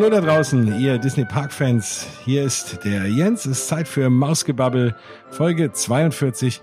Hallo 0.00 0.08
da 0.08 0.22
draußen, 0.22 0.80
ihr 0.80 0.96
Disney 0.96 1.26
Park 1.26 1.52
Fans. 1.52 2.06
Hier 2.24 2.42
ist 2.42 2.86
der 2.86 3.04
Jens. 3.04 3.44
Es 3.44 3.58
ist 3.58 3.68
Zeit 3.68 3.86
für 3.86 4.08
Mausgebabbel, 4.08 4.94
Folge 5.28 5.72
42. 5.72 6.62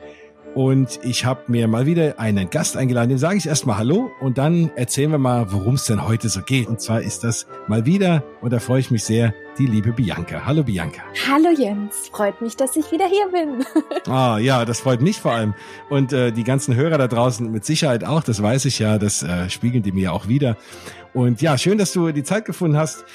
Und 0.57 0.99
ich 1.03 1.23
habe 1.23 1.43
mir 1.49 1.67
mal 1.67 1.85
wieder 1.85 2.19
einen 2.19 2.49
Gast 2.49 2.77
eingeladen. 2.77 3.09
Dem 3.09 3.19
sage 3.19 3.37
ich 3.37 3.45
erstmal 3.45 3.77
Hallo 3.77 4.09
und 4.19 4.39
dann 4.39 4.71
erzählen 4.75 5.11
wir 5.11 5.19
mal, 5.19 5.51
worum 5.51 5.75
es 5.75 5.85
denn 5.85 6.07
heute 6.07 6.29
so 6.29 6.41
geht. 6.41 6.67
Und 6.67 6.81
zwar 6.81 7.03
ist 7.03 7.23
das 7.23 7.45
mal 7.67 7.85
wieder, 7.85 8.23
und 8.41 8.51
da 8.51 8.57
freue 8.57 8.79
ich 8.79 8.89
mich 8.89 9.03
sehr, 9.03 9.35
die 9.59 9.67
liebe 9.67 9.91
Bianca. 9.91 10.47
Hallo 10.47 10.63
Bianca. 10.63 11.03
Hallo 11.31 11.49
Jens, 11.55 12.09
freut 12.11 12.41
mich, 12.41 12.55
dass 12.55 12.75
ich 12.75 12.91
wieder 12.91 13.05
hier 13.05 13.27
bin. 13.27 13.65
ah 14.11 14.39
ja, 14.39 14.65
das 14.65 14.79
freut 14.79 14.99
mich 14.99 15.21
vor 15.21 15.33
allem. 15.33 15.53
Und 15.91 16.11
äh, 16.11 16.31
die 16.31 16.43
ganzen 16.43 16.73
Hörer 16.73 16.97
da 16.97 17.07
draußen 17.07 17.51
mit 17.51 17.63
Sicherheit 17.63 18.03
auch, 18.03 18.23
das 18.23 18.41
weiß 18.41 18.65
ich 18.65 18.79
ja, 18.79 18.97
das 18.97 19.21
äh, 19.21 19.51
spiegeln 19.51 19.83
die 19.83 19.91
mir 19.91 20.11
auch 20.11 20.27
wieder. 20.27 20.57
Und 21.13 21.39
ja, 21.39 21.59
schön, 21.59 21.77
dass 21.77 21.93
du 21.93 22.11
die 22.11 22.23
Zeit 22.23 22.45
gefunden 22.45 22.77
hast 22.77 23.05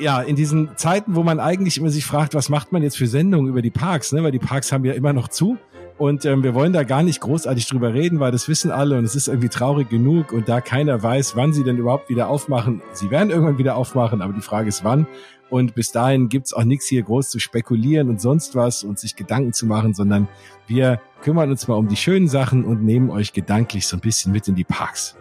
ja, 0.00 0.20
in 0.20 0.34
diesen 0.34 0.76
Zeiten, 0.76 1.14
wo 1.14 1.22
man 1.22 1.38
eigentlich 1.38 1.78
immer 1.78 1.90
sich 1.90 2.04
fragt, 2.04 2.34
was 2.34 2.48
macht 2.48 2.72
man 2.72 2.82
jetzt 2.82 2.96
für 2.96 3.06
Sendungen 3.06 3.48
über 3.48 3.62
die 3.62 3.70
Parks, 3.70 4.12
ne? 4.12 4.24
weil 4.24 4.32
die 4.32 4.38
Parks 4.40 4.72
haben 4.72 4.84
ja 4.84 4.94
immer 4.94 5.12
noch 5.12 5.28
zu. 5.28 5.58
Und 5.98 6.24
ähm, 6.24 6.44
wir 6.44 6.54
wollen 6.54 6.72
da 6.72 6.84
gar 6.84 7.02
nicht 7.02 7.20
großartig 7.20 7.66
drüber 7.66 7.92
reden, 7.92 8.20
weil 8.20 8.30
das 8.30 8.48
wissen 8.48 8.70
alle 8.70 8.96
und 8.96 9.04
es 9.04 9.16
ist 9.16 9.26
irgendwie 9.26 9.48
traurig 9.48 9.90
genug. 9.90 10.32
Und 10.32 10.48
da 10.48 10.60
keiner 10.60 11.02
weiß, 11.02 11.34
wann 11.34 11.52
sie 11.52 11.64
denn 11.64 11.76
überhaupt 11.76 12.08
wieder 12.08 12.28
aufmachen, 12.28 12.82
sie 12.92 13.10
werden 13.10 13.30
irgendwann 13.30 13.58
wieder 13.58 13.76
aufmachen, 13.76 14.22
aber 14.22 14.32
die 14.32 14.40
Frage 14.40 14.68
ist 14.68 14.84
wann. 14.84 15.08
Und 15.50 15.74
bis 15.74 15.90
dahin 15.90 16.28
gibt's 16.28 16.52
auch 16.52 16.62
nichts 16.62 16.86
hier 16.86 17.02
groß 17.02 17.30
zu 17.30 17.40
spekulieren 17.40 18.10
und 18.10 18.20
sonst 18.20 18.54
was 18.54 18.84
und 18.84 18.98
sich 18.98 19.16
Gedanken 19.16 19.52
zu 19.52 19.66
machen, 19.66 19.92
sondern 19.92 20.28
wir 20.68 21.00
kümmern 21.22 21.50
uns 21.50 21.66
mal 21.66 21.74
um 21.74 21.88
die 21.88 21.96
schönen 21.96 22.28
Sachen 22.28 22.64
und 22.64 22.84
nehmen 22.84 23.10
euch 23.10 23.32
gedanklich 23.32 23.86
so 23.86 23.96
ein 23.96 24.00
bisschen 24.00 24.30
mit 24.30 24.46
in 24.46 24.54
die 24.54 24.64
Parks. 24.64 25.16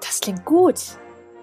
Das 0.00 0.20
klingt 0.20 0.44
gut. 0.44 0.98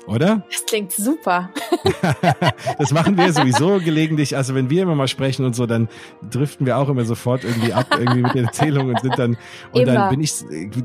Oder? 0.08 0.44
Das 0.52 0.66
klingt 0.66 0.92
super. 0.92 1.50
das 2.78 2.92
machen 2.92 3.18
wir 3.18 3.32
sowieso 3.34 3.80
gelegentlich. 3.80 4.36
Also 4.36 4.56
wenn 4.56 4.70
wir 4.70 4.84
immer 4.84 4.96
mal 4.96 5.08
sprechen 5.08 5.46
und 5.46 5.56
so, 5.56 5.66
dann 5.66 5.90
driften 6.30 6.66
wir 6.66 6.78
auch 6.78 6.90
immer 6.90 7.06
sofort 7.06 7.44
irgendwie 7.44 7.74
ab, 7.74 7.88
irgendwie 7.92 8.22
mit 8.22 8.34
der 8.34 8.44
Erzählung 8.44 8.90
und 8.90 9.00
sind 9.00 9.18
dann, 9.18 9.38
und 9.72 9.82
immer. 9.82 9.94
dann 9.94 10.10
bin 10.10 10.22
ich 10.22 10.34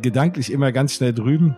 gedanklich 0.00 0.52
immer 0.52 0.72
ganz 0.72 0.94
schnell 0.94 1.12
drüben. 1.12 1.56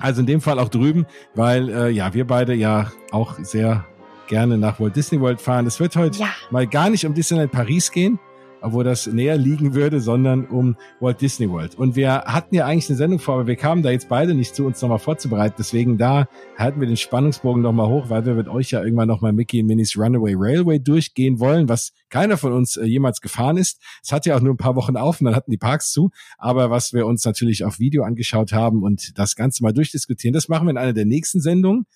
Also 0.00 0.20
in 0.20 0.26
dem 0.26 0.40
Fall 0.40 0.58
auch 0.58 0.68
drüben, 0.68 1.06
weil 1.34 1.68
äh, 1.68 1.90
ja, 1.90 2.14
wir 2.14 2.26
beide 2.26 2.54
ja 2.54 2.92
auch 3.10 3.38
sehr 3.40 3.84
gerne 4.28 4.58
nach 4.58 4.78
Walt 4.78 4.94
Disney 4.94 5.20
World 5.20 5.40
fahren. 5.40 5.66
Es 5.66 5.80
wird 5.80 5.96
heute 5.96 6.18
ja. 6.18 6.28
mal 6.50 6.66
gar 6.66 6.90
nicht 6.90 7.04
um 7.04 7.14
Disneyland 7.14 7.50
Paris 7.50 7.90
gehen, 7.90 8.20
obwohl 8.60 8.84
das 8.84 9.06
näher 9.06 9.36
liegen 9.36 9.74
würde, 9.74 10.00
sondern 10.00 10.46
um 10.46 10.76
Walt 11.00 11.20
Disney 11.20 11.48
World. 11.48 11.74
Und 11.74 11.96
wir 11.96 12.12
hatten 12.12 12.54
ja 12.54 12.66
eigentlich 12.66 12.88
eine 12.88 12.96
Sendung 12.96 13.18
vor, 13.18 13.34
aber 13.34 13.46
wir 13.46 13.56
kamen 13.56 13.82
da 13.82 13.90
jetzt 13.90 14.08
beide 14.08 14.34
nicht 14.34 14.54
zu, 14.54 14.66
uns 14.66 14.80
nochmal 14.82 14.98
vorzubereiten. 14.98 15.56
Deswegen 15.58 15.98
da 15.98 16.28
halten 16.56 16.80
wir 16.80 16.86
den 16.86 16.96
Spannungsbogen 16.96 17.62
nochmal 17.62 17.88
hoch, 17.88 18.10
weil 18.10 18.26
wir 18.26 18.34
mit 18.34 18.48
euch 18.48 18.70
ja 18.70 18.82
irgendwann 18.82 19.08
nochmal 19.08 19.32
Mickey 19.32 19.60
und 19.60 19.66
Minis 19.66 19.96
Runaway 19.96 20.34
Railway 20.36 20.78
durchgehen 20.78 21.40
wollen, 21.40 21.68
was 21.68 21.92
keiner 22.08 22.36
von 22.36 22.52
uns 22.52 22.76
äh, 22.76 22.84
jemals 22.84 23.20
gefahren 23.20 23.56
ist. 23.56 23.80
Es 24.02 24.12
hat 24.12 24.26
ja 24.26 24.36
auch 24.36 24.40
nur 24.40 24.54
ein 24.54 24.58
paar 24.58 24.76
Wochen 24.76 24.96
auf 24.96 25.20
und 25.20 25.26
dann 25.26 25.36
hatten 25.36 25.50
die 25.50 25.58
Parks 25.58 25.90
zu. 25.90 26.10
Aber 26.38 26.70
was 26.70 26.92
wir 26.92 27.06
uns 27.06 27.24
natürlich 27.24 27.64
auf 27.64 27.78
Video 27.78 28.02
angeschaut 28.02 28.52
haben 28.52 28.82
und 28.82 29.18
das 29.18 29.36
Ganze 29.36 29.62
mal 29.62 29.72
durchdiskutieren, 29.72 30.32
das 30.32 30.48
machen 30.48 30.66
wir 30.66 30.70
in 30.70 30.78
einer 30.78 30.92
der 30.92 31.06
nächsten 31.06 31.40
Sendungen, 31.40 31.86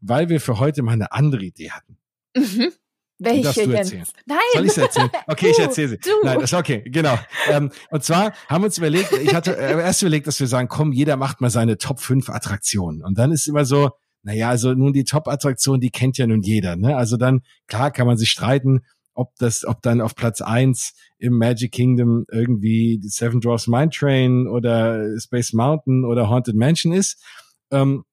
weil 0.00 0.28
wir 0.28 0.40
für 0.40 0.58
heute 0.58 0.82
mal 0.82 0.92
eine 0.92 1.12
andere 1.12 1.44
Idee 1.44 1.70
hatten. 1.70 1.96
Mhm. 2.36 2.72
Welche 3.18 3.64
Jens? 3.64 3.92
Nein. 4.26 4.38
Soll 4.54 4.66
ich 4.66 4.78
erzählen? 4.78 5.10
Okay, 5.26 5.46
du, 5.46 5.50
ich 5.52 5.58
erzähle 5.58 5.88
sie. 5.88 5.98
Du. 5.98 6.10
Nein, 6.24 6.40
das 6.40 6.52
ist 6.52 6.58
okay, 6.58 6.82
genau. 6.86 7.18
ähm, 7.48 7.70
und 7.90 8.02
zwar 8.02 8.32
haben 8.48 8.62
wir 8.62 8.66
uns 8.66 8.78
überlegt, 8.78 9.12
ich 9.12 9.34
hatte 9.34 9.56
äh, 9.56 9.80
erst 9.80 10.02
überlegt, 10.02 10.26
dass 10.26 10.40
wir 10.40 10.46
sagen, 10.46 10.68
komm, 10.68 10.92
jeder 10.92 11.16
macht 11.16 11.40
mal 11.40 11.50
seine 11.50 11.78
Top 11.78 12.00
5 12.00 12.28
Attraktionen. 12.30 13.02
Und 13.02 13.18
dann 13.18 13.32
ist 13.32 13.46
immer 13.46 13.64
so, 13.64 13.90
naja, 14.22 14.48
also 14.48 14.72
nun 14.72 14.92
die 14.92 15.04
Top-Attraktion, 15.04 15.80
die 15.80 15.90
kennt 15.90 16.18
ja 16.18 16.26
nun 16.26 16.42
jeder. 16.42 16.76
Ne? 16.76 16.96
Also 16.96 17.16
dann, 17.16 17.42
klar 17.66 17.90
kann 17.90 18.06
man 18.06 18.16
sich 18.16 18.30
streiten, 18.30 18.80
ob 19.14 19.34
das, 19.36 19.64
ob 19.64 19.82
dann 19.82 20.00
auf 20.00 20.14
Platz 20.14 20.40
eins 20.40 20.94
im 21.18 21.36
Magic 21.36 21.72
Kingdom 21.72 22.24
irgendwie 22.30 22.98
die 22.98 23.08
Seven 23.08 23.40
Dwarfs 23.40 23.66
Mine 23.66 23.90
Train 23.90 24.46
oder 24.46 25.18
Space 25.18 25.52
Mountain 25.52 26.04
oder 26.04 26.28
Haunted 26.28 26.54
Mansion 26.54 26.92
ist. 26.92 27.22
Ähm, 27.70 28.04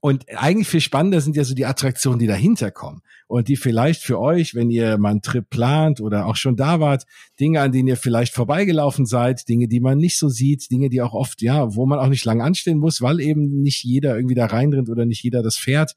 und 0.00 0.24
eigentlich 0.34 0.68
viel 0.68 0.80
spannender 0.80 1.20
sind 1.20 1.36
ja 1.36 1.44
so 1.44 1.54
die 1.54 1.66
Attraktionen, 1.66 2.18
die 2.18 2.26
dahinter 2.26 2.70
kommen 2.70 3.02
und 3.26 3.48
die 3.48 3.56
vielleicht 3.56 4.02
für 4.02 4.18
euch, 4.18 4.54
wenn 4.54 4.70
ihr 4.70 4.96
mal 4.96 5.10
einen 5.10 5.22
Trip 5.22 5.48
plant 5.48 6.00
oder 6.00 6.26
auch 6.26 6.36
schon 6.36 6.56
da 6.56 6.80
wart, 6.80 7.04
Dinge, 7.38 7.60
an 7.60 7.70
denen 7.70 7.88
ihr 7.88 7.98
vielleicht 7.98 8.32
vorbeigelaufen 8.32 9.04
seid, 9.04 9.46
Dinge, 9.48 9.68
die 9.68 9.80
man 9.80 9.98
nicht 9.98 10.18
so 10.18 10.30
sieht, 10.30 10.70
Dinge, 10.70 10.88
die 10.88 11.02
auch 11.02 11.12
oft, 11.12 11.42
ja, 11.42 11.74
wo 11.74 11.84
man 11.84 11.98
auch 11.98 12.08
nicht 12.08 12.24
lange 12.24 12.42
anstehen 12.42 12.78
muss, 12.78 13.02
weil 13.02 13.20
eben 13.20 13.60
nicht 13.62 13.84
jeder 13.84 14.16
irgendwie 14.16 14.34
da 14.34 14.46
reinrennt 14.46 14.88
oder 14.88 15.04
nicht 15.04 15.22
jeder 15.22 15.42
das 15.42 15.56
fährt. 15.56 15.96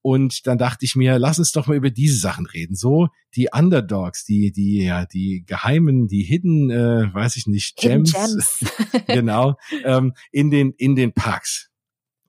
Und 0.00 0.48
dann 0.48 0.58
dachte 0.58 0.84
ich 0.84 0.96
mir, 0.96 1.18
lass 1.18 1.38
uns 1.38 1.52
doch 1.52 1.68
mal 1.68 1.76
über 1.76 1.90
diese 1.90 2.16
Sachen 2.16 2.46
reden. 2.46 2.74
So 2.74 3.08
die 3.36 3.48
Underdogs, 3.52 4.24
die, 4.24 4.50
die, 4.50 4.82
ja, 4.82 5.06
die 5.06 5.44
geheimen, 5.46 6.08
die 6.08 6.24
Hidden, 6.24 6.70
äh, 6.70 7.14
weiß 7.14 7.36
ich 7.36 7.46
nicht, 7.46 7.76
Gems, 7.76 8.12
Gems. 8.12 8.64
genau, 9.06 9.54
ähm, 9.84 10.14
in 10.32 10.50
den, 10.50 10.72
in 10.72 10.96
den 10.96 11.12
Parks. 11.12 11.71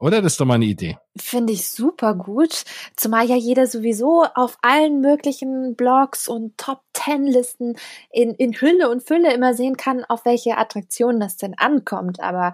Oder? 0.03 0.21
Das 0.21 0.33
ist 0.33 0.41
doch 0.41 0.45
mal 0.45 0.55
eine 0.55 0.65
Idee. 0.65 0.97
Finde 1.15 1.53
ich 1.53 1.69
super 1.69 2.13
gut. 2.13 2.65
Zumal 2.97 3.25
ja 3.25 3.37
jeder 3.37 3.67
sowieso 3.67 4.25
auf 4.35 4.57
allen 4.61 4.99
möglichen 4.99 5.77
Blogs 5.77 6.27
und 6.27 6.57
Top 6.57 6.81
Ten 6.91 7.23
Listen 7.23 7.77
in, 8.11 8.31
in 8.31 8.51
Hülle 8.51 8.89
und 8.89 9.01
Fülle 9.01 9.33
immer 9.33 9.53
sehen 9.53 9.77
kann, 9.77 10.03
auf 10.03 10.25
welche 10.25 10.57
Attraktionen 10.57 11.21
das 11.21 11.37
denn 11.37 11.53
ankommt. 11.57 12.19
Aber 12.19 12.51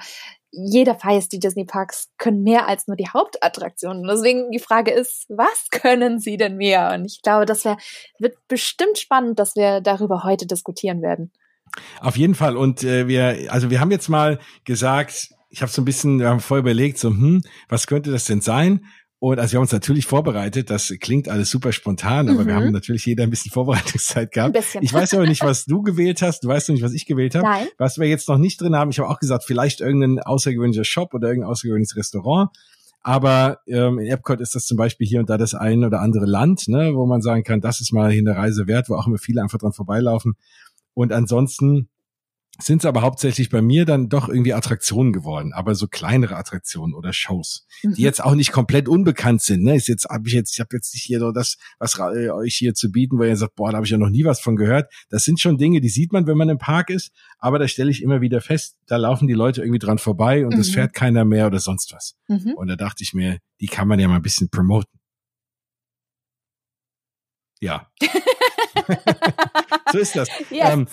jeder 0.51 0.95
weiß, 1.03 1.29
die 1.29 1.39
Disney 1.39 1.65
Parks 1.65 2.11
können 2.19 2.43
mehr 2.43 2.67
als 2.67 2.87
nur 2.87 2.95
die 2.95 3.09
Hauptattraktionen. 3.09 4.05
Deswegen 4.07 4.51
die 4.51 4.59
Frage 4.59 4.91
ist, 4.91 5.25
was 5.29 5.69
können 5.71 6.19
sie 6.19 6.37
denn 6.37 6.55
mehr? 6.55 6.91
Und 6.93 7.05
ich 7.05 7.23
glaube, 7.23 7.47
das 7.47 7.65
wär, 7.65 7.77
wird 8.19 8.37
bestimmt 8.47 8.99
spannend, 8.99 9.39
dass 9.39 9.55
wir 9.55 9.81
darüber 9.81 10.23
heute 10.23 10.45
diskutieren 10.45 11.01
werden. 11.01 11.31
Auf 11.99 12.15
jeden 12.15 12.35
Fall. 12.35 12.57
Und 12.57 12.83
äh, 12.83 13.07
wir, 13.07 13.51
also 13.51 13.71
wir 13.71 13.79
haben 13.79 13.89
jetzt 13.89 14.07
mal 14.07 14.37
gesagt, 14.65 15.29
ich 15.49 15.61
habe 15.61 15.71
so 15.71 15.81
ein 15.81 15.85
bisschen, 15.85 16.19
wir 16.19 16.29
haben 16.29 16.39
vorher 16.39 16.61
überlegt, 16.61 16.97
so, 16.97 17.09
hm, 17.09 17.41
was 17.67 17.87
könnte 17.87 18.11
das 18.11 18.25
denn 18.25 18.41
sein? 18.41 18.85
Und 19.21 19.37
also 19.37 19.51
wir 19.51 19.57
haben 19.57 19.63
uns 19.63 19.73
natürlich 19.73 20.05
vorbereitet, 20.05 20.69
das 20.69 20.93
klingt 21.01 21.27
alles 21.27 21.49
super 21.49 21.73
spontan, 21.73 22.29
aber 22.29 22.43
mhm. 22.43 22.47
wir 22.47 22.55
haben 22.55 22.71
natürlich 22.71 23.05
jeder 23.05 23.23
ein 23.23 23.29
bisschen 23.29 23.51
Vorbereitungszeit 23.53 24.31
gehabt. 24.31 24.57
Ich 24.79 24.93
weiß 24.93 25.13
aber 25.13 25.27
nicht, 25.27 25.43
was 25.43 25.65
du 25.65 25.81
gewählt 25.81 26.21
hast, 26.21 26.45
du 26.45 26.47
weißt 26.47 26.69
noch 26.69 26.73
nicht, 26.75 26.83
was 26.83 26.93
ich 26.93 27.05
gewählt 27.05 27.35
habe. 27.35 27.45
Nein. 27.45 27.67
Was 27.77 27.97
wir 27.97 28.07
jetzt 28.07 28.29
noch 28.29 28.37
nicht 28.37 28.61
drin 28.61 28.75
haben, 28.75 28.91
ich 28.91 28.99
habe 28.99 29.09
auch 29.09 29.19
gesagt, 29.19 29.43
vielleicht 29.45 29.81
irgendein 29.81 30.19
außergewöhnlicher 30.19 30.85
Shop 30.85 31.13
oder 31.13 31.27
irgendein 31.27 31.51
außergewöhnliches 31.51 31.97
Restaurant. 31.97 32.49
Aber 33.01 33.59
ähm, 33.67 33.99
in 33.99 34.07
Epcot 34.07 34.39
ist 34.39 34.55
das 34.55 34.65
zum 34.65 34.77
Beispiel 34.77 35.07
hier 35.07 35.19
und 35.19 35.29
da 35.29 35.37
das 35.37 35.53
ein 35.53 35.83
oder 35.83 35.99
andere 35.99 36.25
Land, 36.25 36.67
ne, 36.67 36.91
wo 36.95 37.05
man 37.05 37.21
sagen 37.21 37.43
kann, 37.43 37.59
das 37.59 37.81
ist 37.81 37.91
mal 37.91 38.11
hier 38.11 38.21
eine 38.21 38.37
Reise 38.37 38.67
wert, 38.67 38.89
wo 38.89 38.95
auch 38.95 39.07
immer 39.07 39.17
viele 39.17 39.41
einfach 39.41 39.57
dran 39.57 39.73
vorbeilaufen. 39.73 40.35
Und 40.93 41.11
ansonsten 41.11 41.89
sind 42.61 42.79
es 42.79 42.85
aber 42.85 43.01
hauptsächlich 43.01 43.49
bei 43.49 43.61
mir 43.61 43.85
dann 43.85 44.09
doch 44.09 44.27
irgendwie 44.27 44.53
Attraktionen 44.53 45.13
geworden, 45.13 45.53
aber 45.53 45.75
so 45.75 45.87
kleinere 45.87 46.35
Attraktionen 46.35 46.93
oder 46.93 47.13
Shows, 47.13 47.65
mhm. 47.83 47.93
die 47.93 48.01
jetzt 48.01 48.23
auch 48.23 48.35
nicht 48.35 48.51
komplett 48.51 48.87
unbekannt 48.87 49.41
sind. 49.41 49.63
Ne? 49.63 49.75
Ist 49.75 49.87
jetzt 49.87 50.05
habe 50.09 50.27
ich 50.27 50.33
jetzt, 50.33 50.53
ich 50.53 50.59
habe 50.59 50.69
jetzt 50.73 50.93
nicht 50.93 51.03
hier 51.03 51.19
so 51.19 51.31
das, 51.31 51.57
was 51.79 51.97
äh, 51.97 52.29
euch 52.29 52.55
hier 52.55 52.73
zu 52.73 52.91
bieten, 52.91 53.17
wo 53.17 53.23
ihr 53.23 53.37
sagt, 53.37 53.55
boah, 53.55 53.71
da 53.71 53.77
habe 53.77 53.85
ich 53.85 53.91
ja 53.91 53.97
noch 53.97 54.09
nie 54.09 54.25
was 54.25 54.39
von 54.39 54.55
gehört. 54.55 54.91
Das 55.09 55.23
sind 55.23 55.39
schon 55.39 55.57
Dinge, 55.57 55.81
die 55.81 55.89
sieht 55.89 56.11
man, 56.11 56.27
wenn 56.27 56.37
man 56.37 56.49
im 56.49 56.57
Park 56.57 56.89
ist, 56.89 57.11
aber 57.37 57.59
da 57.59 57.67
stelle 57.67 57.91
ich 57.91 58.03
immer 58.03 58.21
wieder 58.21 58.41
fest, 58.41 58.77
da 58.87 58.97
laufen 58.97 59.27
die 59.27 59.33
Leute 59.33 59.61
irgendwie 59.61 59.79
dran 59.79 59.97
vorbei 59.97 60.45
und 60.45 60.53
es 60.55 60.69
mhm. 60.69 60.73
fährt 60.73 60.93
keiner 60.93 61.25
mehr 61.25 61.47
oder 61.47 61.59
sonst 61.59 61.93
was. 61.93 62.15
Mhm. 62.27 62.53
Und 62.55 62.67
da 62.67 62.75
dachte 62.75 63.03
ich 63.03 63.13
mir, 63.13 63.37
die 63.61 63.67
kann 63.67 63.87
man 63.87 63.99
ja 63.99 64.07
mal 64.07 64.17
ein 64.17 64.21
bisschen 64.21 64.49
promoten. 64.49 64.99
Ja. 67.61 67.89
so 69.91 69.97
ist 69.97 70.15
das. 70.15 70.29
Yes. 70.49 70.73
Ähm, 70.73 70.87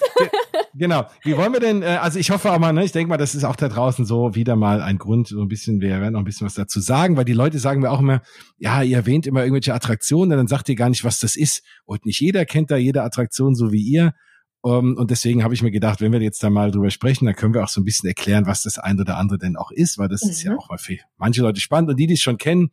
genau. 0.74 1.06
Wie 1.22 1.36
wollen 1.36 1.52
wir 1.52 1.60
denn, 1.60 1.82
äh, 1.82 1.98
also 2.00 2.18
ich 2.18 2.30
hoffe 2.30 2.52
auch 2.52 2.58
mal, 2.58 2.72
ne, 2.72 2.84
ich 2.84 2.92
denke 2.92 3.08
mal, 3.08 3.16
das 3.16 3.34
ist 3.34 3.44
auch 3.44 3.56
da 3.56 3.68
draußen 3.68 4.04
so 4.04 4.34
wieder 4.34 4.54
mal 4.54 4.82
ein 4.82 4.98
Grund, 4.98 5.28
so 5.28 5.40
ein 5.40 5.48
bisschen, 5.48 5.80
wir 5.80 6.00
werden 6.00 6.12
noch 6.12 6.20
ein 6.20 6.24
bisschen 6.24 6.46
was 6.46 6.54
dazu 6.54 6.80
sagen, 6.80 7.16
weil 7.16 7.24
die 7.24 7.32
Leute 7.32 7.58
sagen 7.58 7.80
mir 7.80 7.90
auch 7.90 8.00
immer, 8.00 8.22
ja, 8.58 8.82
ihr 8.82 8.96
erwähnt 8.96 9.26
immer 9.26 9.42
irgendwelche 9.42 9.74
Attraktionen, 9.74 10.36
dann 10.36 10.46
sagt 10.46 10.68
ihr 10.68 10.76
gar 10.76 10.90
nicht, 10.90 11.04
was 11.04 11.20
das 11.20 11.36
ist. 11.36 11.62
Und 11.84 12.04
nicht 12.04 12.20
jeder 12.20 12.44
kennt 12.44 12.70
da 12.70 12.76
jede 12.76 13.02
Attraktion 13.02 13.54
so 13.54 13.72
wie 13.72 13.82
ihr. 13.82 14.14
Um, 14.62 14.72
ähm, 14.72 14.96
und 14.96 15.12
deswegen 15.12 15.44
habe 15.44 15.54
ich 15.54 15.62
mir 15.62 15.70
gedacht, 15.70 16.00
wenn 16.00 16.12
wir 16.12 16.20
jetzt 16.20 16.42
da 16.42 16.50
mal 16.50 16.72
drüber 16.72 16.90
sprechen, 16.90 17.26
dann 17.26 17.36
können 17.36 17.54
wir 17.54 17.62
auch 17.62 17.68
so 17.68 17.80
ein 17.80 17.84
bisschen 17.84 18.08
erklären, 18.08 18.46
was 18.46 18.62
das 18.62 18.78
ein 18.78 19.00
oder 19.00 19.16
andere 19.16 19.38
denn 19.38 19.56
auch 19.56 19.70
ist, 19.70 19.96
weil 19.96 20.08
das 20.08 20.24
mhm. 20.24 20.30
ist 20.30 20.42
ja 20.42 20.52
mhm. 20.52 20.58
auch 20.58 20.68
mal 20.68 20.78
für 20.78 20.96
manche 21.18 21.42
Leute 21.42 21.60
spannend. 21.60 21.90
Und 21.90 21.96
die, 22.00 22.08
die 22.08 22.14
es 22.14 22.20
schon 22.20 22.36
kennen, 22.36 22.70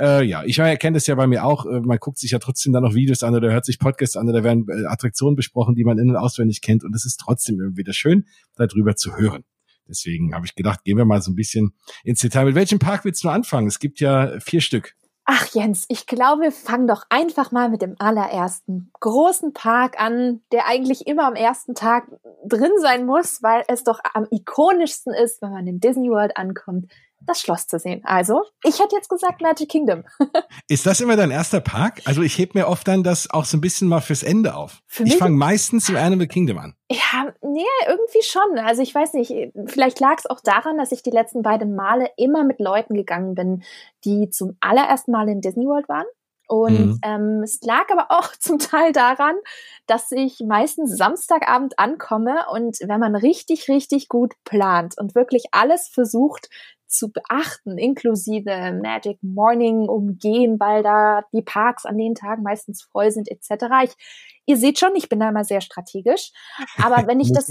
äh, 0.00 0.22
ja, 0.22 0.42
ich 0.44 0.58
erkenne 0.58 0.96
das 0.96 1.06
ja 1.06 1.14
bei 1.14 1.26
mir 1.26 1.44
auch. 1.44 1.66
Äh, 1.66 1.80
man 1.80 1.98
guckt 1.98 2.18
sich 2.18 2.30
ja 2.30 2.38
trotzdem 2.38 2.72
dann 2.72 2.82
noch 2.82 2.94
Videos 2.94 3.22
an 3.22 3.34
oder 3.34 3.52
hört 3.52 3.64
sich 3.64 3.78
Podcasts 3.78 4.16
an 4.16 4.28
oder 4.28 4.42
werden 4.42 4.66
äh, 4.68 4.86
Attraktionen 4.86 5.36
besprochen, 5.36 5.74
die 5.74 5.84
man 5.84 5.98
in- 5.98 6.10
und 6.10 6.16
auswendig 6.16 6.62
kennt. 6.62 6.84
Und 6.84 6.94
es 6.94 7.04
ist 7.04 7.18
trotzdem 7.18 7.60
irgendwie 7.60 7.78
wieder 7.78 7.92
schön, 7.92 8.26
darüber 8.56 8.96
zu 8.96 9.16
hören. 9.16 9.44
Deswegen 9.88 10.34
habe 10.34 10.46
ich 10.46 10.54
gedacht, 10.54 10.84
gehen 10.84 10.96
wir 10.96 11.04
mal 11.04 11.20
so 11.20 11.30
ein 11.30 11.34
bisschen 11.34 11.74
ins 12.04 12.20
Detail. 12.20 12.46
Mit 12.46 12.54
welchem 12.54 12.78
Park 12.78 13.04
willst 13.04 13.22
du 13.24 13.28
anfangen? 13.28 13.66
Es 13.66 13.78
gibt 13.78 14.00
ja 14.00 14.38
vier 14.40 14.60
Stück. 14.60 14.94
Ach 15.32 15.46
Jens, 15.54 15.84
ich 15.88 16.06
glaube, 16.06 16.42
wir 16.42 16.52
fangen 16.52 16.88
doch 16.88 17.04
einfach 17.08 17.52
mal 17.52 17.68
mit 17.68 17.82
dem 17.82 17.94
allerersten 17.98 18.90
großen 18.98 19.52
Park 19.52 20.00
an, 20.00 20.40
der 20.50 20.66
eigentlich 20.66 21.06
immer 21.06 21.26
am 21.26 21.36
ersten 21.36 21.74
Tag 21.74 22.08
drin 22.44 22.72
sein 22.80 23.06
muss, 23.06 23.40
weil 23.42 23.62
es 23.68 23.84
doch 23.84 24.00
am 24.14 24.26
ikonischsten 24.30 25.12
ist, 25.12 25.40
wenn 25.40 25.50
man 25.50 25.66
in 25.66 25.78
Disney 25.78 26.08
World 26.08 26.36
ankommt. 26.36 26.90
Das 27.26 27.40
Schloss 27.40 27.66
zu 27.66 27.78
sehen. 27.78 28.02
Also, 28.04 28.42
ich 28.64 28.78
hätte 28.78 28.96
jetzt 28.96 29.08
gesagt 29.08 29.40
Magic 29.40 29.68
Kingdom. 29.68 30.04
ist 30.68 30.86
das 30.86 31.00
immer 31.00 31.16
dein 31.16 31.30
erster 31.30 31.60
Park? 31.60 32.02
Also 32.04 32.22
ich 32.22 32.38
heb 32.38 32.54
mir 32.54 32.68
oft 32.68 32.86
dann 32.88 33.02
das 33.02 33.30
auch 33.30 33.44
so 33.44 33.56
ein 33.56 33.60
bisschen 33.60 33.88
mal 33.88 34.00
fürs 34.00 34.22
Ende 34.22 34.54
auf. 34.54 34.82
Für 34.86 35.04
ich 35.04 35.16
fange 35.16 35.36
meistens 35.36 35.88
im 35.88 35.96
Animal 35.96 36.26
Kingdom 36.26 36.58
an. 36.58 36.74
Ja, 36.90 37.32
nee, 37.42 37.62
irgendwie 37.86 38.22
schon. 38.22 38.58
Also 38.58 38.82
ich 38.82 38.94
weiß 38.94 39.14
nicht, 39.14 39.32
vielleicht 39.66 40.00
lag 40.00 40.18
es 40.18 40.26
auch 40.26 40.40
daran, 40.40 40.78
dass 40.78 40.92
ich 40.92 41.02
die 41.02 41.10
letzten 41.10 41.42
beiden 41.42 41.74
Male 41.74 42.10
immer 42.16 42.44
mit 42.44 42.60
Leuten 42.60 42.94
gegangen 42.94 43.34
bin, 43.34 43.62
die 44.04 44.30
zum 44.30 44.56
allerersten 44.60 45.12
Mal 45.12 45.28
in 45.28 45.40
Disney 45.40 45.66
World 45.66 45.88
waren. 45.88 46.06
Und 46.50 46.86
mhm. 46.86 47.00
ähm, 47.04 47.42
es 47.44 47.60
lag 47.62 47.84
aber 47.92 48.06
auch 48.08 48.32
zum 48.40 48.58
Teil 48.58 48.92
daran, 48.92 49.36
dass 49.86 50.10
ich 50.10 50.40
meistens 50.44 50.96
Samstagabend 50.96 51.78
ankomme 51.78 52.46
und 52.50 52.78
wenn 52.80 52.98
man 52.98 53.14
richtig, 53.14 53.68
richtig 53.68 54.08
gut 54.08 54.34
plant 54.44 54.98
und 54.98 55.14
wirklich 55.14 55.44
alles 55.52 55.86
versucht 55.86 56.48
zu 56.88 57.12
beachten, 57.12 57.78
inklusive 57.78 58.72
Magic 58.82 59.22
Morning 59.22 59.88
umgehen, 59.88 60.58
weil 60.58 60.82
da 60.82 61.22
die 61.32 61.42
Parks 61.42 61.86
an 61.86 61.96
den 61.96 62.16
Tagen 62.16 62.42
meistens 62.42 62.82
voll 62.82 63.12
sind 63.12 63.30
etc. 63.30 63.66
Ich, 63.84 63.94
ihr 64.46 64.56
seht 64.56 64.80
schon, 64.80 64.96
ich 64.96 65.08
bin 65.08 65.20
da 65.20 65.28
immer 65.28 65.44
sehr 65.44 65.60
strategisch. 65.60 66.32
Aber 66.82 67.06
wenn 67.06 67.20
ich 67.20 67.32
das 67.32 67.46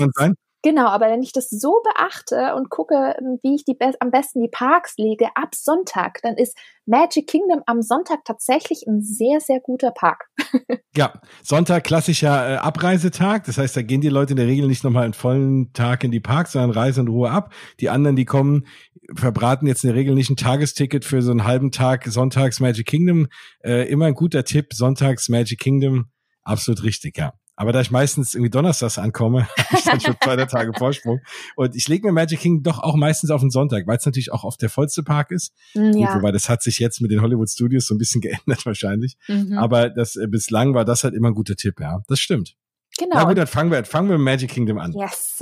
Genau, 0.61 0.87
aber 0.87 1.07
wenn 1.09 1.23
ich 1.23 1.31
das 1.31 1.49
so 1.49 1.81
beachte 1.83 2.53
und 2.55 2.69
gucke, 2.69 3.15
wie 3.43 3.55
ich 3.55 3.63
die 3.63 3.75
be 3.75 3.93
am 4.01 4.11
besten 4.11 4.41
die 4.41 4.49
Parks 4.49 4.95
lege 4.97 5.27
ab 5.35 5.55
Sonntag, 5.55 6.21
dann 6.21 6.35
ist 6.35 6.57
Magic 6.85 7.27
Kingdom 7.27 7.61
am 7.65 7.81
Sonntag 7.81 8.25
tatsächlich 8.25 8.85
ein 8.85 9.01
sehr, 9.01 9.39
sehr 9.39 9.61
guter 9.61 9.91
Park. 9.91 10.25
ja, 10.97 11.13
Sonntag 11.43 11.85
klassischer 11.85 12.55
äh, 12.55 12.57
Abreisetag. 12.57 13.45
Das 13.45 13.57
heißt, 13.57 13.77
da 13.77 13.83
gehen 13.83 14.01
die 14.01 14.09
Leute 14.09 14.33
in 14.33 14.37
der 14.37 14.47
Regel 14.47 14.67
nicht 14.67 14.83
nochmal 14.83 15.05
einen 15.05 15.13
vollen 15.13 15.71
Tag 15.71 16.03
in 16.03 16.11
die 16.11 16.19
Parks, 16.19 16.51
sondern 16.51 16.71
reisen 16.71 17.07
in 17.07 17.13
Ruhe 17.13 17.31
ab. 17.31 17.53
Die 17.79 17.89
anderen, 17.89 18.17
die 18.17 18.25
kommen, 18.25 18.67
verbraten 19.15 19.65
jetzt 19.65 19.85
in 19.85 19.89
der 19.91 19.97
Regel 19.97 20.13
nicht 20.13 20.29
ein 20.29 20.35
Tagesticket 20.35 21.05
für 21.05 21.21
so 21.21 21.31
einen 21.31 21.45
halben 21.45 21.71
Tag 21.71 22.05
Sonntags 22.05 22.59
Magic 22.59 22.85
Kingdom. 22.85 23.27
Äh, 23.63 23.89
immer 23.89 24.07
ein 24.07 24.13
guter 24.13 24.43
Tipp, 24.43 24.73
Sonntags 24.73 25.29
Magic 25.29 25.59
Kingdom. 25.59 26.11
Absolut 26.43 26.83
richtig, 26.83 27.17
ja. 27.17 27.38
Aber 27.59 27.73
da 27.73 27.81
ich 27.81 27.91
meistens 27.91 28.35
irgendwie 28.35 28.49
donnerstags 28.49 28.97
ankomme, 28.97 29.45
habe 29.57 29.77
ich 29.77 29.83
dann 29.83 29.99
schon 29.99 30.15
zwei 30.23 30.37
Tage 30.37 30.71
Vorsprung. 30.73 31.19
Und 31.57 31.75
ich 31.75 31.89
lege 31.89 32.07
mir 32.07 32.13
Magic 32.13 32.39
King 32.39 32.63
doch 32.63 32.79
auch 32.79 32.95
meistens 32.95 33.31
auf 33.31 33.41
den 33.41 33.49
Sonntag, 33.49 33.85
weil 33.85 33.97
es 33.97 34.05
natürlich 34.05 34.31
auch 34.31 34.45
oft 34.45 34.61
der 34.61 34.69
vollste 34.69 35.03
Park 35.03 35.31
ist. 35.31 35.53
Mm, 35.73 35.91
ja. 35.97 36.07
Gut, 36.07 36.21
wobei 36.21 36.31
das 36.31 36.47
hat 36.47 36.63
sich 36.63 36.79
jetzt 36.79 37.01
mit 37.01 37.11
den 37.11 37.21
Hollywood 37.21 37.49
Studios 37.49 37.85
so 37.87 37.95
ein 37.95 37.97
bisschen 37.97 38.21
geändert 38.21 38.65
wahrscheinlich. 38.65 39.17
Mhm. 39.27 39.57
Aber 39.57 39.89
das 39.89 40.15
äh, 40.15 40.27
bislang 40.27 40.73
war 40.73 40.85
das 40.85 41.03
halt 41.03 41.13
immer 41.13 41.27
ein 41.27 41.33
guter 41.33 41.57
Tipp, 41.57 41.81
ja. 41.81 41.99
Das 42.07 42.21
stimmt. 42.21 42.55
Genau. 42.99 43.15
Na 43.15 43.23
gut, 43.23 43.37
dann 43.37 43.47
fangen 43.47 43.71
wir, 43.71 43.85
fangen 43.85 44.09
wir 44.09 44.17
mit 44.17 44.25
Magic 44.25 44.51
Kingdom 44.51 44.77
an. 44.77 44.91
Yes. 44.93 45.39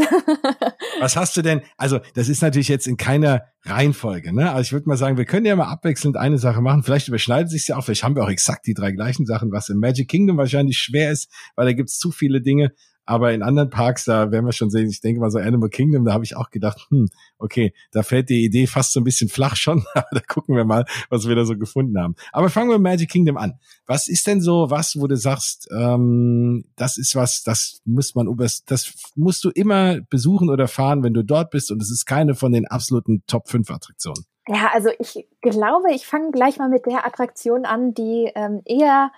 Was 1.00 1.16
hast 1.16 1.36
du 1.36 1.42
denn? 1.42 1.62
Also, 1.76 2.00
das 2.14 2.30
ist 2.30 2.42
natürlich 2.44 2.68
jetzt 2.68 2.86
in 2.86 2.98
keiner 2.98 3.46
Reihenfolge, 3.64 4.32
ne? 4.32 4.52
Also 4.52 4.62
ich 4.62 4.72
würde 4.74 4.88
mal 4.88 4.96
sagen, 4.96 5.18
wir 5.18 5.26
können 5.26 5.46
ja 5.48 5.56
mal 5.56 5.68
abwechselnd 5.68 6.18
eine 6.18 6.38
Sache 6.38 6.62
machen. 6.62 6.84
Vielleicht 6.84 7.08
überschneidet 7.08 7.50
sich 7.50 7.68
ja 7.68 7.76
auch, 7.76 7.84
vielleicht 7.84 8.04
haben 8.04 8.16
wir 8.16 8.24
auch 8.24 8.30
exakt 8.30 8.68
die 8.68 8.76
drei 8.76 8.92
gleichen 8.92 9.26
Sachen, 9.26 9.52
was 9.52 9.70
im 9.70 9.80
Magic 9.80 10.08
Kingdom 10.08 10.38
wahrscheinlich 10.38 10.78
schwer 10.78 11.12
ist, 11.12 11.32
weil 11.56 11.66
da 11.66 11.74
gibt's 11.74 11.98
zu 11.98 12.12
viele 12.12 12.42
Dinge. 12.42 12.74
Aber 13.08 13.34
in 13.34 13.42
anderen 13.42 13.70
Parks, 13.70 14.06
da 14.06 14.32
werden 14.32 14.46
wir 14.46 14.52
schon 14.52 14.70
sehen, 14.70 14.90
ich 14.90 15.00
denke 15.00 15.22
mal 15.22 15.32
so 15.32 15.40
Animal 15.40 15.70
Kingdom, 15.70 16.04
da 16.06 16.14
habe 16.14 16.26
ich 16.26 16.36
auch 16.36 16.50
gedacht, 16.50 16.86
hm, 16.90 17.08
okay, 17.38 17.74
da 17.92 18.04
fällt 18.04 18.30
die 18.30 18.44
Idee 18.44 18.68
fast 18.68 18.92
so 18.92 19.00
ein 19.00 19.06
bisschen 19.06 19.30
flach 19.30 19.56
schon, 19.56 19.86
aber 19.94 20.08
da 20.12 20.20
gucken 20.20 20.56
wir 20.56 20.66
mal, 20.66 20.86
was 21.10 21.28
wir 21.28 21.36
da 21.36 21.46
so 21.46 21.58
gefunden 21.58 21.98
haben. 22.00 22.16
Aber 22.34 22.50
fangen 22.50 22.70
wir 22.70 22.78
mit 22.78 22.92
Magic 22.92 23.10
Kingdom 23.10 23.38
an. 23.38 23.54
Was 23.86 24.10
ist 24.10 24.28
denn 24.28 24.42
so 24.42 24.70
was, 24.70 25.00
wo 25.00 25.08
du 25.08 25.16
sagst, 25.16 25.70
ähm, 25.72 26.66
das 26.76 26.98
ist 26.98 27.16
was, 27.16 27.44
das 27.44 27.82
muss 27.86 28.14
man, 28.14 28.28
das 28.66 28.94
musst 29.16 29.44
du 29.44 29.50
immer 29.52 30.02
besuchen 30.10 30.50
oder 30.50 30.68
fahren, 30.68 31.02
wenn 31.02 31.14
du 31.14 31.24
dort 31.24 31.50
bist 31.50 31.72
und 31.72 31.82
es 31.82 31.90
ist 31.90 32.06
keine 32.06 32.36
von 32.36 32.52
den 32.52 32.68
absoluten 32.68 33.24
Top 33.26 33.48
5 33.48 33.72
Attraktionen? 33.72 34.26
Ja, 34.48 34.72
also 34.74 34.90
ich 35.00 35.28
glaube, 35.42 35.94
ich 35.94 36.06
fange 36.06 36.32
gleich 36.32 36.58
mal 36.58 36.70
mit 36.70 36.86
der 36.86 37.06
Attraktion 37.06 37.66
an, 37.66 37.94
die 37.94 38.32
ähm, 38.34 38.62
eher 38.66 39.12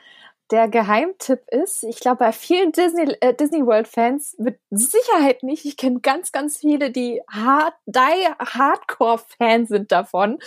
der 0.52 0.68
Geheimtipp 0.68 1.42
ist, 1.52 1.84
ich 1.84 2.00
glaube, 2.00 2.18
bei 2.18 2.32
vielen 2.32 2.72
Disney, 2.72 3.16
äh, 3.22 3.36
Disney 3.36 3.66
World 3.66 3.88
Fans 3.88 4.36
mit 4.40 4.60
Sicherheit 4.72 5.44
nicht. 5.44 5.66
Ich 5.66 5.78
kenne 5.78 6.00
ganz, 6.00 6.32
ganz 6.32 6.58
viele, 6.58 6.90
die 6.92 7.22
hard, 7.30 7.74
die 7.86 8.00
Hardcore-Fans 8.40 9.70
sind 9.70 9.92
davon. 9.92 10.40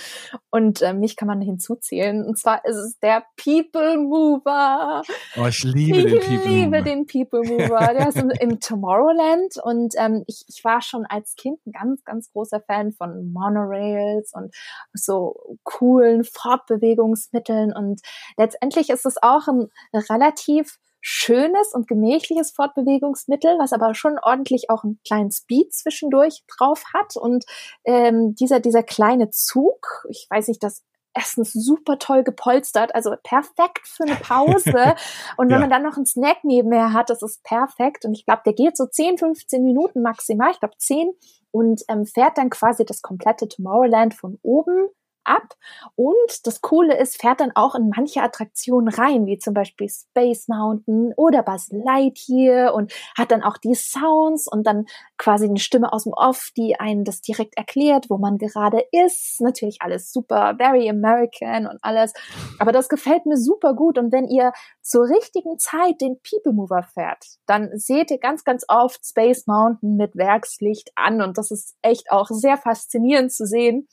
Und 0.50 0.82
äh, 0.82 0.92
mich 0.92 1.16
kann 1.16 1.28
man 1.28 1.40
hinzuzählen. 1.40 2.24
Und 2.24 2.36
zwar 2.36 2.64
ist 2.64 2.76
es 2.76 2.98
der 2.98 3.24
People 3.36 3.96
Mover. 3.98 5.02
Oh, 5.36 5.46
ich 5.46 5.62
liebe 5.62 5.98
ich 5.98 6.04
den 6.04 6.20
People 6.20 6.36
Mover. 6.36 6.44
Ich 6.44 6.50
liebe 6.50 6.82
den 6.82 7.06
People 7.06 7.42
Mover. 7.44 7.94
Der 7.94 8.08
ist 8.08 8.18
im, 8.18 8.30
im 8.40 8.58
Tomorrowland. 8.58 9.56
Und 9.62 9.94
ähm, 9.98 10.24
ich, 10.26 10.44
ich 10.48 10.64
war 10.64 10.82
schon 10.82 11.06
als 11.06 11.36
Kind 11.36 11.64
ein 11.64 11.72
ganz, 11.72 12.04
ganz 12.04 12.32
großer 12.32 12.60
Fan 12.60 12.92
von 12.92 13.32
Monorails 13.32 14.32
und 14.34 14.52
so 14.92 15.56
coolen 15.62 16.24
Fortbewegungsmitteln. 16.24 17.72
Und 17.72 18.00
letztendlich 18.36 18.90
ist 18.90 19.06
es 19.06 19.22
auch 19.22 19.46
ein 19.46 19.70
relativ 19.92 20.78
schönes 21.00 21.74
und 21.74 21.88
gemächliches 21.88 22.52
Fortbewegungsmittel, 22.52 23.58
was 23.58 23.72
aber 23.72 23.94
schon 23.94 24.18
ordentlich 24.22 24.70
auch 24.70 24.84
einen 24.84 25.00
kleinen 25.04 25.32
Speed 25.32 25.74
zwischendurch 25.74 26.44
drauf 26.46 26.84
hat. 26.94 27.16
Und 27.16 27.44
ähm, 27.84 28.34
dieser, 28.36 28.60
dieser 28.60 28.84
kleine 28.84 29.30
Zug, 29.30 30.06
ich 30.08 30.28
weiß 30.30 30.48
nicht, 30.48 30.62
das 30.62 30.84
erstens 31.14 31.52
super 31.52 31.98
toll 31.98 32.22
gepolstert, 32.22 32.94
also 32.94 33.14
perfekt 33.22 33.86
für 33.86 34.04
eine 34.04 34.16
Pause. 34.16 34.94
Und 35.36 35.48
wenn 35.48 35.56
ja. 35.56 35.60
man 35.60 35.70
dann 35.70 35.82
noch 35.82 35.96
einen 35.96 36.06
Snack 36.06 36.44
nebenher 36.44 36.92
hat, 36.92 37.10
das 37.10 37.22
ist 37.22 37.42
perfekt. 37.42 38.04
Und 38.04 38.14
ich 38.14 38.24
glaube, 38.24 38.42
der 38.46 38.54
geht 38.54 38.76
so 38.76 38.86
10, 38.86 39.18
15 39.18 39.62
Minuten 39.62 40.02
maximal, 40.02 40.52
ich 40.52 40.60
glaube 40.60 40.76
10, 40.78 41.10
und 41.50 41.82
ähm, 41.88 42.06
fährt 42.06 42.38
dann 42.38 42.48
quasi 42.48 42.84
das 42.84 43.02
komplette 43.02 43.46
Tomorrowland 43.46 44.14
von 44.14 44.38
oben 44.42 44.88
ab. 45.24 45.54
Und 45.96 46.46
das 46.46 46.60
Coole 46.60 46.98
ist, 46.98 47.20
fährt 47.20 47.40
dann 47.40 47.52
auch 47.54 47.74
in 47.74 47.90
manche 47.94 48.22
Attraktionen 48.22 48.88
rein, 48.88 49.26
wie 49.26 49.38
zum 49.38 49.54
Beispiel 49.54 49.88
Space 49.88 50.48
Mountain 50.48 51.12
oder 51.16 51.42
Buzz 51.42 51.68
Lightyear 51.70 52.74
und 52.74 52.92
hat 53.16 53.30
dann 53.30 53.42
auch 53.42 53.56
die 53.56 53.74
Sounds 53.74 54.46
und 54.48 54.66
dann 54.66 54.86
quasi 55.18 55.46
eine 55.46 55.58
Stimme 55.58 55.92
aus 55.92 56.04
dem 56.04 56.12
Off, 56.12 56.50
die 56.56 56.78
einen 56.78 57.04
das 57.04 57.20
direkt 57.20 57.56
erklärt, 57.56 58.10
wo 58.10 58.18
man 58.18 58.38
gerade 58.38 58.84
ist. 58.90 59.40
Natürlich 59.40 59.78
alles 59.80 60.12
super, 60.12 60.54
very 60.58 60.88
American 60.88 61.66
und 61.66 61.78
alles. 61.82 62.12
Aber 62.58 62.72
das 62.72 62.88
gefällt 62.88 63.26
mir 63.26 63.36
super 63.36 63.74
gut. 63.74 63.98
Und 63.98 64.12
wenn 64.12 64.28
ihr 64.28 64.52
zur 64.80 65.08
richtigen 65.08 65.58
Zeit 65.58 66.00
den 66.00 66.18
People 66.22 66.52
Mover 66.52 66.82
fährt, 66.82 67.24
dann 67.46 67.70
seht 67.74 68.10
ihr 68.10 68.18
ganz, 68.18 68.44
ganz 68.44 68.64
oft 68.68 69.04
Space 69.06 69.46
Mountain 69.46 69.96
mit 69.96 70.16
Werkslicht 70.16 70.90
an. 70.96 71.22
Und 71.22 71.38
das 71.38 71.50
ist 71.50 71.76
echt 71.82 72.10
auch 72.10 72.28
sehr 72.28 72.56
faszinierend 72.56 73.32
zu 73.32 73.46
sehen 73.46 73.88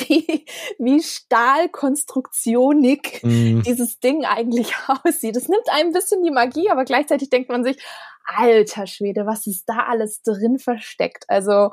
wie, 0.00 0.44
wie 0.78 1.02
stahlkonstruktionig 1.02 3.20
mm. 3.22 3.60
dieses 3.62 4.00
Ding 4.00 4.24
eigentlich 4.24 4.72
aussieht. 5.04 5.36
Das 5.36 5.48
nimmt 5.48 5.68
einem 5.70 5.88
ein 5.88 5.92
bisschen 5.92 6.22
die 6.22 6.30
Magie, 6.30 6.70
aber 6.70 6.84
gleichzeitig 6.84 7.28
denkt 7.30 7.50
man 7.50 7.64
sich, 7.64 7.78
alter 8.24 8.86
Schwede, 8.86 9.26
was 9.26 9.46
ist 9.46 9.68
da 9.68 9.80
alles 9.88 10.22
drin 10.22 10.58
versteckt? 10.58 11.24
Also 11.28 11.70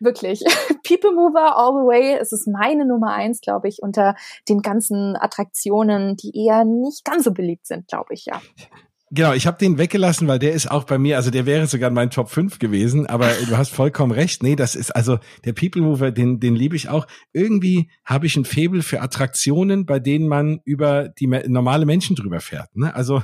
wirklich, 0.00 0.44
People 0.86 1.12
Mover 1.12 1.56
all 1.56 1.72
the 1.72 1.86
way, 1.86 2.18
es 2.20 2.32
ist 2.32 2.46
meine 2.46 2.84
Nummer 2.84 3.14
eins, 3.14 3.40
glaube 3.40 3.68
ich, 3.68 3.82
unter 3.82 4.14
den 4.48 4.60
ganzen 4.60 5.16
Attraktionen, 5.16 6.16
die 6.16 6.46
eher 6.46 6.64
nicht 6.64 7.04
ganz 7.04 7.24
so 7.24 7.32
beliebt 7.32 7.66
sind, 7.66 7.88
glaube 7.88 8.14
ich, 8.14 8.26
ja. 8.26 8.40
Genau, 9.14 9.32
ich 9.32 9.46
habe 9.46 9.58
den 9.58 9.78
weggelassen, 9.78 10.26
weil 10.26 10.40
der 10.40 10.54
ist 10.54 10.68
auch 10.68 10.82
bei 10.82 10.98
mir, 10.98 11.16
also 11.16 11.30
der 11.30 11.46
wäre 11.46 11.68
sogar 11.68 11.88
in 11.88 11.94
meinen 11.94 12.10
Top 12.10 12.30
5 12.30 12.58
gewesen, 12.58 13.06
aber 13.06 13.28
du 13.48 13.56
hast 13.56 13.70
vollkommen 13.70 14.10
recht. 14.10 14.42
Nee, 14.42 14.56
das 14.56 14.74
ist 14.74 14.90
also 14.90 15.20
der 15.44 15.52
People 15.52 15.82
Mover, 15.82 16.10
den, 16.10 16.40
den 16.40 16.56
liebe 16.56 16.74
ich 16.74 16.88
auch. 16.88 17.06
Irgendwie 17.32 17.90
habe 18.04 18.26
ich 18.26 18.36
ein 18.36 18.44
Faible 18.44 18.82
für 18.82 19.00
Attraktionen, 19.00 19.86
bei 19.86 20.00
denen 20.00 20.26
man 20.26 20.60
über 20.64 21.08
die 21.08 21.28
normale 21.28 21.86
Menschen 21.86 22.16
drüber 22.16 22.40
fährt. 22.40 22.74
Ne? 22.74 22.92
Also 22.92 23.22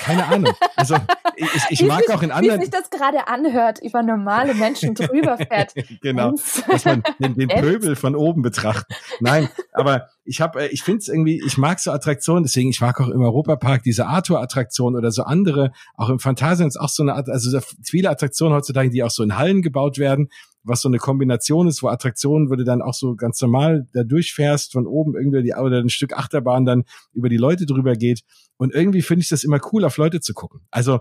keine 0.00 0.26
Ahnung. 0.26 0.54
Also 0.76 0.96
ich, 1.36 1.46
ich 1.70 1.82
mag 1.82 2.00
sich, 2.00 2.14
auch 2.14 2.22
in 2.22 2.30
anderen. 2.30 2.60
Wie 2.60 2.64
sich 2.64 2.70
das 2.70 2.90
gerade 2.90 3.28
anhört, 3.28 3.80
über 3.82 4.02
normale 4.02 4.54
Menschen 4.54 4.94
drüber 4.94 5.38
fährt. 5.38 5.74
genau. 6.00 6.34
Dass 6.68 6.84
man 6.84 7.02
den, 7.18 7.34
den 7.34 7.48
Pöbel 7.60 7.96
von 7.96 8.14
oben 8.14 8.42
betrachtet. 8.42 8.96
Nein, 9.20 9.48
aber 9.72 10.08
ich 10.24 10.40
habe, 10.40 10.62
äh, 10.62 10.68
ich 10.68 10.82
finde 10.82 10.98
es 10.98 11.08
irgendwie, 11.08 11.42
ich 11.44 11.58
mag 11.58 11.80
so 11.80 11.90
Attraktionen, 11.90 12.44
deswegen 12.44 12.70
ich 12.70 12.80
mag 12.80 13.00
auch 13.00 13.08
im 13.08 13.22
Europapark 13.22 13.82
diese 13.82 14.06
Arthur-Attraktion 14.06 14.96
oder 14.96 15.10
so 15.10 15.22
andere, 15.22 15.72
auch 15.96 16.08
im 16.08 16.18
Phantasialand 16.18 16.72
ist 16.72 16.80
auch 16.80 16.88
so 16.88 17.02
eine 17.02 17.14
Art, 17.14 17.28
also 17.28 17.58
viele 17.82 18.10
Attraktionen 18.10 18.54
heutzutage, 18.54 18.90
die 18.90 19.02
auch 19.02 19.10
so 19.10 19.22
in 19.22 19.36
Hallen 19.36 19.62
gebaut 19.62 19.98
werden, 19.98 20.28
was 20.64 20.80
so 20.80 20.88
eine 20.88 20.98
Kombination 20.98 21.66
ist, 21.66 21.82
wo 21.82 21.88
Attraktionen, 21.88 22.50
wo 22.50 22.54
du 22.54 22.64
dann 22.64 22.82
auch 22.82 22.94
so 22.94 23.16
ganz 23.16 23.40
normal 23.40 23.86
da 23.92 24.04
durchfährst, 24.04 24.72
von 24.72 24.86
oben 24.86 25.16
irgendwie 25.16 25.42
die, 25.42 25.54
oder 25.54 25.78
ein 25.78 25.88
Stück 25.88 26.16
Achterbahn 26.16 26.64
dann 26.64 26.84
über 27.12 27.28
die 27.28 27.36
Leute 27.36 27.66
drüber 27.66 27.94
geht. 27.94 28.22
Und 28.62 28.72
irgendwie 28.72 29.02
finde 29.02 29.24
ich 29.24 29.28
das 29.28 29.42
immer 29.42 29.58
cool, 29.72 29.84
auf 29.84 29.96
Leute 29.96 30.20
zu 30.20 30.34
gucken. 30.34 30.60
Also 30.70 31.00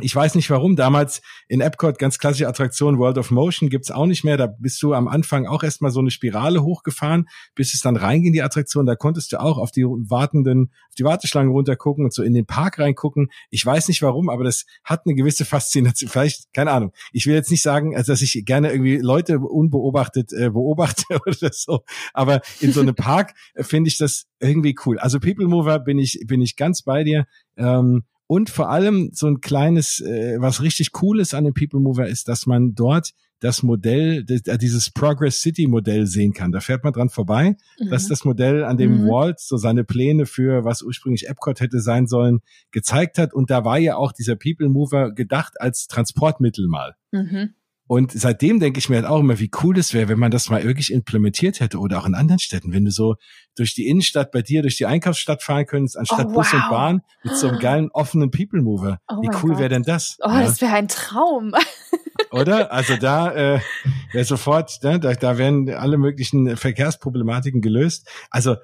ich 0.00 0.14
weiß 0.14 0.34
nicht 0.34 0.50
warum, 0.50 0.76
damals 0.76 1.20
in 1.48 1.60
Epcot 1.60 1.98
ganz 1.98 2.18
klassische 2.18 2.48
Attraktion 2.48 2.98
World 2.98 3.18
of 3.18 3.30
Motion 3.30 3.68
gibt's 3.68 3.90
auch 3.90 4.06
nicht 4.06 4.24
mehr. 4.24 4.36
Da 4.36 4.46
bist 4.46 4.82
du 4.82 4.94
am 4.94 5.08
Anfang 5.08 5.46
auch 5.46 5.62
erstmal 5.62 5.90
so 5.90 6.00
eine 6.00 6.10
Spirale 6.10 6.62
hochgefahren, 6.62 7.28
bis 7.54 7.74
es 7.74 7.80
dann 7.80 7.96
reinging 7.96 8.28
in 8.28 8.32
die 8.32 8.42
Attraktion. 8.42 8.86
Da 8.86 8.96
konntest 8.96 9.32
du 9.32 9.40
auch 9.40 9.58
auf 9.58 9.70
die 9.70 9.84
wartenden, 9.84 10.70
auf 10.88 10.94
die 10.96 11.04
Warteschlangen 11.04 11.52
runtergucken 11.52 12.04
und 12.04 12.12
so 12.12 12.22
in 12.22 12.34
den 12.34 12.46
Park 12.46 12.78
reingucken. 12.78 13.28
Ich 13.50 13.64
weiß 13.64 13.88
nicht 13.88 14.02
warum, 14.02 14.28
aber 14.28 14.44
das 14.44 14.66
hat 14.84 15.02
eine 15.06 15.14
gewisse 15.14 15.44
Faszination. 15.44 16.10
Vielleicht, 16.10 16.52
keine 16.52 16.70
Ahnung. 16.70 16.92
Ich 17.12 17.26
will 17.26 17.34
jetzt 17.34 17.50
nicht 17.50 17.62
sagen, 17.62 17.96
also 17.96 18.12
dass 18.12 18.22
ich 18.22 18.44
gerne 18.44 18.70
irgendwie 18.70 18.96
Leute 18.96 19.38
unbeobachtet 19.38 20.32
äh, 20.32 20.50
beobachte 20.50 21.04
oder 21.26 21.50
so. 21.52 21.80
Aber 22.12 22.40
in 22.60 22.72
so 22.72 22.80
einem 22.80 22.94
Park 22.94 23.34
äh, 23.54 23.64
finde 23.64 23.88
ich 23.88 23.98
das 23.98 24.26
irgendwie 24.40 24.76
cool. 24.86 24.98
Also 24.98 25.20
People 25.20 25.48
Mover 25.48 25.78
bin 25.78 25.98
ich, 25.98 26.20
bin 26.26 26.40
ich 26.40 26.56
ganz 26.56 26.82
bei 26.82 27.04
dir. 27.04 27.26
Ähm, 27.56 28.04
und 28.28 28.50
vor 28.50 28.68
allem 28.68 29.10
so 29.14 29.26
ein 29.26 29.40
kleines, 29.40 30.00
äh, 30.00 30.36
was 30.38 30.62
richtig 30.62 30.90
cool 31.02 31.18
ist 31.18 31.34
an 31.34 31.44
dem 31.44 31.54
People 31.54 31.80
Mover 31.80 32.06
ist, 32.06 32.28
dass 32.28 32.46
man 32.46 32.74
dort 32.74 33.14
das 33.40 33.62
Modell, 33.62 34.26
äh, 34.28 34.58
dieses 34.58 34.90
Progress 34.90 35.40
City 35.40 35.66
Modell 35.66 36.06
sehen 36.06 36.34
kann. 36.34 36.52
Da 36.52 36.60
fährt 36.60 36.84
man 36.84 36.92
dran 36.92 37.08
vorbei. 37.08 37.56
Mhm. 37.80 37.88
Das 37.88 38.02
ist 38.02 38.10
das 38.10 38.24
Modell, 38.26 38.64
an 38.64 38.76
dem 38.76 39.04
mhm. 39.04 39.08
Walt 39.08 39.40
so 39.40 39.56
seine 39.56 39.82
Pläne 39.82 40.26
für, 40.26 40.64
was 40.64 40.82
ursprünglich 40.82 41.26
Epcot 41.26 41.60
hätte 41.60 41.80
sein 41.80 42.06
sollen, 42.06 42.40
gezeigt 42.70 43.16
hat. 43.16 43.32
Und 43.32 43.50
da 43.50 43.64
war 43.64 43.78
ja 43.78 43.96
auch 43.96 44.12
dieser 44.12 44.36
People 44.36 44.68
Mover 44.68 45.12
gedacht 45.12 45.58
als 45.58 45.86
Transportmittel 45.86 46.68
mal. 46.68 46.96
Mhm. 47.12 47.54
Und 47.88 48.12
seitdem 48.12 48.60
denke 48.60 48.78
ich 48.78 48.90
mir 48.90 48.96
halt 48.96 49.06
auch 49.06 49.20
immer, 49.20 49.38
wie 49.38 49.50
cool 49.62 49.78
es 49.78 49.94
wäre, 49.94 50.08
wenn 50.08 50.18
man 50.18 50.30
das 50.30 50.50
mal 50.50 50.62
wirklich 50.62 50.92
implementiert 50.92 51.58
hätte 51.58 51.78
oder 51.78 51.98
auch 51.98 52.06
in 52.06 52.14
anderen 52.14 52.38
Städten, 52.38 52.74
wenn 52.74 52.84
du 52.84 52.90
so 52.90 53.16
durch 53.56 53.74
die 53.74 53.88
Innenstadt 53.88 54.30
bei 54.30 54.42
dir, 54.42 54.60
durch 54.60 54.76
die 54.76 54.84
Einkaufsstadt 54.84 55.42
fahren 55.42 55.64
könntest, 55.64 55.96
anstatt 55.96 56.26
oh, 56.26 56.28
wow. 56.28 56.34
Bus 56.34 56.52
und 56.52 56.68
Bahn 56.68 57.00
mit 57.24 57.34
so 57.34 57.48
einem 57.48 57.58
geilen 57.60 57.88
offenen 57.90 58.30
People 58.30 58.60
Mover. 58.60 58.98
Oh 59.08 59.22
wie 59.22 59.30
cool 59.42 59.58
wäre 59.58 59.70
denn 59.70 59.84
das? 59.84 60.18
Oh, 60.20 60.28
ja? 60.28 60.42
das 60.42 60.60
wäre 60.60 60.74
ein 60.74 60.88
Traum. 60.88 61.52
Oder? 62.30 62.70
Also 62.72 62.96
da 62.96 63.32
äh, 63.34 63.60
wäre 64.12 64.24
sofort, 64.26 64.80
ne, 64.82 65.00
da, 65.00 65.14
da 65.14 65.38
wären 65.38 65.70
alle 65.70 65.96
möglichen 65.96 66.58
Verkehrsproblematiken 66.58 67.62
gelöst. 67.62 68.06
Also 68.28 68.56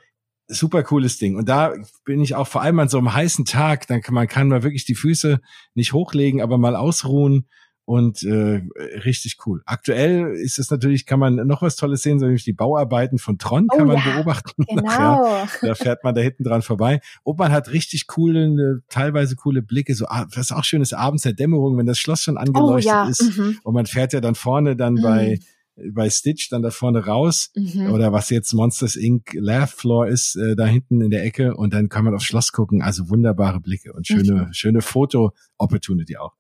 super 0.48 0.82
cooles 0.82 1.16
Ding. 1.16 1.36
Und 1.36 1.48
da 1.48 1.72
bin 2.04 2.20
ich 2.20 2.34
auch 2.34 2.46
vor 2.46 2.60
allem 2.60 2.78
an 2.78 2.90
so 2.90 2.98
einem 2.98 3.14
heißen 3.14 3.46
Tag, 3.46 3.86
dann 3.86 4.02
kann 4.02 4.14
man 4.14 4.28
kann 4.28 4.48
man 4.48 4.62
wirklich 4.62 4.84
die 4.84 4.94
Füße 4.94 5.40
nicht 5.74 5.94
hochlegen, 5.94 6.42
aber 6.42 6.58
mal 6.58 6.76
ausruhen 6.76 7.48
und 7.86 8.22
äh, 8.22 8.62
richtig 9.04 9.36
cool. 9.44 9.62
Aktuell 9.66 10.32
ist 10.34 10.58
es 10.58 10.70
natürlich, 10.70 11.04
kann 11.04 11.18
man 11.18 11.34
noch 11.46 11.60
was 11.60 11.76
Tolles 11.76 12.02
sehen, 12.02 12.18
so 12.18 12.24
nämlich 12.24 12.44
die 12.44 12.54
Bauarbeiten 12.54 13.18
von 13.18 13.36
Tron 13.36 13.68
kann 13.68 13.82
oh, 13.82 13.86
man 13.86 13.96
ja, 13.98 14.14
beobachten. 14.14 14.64
Genau. 14.74 15.26
ja, 15.26 15.48
da 15.60 15.74
fährt 15.74 16.02
man 16.02 16.14
da 16.14 16.20
hinten 16.20 16.44
dran 16.44 16.62
vorbei. 16.62 17.00
Und 17.22 17.38
man 17.38 17.52
hat 17.52 17.70
richtig 17.72 18.06
coole, 18.06 18.46
äh, 18.46 18.80
teilweise 18.88 19.36
coole 19.36 19.62
Blicke. 19.62 19.94
So, 19.94 20.06
ah, 20.06 20.26
was 20.34 20.52
auch 20.52 20.64
schön 20.64 20.82
ist, 20.82 20.94
abends 20.94 21.22
der 21.22 21.32
Dämmerung, 21.32 21.76
wenn 21.76 21.86
das 21.86 21.98
Schloss 21.98 22.22
schon 22.22 22.38
angeleuchtet 22.38 22.92
oh, 22.92 22.96
ja. 22.96 23.08
ist. 23.08 23.36
Mhm. 23.36 23.58
Und 23.62 23.74
man 23.74 23.86
fährt 23.86 24.12
ja 24.12 24.20
dann 24.20 24.34
vorne 24.34 24.76
dann 24.76 24.94
mhm. 24.94 25.02
bei 25.02 25.38
bei 25.92 26.08
Stitch 26.08 26.50
dann 26.50 26.62
da 26.62 26.70
vorne 26.70 27.04
raus 27.04 27.50
mhm. 27.56 27.90
oder 27.90 28.12
was 28.12 28.30
jetzt 28.30 28.52
Monsters 28.52 28.94
Inc. 28.94 29.32
Laugh 29.34 29.70
Floor 29.70 30.06
ist, 30.06 30.36
äh, 30.36 30.54
da 30.54 30.66
hinten 30.66 31.00
in 31.00 31.10
der 31.10 31.24
Ecke 31.24 31.56
und 31.56 31.74
dann 31.74 31.88
kann 31.88 32.04
man 32.04 32.14
aufs 32.14 32.24
Schloss 32.24 32.52
gucken. 32.52 32.80
Also 32.80 33.08
wunderbare 33.10 33.60
Blicke 33.60 33.92
und 33.92 34.06
schöne, 34.06 34.46
mhm. 34.46 34.52
schöne 34.52 34.82
Foto-Opportunity 34.82 36.16
auch. 36.16 36.32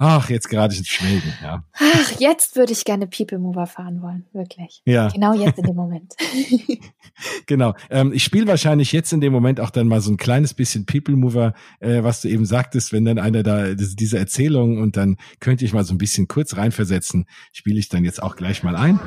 Ach, 0.00 0.30
jetzt 0.30 0.48
gerade 0.48 0.76
ins 0.76 0.86
Schwelgen, 0.86 1.32
ja. 1.42 1.64
Ach, 1.72 2.20
jetzt 2.20 2.54
würde 2.54 2.72
ich 2.72 2.84
gerne 2.84 3.08
People 3.08 3.40
Mover 3.40 3.66
fahren 3.66 4.00
wollen, 4.00 4.26
wirklich. 4.32 4.80
Ja. 4.84 5.08
Genau 5.08 5.34
jetzt 5.34 5.58
in 5.58 5.64
dem 5.64 5.74
Moment. 5.74 6.14
genau. 7.46 7.74
Ähm, 7.90 8.12
ich 8.12 8.22
spiele 8.22 8.46
wahrscheinlich 8.46 8.92
jetzt 8.92 9.12
in 9.12 9.20
dem 9.20 9.32
Moment 9.32 9.58
auch 9.58 9.70
dann 9.70 9.88
mal 9.88 10.00
so 10.00 10.12
ein 10.12 10.16
kleines 10.16 10.54
bisschen 10.54 10.86
People 10.86 11.16
Mover, 11.16 11.52
äh, 11.80 12.04
was 12.04 12.20
du 12.20 12.28
eben 12.28 12.46
sagtest, 12.46 12.92
wenn 12.92 13.04
dann 13.04 13.18
einer 13.18 13.42
da 13.42 13.74
diese 13.74 14.18
Erzählung 14.18 14.78
und 14.80 14.96
dann 14.96 15.16
könnte 15.40 15.64
ich 15.64 15.72
mal 15.72 15.84
so 15.84 15.94
ein 15.94 15.98
bisschen 15.98 16.28
kurz 16.28 16.56
reinversetzen, 16.56 17.26
spiele 17.52 17.80
ich 17.80 17.88
dann 17.88 18.04
jetzt 18.04 18.22
auch 18.22 18.36
gleich 18.36 18.62
mal 18.62 18.76
ein. 18.76 19.00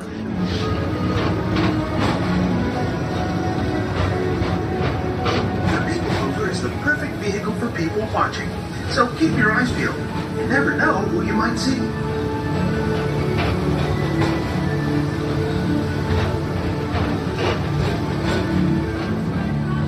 So 8.90 9.08
keep 9.18 9.32
your 9.38 9.50
eyes 9.54 9.72
peeled. 9.72 10.11
Never 10.52 10.76
know 10.76 10.96
who 11.12 11.24
you 11.26 11.32
might 11.32 11.58
see. 11.58 11.78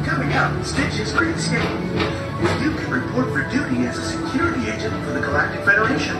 Coming 0.05 0.31
up, 0.31 0.63
Stitch's 0.63 1.11
Great 1.11 1.35
Escape. 1.35 1.59
Where 2.39 2.63
you 2.63 2.71
can 2.77 2.89
report 2.89 3.27
for 3.33 3.43
duty 3.51 3.85
as 3.87 3.97
a 3.97 4.03
security 4.03 4.71
agent 4.71 4.93
for 5.03 5.11
the 5.11 5.19
Galactic 5.19 5.65
Federation. 5.65 6.15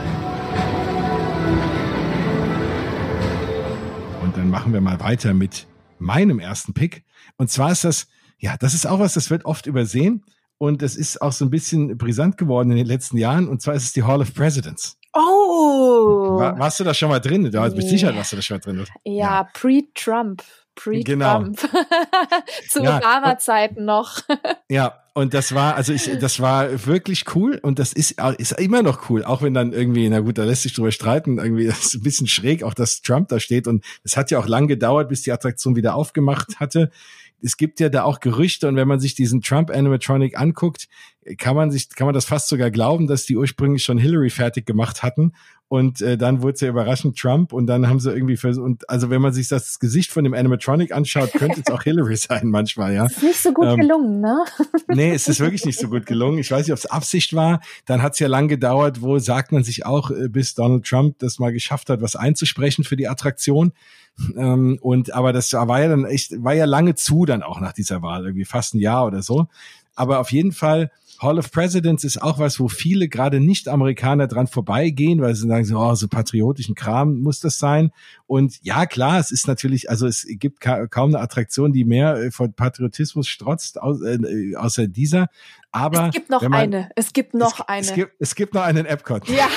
Und 4.22 4.36
dann 4.36 4.50
machen 4.50 4.74
wir 4.74 4.82
mal 4.82 5.00
weiter 5.00 5.34
mit 5.34 5.68
meinem 6.00 6.40
ersten 6.40 6.74
Pick. 6.74 7.06
Und 7.38 7.50
zwar 7.50 7.72
ist 7.72 7.86
das, 7.86 8.08
ja, 8.40 8.58
das 8.58 8.74
ist 8.74 8.88
auch 8.88 9.00
was, 9.00 9.14
das 9.14 9.30
wird 9.30 9.46
oft 9.46 9.68
übersehen. 9.68 10.26
Und 10.58 10.82
es 10.82 10.96
ist 10.96 11.22
auch 11.22 11.32
so 11.32 11.46
ein 11.46 11.50
bisschen 11.50 11.98
brisant 11.98 12.38
geworden 12.38 12.72
in 12.72 12.78
den 12.78 12.86
letzten 12.86 13.18
Jahren. 13.18 13.48
Und 13.48 13.62
zwar 13.62 13.74
ist 13.74 13.84
es 13.84 13.94
die 13.94 14.04
Hall 14.04 14.22
of 14.22 14.34
Presidents. 14.34 14.98
Oh! 15.14 16.38
War, 16.40 16.58
warst 16.58 16.80
du 16.80 16.84
da 16.84 16.94
schon 16.94 17.10
mal 17.10 17.20
drin? 17.20 17.52
Du 17.52 17.76
bist 17.76 17.90
sicher, 17.90 18.16
warst 18.16 18.32
du 18.32 18.36
da 18.38 18.42
schon 18.42 18.58
mal 18.58 18.62
drin. 18.62 18.86
Ja, 19.04 19.14
ja. 19.14 19.50
pre-Trump. 19.54 20.44
Pre-Trump. 20.76 21.06
Genau. 21.06 21.44
Zu 22.70 22.82
ja, 22.82 22.98
Obama-Zeiten 22.98 23.86
noch. 23.86 24.22
ja, 24.70 25.04
und 25.14 25.36
das 25.36 25.54
war, 25.54 25.76
also 25.76 25.94
ich, 25.94 26.10
das 26.20 26.40
war 26.40 26.88
wirklich 26.88 27.36
cool 27.36 27.60
und 27.62 27.78
das 27.78 27.94
ist, 27.94 28.16
ist 28.40 28.60
immer 28.60 28.82
noch 28.82 29.10
cool, 29.10 29.24
auch 29.24 29.44
wenn 29.44 29.54
dann 29.54 29.72
irgendwie, 29.72 30.10
na 30.10 30.22
gut, 30.22 30.40
da 30.40 30.44
lässt 30.44 30.64
sich 30.64 30.74
drüber 30.74 30.92
streiten, 30.92 31.38
irgendwie 31.38 31.66
ist 31.68 31.94
ein 31.94 32.02
bisschen 32.02 32.28
schräg, 32.28 32.64
auch 32.64 32.74
dass 32.74 33.04
Trump 33.04 33.28
da 33.28 33.40
steht 33.40 33.68
und 33.68 33.86
es 34.04 34.18
hat 34.18 34.32
ja 34.32 34.40
auch 34.40 34.48
lang 34.48 34.68
gedauert, 34.68 35.10
bis 35.10 35.22
die 35.22 35.32
Attraktion 35.32 35.76
wieder 35.76 35.94
aufgemacht 35.94 36.60
hatte 36.60 36.90
es 37.44 37.58
gibt 37.58 37.80
ja 37.80 37.90
da 37.90 38.04
auch 38.04 38.20
Gerüchte 38.20 38.68
und 38.68 38.76
wenn 38.76 38.88
man 38.88 39.00
sich 39.00 39.16
diesen 39.16 39.42
Trump 39.42 39.70
Animatronic 39.70 40.40
anguckt, 40.40 40.88
kann 41.38 41.56
man 41.56 41.72
sich, 41.72 41.90
kann 41.90 42.06
man 42.06 42.14
das 42.14 42.26
fast 42.26 42.50
sogar 42.50 42.72
glauben, 42.72 43.08
dass 43.08 43.26
die 43.26 43.38
ursprünglich 43.38 43.84
schon 43.84 43.98
Hillary 43.98 44.30
fertig 44.30 44.66
gemacht 44.66 45.04
hatten 45.04 45.34
und 45.74 46.02
äh, 46.02 46.20
dann 46.20 46.44
wurde 46.44 46.54
es 46.54 46.62
ja 46.62 46.68
überraschend 46.68 47.18
Trump 47.18 47.52
und 47.52 47.66
dann 47.66 47.90
haben 47.90 48.00
sie 48.00 48.12
irgendwie 48.12 48.38
versucht, 48.38 48.64
und 48.64 48.90
also 48.92 49.10
wenn 49.10 49.24
man 49.24 49.34
sich 49.34 49.48
das 49.48 49.80
Gesicht 49.80 50.12
von 50.12 50.24
dem 50.24 50.36
Animatronic 50.36 50.92
anschaut, 50.92 51.32
könnte 51.34 51.64
es 51.66 51.74
auch 51.74 51.82
Hillary 51.84 52.16
sein 52.16 52.50
manchmal, 52.50 52.94
ja. 52.94 53.08
Ist 53.08 53.24
nicht 53.24 53.42
so 53.42 53.52
gut 53.54 53.66
ähm, 53.66 53.80
gelungen, 53.80 54.22
ne? 54.22 54.46
nee, 54.90 55.12
es 55.14 55.28
ist 55.28 55.40
wirklich 55.40 55.66
nicht 55.66 55.80
so 55.80 55.88
gut 55.88 56.06
gelungen. 56.06 56.38
Ich 56.38 56.52
weiß 56.52 56.68
nicht, 56.68 56.74
ob 56.74 56.78
es 56.78 56.86
Absicht 56.86 57.34
war. 57.34 57.60
Dann 57.88 58.04
hat 58.04 58.14
es 58.14 58.20
ja 58.20 58.28
lang 58.28 58.50
gedauert, 58.50 59.02
wo 59.02 59.18
sagt 59.18 59.52
man 59.52 59.64
sich 59.64 59.84
auch, 59.84 60.12
äh, 60.12 60.30
bis 60.30 60.54
Donald 60.54 60.86
Trump 60.86 61.18
das 61.18 61.40
mal 61.40 61.52
geschafft 61.52 61.90
hat, 61.90 62.02
was 62.04 62.16
einzusprechen 62.16 62.84
für 62.84 62.96
die 62.96 63.08
Attraktion. 63.08 63.74
Ähm, 64.38 64.78
und 64.80 65.12
aber 65.12 65.34
das 65.34 65.54
war 65.54 65.82
ja 65.82 65.88
dann 65.88 66.06
echt, 66.06 66.44
war 66.44 66.54
ja 66.54 66.66
lange 66.66 66.94
zu 66.94 67.26
dann 67.26 67.42
auch 67.42 67.60
nach 67.60 67.74
dieser 67.74 68.04
Wahl, 68.04 68.26
irgendwie 68.26 68.46
fast 68.46 68.76
ein 68.76 68.80
Jahr 68.80 69.08
oder 69.08 69.24
so. 69.24 69.48
Aber 69.96 70.20
auf 70.20 70.32
jeden 70.32 70.52
Fall 70.52 70.92
Hall 71.24 71.40
of 71.40 71.52
Presidents 71.52 72.04
ist 72.04 72.22
auch 72.22 72.38
was, 72.38 72.60
wo 72.60 72.68
viele 72.68 73.08
gerade 73.08 73.40
Nicht-Amerikaner 73.40 74.28
dran 74.28 74.48
vorbeigehen, 74.48 75.22
weil 75.22 75.34
sie 75.36 75.48
sagen 75.48 75.66
so, 75.66 75.80
oh, 75.80 75.96
so 75.96 76.08
patriotischen 76.08 76.76
Kram 76.76 77.22
muss 77.22 77.40
das 77.40 77.58
sein. 77.58 77.92
Und 78.28 78.60
ja, 78.62 78.86
klar, 78.86 79.20
es 79.20 79.32
ist 79.32 79.48
natürlich, 79.48 79.90
also 79.90 80.06
es 80.06 80.26
gibt 80.28 80.60
ka 80.60 80.88
kaum 80.88 81.10
eine 81.10 81.20
Attraktion, 81.20 81.72
die 81.72 81.86
mehr 81.86 82.16
äh, 82.16 82.32
von 82.32 82.54
Patriotismus 82.54 83.28
strotzt, 83.28 83.78
äh, 83.78 84.56
außer 84.56 84.88
dieser. 84.88 85.28
Aber 85.72 86.08
es 86.08 86.14
gibt 86.14 86.30
noch 86.30 86.42
man, 86.42 86.54
eine. 86.54 86.90
Es 86.96 87.14
gibt 87.14 87.34
noch 87.34 87.60
es, 87.60 87.68
eine. 87.68 87.88
Es 87.88 87.94
gibt, 87.94 88.12
es 88.20 88.36
gibt 88.36 88.54
noch 88.54 88.62
einen 88.62 88.86
Epcot. 88.86 89.28
Ja. 89.28 89.48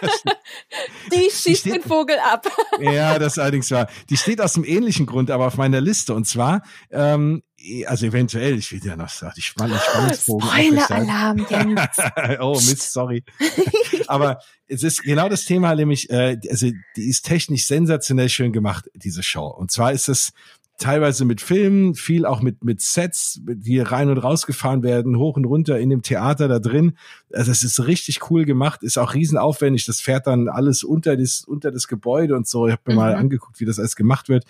die 1.12 1.22
schießt 1.22 1.46
die 1.46 1.56
steht, 1.56 1.74
den 1.74 1.82
Vogel 1.82 2.16
ab. 2.18 2.46
ja, 2.80 3.18
das 3.18 3.38
allerdings 3.38 3.70
war. 3.70 3.88
Die 4.08 4.16
steht 4.16 4.40
aus 4.40 4.54
einem 4.54 4.64
ähnlichen 4.64 5.06
Grund, 5.06 5.30
aber 5.30 5.46
auf 5.46 5.56
meiner 5.56 5.80
Liste. 5.80 6.14
Und 6.14 6.26
zwar 6.26 6.62
ähm, 6.90 7.42
also 7.86 8.06
eventuell, 8.06 8.58
ich 8.58 8.70
will 8.70 8.84
ja 8.84 8.96
noch 8.96 9.08
sagen, 9.08 9.34
die 9.36 9.42
Spann 9.42 9.74
Spannungsbogen. 9.74 10.48
Spoiler-Alarm, 10.48 11.46
Oh, 12.40 12.54
Mist, 12.54 12.92
sorry. 12.92 13.24
Aber 14.06 14.40
es 14.68 14.82
ist 14.82 15.02
genau 15.02 15.28
das 15.28 15.44
Thema, 15.44 15.74
nämlich, 15.74 16.10
äh, 16.10 16.38
also 16.50 16.70
die 16.96 17.08
ist 17.08 17.24
technisch 17.24 17.66
sensationell 17.66 18.28
schön 18.28 18.52
gemacht, 18.52 18.90
diese 18.94 19.22
Show. 19.22 19.46
Und 19.46 19.70
zwar 19.70 19.92
ist 19.92 20.08
es 20.08 20.32
teilweise 20.78 21.24
mit 21.24 21.40
Filmen, 21.40 21.94
viel 21.94 22.26
auch 22.26 22.42
mit, 22.42 22.64
mit 22.64 22.80
Sets, 22.80 23.40
die 23.42 23.78
rein 23.78 24.10
und 24.10 24.18
raus 24.18 24.46
gefahren 24.46 24.82
werden, 24.82 25.18
hoch 25.18 25.36
und 25.36 25.44
runter 25.44 25.78
in 25.78 25.90
dem 25.90 26.02
Theater 26.02 26.48
da 26.48 26.58
drin. 26.58 26.96
Also 27.32 27.50
es 27.50 27.62
ist 27.62 27.86
richtig 27.86 28.30
cool 28.30 28.44
gemacht, 28.44 28.82
ist 28.82 28.98
auch 28.98 29.14
riesenaufwendig. 29.14 29.86
Das 29.86 30.00
fährt 30.00 30.26
dann 30.26 30.48
alles 30.48 30.84
unter 30.84 31.16
das, 31.16 31.44
unter 31.46 31.70
das 31.70 31.88
Gebäude 31.88 32.36
und 32.36 32.46
so. 32.46 32.66
Ich 32.66 32.72
habe 32.72 32.82
mir 32.86 32.92
mhm. 32.92 32.98
mal 32.98 33.14
angeguckt, 33.14 33.58
wie 33.60 33.64
das 33.64 33.78
alles 33.78 33.96
gemacht 33.96 34.28
wird. 34.28 34.44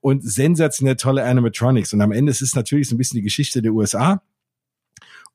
Und 0.00 0.22
sensationell 0.24 0.96
tolle 0.96 1.24
Animatronics. 1.24 1.92
Und 1.92 2.00
am 2.00 2.12
Ende 2.12 2.30
ist 2.30 2.42
es 2.42 2.54
natürlich 2.54 2.88
so 2.88 2.94
ein 2.94 2.98
bisschen 2.98 3.16
die 3.16 3.22
Geschichte 3.22 3.60
der 3.60 3.72
USA 3.72 4.22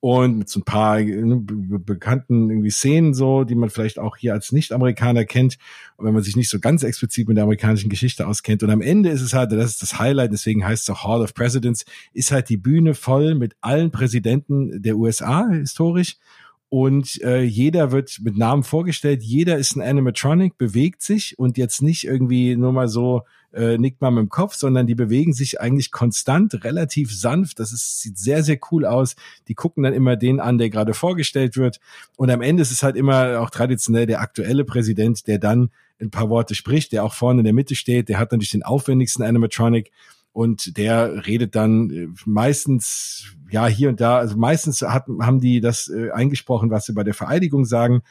und 0.01 0.39
mit 0.39 0.49
so 0.49 0.59
ein 0.59 0.63
paar 0.63 0.99
ne, 0.99 1.37
bekannten 1.37 2.49
irgendwie 2.49 2.71
Szenen 2.71 3.13
so, 3.13 3.43
die 3.43 3.53
man 3.53 3.69
vielleicht 3.69 3.99
auch 3.99 4.17
hier 4.17 4.33
als 4.33 4.51
Nicht-Amerikaner 4.51 5.25
kennt, 5.25 5.59
wenn 5.99 6.13
man 6.13 6.23
sich 6.23 6.35
nicht 6.35 6.49
so 6.49 6.59
ganz 6.59 6.81
explizit 6.81 7.27
mit 7.27 7.37
der 7.37 7.43
amerikanischen 7.43 7.89
Geschichte 7.89 8.27
auskennt. 8.27 8.63
Und 8.63 8.71
am 8.71 8.81
Ende 8.81 9.09
ist 9.09 9.21
es 9.21 9.33
halt, 9.33 9.51
das 9.51 9.69
ist 9.71 9.83
das 9.83 9.99
Highlight, 9.99 10.33
deswegen 10.33 10.65
heißt 10.65 10.83
es 10.83 10.89
auch 10.89 11.03
Hall 11.03 11.21
of 11.21 11.35
Presidents, 11.35 11.85
ist 12.13 12.31
halt 12.31 12.49
die 12.49 12.57
Bühne 12.57 12.95
voll 12.95 13.35
mit 13.35 13.55
allen 13.61 13.91
Präsidenten 13.91 14.81
der 14.81 14.97
USA 14.97 15.47
historisch. 15.49 16.17
Und 16.69 17.21
äh, 17.21 17.43
jeder 17.43 17.91
wird 17.91 18.21
mit 18.23 18.37
Namen 18.37 18.63
vorgestellt, 18.63 19.21
jeder 19.21 19.57
ist 19.57 19.75
ein 19.75 19.81
Animatronic, 19.81 20.57
bewegt 20.57 21.03
sich 21.03 21.37
und 21.37 21.59
jetzt 21.59 21.83
nicht 21.83 22.05
irgendwie 22.05 22.55
nur 22.55 22.71
mal 22.71 22.87
so 22.87 23.21
äh, 23.53 23.77
nickt 23.77 24.01
man 24.01 24.13
mit 24.13 24.21
dem 24.21 24.29
Kopf, 24.29 24.55
sondern 24.55 24.87
die 24.87 24.95
bewegen 24.95 25.33
sich 25.33 25.59
eigentlich 25.59 25.91
konstant, 25.91 26.63
relativ 26.63 27.13
sanft. 27.13 27.59
Das 27.59 27.73
ist, 27.73 28.01
sieht 28.01 28.17
sehr, 28.17 28.43
sehr 28.43 28.57
cool 28.71 28.85
aus. 28.85 29.15
Die 29.47 29.55
gucken 29.55 29.83
dann 29.83 29.93
immer 29.93 30.15
den 30.15 30.39
an, 30.39 30.57
der 30.57 30.69
gerade 30.69 30.93
vorgestellt 30.93 31.57
wird. 31.57 31.79
Und 32.15 32.29
am 32.29 32.41
Ende 32.41 32.61
ist 32.61 32.71
es 32.71 32.83
halt 32.83 32.95
immer 32.95 33.39
auch 33.41 33.49
traditionell 33.49 34.05
der 34.05 34.21
aktuelle 34.21 34.63
Präsident, 34.63 35.27
der 35.27 35.37
dann 35.37 35.69
ein 35.99 36.11
paar 36.11 36.29
Worte 36.29 36.55
spricht, 36.55 36.91
der 36.93 37.03
auch 37.03 37.13
vorne 37.13 37.41
in 37.41 37.45
der 37.45 37.53
Mitte 37.53 37.75
steht. 37.75 38.09
Der 38.09 38.19
hat 38.19 38.31
natürlich 38.31 38.51
den 38.51 38.63
aufwendigsten 38.63 39.23
Animatronic 39.23 39.91
und 40.33 40.77
der 40.77 41.27
redet 41.27 41.55
dann 41.55 41.89
äh, 41.89 42.07
meistens 42.25 43.35
ja 43.49 43.67
hier 43.67 43.89
und 43.89 43.99
da, 43.99 44.17
also 44.17 44.37
meistens 44.37 44.81
hat, 44.81 45.07
haben 45.19 45.41
die 45.41 45.59
das 45.59 45.89
äh, 45.89 46.11
eingesprochen, 46.11 46.69
was 46.69 46.85
sie 46.85 46.93
bei 46.93 47.03
der 47.03 47.13
Vereidigung 47.13 47.65
sagen 47.65 48.01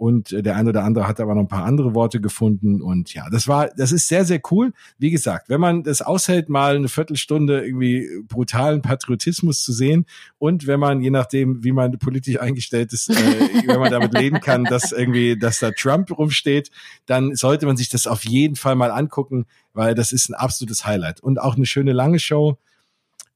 und 0.00 0.32
äh, 0.32 0.42
der 0.42 0.56
eine 0.56 0.70
oder 0.70 0.82
andere 0.82 1.06
hat 1.06 1.20
aber 1.20 1.34
noch 1.34 1.42
ein 1.42 1.48
paar 1.48 1.66
andere 1.66 1.94
Worte 1.94 2.22
gefunden 2.22 2.80
und 2.80 3.12
ja, 3.12 3.28
das 3.28 3.46
war, 3.48 3.68
das 3.76 3.92
ist 3.92 4.08
sehr, 4.08 4.24
sehr 4.24 4.40
cool. 4.50 4.72
Wie 4.96 5.10
gesagt, 5.10 5.50
wenn 5.50 5.60
man 5.60 5.82
das 5.82 6.00
aushält, 6.00 6.48
mal 6.48 6.74
eine 6.74 6.88
Viertelstunde 6.88 7.66
irgendwie 7.66 8.08
brutalen 8.26 8.80
Patriotismus 8.80 9.62
zu 9.62 9.74
sehen 9.74 10.06
und 10.38 10.66
wenn 10.66 10.80
man, 10.80 11.02
je 11.02 11.10
nachdem, 11.10 11.62
wie 11.62 11.72
man 11.72 11.98
politisch 11.98 12.40
eingestellt 12.40 12.94
ist, 12.94 13.10
äh, 13.10 13.14
wenn 13.66 13.78
man 13.78 13.90
damit 13.90 14.14
leben 14.14 14.40
kann, 14.40 14.64
dass 14.64 14.90
irgendwie, 14.90 15.38
dass 15.38 15.58
da 15.58 15.70
Trump 15.70 16.10
rumsteht, 16.16 16.70
dann 17.04 17.34
sollte 17.34 17.66
man 17.66 17.76
sich 17.76 17.90
das 17.90 18.06
auf 18.06 18.24
jeden 18.24 18.56
Fall 18.56 18.76
mal 18.76 18.90
angucken, 18.90 19.44
weil 19.74 19.94
das 19.94 20.12
ist 20.12 20.30
ein 20.30 20.34
absolutes 20.34 20.86
Highlight 20.86 21.20
und 21.20 21.38
auch 21.38 21.56
eine 21.56 21.66
schöne 21.66 21.92
lange 21.92 22.20
Show. 22.20 22.56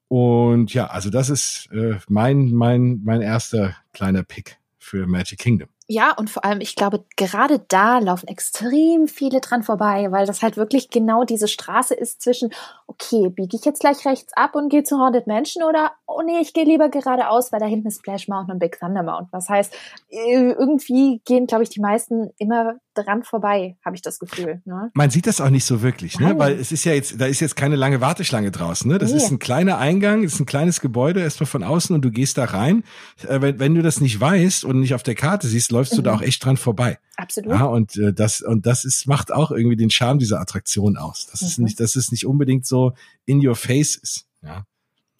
Und 0.08 0.72
ja, 0.72 0.86
also 0.86 1.10
das 1.10 1.28
ist 1.28 1.68
äh, 1.72 1.96
mein, 2.08 2.52
mein, 2.52 3.02
mein 3.04 3.20
erster 3.20 3.76
kleiner 3.92 4.22
Pick 4.22 4.56
für 4.78 5.06
Magic 5.06 5.38
Kingdom. 5.38 5.68
Ja, 5.86 6.12
und 6.16 6.30
vor 6.30 6.46
allem, 6.46 6.62
ich 6.62 6.76
glaube, 6.76 7.04
gerade 7.16 7.58
da 7.68 7.98
laufen 7.98 8.26
extrem 8.26 9.06
viele 9.06 9.40
dran 9.40 9.62
vorbei, 9.62 10.10
weil 10.10 10.24
das 10.24 10.42
halt 10.42 10.56
wirklich 10.56 10.88
genau 10.88 11.24
diese 11.24 11.46
Straße 11.46 11.92
ist 11.92 12.22
zwischen, 12.22 12.54
okay, 12.86 13.28
biege 13.28 13.56
ich 13.56 13.66
jetzt 13.66 13.80
gleich 13.80 14.06
rechts 14.06 14.32
ab 14.34 14.54
und 14.54 14.70
gehe 14.70 14.82
zu 14.82 14.98
Haunted 14.98 15.26
Mansion 15.26 15.62
oder, 15.62 15.92
oh 16.06 16.22
nee, 16.24 16.40
ich 16.40 16.54
gehe 16.54 16.64
lieber 16.64 16.88
geradeaus, 16.88 17.52
weil 17.52 17.60
da 17.60 17.66
hinten 17.66 17.88
ist 17.88 17.98
Splash 17.98 18.28
Mountain 18.28 18.54
und 18.54 18.60
Big 18.60 18.78
Thunder 18.78 19.02
Mountain. 19.02 19.28
Was 19.30 19.50
heißt, 19.50 19.74
äh, 20.08 20.52
irgendwie 20.52 21.20
gehen, 21.26 21.46
glaube 21.46 21.64
ich, 21.64 21.68
die 21.68 21.80
meisten 21.80 22.30
immer 22.38 22.76
dran 22.94 23.22
vorbei, 23.22 23.76
habe 23.84 23.96
ich 23.96 24.02
das 24.02 24.18
Gefühl. 24.18 24.62
Ne? 24.64 24.90
Man 24.94 25.10
sieht 25.10 25.26
das 25.26 25.40
auch 25.40 25.50
nicht 25.50 25.64
so 25.64 25.82
wirklich, 25.82 26.18
ne? 26.18 26.38
weil 26.38 26.58
es 26.58 26.72
ist 26.72 26.84
ja 26.84 26.92
jetzt, 26.92 27.20
da 27.20 27.26
ist 27.26 27.40
jetzt 27.40 27.56
keine 27.56 27.76
lange 27.76 28.00
Warteschlange 28.00 28.50
draußen. 28.50 28.90
Ne? 28.90 28.98
Das 28.98 29.10
nee. 29.10 29.16
ist 29.18 29.30
ein 29.30 29.38
kleiner 29.38 29.78
Eingang, 29.78 30.22
ist 30.22 30.40
ein 30.40 30.46
kleines 30.46 30.80
Gebäude, 30.80 31.20
erstmal 31.20 31.46
von 31.46 31.62
außen 31.62 31.94
und 31.94 32.02
du 32.02 32.10
gehst 32.10 32.38
da 32.38 32.44
rein. 32.44 32.84
Äh, 33.28 33.40
wenn, 33.42 33.58
wenn 33.58 33.74
du 33.74 33.82
das 33.82 34.00
nicht 34.00 34.18
weißt 34.20 34.64
und 34.64 34.80
nicht 34.80 34.94
auf 34.94 35.02
der 35.02 35.14
Karte 35.14 35.48
siehst, 35.48 35.72
läufst 35.74 35.92
mhm. 35.92 35.96
du 35.96 36.02
da 36.02 36.12
mhm. 36.12 36.18
auch 36.18 36.22
echt 36.22 36.44
dran 36.44 36.56
vorbei. 36.56 36.98
Absolut. 37.16 37.52
Ja, 37.52 37.64
und 37.66 37.96
äh, 37.96 38.12
das 38.12 38.40
und 38.40 38.66
das 38.66 38.84
ist 38.84 39.06
macht 39.06 39.32
auch 39.32 39.50
irgendwie 39.50 39.76
den 39.76 39.90
Charme 39.90 40.18
dieser 40.18 40.40
Attraktion 40.40 40.96
aus. 40.96 41.26
Das 41.30 41.42
mhm. 41.42 41.48
ist 41.48 41.58
nicht, 41.58 41.80
dass 41.80 41.96
es 41.96 42.10
nicht 42.10 42.26
unbedingt 42.26 42.66
so 42.66 42.94
in 43.26 43.46
your 43.46 43.56
face 43.56 43.96
ist. 43.96 44.26
Ja. 44.42 44.66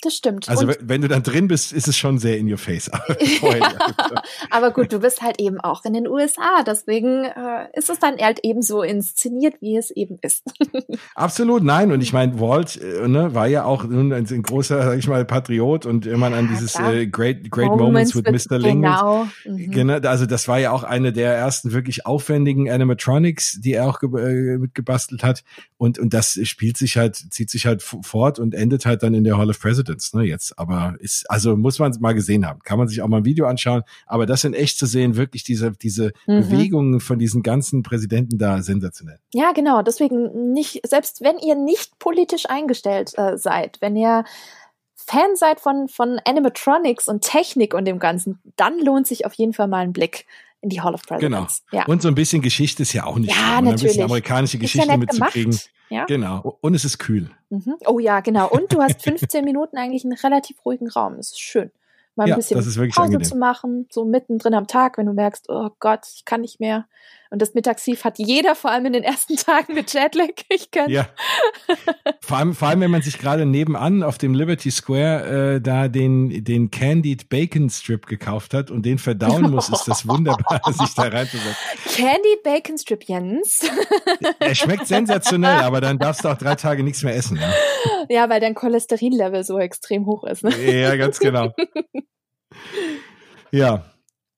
Das 0.04 0.14
stimmt. 0.14 0.50
Also 0.50 0.66
und 0.66 0.76
wenn 0.82 1.00
du 1.00 1.08
dann 1.08 1.22
drin 1.22 1.48
bist, 1.48 1.72
ist 1.72 1.88
es 1.88 1.96
schon 1.96 2.18
sehr 2.18 2.36
in 2.36 2.50
your 2.50 2.58
face. 2.58 2.90
Aber 4.50 4.70
gut, 4.70 4.92
du 4.92 5.00
bist 5.00 5.22
halt 5.22 5.40
eben 5.40 5.58
auch 5.60 5.82
in 5.86 5.94
den 5.94 6.06
USA, 6.06 6.62
deswegen 6.62 7.24
äh, 7.24 7.68
ist 7.72 7.88
es 7.88 8.00
dann 8.00 8.18
halt 8.18 8.40
eben 8.42 8.60
so 8.60 8.82
inszeniert, 8.82 9.54
wie 9.62 9.78
es 9.78 9.90
eben 9.90 10.18
ist. 10.20 10.44
Absolut, 11.14 11.62
nein. 11.62 11.90
Und 11.90 12.02
ich 12.02 12.12
meine, 12.12 12.38
Walt 12.38 12.78
äh, 12.78 13.08
ne, 13.08 13.34
war 13.34 13.46
ja 13.46 13.64
auch 13.64 13.84
ein, 13.84 14.12
ein, 14.12 14.42
großer, 14.42 14.84
sag 14.84 14.98
ich 14.98 15.08
mal, 15.08 15.24
Patriot 15.24 15.86
und 15.86 16.04
immer 16.04 16.30
ja, 16.30 16.36
an 16.36 16.48
dieses 16.48 16.78
äh, 16.78 17.06
Great 17.06 17.50
Great 17.50 17.68
Moments, 17.68 18.14
Moments 18.14 18.46
with 18.46 18.50
Mr. 18.50 18.58
Ling. 18.58 18.82
Genau. 18.82 19.26
Mhm. 19.46 19.70
genau. 19.70 19.94
Also 20.06 20.26
das 20.26 20.48
war 20.48 20.58
ja 20.58 20.72
auch 20.72 20.82
eine 20.82 21.14
der 21.14 21.34
ersten 21.34 21.72
wirklich 21.72 22.04
aufwendigen 22.04 22.70
Animatronics, 22.70 23.58
die 23.62 23.72
er 23.72 23.88
auch 23.88 24.02
äh, 24.02 24.58
mitgebastelt 24.58 25.22
hat. 25.24 25.44
Und 25.78 25.98
und 25.98 26.12
das 26.12 26.38
spielt 26.42 26.76
sich 26.76 26.98
halt, 26.98 27.16
zieht 27.16 27.48
sich 27.48 27.64
halt 27.64 27.82
fort 27.82 28.38
und 28.38 28.54
endet 28.54 28.84
halt 28.84 29.02
dann 29.02 29.14
in 29.14 29.24
der 29.24 29.38
Hall 29.38 29.48
of 29.48 29.58
Presidents. 29.58 29.93
Evidence, 29.94 30.14
ne, 30.14 30.24
jetzt. 30.24 30.58
Aber 30.58 30.94
ist, 30.98 31.30
also 31.30 31.56
muss 31.56 31.78
man 31.78 31.96
mal 32.00 32.14
gesehen 32.14 32.46
haben. 32.46 32.60
Kann 32.60 32.78
man 32.78 32.88
sich 32.88 33.02
auch 33.02 33.08
mal 33.08 33.18
ein 33.18 33.24
Video 33.24 33.46
anschauen. 33.46 33.82
Aber 34.06 34.26
das 34.26 34.44
in 34.44 34.54
echt 34.54 34.78
zu 34.78 34.86
sehen, 34.86 35.16
wirklich 35.16 35.44
diese, 35.44 35.72
diese 35.72 36.12
mhm. 36.26 36.40
Bewegungen 36.40 37.00
von 37.00 37.18
diesen 37.18 37.42
ganzen 37.42 37.82
Präsidenten 37.82 38.38
da 38.38 38.62
sensationell. 38.62 39.18
Ja, 39.32 39.52
genau. 39.52 39.82
Deswegen 39.82 40.52
nicht, 40.52 40.80
selbst 40.86 41.22
wenn 41.22 41.38
ihr 41.38 41.54
nicht 41.54 41.98
politisch 41.98 42.48
eingestellt 42.48 43.12
äh, 43.16 43.38
seid, 43.38 43.80
wenn 43.80 43.96
ihr 43.96 44.24
Fan 44.96 45.36
seid 45.36 45.60
von, 45.60 45.88
von 45.88 46.18
Animatronics 46.24 47.08
und 47.08 47.22
Technik 47.22 47.74
und 47.74 47.84
dem 47.84 47.98
Ganzen, 47.98 48.40
dann 48.56 48.78
lohnt 48.78 49.06
sich 49.06 49.26
auf 49.26 49.34
jeden 49.34 49.52
Fall 49.52 49.68
mal 49.68 49.80
ein 49.80 49.92
Blick 49.92 50.26
in 50.62 50.70
die 50.70 50.80
Hall 50.80 50.94
of 50.94 51.02
Presidents. 51.02 51.62
Genau. 51.70 51.82
Ja. 51.82 51.86
Und 51.86 52.00
so 52.00 52.08
ein 52.08 52.14
bisschen 52.14 52.40
Geschichte 52.40 52.82
ist 52.82 52.94
ja 52.94 53.04
auch 53.04 53.18
nicht 53.18 53.28
ja, 53.28 53.34
schlimm, 53.34 53.64
natürlich. 53.64 53.82
ein 53.82 53.86
bisschen 53.86 54.04
amerikanische 54.04 54.58
Geschichte 54.58 54.88
ja 54.88 54.96
mitzukriegen. 54.96 55.50
Gemacht. 55.50 55.70
Ja. 55.90 56.04
Genau. 56.06 56.58
Und 56.60 56.74
es 56.74 56.84
ist 56.84 56.98
kühl. 56.98 57.30
Mhm. 57.50 57.76
Oh 57.86 57.98
ja, 57.98 58.20
genau. 58.20 58.48
Und 58.48 58.72
du 58.72 58.80
hast 58.82 59.02
15 59.04 59.44
Minuten 59.44 59.76
eigentlich 59.76 60.04
einen 60.04 60.14
relativ 60.14 60.64
ruhigen 60.64 60.88
Raum. 60.88 61.16
Das 61.16 61.30
ist 61.30 61.40
schön. 61.40 61.70
Mal 62.16 62.24
ein 62.24 62.28
ja, 62.30 62.36
bisschen 62.36 62.58
Pause 62.60 62.90
angenehm. 62.96 63.24
zu 63.24 63.36
machen, 63.36 63.88
so 63.90 64.04
mittendrin 64.04 64.54
am 64.54 64.68
Tag, 64.68 64.98
wenn 64.98 65.06
du 65.06 65.12
merkst, 65.12 65.46
oh 65.48 65.70
Gott, 65.80 66.06
ich 66.14 66.24
kann 66.24 66.42
nicht 66.42 66.60
mehr. 66.60 66.86
Und 67.34 67.42
das 67.42 67.52
Mittagstief 67.52 68.04
hat 68.04 68.20
jeder, 68.20 68.54
vor 68.54 68.70
allem 68.70 68.86
in 68.86 68.92
den 68.92 69.02
ersten 69.02 69.34
Tagen 69.36 69.74
mit 69.74 69.92
Jetlag. 69.92 70.28
Ich 70.48 70.70
kann. 70.70 70.88
Ja. 70.88 71.08
vor 72.20 72.38
allem, 72.38 72.54
vor 72.54 72.68
allem, 72.68 72.80
wenn 72.80 72.92
man 72.92 73.02
sich 73.02 73.18
gerade 73.18 73.44
nebenan 73.44 74.04
auf 74.04 74.18
dem 74.18 74.34
Liberty 74.34 74.70
Square 74.70 75.56
äh, 75.56 75.60
da 75.60 75.88
den, 75.88 76.44
den 76.44 76.70
Candied 76.70 77.28
Bacon 77.28 77.68
Strip 77.70 78.06
gekauft 78.06 78.54
hat 78.54 78.70
und 78.70 78.86
den 78.86 78.98
verdauen 78.98 79.50
muss, 79.50 79.68
ist 79.68 79.88
das 79.88 80.06
wunderbar, 80.06 80.60
sich 80.72 80.94
da 80.94 81.08
reinzusetzen. 81.08 81.56
Candied 81.96 82.44
Bacon 82.44 82.78
Strip, 82.78 83.02
Jens. 83.02 83.68
er 84.38 84.54
schmeckt 84.54 84.86
sensationell, 84.86 85.58
aber 85.62 85.80
dann 85.80 85.98
darfst 85.98 86.24
du 86.24 86.28
auch 86.28 86.38
drei 86.38 86.54
Tage 86.54 86.84
nichts 86.84 87.02
mehr 87.02 87.16
essen. 87.16 87.36
Ja, 87.36 87.52
ja 88.08 88.30
weil 88.30 88.38
dein 88.38 88.54
Cholesterinlevel 88.54 89.42
so 89.42 89.58
extrem 89.58 90.06
hoch 90.06 90.22
ist. 90.22 90.44
Ne? 90.44 90.52
Ja, 90.56 90.94
ganz 90.94 91.18
genau. 91.18 91.52
ja, 93.50 93.84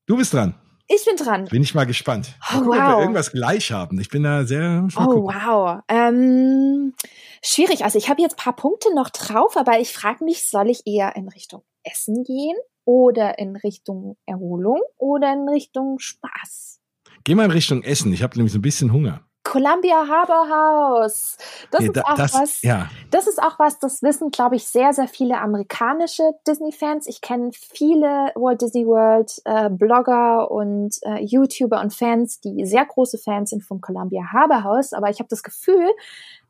du 0.07 0.17
bist 0.17 0.33
dran. 0.33 0.55
Ich 0.89 1.05
bin 1.05 1.17
dran. 1.17 1.47
Bin 1.47 1.63
ich 1.63 1.75
mal 1.75 1.85
gespannt. 1.85 2.35
Oh, 2.43 2.59
gucken, 2.59 2.69
wow. 2.69 2.75
ob 2.75 2.79
wir 2.79 3.01
irgendwas 3.01 3.33
gleich 3.33 3.73
haben. 3.73 3.99
Ich 4.01 4.09
bin 4.09 4.23
da 4.23 4.45
sehr. 4.45 4.87
Oh, 4.97 5.25
wow. 5.25 5.81
Ähm, 5.89 6.95
schwierig. 7.43 7.85
Also 7.85 7.99
ich 7.99 8.09
habe 8.09 8.23
jetzt 8.23 8.37
paar 8.37 8.55
Punkte 8.55 8.95
noch 8.95 9.11
drauf, 9.11 9.57
aber 9.57 9.81
ich 9.81 9.93
frage 9.93 10.25
mich, 10.25 10.49
soll 10.49 10.71
ich 10.71 10.87
eher 10.87 11.17
in 11.17 11.29
Richtung 11.29 11.63
Essen 11.83 12.23
gehen 12.23 12.57
oder 12.85 13.39
in 13.39 13.57
Richtung 13.57 14.17
Erholung 14.27 14.81
oder 14.97 15.33
in 15.33 15.49
Richtung 15.49 15.99
Spaß? 15.99 16.81
Geh 17.25 17.35
mal 17.35 17.47
in 17.47 17.51
Richtung 17.51 17.83
Essen. 17.83 18.13
Ich 18.13 18.23
habe 18.23 18.37
nämlich 18.37 18.53
so 18.53 18.59
ein 18.59 18.63
bisschen 18.63 18.93
Hunger. 18.93 19.27
Columbia 19.47 20.07
Harbor 20.09 20.49
House. 20.49 21.39
Das 21.71 21.83
ja, 21.85 21.91
ist 21.91 22.05
auch 22.05 22.15
das, 22.15 22.35
was. 22.35 22.63
Ja. 22.63 22.91
Das 23.13 23.29
ist 23.29 23.41
auch 23.41 23.59
was, 23.61 23.79
das 23.79 24.03
wissen, 24.03 24.31
glaube 24.31 24.57
ich, 24.57 24.67
sehr, 24.67 24.93
sehr 24.93 25.07
viele 25.07 25.39
amerikanische 25.39 26.33
Disney-Fans. 26.47 27.07
Ich 27.07 27.21
kenne 27.21 27.51
viele 27.53 28.33
Walt 28.35 28.61
Disney 28.61 28.85
World 28.87 29.41
äh, 29.45 29.71
Blogger 29.71 30.51
und 30.51 30.97
äh, 31.03 31.23
YouTuber 31.23 31.81
und 31.81 31.95
Fans, 31.95 32.41
die 32.41 32.67
sehr 32.67 32.85
große 32.85 33.19
Fans 33.19 33.51
sind 33.51 33.63
vom 33.63 33.81
Columbia 33.81 34.25
Harbor 34.33 34.65
House. 34.65 34.93
Aber 34.93 35.11
ich 35.11 35.21
habe 35.21 35.29
das 35.29 35.45
Gefühl, 35.45 35.91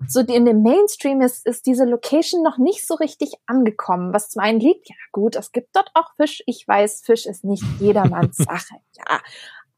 so 0.09 0.21
in 0.21 0.47
dem 0.47 0.63
Mainstream 0.63 1.21
ist, 1.21 1.47
ist 1.47 1.67
diese 1.67 1.85
Location 1.85 2.43
noch 2.43 2.57
nicht 2.57 2.87
so 2.87 2.95
richtig 2.95 3.35
angekommen. 3.47 4.15
Was 4.15 4.31
zum 4.31 4.43
einen 4.43 4.59
liegt, 4.59 4.89
ja 4.89 4.97
gut, 5.13 5.37
es 5.37 5.53
gibt 5.53 5.77
dort 5.77 5.91
auch 5.93 6.15
Fisch. 6.17 6.43
Ich 6.47 6.67
weiß, 6.67 7.03
Fisch 7.05 7.27
ist 7.27 7.45
nicht 7.45 7.65
jedermanns 7.79 8.37
Sache. 8.39 8.77
Ja, 8.97 9.21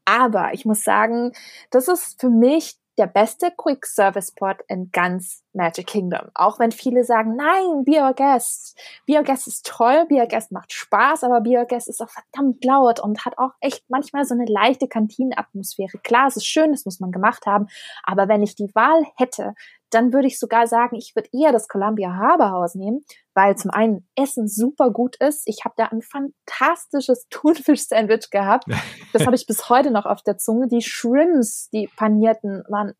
aber 0.09 0.53
ich 0.53 0.65
muss 0.65 0.83
sagen, 0.83 1.33
das 1.69 1.87
ist 1.87 2.19
für 2.19 2.31
mich 2.31 2.78
der 2.99 3.07
beste 3.07 3.51
Quick 3.55 3.85
Service 3.85 4.27
Spot 4.27 4.55
in 4.67 4.91
ganz 4.91 5.43
Magic 5.53 5.87
Kingdom. 5.87 6.29
Auch 6.35 6.59
wenn 6.59 6.71
viele 6.71 7.05
sagen, 7.05 7.35
nein, 7.37 7.85
Be 7.85 7.93
Our 7.93 8.13
Guest. 8.13 8.77
Be 9.07 9.13
Our 9.13 9.23
Guest 9.23 9.47
ist 9.47 9.65
toll, 9.65 10.05
Be 10.07 10.15
Our 10.15 10.27
Guest 10.27 10.51
macht 10.51 10.73
Spaß, 10.73 11.23
aber 11.23 11.39
Be 11.39 11.51
Our 11.51 11.65
Guest 11.65 11.87
ist 11.87 12.01
auch 12.01 12.09
verdammt 12.09 12.63
laut 12.65 12.99
und 12.99 13.25
hat 13.25 13.37
auch 13.37 13.51
echt 13.61 13.89
manchmal 13.89 14.25
so 14.25 14.33
eine 14.33 14.45
leichte 14.45 14.89
Kantinenatmosphäre. 14.89 15.97
Klar, 16.03 16.27
es 16.27 16.35
ist 16.35 16.45
schön, 16.45 16.71
das 16.71 16.83
muss 16.83 16.99
man 16.99 17.13
gemacht 17.13 17.45
haben, 17.45 17.67
aber 18.03 18.27
wenn 18.27 18.43
ich 18.43 18.55
die 18.55 18.69
Wahl 18.75 19.01
hätte, 19.15 19.53
dann 19.89 20.13
würde 20.13 20.27
ich 20.27 20.37
sogar 20.37 20.67
sagen, 20.67 20.95
ich 20.97 21.15
würde 21.15 21.29
eher 21.31 21.51
das 21.51 21.67
Columbia 21.67 22.13
Harbor 22.13 22.51
House 22.51 22.75
nehmen, 22.75 23.05
weil 23.39 23.55
zum 23.55 23.71
einen 23.71 24.05
Essen 24.15 24.49
super 24.49 24.91
gut 24.91 25.15
ist. 25.15 25.43
Ich 25.45 25.63
habe 25.63 25.73
da 25.77 25.85
ein 25.85 26.01
fantastisches 26.01 27.27
Thunfisch-Sandwich 27.29 28.29
gehabt. 28.31 28.65
Das 29.13 29.25
habe 29.25 29.35
ich 29.35 29.47
bis 29.47 29.69
heute 29.69 29.89
noch 29.89 30.05
auf 30.05 30.21
der 30.21 30.37
Zunge. 30.37 30.67
Die 30.67 30.83
Shrimps, 30.83 31.69
die 31.71 31.89
panierten, 31.95 32.63
waren 32.67 32.93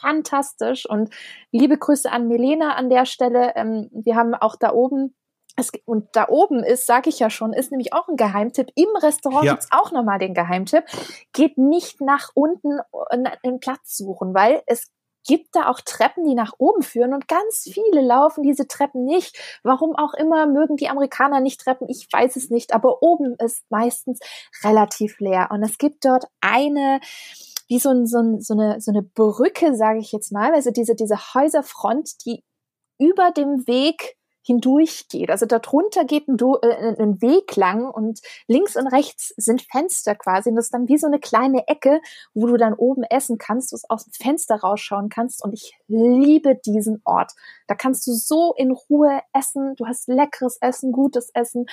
fantastisch. 0.00 0.88
Und 0.88 1.14
liebe 1.52 1.78
Grüße 1.78 2.10
an 2.10 2.26
Melena 2.26 2.74
an 2.74 2.90
der 2.90 3.06
Stelle. 3.06 3.52
Ähm, 3.54 3.88
wir 3.92 4.16
haben 4.16 4.34
auch 4.34 4.56
da 4.56 4.72
oben 4.72 5.14
es, 5.56 5.70
und 5.84 6.08
da 6.14 6.28
oben 6.28 6.64
ist, 6.64 6.86
sage 6.86 7.10
ich 7.10 7.20
ja 7.20 7.30
schon, 7.30 7.52
ist 7.52 7.70
nämlich 7.70 7.92
auch 7.92 8.08
ein 8.08 8.16
Geheimtipp. 8.16 8.70
Im 8.74 8.88
Restaurant 9.00 9.44
ja. 9.44 9.52
gibt's 9.52 9.68
auch 9.70 9.92
nochmal 9.92 10.18
den 10.18 10.34
Geheimtipp. 10.34 10.84
Geht 11.32 11.58
nicht 11.58 12.00
nach 12.00 12.30
unten 12.34 12.80
einen 13.44 13.60
Platz 13.60 13.96
suchen, 13.96 14.34
weil 14.34 14.62
es 14.66 14.90
gibt 15.24 15.54
da 15.54 15.68
auch 15.68 15.80
Treppen, 15.80 16.24
die 16.24 16.34
nach 16.34 16.54
oben 16.58 16.82
führen 16.82 17.14
und 17.14 17.28
ganz 17.28 17.68
viele 17.72 18.00
laufen 18.00 18.42
diese 18.42 18.66
Treppen 18.66 19.04
nicht. 19.04 19.38
Warum 19.62 19.94
auch 19.96 20.14
immer 20.14 20.46
mögen 20.46 20.76
die 20.76 20.88
Amerikaner 20.88 21.40
nicht 21.40 21.60
Treppen, 21.60 21.88
ich 21.88 22.08
weiß 22.10 22.36
es 22.36 22.50
nicht, 22.50 22.74
aber 22.74 23.02
oben 23.02 23.36
ist 23.44 23.64
meistens 23.70 24.20
relativ 24.64 25.20
leer 25.20 25.48
und 25.50 25.62
es 25.62 25.78
gibt 25.78 26.04
dort 26.04 26.24
eine 26.40 27.00
wie 27.68 27.78
so, 27.78 27.88
ein, 27.88 28.06
so, 28.06 28.18
ein, 28.18 28.40
so, 28.40 28.52
eine, 28.52 28.80
so 28.82 28.90
eine 28.90 29.02
Brücke, 29.02 29.74
sage 29.74 29.98
ich 29.98 30.12
jetzt 30.12 30.30
mal, 30.30 30.52
also 30.52 30.70
diese, 30.70 30.94
diese 30.94 31.16
Häuserfront, 31.34 32.24
die 32.26 32.44
über 32.98 33.30
dem 33.30 33.66
Weg 33.66 34.16
hindurchgeht. 34.42 35.30
Also 35.30 35.46
darunter 35.46 36.04
geht 36.04 36.28
ein, 36.28 36.36
äh, 36.38 37.02
ein, 37.02 37.22
Weg 37.22 37.54
lang 37.56 37.88
und 37.88 38.20
links 38.48 38.76
und 38.76 38.88
rechts 38.88 39.32
sind 39.36 39.62
Fenster 39.62 40.14
quasi. 40.14 40.50
Und 40.50 40.56
das 40.56 40.66
ist 40.66 40.74
dann 40.74 40.88
wie 40.88 40.98
so 40.98 41.06
eine 41.06 41.20
kleine 41.20 41.66
Ecke, 41.68 42.00
wo 42.34 42.46
du 42.46 42.56
dann 42.56 42.74
oben 42.74 43.04
essen 43.04 43.38
kannst, 43.38 43.72
du 43.72 43.76
aus 43.88 44.04
dem 44.04 44.12
Fenster 44.12 44.56
rausschauen 44.56 45.08
kannst. 45.08 45.44
Und 45.44 45.52
ich 45.52 45.78
liebe 45.86 46.58
diesen 46.66 47.00
Ort. 47.04 47.32
Da 47.68 47.74
kannst 47.74 48.06
du 48.06 48.12
so 48.12 48.54
in 48.56 48.72
Ruhe 48.72 49.20
essen. 49.32 49.74
Du 49.76 49.86
hast 49.86 50.08
leckeres 50.08 50.58
Essen, 50.60 50.92
gutes 50.92 51.30
Essen 51.34 51.66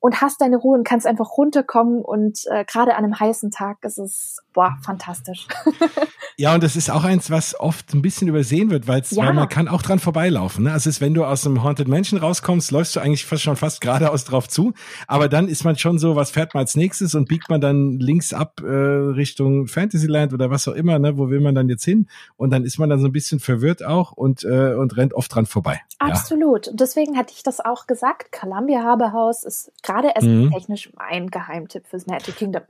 und 0.00 0.20
hast 0.20 0.40
deine 0.40 0.56
Ruhe 0.56 0.78
und 0.78 0.84
kannst 0.84 1.06
einfach 1.06 1.36
runterkommen. 1.36 2.02
Und 2.02 2.40
äh, 2.46 2.64
gerade 2.64 2.96
an 2.96 3.04
einem 3.04 3.20
heißen 3.20 3.50
Tag 3.50 3.78
ist 3.82 3.98
es 3.98 4.38
boah, 4.54 4.78
fantastisch. 4.82 5.46
ja, 6.36 6.54
und 6.54 6.62
das 6.62 6.76
ist 6.76 6.90
auch 6.90 7.04
eins, 7.04 7.30
was 7.30 7.58
oft 7.58 7.92
ein 7.92 8.00
bisschen 8.00 8.28
übersehen 8.28 8.70
wird, 8.70 8.86
ja. 8.86 9.26
weil 9.26 9.34
man 9.34 9.48
kann 9.48 9.68
auch 9.68 9.82
dran 9.82 9.98
vorbeilaufen. 9.98 10.64
Ne? 10.64 10.72
Also 10.72 10.88
ist, 10.88 11.00
wenn 11.00 11.12
du 11.12 11.24
aus 11.24 11.46
einem 11.46 11.62
Haunted 11.62 11.88
Mansion 11.88 12.13
rauskommst, 12.16 12.70
läufst 12.70 12.96
du 12.96 13.00
eigentlich 13.00 13.24
fast 13.24 13.42
schon 13.42 13.56
fast 13.56 13.80
geradeaus 13.80 14.24
drauf 14.24 14.48
zu. 14.48 14.72
Aber 15.06 15.28
dann 15.28 15.48
ist 15.48 15.64
man 15.64 15.76
schon 15.76 15.98
so, 15.98 16.16
was 16.16 16.30
fährt 16.30 16.54
man 16.54 16.62
als 16.62 16.76
nächstes 16.76 17.14
und 17.14 17.28
biegt 17.28 17.48
man 17.50 17.60
dann 17.60 17.98
links 17.98 18.32
ab 18.32 18.60
äh, 18.62 18.66
Richtung 18.66 19.66
Fantasyland 19.66 20.32
oder 20.32 20.50
was 20.50 20.68
auch 20.68 20.74
immer, 20.74 20.98
ne? 20.98 21.18
wo 21.18 21.30
will 21.30 21.40
man 21.40 21.54
dann 21.54 21.68
jetzt 21.68 21.84
hin? 21.84 22.08
Und 22.36 22.50
dann 22.50 22.64
ist 22.64 22.78
man 22.78 22.90
dann 22.90 23.00
so 23.00 23.06
ein 23.06 23.12
bisschen 23.12 23.40
verwirrt 23.40 23.84
auch 23.84 24.12
und, 24.12 24.44
äh, 24.44 24.74
und 24.74 24.96
rennt 24.96 25.14
oft 25.14 25.34
dran 25.34 25.46
vorbei. 25.46 25.80
Absolut. 25.98 26.66
Ja. 26.66 26.72
Und 26.72 26.80
deswegen 26.80 27.16
hatte 27.16 27.32
ich 27.34 27.42
das 27.42 27.60
auch 27.60 27.86
gesagt. 27.86 28.32
Columbia 28.32 28.82
Harbor 28.82 29.12
House 29.12 29.44
ist 29.44 29.72
gerade 29.82 30.08
mhm. 30.08 30.14
essenstechnisch 30.48 30.88
mhm. 30.88 30.94
mein 30.96 31.30
Geheimtipp 31.30 31.86
fürs 31.86 32.06
Magic 32.06 32.36
Kingdom. 32.36 32.62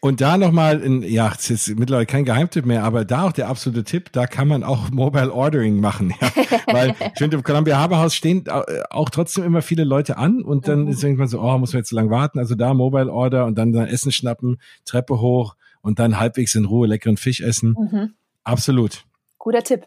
Und 0.00 0.20
da 0.20 0.38
nochmal, 0.38 0.80
ja, 1.04 1.32
es 1.36 1.50
ist 1.50 1.76
mittlerweile 1.76 2.06
kein 2.06 2.24
Geheimtipp 2.24 2.64
mehr, 2.64 2.84
aber 2.84 3.04
da 3.04 3.24
auch 3.24 3.32
der 3.32 3.48
absolute 3.48 3.82
Tipp, 3.82 4.12
da 4.12 4.26
kann 4.26 4.46
man 4.46 4.62
auch 4.62 4.90
Mobile 4.92 5.32
Ordering 5.32 5.80
machen. 5.80 6.14
Ja. 6.20 6.30
Weil 6.72 6.90
ich 6.90 7.18
finde, 7.18 7.36
im 7.36 7.42
Columbia 7.42 7.78
Harbor 7.78 7.98
House 7.98 8.14
stehen 8.14 8.44
auch 8.90 9.10
trotzdem 9.10 9.44
immer 9.44 9.62
viele 9.62 9.84
Leute 9.84 10.16
an 10.16 10.42
und 10.42 10.68
dann 10.68 10.82
mhm. 10.82 10.88
ist 10.88 11.02
irgendwann 11.02 11.28
so, 11.28 11.40
oh, 11.40 11.58
muss 11.58 11.72
man 11.72 11.80
jetzt 11.80 11.90
so 11.90 11.96
lange 11.96 12.10
warten. 12.10 12.38
Also 12.38 12.54
da 12.54 12.74
Mobile 12.74 13.12
Order 13.12 13.46
und 13.46 13.56
dann, 13.58 13.72
dann 13.72 13.86
Essen 13.86 14.12
schnappen, 14.12 14.60
Treppe 14.84 15.20
hoch 15.20 15.56
und 15.80 15.98
dann 15.98 16.20
halbwegs 16.20 16.54
in 16.54 16.64
Ruhe 16.64 16.86
leckeren 16.86 17.16
Fisch 17.16 17.40
essen. 17.40 17.74
Mhm. 17.78 18.14
Absolut. 18.44 19.04
Guter 19.38 19.62
Tipp. 19.62 19.86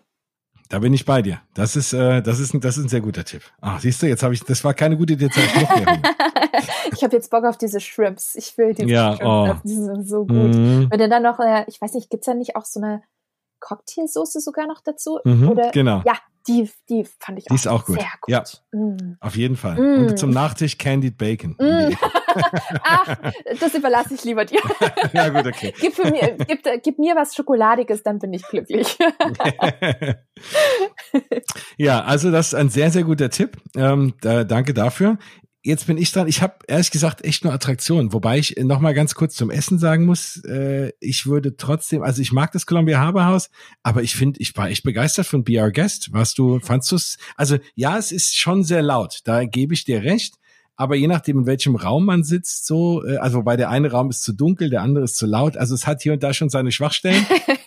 Da 0.72 0.80
bin 0.80 0.94
ich 0.94 1.04
bei 1.04 1.22
dir. 1.22 1.42
Das 1.54 1.76
ist, 1.76 1.92
äh, 1.92 2.22
das 2.22 2.40
ist, 2.40 2.54
ein, 2.54 2.62
das 2.62 2.78
ist 2.78 2.86
ein 2.86 2.90
sehr 2.90 3.02
guter 3.02 3.26
Tipp. 3.26 3.42
Ach, 3.60 3.82
siehst 3.82 4.02
du, 4.02 4.08
jetzt 4.08 4.24
habe 4.24 4.34
ich, 4.34 4.42
das 4.42 4.64
war 4.64 4.74
keine 4.74 4.96
gute 4.96 5.14
Idee. 5.14 5.26
ich 6.94 7.04
habe 7.04 7.14
jetzt 7.14 7.30
Bock 7.30 7.44
auf 7.44 7.58
diese 7.58 7.82
Shrimps. 7.82 8.36
Ich 8.36 8.58
will 8.58 8.74
diese 8.74 8.88
ja, 8.88 9.18
Shrimps. 9.18 9.26
Oh. 9.26 9.68
Die 9.68 9.76
sind 9.76 10.08
so 10.08 10.26
gut. 10.26 10.56
Mhm. 10.56 10.88
Wenn 10.90 11.00
du 11.00 11.10
dann 11.10 11.24
noch, 11.24 11.42
äh, 11.42 11.66
ich 11.68 11.82
weiß 11.82 11.94
nicht, 11.94 12.10
gibt's 12.10 12.26
da 12.26 12.34
nicht 12.34 12.56
auch 12.56 12.64
so 12.64 12.80
eine 12.80 13.04
Cocktailsoße 13.60 14.40
sogar 14.40 14.66
noch 14.66 14.80
dazu? 14.80 15.20
Mhm, 15.26 15.50
Oder, 15.50 15.72
genau. 15.72 16.04
Ja, 16.06 16.14
die, 16.48 16.70
die 16.90 17.06
fand 17.20 17.40
ich 17.40 17.46
die 17.46 17.52
auch, 17.52 17.56
ist 17.56 17.68
auch 17.68 17.86
gut. 17.86 17.96
sehr 17.96 18.10
gut. 18.22 18.30
Ja, 18.30 18.44
mm. 18.72 19.18
auf 19.20 19.36
jeden 19.36 19.56
Fall. 19.56 19.76
Mm. 19.76 20.08
Und 20.08 20.20
zum 20.20 20.32
Nachtisch 20.32 20.78
Candied 20.78 21.18
Bacon. 21.18 21.56
Mm. 21.60 21.94
Ach, 22.84 23.18
das 23.60 23.74
überlasse 23.76 24.14
ich 24.14 24.24
lieber 24.24 24.46
dir. 24.46 24.62
ja, 25.14 25.30
gut, 25.30 25.46
okay. 25.48 25.74
Gib, 25.80 25.98
mir, 26.04 26.38
gib, 26.48 26.64
gib 26.84 27.00
mir 27.00 27.16
was 27.16 27.36
Schokoladiges, 27.36 28.04
dann 28.04 28.20
bin 28.20 28.34
ich 28.34 28.44
glücklich. 28.44 28.98
ja, 31.78 32.04
also 32.04 32.32
das 32.32 32.48
ist 32.48 32.56
ein 32.56 32.70
sehr, 32.70 32.92
sehr 32.92 33.04
guter 33.04 33.30
Tipp. 33.30 33.58
Ähm, 33.76 34.14
da, 34.22 34.44
danke 34.44 34.74
dafür 34.74 35.18
jetzt 35.64 35.88
bin 35.88 35.98
ich 35.98 36.12
dran. 36.12 36.28
Ich 36.28 36.42
habe 36.42 36.56
ehrlich 36.68 36.92
gesagt 36.92 37.24
echt 37.24 37.44
nur 37.44 37.54
Attraktionen, 37.54 38.14
wobei 38.14 38.40
ich 38.40 38.56
noch 38.58 38.80
mal 38.80 38.94
ganz 38.94 39.16
kurz 39.16 39.36
zum 39.36 39.50
Essen 39.50 39.78
sagen 39.80 40.06
muss, 40.06 40.44
äh, 40.46 40.92
ich 41.00 41.26
würde 41.26 41.56
trotzdem, 41.56 42.02
also 42.02 42.22
ich 42.22 42.32
mag 42.32 42.52
das 42.52 42.66
Columbia 42.66 43.00
Harbor 43.00 43.26
House, 43.26 43.50
aber 43.84 44.02
ich 44.04 44.16
finde, 44.16 44.40
ich 44.40 44.56
war 44.58 44.70
echt 44.70 44.84
begeistert 44.84 45.28
von 45.28 45.44
Be 45.44 45.62
Our 45.62 45.72
Guest. 45.72 46.14
Warst 46.14 46.38
du, 46.38 46.60
fandst 46.60 46.92
du 46.92 46.96
es? 46.96 47.18
Also 47.36 47.58
ja, 47.76 47.98
es 47.98 48.12
ist 48.12 48.38
schon 48.38 48.64
sehr 48.64 48.82
laut, 48.82 49.20
da 49.26 49.46
gebe 49.46 49.74
ich 49.74 49.84
dir 49.84 50.04
recht. 50.04 50.36
Aber 50.78 50.96
je 50.96 51.08
nachdem, 51.08 51.40
in 51.40 51.46
welchem 51.46 51.76
Raum 51.76 52.06
man 52.06 52.24
sitzt, 52.24 52.66
so, 52.66 53.06
äh, 53.06 53.18
also 53.18 53.40
wobei 53.40 53.56
der 53.56 53.70
eine 53.70 53.92
Raum 53.92 54.10
ist 54.10 54.24
zu 54.24 54.34
dunkel, 54.34 54.72
der 54.72 54.82
andere 54.82 55.04
ist 55.04 55.16
zu 55.16 55.28
laut. 55.28 55.56
Also 55.56 55.76
es 55.76 55.86
hat 55.86 56.02
hier 56.02 56.14
und 56.14 56.24
da 56.24 56.34
schon 56.34 56.50
seine 56.50 56.72
Schwachstellen. 56.72 57.24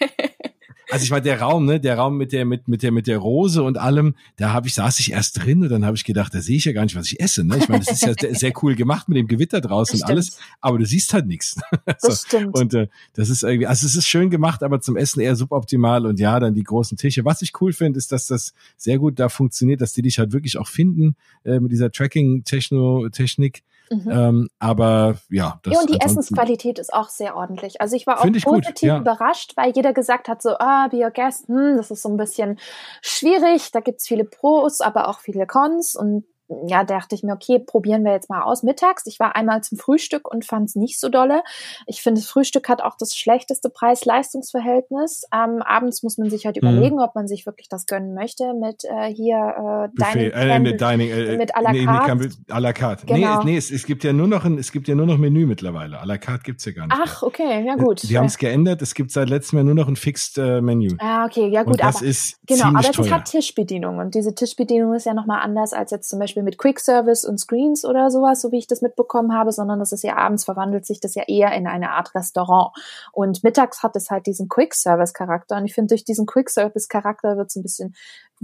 Also 0.94 1.02
ich 1.02 1.10
meine, 1.10 1.22
der 1.22 1.40
Raum, 1.40 1.64
ne, 1.64 1.80
der 1.80 1.98
Raum 1.98 2.16
mit 2.16 2.30
der, 2.30 2.44
mit, 2.44 2.68
mit 2.68 2.84
der, 2.84 2.92
mit 2.92 3.08
der 3.08 3.18
Rose 3.18 3.64
und 3.64 3.78
allem, 3.78 4.14
da 4.36 4.52
habe 4.52 4.68
ich, 4.68 4.74
saß 4.74 5.00
ich 5.00 5.10
erst 5.10 5.44
drin 5.44 5.60
und 5.64 5.68
dann 5.68 5.84
habe 5.84 5.96
ich 5.96 6.04
gedacht, 6.04 6.32
da 6.32 6.40
sehe 6.40 6.56
ich 6.56 6.66
ja 6.66 6.72
gar 6.72 6.84
nicht, 6.84 6.94
was 6.94 7.08
ich 7.08 7.18
esse. 7.18 7.42
Ne? 7.42 7.56
Ich 7.58 7.68
meine, 7.68 7.84
das 7.84 7.94
ist 7.94 8.06
ja 8.06 8.14
sehr, 8.16 8.32
sehr 8.36 8.52
cool 8.62 8.76
gemacht 8.76 9.08
mit 9.08 9.18
dem 9.18 9.26
Gewitter 9.26 9.60
draußen 9.60 10.00
und 10.00 10.06
alles, 10.06 10.38
aber 10.60 10.78
du 10.78 10.86
siehst 10.86 11.12
halt 11.12 11.26
nichts. 11.26 11.60
Das 11.84 12.20
so. 12.20 12.28
stimmt. 12.28 12.54
Und 12.54 12.74
äh, 12.74 12.86
das 13.14 13.28
ist 13.28 13.42
irgendwie, 13.42 13.66
also 13.66 13.86
es 13.86 13.96
ist 13.96 14.06
schön 14.06 14.30
gemacht, 14.30 14.62
aber 14.62 14.80
zum 14.80 14.96
Essen 14.96 15.20
eher 15.20 15.34
suboptimal 15.34 16.06
und 16.06 16.20
ja, 16.20 16.38
dann 16.38 16.54
die 16.54 16.62
großen 16.62 16.96
Tische. 16.96 17.24
Was 17.24 17.42
ich 17.42 17.60
cool 17.60 17.72
finde, 17.72 17.98
ist, 17.98 18.12
dass 18.12 18.28
das 18.28 18.54
sehr 18.76 18.98
gut 18.98 19.18
da 19.18 19.28
funktioniert, 19.28 19.80
dass 19.80 19.92
die 19.92 20.02
dich 20.02 20.20
halt 20.20 20.32
wirklich 20.32 20.56
auch 20.58 20.68
finden 20.68 21.16
äh, 21.44 21.58
mit 21.58 21.72
dieser 21.72 21.90
Tracking-Technik. 21.90 23.62
Mhm. 23.90 24.10
Ähm, 24.10 24.48
aber 24.58 25.16
ja, 25.30 25.60
das 25.62 25.74
ja, 25.74 25.80
und 25.80 25.90
die 25.90 26.00
Essensqualität 26.00 26.78
ist 26.78 26.92
auch 26.92 27.08
sehr 27.08 27.36
ordentlich. 27.36 27.80
Also 27.80 27.96
ich 27.96 28.06
war 28.06 28.20
auch 28.20 28.24
ich 28.24 28.44
positiv 28.44 28.74
gut, 28.74 28.82
ja. 28.82 28.98
überrascht, 28.98 29.52
weil 29.56 29.72
jeder 29.72 29.92
gesagt 29.92 30.28
hat, 30.28 30.42
so, 30.42 30.56
ah, 30.58 30.88
Be 30.88 30.98
Your 30.98 31.10
Guest, 31.10 31.48
hm, 31.48 31.76
das 31.76 31.90
ist 31.90 32.02
so 32.02 32.08
ein 32.08 32.16
bisschen 32.16 32.58
schwierig, 33.02 33.72
da 33.72 33.80
gibt's 33.80 34.06
viele 34.06 34.24
Pros, 34.24 34.80
aber 34.80 35.08
auch 35.08 35.20
viele 35.20 35.46
Cons 35.46 35.94
und 35.94 36.24
ja, 36.66 36.84
dachte 36.84 37.14
ich 37.14 37.22
mir, 37.22 37.32
okay, 37.32 37.58
probieren 37.58 38.04
wir 38.04 38.12
jetzt 38.12 38.28
mal 38.28 38.42
aus 38.42 38.62
mittags. 38.62 39.06
Ich 39.06 39.18
war 39.18 39.34
einmal 39.34 39.62
zum 39.62 39.78
Frühstück 39.78 40.30
und 40.30 40.44
fand 40.44 40.68
es 40.68 40.76
nicht 40.76 41.00
so 41.00 41.08
dolle. 41.08 41.42
Ich 41.86 42.02
finde, 42.02 42.20
das 42.20 42.28
Frühstück 42.28 42.68
hat 42.68 42.82
auch 42.82 42.96
das 42.98 43.16
schlechteste 43.16 43.70
Preis-Leistungs-Verhältnis. 43.70 45.24
Ähm, 45.32 45.62
abends 45.62 46.02
muss 46.02 46.18
man 46.18 46.28
sich 46.28 46.44
halt 46.44 46.60
mhm. 46.60 46.68
überlegen, 46.68 47.00
ob 47.00 47.14
man 47.14 47.26
sich 47.26 47.46
wirklich 47.46 47.68
das 47.68 47.86
gönnen 47.86 48.14
möchte 48.14 48.52
mit 48.54 48.84
äh, 48.84 49.12
hier 49.12 49.88
äh, 49.88 50.12
Dining, 50.12 50.30
äh, 50.32 50.58
mit, 50.60 50.80
Dining 50.80 51.10
äh, 51.10 51.36
mit 51.36 51.56
à 51.56 51.62
la 51.62 51.72
carte. 51.72 52.16
Nee, 52.16 52.26
nee, 52.26 52.52
à 52.54 52.60
la 52.60 52.72
carte. 52.72 53.06
Genau. 53.06 53.38
Nee, 53.38 53.52
nee 53.52 53.56
es, 53.56 53.70
es, 53.70 53.86
gibt 53.86 54.04
ja 54.04 54.12
nur 54.12 54.28
noch 54.28 54.44
ein, 54.44 54.58
es 54.58 54.70
gibt 54.70 54.86
ja 54.88 54.94
nur 54.94 55.06
noch 55.06 55.18
Menü 55.18 55.46
mittlerweile. 55.46 56.00
À 56.00 56.06
la 56.06 56.18
carte 56.18 56.42
gibt's 56.44 56.64
ja 56.66 56.72
gar 56.72 56.86
nicht. 56.86 56.98
Ach, 57.02 57.22
okay, 57.22 57.64
ja 57.64 57.76
gut. 57.76 58.02
Die 58.02 58.18
haben 58.18 58.26
es 58.26 58.36
geändert. 58.36 58.82
Es 58.82 58.94
gibt 58.94 59.10
seit 59.12 59.30
letztem 59.30 59.58
Jahr 59.58 59.64
nur 59.64 59.74
noch 59.74 59.88
ein 59.88 59.96
Fixed 59.96 60.36
äh, 60.38 60.60
Menü. 60.60 60.96
Ah, 60.98 61.24
okay, 61.24 61.48
ja 61.48 61.62
gut. 61.62 61.74
Und 61.74 61.80
das 61.80 61.96
aber, 61.96 62.06
ist 62.06 62.38
genau, 62.46 62.66
aber 62.66 62.80
es 62.80 63.10
hat 63.10 63.24
Tischbedienung 63.24 63.98
und 63.98 64.14
diese 64.14 64.34
Tischbedienung 64.34 64.94
ist 64.94 65.06
ja 65.06 65.14
nochmal 65.14 65.40
anders 65.40 65.72
als 65.72 65.90
jetzt 65.90 66.10
zum 66.10 66.18
Beispiel 66.18 66.33
mit 66.42 66.58
Quick 66.58 66.80
Service 66.80 67.24
und 67.24 67.38
Screens 67.38 67.84
oder 67.84 68.10
sowas, 68.10 68.40
so 68.40 68.52
wie 68.52 68.58
ich 68.58 68.66
das 68.66 68.82
mitbekommen 68.82 69.34
habe, 69.34 69.52
sondern 69.52 69.78
das 69.78 69.92
ist 69.92 70.02
ja 70.02 70.16
abends 70.16 70.44
verwandelt 70.44 70.86
sich 70.86 71.00
das 71.00 71.14
ja 71.14 71.24
eher 71.26 71.52
in 71.52 71.66
eine 71.66 71.92
Art 71.92 72.14
Restaurant. 72.14 72.72
Und 73.12 73.44
mittags 73.44 73.82
hat 73.82 73.96
es 73.96 74.10
halt 74.10 74.26
diesen 74.26 74.48
Quick 74.48 74.74
Service 74.74 75.14
Charakter. 75.14 75.56
Und 75.56 75.64
ich 75.64 75.74
finde, 75.74 75.94
durch 75.94 76.04
diesen 76.04 76.26
Quick 76.26 76.50
Service 76.50 76.88
Charakter 76.88 77.36
wird 77.36 77.48
es 77.48 77.56
ein 77.56 77.62
bisschen 77.62 77.94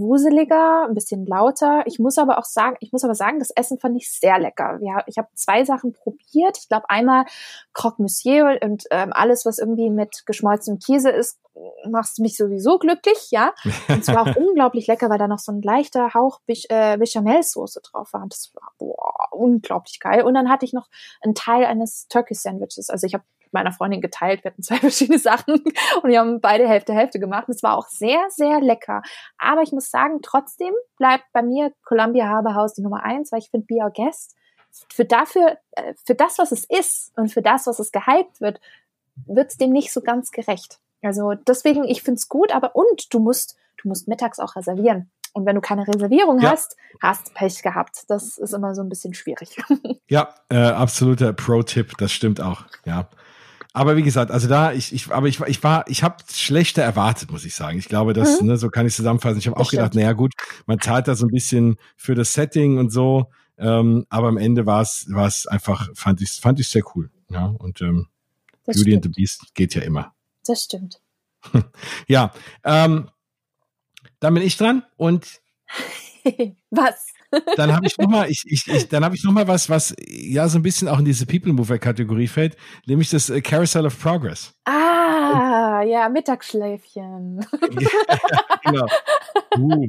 wuseliger, 0.01 0.85
ein 0.87 0.93
bisschen 0.93 1.25
lauter. 1.25 1.83
Ich 1.85 1.99
muss 1.99 2.17
aber 2.17 2.37
auch 2.37 2.45
sagen, 2.45 2.75
ich 2.79 2.91
muss 2.91 3.03
aber 3.03 3.15
sagen, 3.15 3.39
das 3.39 3.51
Essen 3.51 3.79
fand 3.79 3.95
ich 3.95 4.11
sehr 4.11 4.39
lecker. 4.39 4.79
Ja, 4.81 5.03
ich 5.05 5.17
habe 5.17 5.29
zwei 5.35 5.63
Sachen 5.63 5.93
probiert. 5.93 6.57
Ich 6.57 6.67
glaube 6.67 6.89
einmal 6.89 7.25
Croque 7.73 8.01
Monsieur 8.01 8.59
und 8.61 8.83
ähm, 8.91 9.13
alles, 9.13 9.45
was 9.45 9.59
irgendwie 9.59 9.89
mit 9.89 10.23
geschmolzenem 10.25 10.79
Käse 10.79 11.09
ist, 11.09 11.39
machst 11.89 12.19
mich 12.19 12.37
sowieso 12.37 12.77
glücklich, 12.77 13.29
ja. 13.31 13.53
Und 13.87 13.99
es 13.99 14.07
war 14.07 14.23
auch 14.23 14.35
unglaublich 14.35 14.87
lecker, 14.87 15.09
weil 15.09 15.17
da 15.17 15.27
noch 15.27 15.39
so 15.39 15.51
ein 15.51 15.61
leichter 15.61 16.13
Hauch 16.13 16.39
äh, 16.47 16.97
Bechamelsoße 16.97 17.81
drauf 17.81 18.13
war. 18.13 18.23
Und 18.23 18.33
das 18.33 18.51
war 18.55 18.73
boah, 18.77 19.27
unglaublich 19.31 19.99
geil. 19.99 20.23
Und 20.23 20.33
dann 20.33 20.49
hatte 20.49 20.65
ich 20.65 20.73
noch 20.73 20.87
einen 21.21 21.35
Teil 21.35 21.65
eines 21.65 22.07
Turkey 22.07 22.35
Sandwiches. 22.35 22.89
Also 22.89 23.07
ich 23.07 23.13
habe 23.13 23.23
meiner 23.51 23.71
Freundin 23.71 24.01
geteilt. 24.01 24.43
Wir 24.43 24.51
hatten 24.51 24.63
zwei 24.63 24.77
verschiedene 24.77 25.19
Sachen 25.19 25.55
und 25.55 26.09
wir 26.09 26.19
haben 26.19 26.41
beide 26.41 26.67
Hälfte 26.67 26.93
Hälfte 26.93 27.19
gemacht. 27.19 27.47
Und 27.47 27.55
es 27.55 27.63
war 27.63 27.77
auch 27.77 27.87
sehr, 27.87 28.25
sehr 28.29 28.59
lecker. 28.61 29.01
Aber 29.37 29.61
ich 29.61 29.71
muss 29.71 29.89
sagen, 29.89 30.19
trotzdem 30.21 30.73
bleibt 30.97 31.25
bei 31.33 31.41
mir 31.41 31.73
Columbia 31.83 32.27
Harbor 32.27 32.55
House 32.55 32.73
die 32.73 32.81
Nummer 32.81 33.03
eins, 33.03 33.31
weil 33.31 33.39
ich 33.39 33.49
finde 33.49 33.67
Be 33.67 33.83
Our 33.83 33.91
Guest 33.91 34.35
für 34.93 35.05
dafür, 35.05 35.57
äh, 35.71 35.93
für 36.05 36.15
das, 36.15 36.37
was 36.37 36.51
es 36.51 36.63
ist 36.65 37.11
und 37.17 37.29
für 37.29 37.41
das, 37.41 37.67
was 37.67 37.79
es 37.79 37.91
gehypt 37.91 38.41
wird, 38.41 38.59
wird 39.25 39.51
es 39.51 39.57
dem 39.57 39.71
nicht 39.71 39.91
so 39.91 40.01
ganz 40.01 40.31
gerecht. 40.31 40.79
Also 41.01 41.33
deswegen, 41.33 41.83
ich 41.83 42.03
finde 42.03 42.19
es 42.19 42.29
gut, 42.29 42.53
aber 42.53 42.75
und 42.75 43.13
du 43.13 43.19
musst, 43.19 43.57
du 43.81 43.89
musst 43.89 44.07
mittags 44.07 44.39
auch 44.39 44.55
reservieren. 44.55 45.09
Und 45.33 45.45
wenn 45.45 45.55
du 45.55 45.61
keine 45.61 45.87
Reservierung 45.87 46.39
ja. 46.39 46.51
hast, 46.51 46.75
hast 47.01 47.33
Pech 47.33 47.61
gehabt. 47.63 48.03
Das 48.09 48.37
ist 48.37 48.53
immer 48.53 48.75
so 48.75 48.81
ein 48.81 48.89
bisschen 48.89 49.13
schwierig. 49.13 49.57
Ja, 50.09 50.35
äh, 50.49 50.57
absoluter 50.57 51.31
Pro-Tipp, 51.31 51.93
das 51.97 52.11
stimmt 52.11 52.41
auch. 52.41 52.65
Ja. 52.83 53.07
Aber 53.73 53.95
wie 53.95 54.03
gesagt, 54.03 54.31
also 54.31 54.47
da, 54.49 54.73
ich, 54.73 54.93
ich, 54.93 55.11
aber 55.11 55.27
ich, 55.27 55.39
ich 55.39 55.63
war, 55.63 55.87
ich 55.87 56.03
habe 56.03 56.17
schlechter 56.29 56.83
erwartet, 56.83 57.31
muss 57.31 57.45
ich 57.45 57.55
sagen. 57.55 57.77
Ich 57.77 57.87
glaube, 57.87 58.13
das, 58.13 58.41
mhm. 58.41 58.47
ne, 58.47 58.57
so 58.57 58.69
kann 58.69 58.85
ich 58.85 58.93
zusammenfassen. 58.93 59.39
Ich 59.39 59.47
habe 59.47 59.57
auch 59.57 59.71
gedacht, 59.71 59.95
naja 59.95 60.11
gut, 60.11 60.33
man 60.65 60.79
zahlt 60.79 61.07
da 61.07 61.15
so 61.15 61.25
ein 61.25 61.31
bisschen 61.31 61.77
für 61.95 62.13
das 62.13 62.33
Setting 62.33 62.77
und 62.77 62.91
so. 62.91 63.31
Ähm, 63.57 64.05
aber 64.09 64.27
am 64.27 64.37
Ende 64.37 64.65
war 64.65 64.81
es, 64.81 65.05
war 65.09 65.27
es 65.27 65.47
einfach, 65.47 65.89
fand 65.93 66.21
ich, 66.21 66.31
fand 66.31 66.59
ich 66.59 66.67
sehr 66.67 66.83
cool. 66.95 67.11
Ja, 67.29 67.45
und 67.45 67.81
ähm, 67.81 68.07
Beauty 68.65 68.79
stimmt. 68.79 68.95
and 68.95 69.03
the 69.05 69.09
Beast 69.09 69.53
geht 69.53 69.73
ja 69.73 69.83
immer. 69.83 70.13
Das 70.45 70.63
stimmt. 70.63 71.01
ja, 72.07 72.33
ähm, 72.63 73.09
dann 74.19 74.33
bin 74.33 74.43
ich 74.43 74.57
dran 74.57 74.83
und 74.97 75.41
was? 76.69 77.07
Dann 77.55 77.73
habe 77.73 77.85
ich 77.87 77.97
noch 77.97 78.09
mal, 78.09 78.29
ich, 78.29 78.43
ich, 78.45 78.67
ich, 78.67 78.89
dann 78.89 79.03
habe 79.03 79.15
ich 79.15 79.23
noch 79.23 79.31
mal 79.31 79.47
was, 79.47 79.69
was 79.69 79.95
ja 80.07 80.47
so 80.47 80.59
ein 80.59 80.63
bisschen 80.63 80.87
auch 80.87 80.99
in 80.99 81.05
diese 81.05 81.25
People 81.25 81.53
Mover 81.53 81.79
Kategorie 81.79 82.27
fällt, 82.27 82.57
nämlich 82.85 83.09
das 83.09 83.29
äh, 83.29 83.41
Carousel 83.41 83.85
of 83.85 83.99
Progress. 83.99 84.53
Ah, 84.65 85.81
ja, 85.83 86.09
Mittagsschläfchen. 86.09 87.45
genau. 88.63 88.85
Uh, 89.57 89.87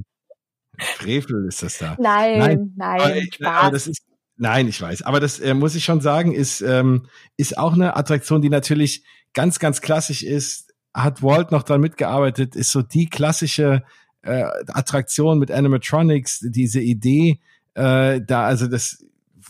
Frevel 0.79 1.47
ist 1.49 1.63
das 1.63 1.79
da. 1.79 1.97
Nein, 1.99 2.39
nein, 2.39 2.73
nein 2.77 3.01
aber, 3.01 3.23
Spaß. 3.23 3.47
Aber 3.47 3.71
das 3.71 3.87
ist, 3.87 4.03
nein, 4.37 4.69
ich 4.69 4.81
weiß. 4.81 5.03
Aber 5.03 5.21
das 5.21 5.41
äh, 5.41 5.55
muss 5.55 5.75
ich 5.75 5.85
schon 5.85 6.01
sagen, 6.01 6.33
ist, 6.33 6.61
ähm, 6.61 7.07
ist 7.37 7.59
auch 7.59 7.75
eine 7.75 7.97
Attraktion, 7.97 8.43
die 8.43 8.51
natürlich 8.51 9.05
ganz, 9.35 9.59
ganz 9.59 9.81
klassisch 9.81 10.23
ist. 10.23 10.73
Hat 10.95 11.23
Walt 11.23 11.53
noch 11.53 11.63
dran 11.63 11.81
mitgearbeitet, 11.81 12.55
ist 12.55 12.71
so 12.71 12.83
die 12.83 13.09
klassische 13.09 13.83
äh, 14.23 14.45
Attraktion 14.69 15.39
mit 15.39 15.51
Animatronics, 15.51 16.41
diese 16.49 16.81
Idee, 16.81 17.41
äh, 17.75 18.21
da, 18.21 18.45
also 18.45 18.67
das 18.67 19.05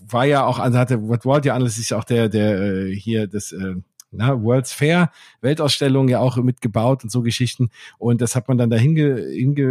war 0.09 0.25
ja 0.25 0.45
auch, 0.45 0.59
also 0.59 0.79
hatte 0.79 1.01
Walt 1.03 1.45
ja 1.45 1.55
anlässlich 1.55 1.95
auch 1.95 2.05
der, 2.05 2.29
der 2.29 2.61
äh, 2.61 2.95
hier 2.95 3.27
das 3.27 3.53
äh, 3.53 3.75
na, 4.13 4.43
World's 4.43 4.73
Fair, 4.73 5.11
Weltausstellung 5.41 6.09
ja 6.09 6.21
auch 6.21 6.37
mitgebaut 6.37 7.03
und 7.03 7.11
so 7.11 7.23
Geschichten. 7.23 7.71
Und 7.99 8.21
das 8.21 8.37
hat 8.37 8.47
man 8.47 8.59
dann 8.59 8.71
da 8.71 8.77
hinge, 8.77 9.17
hinge, 9.17 9.65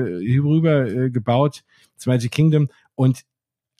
rüber 0.43 0.87
äh, 0.87 1.09
gebaut, 1.11 1.63
das 1.95 2.07
Magic 2.07 2.31
Kingdom. 2.31 2.69
Und 2.95 3.21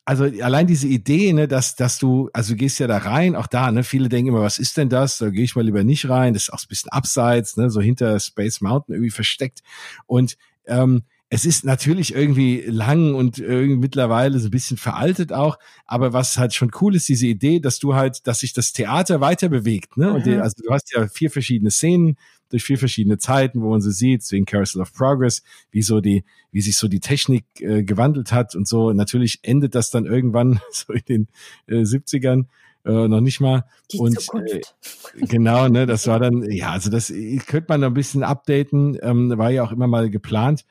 also 0.06 0.26
allein 0.26 0.68
diese 0.68 0.88
Idee, 0.88 1.34
ne, 1.34 1.48
dass, 1.48 1.76
dass 1.76 1.98
du, 1.98 2.30
also 2.34 2.54
du 2.54 2.58
gehst 2.58 2.80
ja 2.80 2.88
da 2.88 2.98
rein, 2.98 3.36
auch 3.36 3.48
da, 3.48 3.72
ne, 3.72 3.84
viele 3.84 4.10
denken 4.10 4.30
immer, 4.30 4.42
was 4.42 4.60
ist 4.60 4.78
denn 4.78 4.90
das? 4.90 5.18
Da 5.18 5.30
gehe 5.30 5.44
ich 5.44 5.56
mal 5.56 5.66
lieber 5.66 5.84
nicht 5.84 6.10
rein. 6.10 6.34
Das 6.34 6.44
ist 6.44 6.54
auch 6.54 6.60
ein 6.60 6.70
bisschen 6.70 6.92
abseits, 6.92 7.58
ne, 7.58 7.70
so 7.70 7.82
hinter 7.82 8.20
Space 8.20 8.62
Mountain 8.62 8.96
irgendwie 8.96 9.12
versteckt. 9.12 9.62
Und 10.06 10.38
ähm, 10.72 11.04
es 11.34 11.46
ist 11.46 11.64
natürlich 11.64 12.14
irgendwie 12.14 12.62
lang 12.68 13.14
und 13.16 13.40
irgendwie 13.40 13.78
mittlerweile 13.78 14.38
so 14.40 14.50
ein 14.50 14.52
bisschen 14.52 14.76
veraltet 14.76 15.32
auch, 15.32 15.58
aber 15.86 16.12
was 16.12 16.38
halt 16.38 16.54
schon 16.54 16.72
cool 16.82 16.94
ist, 16.94 17.08
diese 17.08 17.28
Idee, 17.28 17.62
dass 17.62 17.80
du 17.80 17.96
halt, 17.96 18.28
dass 18.28 18.40
sich 18.42 18.52
das 18.52 18.74
Theater 18.74 19.22
weiter 19.22 19.48
bewegt, 19.48 19.96
ne? 19.96 20.12
Und 20.12 20.26
die, 20.26 20.32
mhm. 20.32 20.42
also 20.42 20.62
du 20.62 20.74
hast 20.74 20.94
ja 20.94 21.08
vier 21.08 21.32
verschiedene 21.32 21.72
Szenen 21.72 22.18
durch 22.50 22.64
vier 22.64 22.78
verschiedene 22.78 23.18
Zeiten, 23.18 23.62
wo 23.62 23.70
man 23.70 23.82
so 23.82 23.92
sieht, 23.92 24.30
wegen 24.32 24.46
Carousel 24.46 24.82
of 24.82 24.94
Progress, 24.94 25.42
wie 25.72 25.82
so 25.82 26.02
die, 26.02 26.26
wie 26.52 26.62
sich 26.62 26.76
so 26.76 26.90
die 26.90 27.00
Technik 27.00 27.46
äh, 27.60 27.84
gewandelt 27.84 28.34
hat 28.34 28.56
und 28.56 28.68
so. 28.68 28.92
Natürlich 28.92 29.40
endet 29.44 29.74
das 29.74 29.90
dann 29.90 30.06
irgendwann 30.06 30.60
so 30.72 30.92
in 30.92 31.04
den 31.08 31.28
äh, 31.68 31.84
70ern. 31.84 32.48
Äh, 32.86 33.08
noch 33.08 33.22
nicht 33.22 33.40
mal. 33.40 33.66
Die 33.92 34.00
und 34.00 34.20
Zukunft. 34.20 34.76
Äh, 35.16 35.26
genau, 35.26 35.68
ne, 35.68 35.86
das 35.86 36.08
war 36.08 36.20
dann, 36.20 36.50
ja, 36.50 36.72
also 36.72 36.90
das 36.90 37.14
könnte 37.46 37.66
man 37.70 37.82
noch 37.82 37.88
ein 37.88 37.94
bisschen 37.94 38.24
updaten, 38.24 38.98
ähm, 39.02 39.38
war 39.38 39.52
ja 39.52 39.64
auch 39.64 39.72
immer 39.72 39.88
mal 39.88 40.10
geplant. 40.10 40.66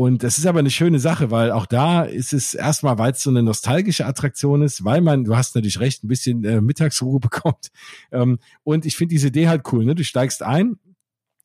Und 0.00 0.22
das 0.22 0.38
ist 0.38 0.46
aber 0.46 0.60
eine 0.60 0.70
schöne 0.70 0.98
Sache, 0.98 1.30
weil 1.30 1.50
auch 1.52 1.66
da 1.66 2.04
ist 2.04 2.32
es 2.32 2.54
erstmal, 2.54 2.96
weil 2.96 3.12
es 3.12 3.22
so 3.22 3.28
eine 3.28 3.42
nostalgische 3.42 4.06
Attraktion 4.06 4.62
ist, 4.62 4.82
weil 4.82 5.02
man, 5.02 5.24
du 5.24 5.36
hast 5.36 5.54
natürlich 5.54 5.78
recht, 5.78 6.02
ein 6.02 6.08
bisschen 6.08 6.42
äh, 6.44 6.62
Mittagsruhe 6.62 7.20
bekommt. 7.20 7.70
Ähm, 8.10 8.38
und 8.62 8.86
ich 8.86 8.96
finde 8.96 9.12
diese 9.12 9.28
Idee 9.28 9.48
halt 9.48 9.70
cool. 9.72 9.84
Ne? 9.84 9.94
Du 9.94 10.02
steigst 10.02 10.42
ein, 10.42 10.78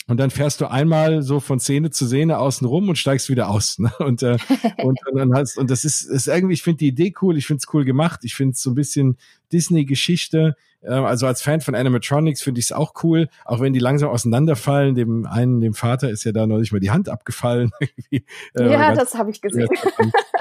und 0.08 0.18
dann 0.20 0.30
fährst 0.30 0.62
du 0.62 0.70
einmal 0.70 1.24
so 1.24 1.40
von 1.40 1.60
Szene 1.60 1.90
zu 1.90 2.06
Szene 2.06 2.38
außen 2.38 2.68
rum 2.68 2.90
und 2.90 2.98
steigst 2.98 3.30
wieder 3.30 3.50
aus. 3.50 3.80
Ne? 3.80 3.92
Und, 4.00 4.22
äh, 4.22 4.38
und, 4.84 5.00
und 5.08 5.18
dann 5.18 5.34
hast, 5.34 5.58
und 5.58 5.72
das 5.72 5.84
ist, 5.84 6.04
ist 6.04 6.28
irgendwie, 6.28 6.54
ich 6.54 6.62
finde 6.62 6.78
die 6.78 6.88
Idee 6.88 7.14
cool, 7.22 7.38
ich 7.38 7.48
finde 7.48 7.62
es 7.66 7.74
cool 7.74 7.86
gemacht, 7.86 8.20
ich 8.24 8.36
finde 8.36 8.54
es 8.54 8.62
so 8.62 8.70
ein 8.70 8.76
bisschen 8.76 9.18
Disney-Geschichte. 9.52 10.56
Äh, 10.82 10.90
also 10.90 11.26
als 11.26 11.42
Fan 11.42 11.60
von 11.60 11.74
Animatronics 11.74 12.44
finde 12.44 12.60
ich 12.60 12.66
es 12.66 12.72
auch 12.72 12.94
cool, 13.04 13.30
auch 13.46 13.62
wenn 13.62 13.74
die 13.74 13.80
langsam 13.80 14.10
auseinanderfallen. 14.10 14.94
Dem 14.94 15.26
einen, 15.26 15.60
dem 15.60 15.74
Vater 15.74 16.12
ist 16.12 16.24
ja 16.24 16.32
da 16.32 16.46
noch 16.46 16.60
nicht 16.60 16.72
mal 16.72 16.80
die 16.80 16.92
Hand 16.92 17.10
abgefallen. 17.10 17.72
äh, 18.12 18.22
ja, 18.54 18.94
das 18.94 19.16
habe 19.16 19.32
ich 19.32 19.42
gesehen. 19.42 19.68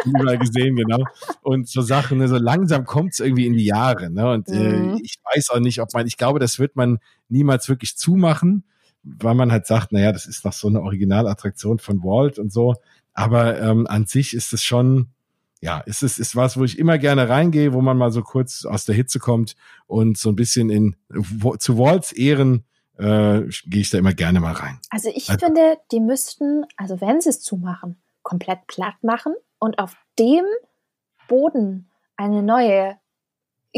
Überall 0.04 0.38
gesehen, 0.38 0.76
genau. 0.76 1.04
Und 1.40 1.68
so 1.68 1.80
Sachen, 1.80 2.18
ne, 2.18 2.28
so 2.28 2.36
langsam 2.36 2.84
kommt 2.84 3.14
es 3.14 3.20
irgendwie 3.20 3.46
in 3.46 3.54
die 3.54 3.64
Jahre. 3.64 4.10
Ne? 4.10 4.30
Und 4.30 4.48
äh, 4.50 4.76
mhm. 4.76 5.00
ich 5.02 5.16
weiß 5.34 5.48
auch 5.50 5.60
nicht, 5.60 5.80
ob 5.80 5.94
man, 5.94 6.06
ich 6.06 6.18
glaube, 6.18 6.38
das 6.38 6.58
wird 6.58 6.76
man 6.76 6.98
niemals 7.30 7.70
wirklich 7.70 7.96
zumachen 7.96 8.64
weil 9.04 9.34
man 9.34 9.52
halt 9.52 9.66
sagt, 9.66 9.92
naja, 9.92 10.12
das 10.12 10.26
ist 10.26 10.44
noch 10.44 10.52
so 10.52 10.68
eine 10.68 10.82
Originalattraktion 10.82 11.78
von 11.78 12.02
Walt 12.02 12.38
und 12.38 12.52
so. 12.52 12.74
Aber 13.12 13.60
ähm, 13.60 13.86
an 13.86 14.06
sich 14.06 14.34
ist 14.34 14.52
es 14.52 14.64
schon, 14.64 15.08
ja, 15.60 15.80
ist 15.80 16.02
es 16.02 16.18
ist 16.18 16.34
was, 16.34 16.58
wo 16.58 16.64
ich 16.64 16.78
immer 16.78 16.98
gerne 16.98 17.28
reingehe, 17.28 17.72
wo 17.72 17.80
man 17.80 17.96
mal 17.96 18.10
so 18.10 18.22
kurz 18.22 18.64
aus 18.64 18.84
der 18.84 18.94
Hitze 18.94 19.18
kommt 19.18 19.56
und 19.86 20.18
so 20.18 20.30
ein 20.30 20.36
bisschen 20.36 20.70
in 20.70 20.96
wo, 21.08 21.56
zu 21.56 21.78
Walts 21.78 22.12
Ehren 22.12 22.64
äh, 22.98 23.42
gehe 23.66 23.80
ich 23.80 23.90
da 23.90 23.98
immer 23.98 24.14
gerne 24.14 24.40
mal 24.40 24.52
rein. 24.52 24.80
Also 24.90 25.10
ich 25.14 25.30
also, 25.30 25.46
finde, 25.46 25.78
die 25.92 26.00
müssten, 26.00 26.64
also 26.76 27.00
wenn 27.00 27.20
sie 27.20 27.28
es 27.28 27.40
zumachen, 27.40 27.96
komplett 28.22 28.66
platt 28.66 28.96
machen 29.02 29.34
und 29.58 29.78
auf 29.78 29.96
dem 30.18 30.44
Boden 31.28 31.90
eine 32.16 32.42
neue 32.42 32.96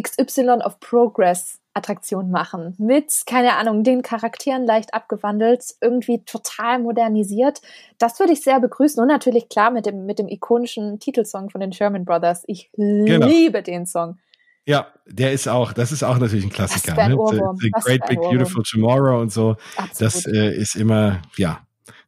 XY 0.01 0.61
of 0.65 0.79
Progress 0.81 1.59
Attraktion 1.77 2.31
machen. 2.31 2.75
Mit, 2.79 3.23
keine 3.27 3.55
Ahnung, 3.55 3.85
den 3.85 4.03
Charakteren 4.03 4.65
leicht 4.67 4.95
abgewandelt, 4.95 5.63
irgendwie 5.81 6.25
total 6.25 6.79
modernisiert. 6.79 7.61
Das 7.99 8.19
würde 8.19 8.33
ich 8.33 8.43
sehr 8.43 8.61
begrüßen. 8.61 9.01
Und 9.01 9.09
natürlich 9.09 9.49
klar 9.49 9.71
mit 9.71 9.87
dem, 9.87 10.07
mit 10.07 10.19
dem 10.19 10.29
ikonischen 10.29 10.99
Titelsong 10.99 11.51
von 11.51 11.61
den 11.61 11.73
Sherman 11.73 12.05
Brothers. 12.05 12.45
Ich 12.47 12.71
genau. 12.77 13.27
liebe 13.27 13.63
den 13.63 13.87
Song. 13.87 14.19
Ja, 14.65 14.89
der 15.07 15.33
ist 15.33 15.47
auch, 15.47 15.73
das 15.73 15.93
ist 15.93 16.03
auch 16.03 16.19
natürlich 16.19 16.45
ein 16.45 16.51
Klassiker. 16.51 16.95
Das 16.95 17.09
ne? 17.09 17.17
The, 17.31 17.41
the 17.61 17.71
Great 17.71 18.07
Big 18.09 18.21
Beautiful 18.21 18.65
Tomorrow 18.65 19.21
und 19.21 19.31
so. 19.31 19.57
Absolut. 19.77 20.01
Das 20.01 20.27
äh, 20.27 20.57
ist 20.57 20.75
immer, 20.75 21.23
ja, 21.37 21.61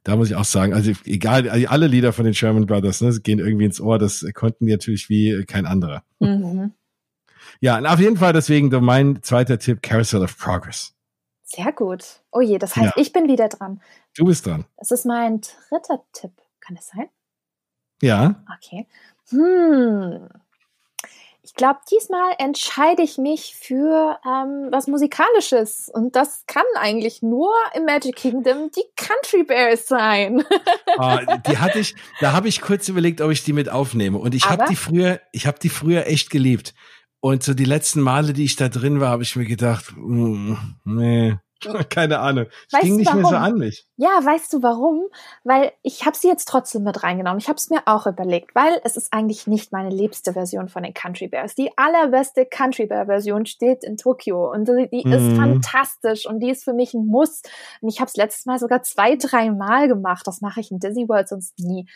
da 0.03 0.15
muss 0.15 0.29
ich 0.29 0.35
auch 0.35 0.45
sagen, 0.45 0.73
also 0.73 0.91
egal, 1.05 1.47
alle 1.67 1.87
Lieder 1.87 2.11
von 2.11 2.25
den 2.25 2.33
Sherman 2.33 2.65
Brothers 2.65 3.01
ne, 3.01 3.17
gehen 3.21 3.39
irgendwie 3.39 3.65
ins 3.65 3.79
Ohr. 3.79 3.99
Das 3.99 4.25
konnten 4.33 4.65
die 4.65 4.71
natürlich 4.71 5.09
wie 5.09 5.45
kein 5.45 5.65
anderer. 5.65 6.03
Mhm. 6.19 6.73
Ja, 7.61 7.79
auf 7.79 7.99
jeden 7.99 8.17
Fall 8.17 8.33
deswegen 8.33 8.69
mein 8.83 9.21
zweiter 9.21 9.59
Tipp, 9.59 9.81
Carousel 9.81 10.23
of 10.23 10.37
Progress. 10.37 10.93
Sehr 11.43 11.71
gut. 11.71 12.21
Oh 12.31 12.41
je, 12.41 12.57
das 12.57 12.75
heißt, 12.75 12.95
ja. 12.95 13.01
ich 13.01 13.11
bin 13.11 13.27
wieder 13.27 13.49
dran. 13.49 13.81
Du 14.15 14.25
bist 14.25 14.45
dran. 14.45 14.65
Das 14.77 14.91
ist 14.91 15.05
mein 15.05 15.41
dritter 15.41 16.03
Tipp. 16.13 16.31
Kann 16.59 16.77
es 16.77 16.87
sein? 16.87 17.09
Ja. 18.01 18.43
Okay. 18.57 18.87
Hm. 19.29 20.29
Ich 21.41 21.55
glaube, 21.55 21.79
diesmal 21.91 22.33
entscheide 22.37 23.01
ich 23.01 23.17
mich 23.17 23.55
für 23.55 24.19
ähm, 24.23 24.67
was 24.69 24.85
Musikalisches. 24.85 25.89
Und 25.91 26.15
das 26.15 26.43
kann 26.45 26.63
eigentlich 26.79 27.23
nur 27.23 27.51
im 27.73 27.85
Magic 27.85 28.15
Kingdom 28.15 28.69
die 28.69 28.83
Country 28.95 29.43
Bears 29.43 29.87
sein. 29.87 30.43
ah, 30.97 31.37
die 31.37 31.57
hatte 31.57 31.79
ich, 31.79 31.95
da 32.19 32.33
habe 32.33 32.47
ich 32.47 32.61
kurz 32.61 32.87
überlegt, 32.87 33.21
ob 33.21 33.31
ich 33.31 33.43
die 33.43 33.53
mit 33.53 33.69
aufnehme. 33.69 34.19
Und 34.19 34.35
ich 34.35 34.47
habe 34.47 34.65
die 34.69 34.75
früher, 34.75 35.19
ich 35.31 35.47
habe 35.47 35.57
die 35.57 35.69
früher 35.69 36.05
echt 36.05 36.29
geliebt. 36.29 36.75
Und 37.21 37.43
so 37.43 37.53
die 37.53 37.65
letzten 37.65 38.01
Male, 38.01 38.33
die 38.33 38.45
ich 38.45 38.55
da 38.55 38.69
drin 38.69 38.99
war, 38.99 39.09
habe 39.09 39.23
ich 39.23 39.35
mir 39.35 39.45
gedacht, 39.45 39.93
mm, 39.95 40.53
nee, 40.85 41.37
keine 41.89 42.19
Ahnung. 42.19 42.45
Es 42.67 42.73
weißt 42.73 42.83
ging 42.83 42.95
nicht 42.95 43.07
warum? 43.07 43.21
mehr 43.21 43.29
so 43.29 43.35
an 43.35 43.57
mich. 43.57 43.85
Ja, 43.97 44.19
weißt 44.23 44.53
du 44.53 44.63
warum? 44.63 45.01
Weil 45.43 45.73
ich 45.81 46.05
habe 46.05 46.15
sie 46.15 46.27
jetzt 46.27 46.47
trotzdem 46.47 46.83
mit 46.83 47.03
reingenommen. 47.03 47.39
Ich 47.39 47.49
habe 47.49 47.57
es 47.57 47.69
mir 47.69 47.81
auch 47.85 48.07
überlegt, 48.07 48.55
weil 48.55 48.79
es 48.83 48.95
ist 48.95 49.11
eigentlich 49.11 49.47
nicht 49.47 49.71
meine 49.71 49.89
liebste 49.89 50.33
Version 50.33 50.69
von 50.69 50.83
den 50.83 50.93
Country 50.93 51.27
Bears. 51.27 51.55
Die 51.55 51.77
allerbeste 51.77 52.45
Country 52.45 52.85
Bear 52.85 53.05
Version 53.05 53.45
steht 53.45 53.83
in 53.83 53.97
Tokio 53.97 54.51
und 54.51 54.67
die 54.67 55.05
mhm. 55.05 55.11
ist 55.11 55.37
fantastisch 55.37 56.25
und 56.25 56.39
die 56.39 56.49
ist 56.49 56.63
für 56.63 56.73
mich 56.73 56.93
ein 56.93 57.05
Muss. 57.05 57.41
Und 57.81 57.89
ich 57.89 57.99
habe 57.99 58.07
es 58.07 58.15
letztes 58.15 58.45
Mal 58.45 58.59
sogar 58.59 58.83
zwei, 58.83 59.15
drei 59.15 59.51
Mal 59.51 59.87
gemacht. 59.87 60.25
Das 60.25 60.41
mache 60.41 60.61
ich 60.61 60.71
in 60.71 60.79
Disney 60.79 61.09
World 61.09 61.27
sonst 61.27 61.59
nie. 61.59 61.87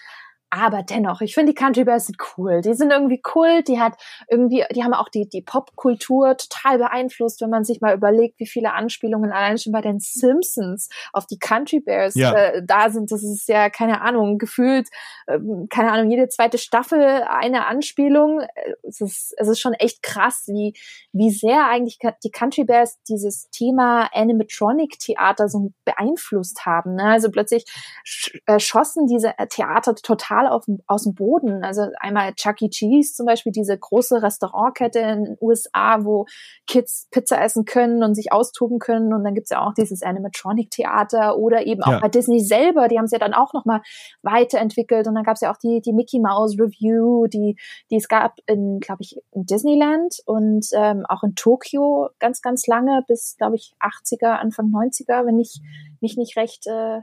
Aber 0.56 0.84
dennoch, 0.84 1.22
ich 1.22 1.34
finde 1.34 1.52
die 1.52 1.56
Country 1.56 1.84
Bears 1.84 2.06
sind 2.06 2.18
cool. 2.38 2.62
Die 2.62 2.76
sind 2.76 2.92
irgendwie 2.92 3.24
cool. 3.34 3.63
Die 3.63 3.80
hat 3.80 3.96
irgendwie, 4.30 4.63
die 4.76 4.84
haben 4.84 4.94
auch 4.94 5.10
die, 5.10 5.28
die 5.28 5.42
Popkultur 5.42 6.38
total 6.38 6.78
beeinflusst, 6.78 7.42
wenn 7.42 7.50
man 7.50 7.63
sich 7.63 7.82
mal 7.82 7.96
überlegt, 7.96 8.39
wie 8.39 8.46
viele 8.46 8.72
Anspielungen 8.74 9.32
allein 9.32 9.58
schon 9.58 9.74
bei 9.74 9.82
den 9.82 10.00
Simpsons 10.00 10.89
auf 11.12 11.26
die 11.26 11.39
Country 11.39 11.80
Bears 11.80 12.13
ja. 12.13 12.34
äh, 12.34 12.62
da 12.63 12.92
sind. 12.92 13.12
Das 13.12 13.24
ist 13.24 13.50
ja, 13.50 13.72
keine 13.72 14.02
Ahnung, 14.02 14.38
gefühlt, 14.38 14.89
äh, 15.26 15.39
keine 15.72 15.92
Ahnung, 15.92 16.12
jede 16.12 16.30
zweite 16.30 16.60
Staffel 16.60 17.02
eine 17.02 17.66
Anspielung. 17.66 18.44
Es 18.84 19.02
ist, 19.02 19.34
es 19.36 19.48
ist 19.48 19.60
schon 19.60 19.74
echt 19.74 20.04
krass, 20.04 20.44
wie, 20.46 20.74
wie 21.13 21.32
sehr 21.32 21.66
eigentlich 21.68 21.98
die 22.24 22.32
Country 22.32 22.63
Bears 22.63 23.02
dieses 23.10 23.50
Thema 23.50 24.08
Animatronic 24.13 25.00
Theater 25.00 25.50
so 25.50 25.72
beeinflusst 25.84 26.68
haben. 26.68 26.94
Ne? 26.94 27.06
Also 27.06 27.32
plötzlich 27.32 27.66
sch 28.04 28.39
äh, 28.46 28.60
schossen 28.60 29.08
diese 29.08 29.34
Theater 29.50 29.96
total 29.96 30.42
total 30.43 30.47
auf, 30.47 30.65
aus 30.88 31.03
dem 31.03 31.15
Boden. 31.15 31.63
Also 31.63 31.88
einmal 31.99 32.34
Chuck 32.34 32.62
E. 32.62 32.69
Cheese 32.69 33.13
zum 33.13 33.25
Beispiel, 33.25 33.51
diese 33.51 33.77
große 33.77 34.21
Restaurantkette 34.21 34.99
in 34.99 35.25
den 35.25 35.38
USA, 35.41 36.03
wo 36.03 36.25
Kids 36.67 37.08
Pizza 37.12 37.41
essen 37.41 37.65
können 37.65 38.03
und 38.03 38.15
sich 38.15 38.32
austoben 38.32 38.79
können. 38.79 39.13
Und 39.13 39.23
dann 39.23 39.34
gibt's 39.34 39.49
ja 39.49 39.65
auch 39.65 39.73
dieses 39.73 40.01
Animatronic-Theater 40.03 41.38
oder 41.38 41.65
eben 41.65 41.84
auch 41.84 41.93
ja. 41.93 41.99
bei 41.99 42.10
Disney 42.10 42.39
selber, 42.39 42.88
die 42.88 42.97
haben 42.97 43.06
es 43.06 43.12
ja 43.12 43.19
dann 43.19 43.34
auch 43.34 43.53
nochmal 43.53 43.82
weiterentwickelt. 44.21 45.08
Und 45.08 45.15
dann 45.15 45.23
gab's 45.23 45.41
ja 45.41 45.51
auch 45.51 45.58
die, 45.58 45.82
die 45.82 45.93
Mickey 45.93 46.19
Mouse 46.19 46.58
Review, 46.60 47.27
die, 47.27 47.58
die 47.89 47.95
es 47.95 48.08
gab 48.08 48.36
in, 48.45 48.79
glaube 48.79 49.01
ich, 49.01 49.17
in 49.32 49.45
Disneyland 49.45 50.17
und 50.25 50.67
ähm, 50.73 51.06
auch 51.08 51.23
in 51.23 51.36
Tokio 51.36 52.10
ganz, 52.19 52.41
ganz 52.41 52.67
lange, 52.67 53.03
bis, 53.08 53.36
glaube 53.38 53.56
ich, 53.56 53.73
80er, 53.79 54.38
Anfang 54.38 54.67
90er, 54.67 55.25
wenn 55.25 55.39
ich 55.39 55.62
mich 56.01 56.17
nicht 56.17 56.38
recht 56.38 56.67
äh, 56.67 56.99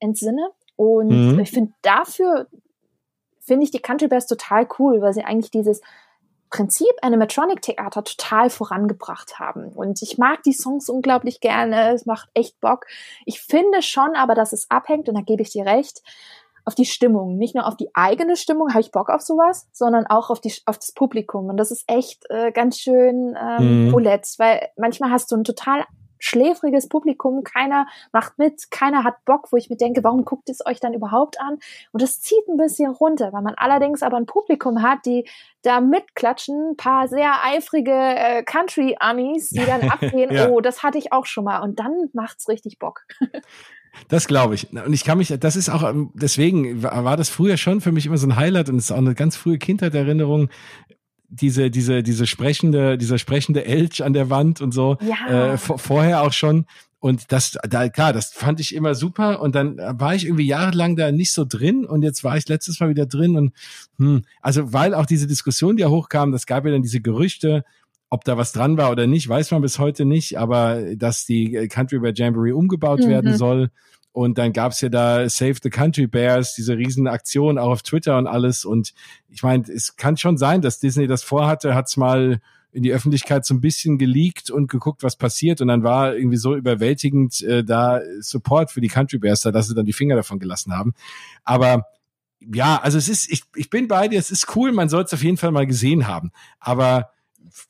entsinne. 0.00 0.50
Und 0.80 1.08
mhm. 1.34 1.40
ich 1.40 1.50
finde, 1.50 1.74
dafür 1.82 2.46
finde 3.50 3.64
ich 3.64 3.72
die 3.72 3.80
Country 3.80 4.06
Bears 4.06 4.28
total 4.28 4.68
cool, 4.78 5.02
weil 5.02 5.12
sie 5.12 5.24
eigentlich 5.24 5.50
dieses 5.50 5.80
Prinzip 6.50 6.92
Animatronic-Theater 7.02 8.04
total 8.04 8.48
vorangebracht 8.48 9.40
haben. 9.40 9.72
Und 9.72 10.00
ich 10.02 10.18
mag 10.18 10.44
die 10.44 10.52
Songs 10.52 10.88
unglaublich 10.88 11.40
gerne. 11.40 11.92
Es 11.92 12.06
macht 12.06 12.28
echt 12.32 12.60
Bock. 12.60 12.86
Ich 13.26 13.40
finde 13.40 13.82
schon 13.82 14.14
aber, 14.14 14.36
dass 14.36 14.52
es 14.52 14.70
abhängt, 14.70 15.08
und 15.08 15.16
da 15.16 15.22
gebe 15.22 15.42
ich 15.42 15.50
dir 15.50 15.66
recht, 15.66 16.00
auf 16.64 16.76
die 16.76 16.84
Stimmung. 16.84 17.38
Nicht 17.38 17.56
nur 17.56 17.66
auf 17.66 17.76
die 17.76 17.90
eigene 17.92 18.36
Stimmung, 18.36 18.70
habe 18.70 18.82
ich 18.82 18.92
Bock 18.92 19.08
auf 19.08 19.20
sowas, 19.20 19.68
sondern 19.72 20.06
auch 20.06 20.30
auf, 20.30 20.40
die, 20.40 20.54
auf 20.66 20.78
das 20.78 20.92
Publikum. 20.92 21.48
Und 21.48 21.56
das 21.56 21.72
ist 21.72 21.82
echt 21.88 22.30
äh, 22.30 22.52
ganz 22.52 22.78
schön 22.78 23.36
ähm, 23.36 23.86
mhm. 23.86 23.92
roulette, 23.92 24.28
weil 24.38 24.68
manchmal 24.76 25.10
hast 25.10 25.32
du 25.32 25.36
ein 25.36 25.44
total 25.44 25.84
schläfriges 26.20 26.88
Publikum, 26.88 27.42
keiner 27.42 27.86
macht 28.12 28.38
mit, 28.38 28.70
keiner 28.70 29.02
hat 29.02 29.24
Bock, 29.24 29.50
wo 29.50 29.56
ich 29.56 29.68
mir 29.68 29.76
denke, 29.76 30.04
warum 30.04 30.24
guckt 30.24 30.48
es 30.48 30.64
euch 30.64 30.78
dann 30.78 30.94
überhaupt 30.94 31.40
an? 31.40 31.58
Und 31.90 32.02
das 32.02 32.20
zieht 32.20 32.46
ein 32.48 32.56
bisschen 32.56 32.92
runter, 32.92 33.32
weil 33.32 33.42
man 33.42 33.54
allerdings 33.56 34.02
aber 34.02 34.16
ein 34.16 34.26
Publikum 34.26 34.82
hat, 34.82 35.04
die 35.06 35.26
da 35.62 35.80
mitklatschen, 35.80 36.70
ein 36.70 36.76
paar 36.76 37.08
sehr 37.08 37.44
eifrige 37.44 37.92
äh, 37.92 38.42
Country-Amis, 38.44 39.48
die 39.50 39.64
dann 39.64 39.82
abgehen, 39.90 40.32
ja. 40.32 40.48
oh, 40.48 40.60
das 40.60 40.82
hatte 40.82 40.98
ich 40.98 41.12
auch 41.12 41.26
schon 41.26 41.44
mal 41.44 41.60
und 41.60 41.80
dann 41.80 42.10
macht's 42.12 42.48
richtig 42.48 42.78
Bock. 42.78 43.02
Das 44.06 44.28
glaube 44.28 44.54
ich. 44.54 44.72
Und 44.72 44.92
ich 44.92 45.02
kann 45.02 45.18
mich, 45.18 45.34
das 45.40 45.56
ist 45.56 45.68
auch, 45.68 45.82
ähm, 45.82 46.10
deswegen 46.14 46.82
war 46.84 47.16
das 47.16 47.28
früher 47.28 47.56
schon 47.56 47.80
für 47.80 47.90
mich 47.90 48.06
immer 48.06 48.18
so 48.18 48.28
ein 48.28 48.36
Highlight 48.36 48.68
und 48.68 48.76
es 48.76 48.84
ist 48.84 48.92
auch 48.92 48.98
eine 48.98 49.16
ganz 49.16 49.36
frühe 49.36 49.58
Kindheitserinnerung, 49.58 50.48
diese, 51.30 51.70
diese, 51.70 52.02
diese 52.02 52.26
sprechende, 52.26 52.98
dieser 52.98 53.18
sprechende 53.18 53.64
Elch 53.64 54.02
an 54.02 54.12
der 54.12 54.30
Wand 54.30 54.60
und 54.60 54.72
so, 54.72 54.98
ja. 55.00 55.52
äh, 55.52 55.58
vorher 55.58 56.22
auch 56.22 56.32
schon. 56.32 56.66
Und 56.98 57.32
das, 57.32 57.56
da, 57.68 57.88
klar, 57.88 58.12
das 58.12 58.30
fand 58.30 58.60
ich 58.60 58.74
immer 58.74 58.94
super. 58.94 59.40
Und 59.40 59.54
dann 59.54 59.78
war 59.78 60.14
ich 60.14 60.26
irgendwie 60.26 60.46
jahrelang 60.46 60.96
da 60.96 61.10
nicht 61.10 61.32
so 61.32 61.46
drin. 61.48 61.86
Und 61.86 62.02
jetzt 62.02 62.24
war 62.24 62.36
ich 62.36 62.46
letztes 62.46 62.78
Mal 62.78 62.90
wieder 62.90 63.06
drin. 63.06 63.36
Und 63.36 63.52
hm, 63.98 64.22
also 64.42 64.74
weil 64.74 64.92
auch 64.92 65.06
diese 65.06 65.26
Diskussion, 65.26 65.76
die 65.76 65.82
ja 65.82 65.88
hochkam, 65.88 66.30
das 66.30 66.44
gab 66.44 66.66
ja 66.66 66.72
dann 66.72 66.82
diese 66.82 67.00
Gerüchte, 67.00 67.64
ob 68.10 68.24
da 68.24 68.36
was 68.36 68.52
dran 68.52 68.76
war 68.76 68.90
oder 68.90 69.06
nicht, 69.06 69.28
weiß 69.28 69.50
man 69.52 69.62
bis 69.62 69.78
heute 69.78 70.04
nicht. 70.04 70.38
Aber 70.38 70.94
dass 70.94 71.24
die 71.24 71.68
Country 71.68 72.00
by 72.00 72.12
Jamboree 72.14 72.52
umgebaut 72.52 73.00
mhm. 73.00 73.08
werden 73.08 73.36
soll 73.38 73.70
und 74.12 74.38
dann 74.38 74.52
gab's 74.52 74.80
ja 74.80 74.88
da 74.88 75.28
Save 75.28 75.56
the 75.62 75.70
Country 75.70 76.06
Bears, 76.06 76.54
diese 76.54 76.76
riesen 76.76 77.06
Aktion 77.06 77.58
auch 77.58 77.70
auf 77.70 77.82
Twitter 77.82 78.18
und 78.18 78.26
alles. 78.26 78.64
Und 78.64 78.92
ich 79.28 79.42
meine, 79.42 79.64
es 79.64 79.96
kann 79.96 80.16
schon 80.16 80.36
sein, 80.36 80.62
dass 80.62 80.80
Disney 80.80 81.06
das 81.06 81.22
vorhatte, 81.22 81.74
hat's 81.74 81.96
mal 81.96 82.40
in 82.72 82.82
die 82.82 82.92
Öffentlichkeit 82.92 83.44
so 83.44 83.54
ein 83.54 83.60
bisschen 83.60 83.98
geleakt 83.98 84.50
und 84.50 84.70
geguckt, 84.70 85.02
was 85.02 85.16
passiert. 85.16 85.60
Und 85.60 85.68
dann 85.68 85.82
war 85.82 86.14
irgendwie 86.14 86.36
so 86.36 86.54
überwältigend 86.56 87.42
äh, 87.42 87.64
da 87.64 88.00
Support 88.20 88.70
für 88.70 88.80
die 88.80 88.88
Country 88.88 89.18
Bears 89.18 89.42
da, 89.42 89.50
dass 89.50 89.68
sie 89.68 89.74
dann 89.74 89.86
die 89.86 89.92
Finger 89.92 90.16
davon 90.16 90.38
gelassen 90.38 90.72
haben. 90.76 90.94
Aber 91.44 91.86
ja, 92.40 92.80
also 92.80 92.98
es 92.98 93.08
ist, 93.08 93.30
ich, 93.30 93.42
ich 93.54 93.70
bin 93.70 93.88
bei 93.88 94.08
dir, 94.08 94.18
es 94.18 94.30
ist 94.30 94.56
cool, 94.56 94.72
man 94.72 94.88
soll 94.88 95.02
es 95.02 95.12
auf 95.12 95.22
jeden 95.22 95.36
Fall 95.36 95.50
mal 95.50 95.66
gesehen 95.66 96.06
haben. 96.06 96.30
Aber 96.58 97.10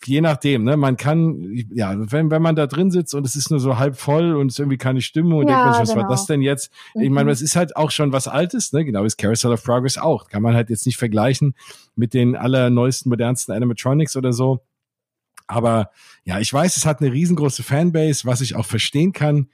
je 0.04 0.20
nachdem, 0.20 0.64
ne? 0.64 0.76
Man 0.76 0.96
kann, 0.96 1.54
ja, 1.72 1.94
wenn, 1.96 2.30
wenn 2.30 2.42
man 2.42 2.56
da 2.56 2.66
drin 2.66 2.90
sitzt 2.90 3.14
und 3.14 3.26
es 3.26 3.36
ist 3.36 3.50
nur 3.50 3.60
so 3.60 3.78
halb 3.78 3.96
voll 3.96 4.34
und 4.34 4.48
es 4.48 4.54
ist 4.54 4.58
irgendwie 4.58 4.78
keine 4.78 5.00
Stimmung 5.00 5.40
und 5.40 5.48
ja, 5.48 5.54
denkt 5.54 5.64
man 5.64 5.74
sich, 5.74 5.82
was 5.82 5.88
genau. 5.90 6.02
war 6.02 6.10
das 6.10 6.26
denn 6.26 6.42
jetzt? 6.42 6.72
Mhm. 6.94 7.02
Ich 7.02 7.10
meine, 7.10 7.24
mhm. 7.24 7.30
das 7.30 7.42
ist 7.42 7.56
halt 7.56 7.76
auch 7.76 7.90
schon 7.90 8.12
was 8.12 8.28
Altes, 8.28 8.72
ne? 8.72 8.84
Genau 8.84 9.00
wie 9.00 9.04
das 9.04 9.16
Carousel 9.16 9.52
of 9.52 9.64
Progress 9.64 9.98
auch. 9.98 10.28
Kann 10.28 10.42
man 10.42 10.54
halt 10.54 10.70
jetzt 10.70 10.86
nicht 10.86 10.96
vergleichen 10.96 11.54
mit 11.96 12.14
den 12.14 12.36
allerneuesten, 12.36 13.10
modernsten 13.10 13.52
Animatronics 13.52 14.16
oder 14.16 14.32
so. 14.32 14.60
Aber 15.46 15.90
ja, 16.24 16.38
ich 16.38 16.52
weiß, 16.52 16.76
es 16.76 16.86
hat 16.86 17.00
eine 17.00 17.12
riesengroße 17.12 17.62
Fanbase, 17.62 18.24
was 18.24 18.40
ich 18.40 18.54
auch 18.54 18.66
verstehen 18.66 19.12
kann. 19.12 19.48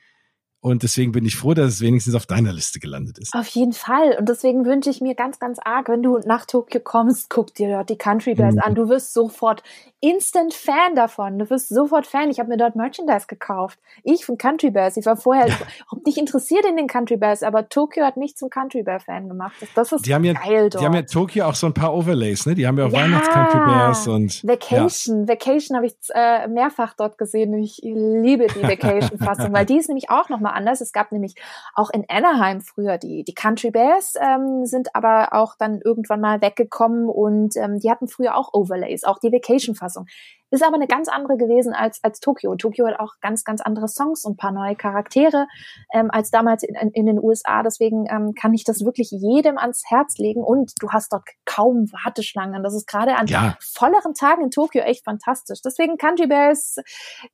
Und 0.66 0.82
deswegen 0.82 1.12
bin 1.12 1.24
ich 1.24 1.36
froh, 1.36 1.54
dass 1.54 1.74
es 1.74 1.80
wenigstens 1.80 2.16
auf 2.16 2.26
deiner 2.26 2.52
Liste 2.52 2.80
gelandet 2.80 3.18
ist. 3.18 3.32
Auf 3.34 3.46
jeden 3.46 3.72
Fall. 3.72 4.16
Und 4.18 4.28
deswegen 4.28 4.64
wünsche 4.64 4.90
ich 4.90 5.00
mir 5.00 5.14
ganz, 5.14 5.38
ganz 5.38 5.60
arg, 5.64 5.88
wenn 5.88 6.02
du 6.02 6.18
nach 6.26 6.44
Tokio 6.44 6.80
kommst, 6.80 7.30
guck 7.30 7.54
dir 7.54 7.68
dort 7.68 7.88
die 7.88 7.96
Country 7.96 8.34
Bears 8.34 8.56
mhm. 8.56 8.62
an. 8.62 8.74
Du 8.74 8.88
wirst 8.88 9.14
sofort 9.14 9.62
instant 10.00 10.54
Fan 10.54 10.94
davon. 10.94 11.38
Du 11.38 11.48
wirst 11.50 11.68
sofort 11.68 12.06
Fan. 12.06 12.30
Ich 12.30 12.38
habe 12.38 12.48
mir 12.48 12.56
dort 12.56 12.76
Merchandise 12.76 13.26
gekauft. 13.28 13.78
Ich 14.02 14.24
von 14.24 14.38
Country 14.38 14.70
Bears. 14.70 14.96
Ich 14.96 15.06
war 15.06 15.16
vorher 15.16 15.46
überhaupt 15.46 16.04
nicht 16.04 16.18
interessiert 16.18 16.66
in 16.66 16.76
den 16.76 16.86
Country 16.86 17.16
Bears, 17.16 17.42
aber 17.42 17.68
Tokio 17.68 18.04
hat 18.04 18.16
mich 18.16 18.36
zum 18.36 18.50
Country 18.50 18.82
Bear 18.82 19.00
Fan 19.00 19.28
gemacht. 19.28 19.54
Das 19.74 19.92
ist 19.92 20.04
die 20.04 20.14
haben 20.14 20.24
ja, 20.24 20.34
geil 20.34 20.68
dort. 20.70 20.82
Die 20.82 20.86
haben 20.86 20.94
ja 20.94 21.02
Tokio 21.02 21.46
auch 21.46 21.54
so 21.54 21.66
ein 21.66 21.74
paar 21.74 21.94
Overlays, 21.94 22.44
ne? 22.44 22.54
Die 22.54 22.66
haben 22.66 22.76
ja 22.76 22.86
auch 22.86 22.92
ja. 22.92 23.02
Weihnachts 23.02 23.28
Country 23.28 23.58
Bears 23.58 24.08
und 24.08 24.44
Vacation. 24.44 25.22
Ja. 25.22 25.28
Vacation 25.28 25.76
habe 25.76 25.86
ich 25.86 25.94
äh, 26.12 26.48
mehrfach 26.48 26.94
dort 26.94 27.18
gesehen. 27.18 27.54
Ich 27.54 27.80
liebe 27.82 28.48
die 28.48 28.62
Vacation-Fassung, 28.62 29.52
weil 29.52 29.64
die 29.64 29.78
ist 29.78 29.88
nämlich 29.88 30.10
auch 30.10 30.28
nochmal 30.28 30.55
anders. 30.56 30.80
Es 30.80 30.92
gab 30.92 31.12
nämlich 31.12 31.34
auch 31.74 31.90
in 31.90 32.04
Anaheim 32.08 32.60
früher 32.60 32.98
die, 32.98 33.22
die 33.24 33.34
Country 33.34 33.70
Bears, 33.70 34.14
ähm, 34.20 34.66
sind 34.66 34.94
aber 34.94 35.28
auch 35.32 35.54
dann 35.58 35.80
irgendwann 35.84 36.20
mal 36.20 36.40
weggekommen 36.40 37.08
und 37.08 37.56
ähm, 37.56 37.78
die 37.78 37.90
hatten 37.90 38.08
früher 38.08 38.36
auch 38.36 38.52
Overlays, 38.52 39.04
auch 39.04 39.18
die 39.18 39.32
Vacation-Fassung. 39.32 40.06
Ist 40.50 40.64
aber 40.64 40.76
eine 40.76 40.86
ganz 40.86 41.08
andere 41.08 41.36
gewesen 41.36 41.74
als, 41.74 42.02
als 42.04 42.20
Tokio. 42.20 42.54
Tokio 42.54 42.86
hat 42.86 43.00
auch 43.00 43.14
ganz, 43.20 43.42
ganz 43.42 43.60
andere 43.60 43.88
Songs 43.88 44.24
und 44.24 44.36
paar 44.36 44.52
neue 44.52 44.76
Charaktere 44.76 45.48
ähm, 45.92 46.08
als 46.10 46.30
damals 46.30 46.62
in, 46.62 46.76
in, 46.76 47.06
den 47.06 47.18
USA. 47.20 47.64
Deswegen 47.64 48.06
ähm, 48.08 48.32
kann 48.34 48.54
ich 48.54 48.62
das 48.62 48.84
wirklich 48.84 49.10
jedem 49.10 49.58
ans 49.58 49.82
Herz 49.88 50.18
legen. 50.18 50.44
Und 50.44 50.72
du 50.78 50.90
hast 50.90 51.12
dort 51.12 51.24
kaum 51.46 51.90
Warteschlangen. 51.90 52.62
Das 52.62 52.74
ist 52.74 52.86
gerade 52.86 53.16
an 53.16 53.26
ja. 53.26 53.56
volleren 53.60 54.14
Tagen 54.14 54.44
in 54.44 54.50
Tokio 54.52 54.82
echt 54.82 55.04
fantastisch. 55.04 55.62
Deswegen 55.64 55.96
Country 55.96 56.28
Bears 56.28 56.76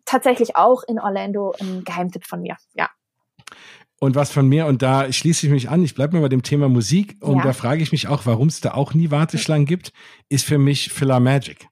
tatsächlich 0.06 0.56
auch 0.56 0.82
in 0.82 0.98
Orlando 0.98 1.52
ein 1.60 1.84
Geheimtipp 1.84 2.24
von 2.24 2.40
mir. 2.40 2.56
Ja. 2.72 2.88
Und 3.98 4.16
was 4.16 4.32
von 4.32 4.48
mir, 4.48 4.66
und 4.66 4.82
da 4.82 5.12
schließe 5.12 5.46
ich 5.46 5.52
mich 5.52 5.70
an, 5.70 5.84
ich 5.84 5.94
bleibe 5.94 6.16
mal 6.16 6.22
bei 6.22 6.28
dem 6.28 6.42
Thema 6.42 6.68
Musik 6.68 7.16
und 7.20 7.36
ja. 7.36 7.44
da 7.44 7.52
frage 7.52 7.82
ich 7.82 7.92
mich 7.92 8.08
auch, 8.08 8.26
warum 8.26 8.48
es 8.48 8.60
da 8.60 8.74
auch 8.74 8.94
nie 8.94 9.12
Warteschlangen 9.12 9.64
gibt, 9.66 9.92
ist 10.28 10.44
für 10.44 10.58
mich 10.58 10.92
Filler 10.92 11.20
Magic. 11.20 11.68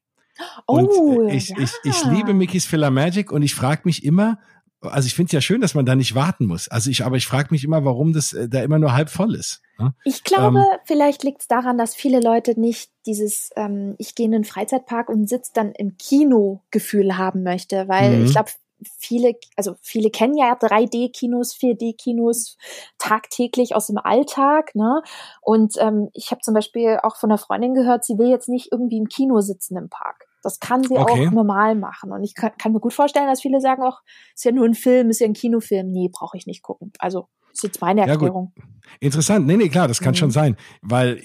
Oh, 0.67 0.75
und 0.75 1.29
ich, 1.31 1.49
ja. 1.49 1.59
ich, 1.59 1.73
ich 1.83 2.05
liebe 2.05 2.33
Mickey's 2.33 2.67
Filler 2.67 2.91
Magic 2.91 3.33
und 3.33 3.43
ich 3.43 3.55
frage 3.55 3.83
mich 3.85 4.05
immer, 4.05 4.39
also 4.83 5.07
ich 5.07 5.15
finde 5.15 5.29
es 5.29 5.33
ja 5.33 5.41
schön, 5.41 5.61
dass 5.61 5.75
man 5.75 5.85
da 5.85 5.95
nicht 5.95 6.15
warten 6.15 6.47
muss. 6.47 6.69
Also 6.69 6.91
ich, 6.91 7.05
aber 7.05 7.17
ich 7.17 7.27
frage 7.27 7.49
mich 7.51 7.65
immer, 7.65 7.85
warum 7.85 8.13
das 8.13 8.33
äh, 8.33 8.49
da 8.49 8.63
immer 8.63 8.79
nur 8.79 8.93
halb 8.95 9.11
voll 9.11 9.35
ist. 9.35 9.61
Ne? 9.79 9.95
Ich 10.05 10.25
glaube, 10.25 10.59
ähm, 10.59 10.79
vielleicht 10.85 11.23
liegt 11.23 11.43
es 11.43 11.49
daran, 11.49 11.77
dass 11.77 11.95
viele 11.95 12.21
Leute 12.21 12.59
nicht 12.59 12.91
dieses, 13.07 13.51
ähm, 13.57 13.95
ich 13.99 14.15
gehe 14.15 14.27
in 14.27 14.33
den 14.33 14.45
Freizeitpark 14.45 15.09
und 15.09 15.29
sitze 15.29 15.53
dann 15.55 15.73
im 15.73 15.97
Kino-Gefühl 15.99 17.19
haben 17.19 17.43
möchte, 17.43 17.89
weil 17.89 18.19
mhm. 18.19 18.25
ich 18.27 18.33
glaube, 18.33 18.51
viele, 18.99 19.35
also 19.57 19.75
viele 19.83 20.11
kennen 20.11 20.37
ja 20.37 20.55
3D-Kinos, 20.55 21.55
4D-Kinos 21.55 22.57
tagtäglich 22.99 23.75
aus 23.75 23.87
dem 23.89 23.99
Alltag, 23.99 24.75
ne? 24.75 25.03
Und 25.41 25.75
ähm, 25.79 26.11
ich 26.15 26.31
habe 26.31 26.41
zum 26.41 26.55
Beispiel 26.55 26.99
auch 27.03 27.17
von 27.17 27.31
einer 27.31 27.39
Freundin 27.39 27.75
gehört, 27.75 28.05
sie 28.05 28.19
will 28.19 28.29
jetzt 28.29 28.49
nicht 28.49 28.73
irgendwie 28.73 28.99
im 28.99 29.09
Kino 29.09 29.41
sitzen 29.41 29.77
im 29.77 29.89
Park. 29.89 30.27
Das 30.43 30.59
kann 30.61 30.83
sie 30.83 30.97
okay. 30.97 31.27
auch 31.29 31.33
normal 31.33 31.75
machen. 31.75 32.13
Und 32.13 32.25
ich 32.25 32.35
kann, 32.35 32.53
kann, 32.57 32.73
mir 32.73 32.81
gut 32.81 32.95
vorstellen, 32.95 33.27
dass 33.27 33.43
viele 33.43 33.61
sagen 33.61 33.83
auch, 33.83 34.01
ist 34.35 34.45
ja 34.45 34.53
nur 34.53 34.65
ein 34.65 34.75
Film, 34.75 35.11
ist 35.11 35.21
ja 35.21 35.27
ein 35.27 35.35
Kinofilm. 35.35 35.91
Nee, 35.93 36.09
brauche 36.11 36.37
ich 36.37 36.47
nicht 36.47 36.63
gucken. 36.63 36.93
Also, 36.99 37.29
ist 37.61 37.65
jetzt 37.65 37.81
meine 37.81 38.07
Erklärung. 38.07 38.53
Ja, 38.57 38.65
Interessant. 38.99 39.47
Nee, 39.47 39.57
nee, 39.57 39.69
klar, 39.69 39.87
das 39.87 40.01
kann 40.01 40.13
mhm. 40.13 40.17
schon 40.17 40.31
sein. 40.31 40.57
Weil 40.83 41.23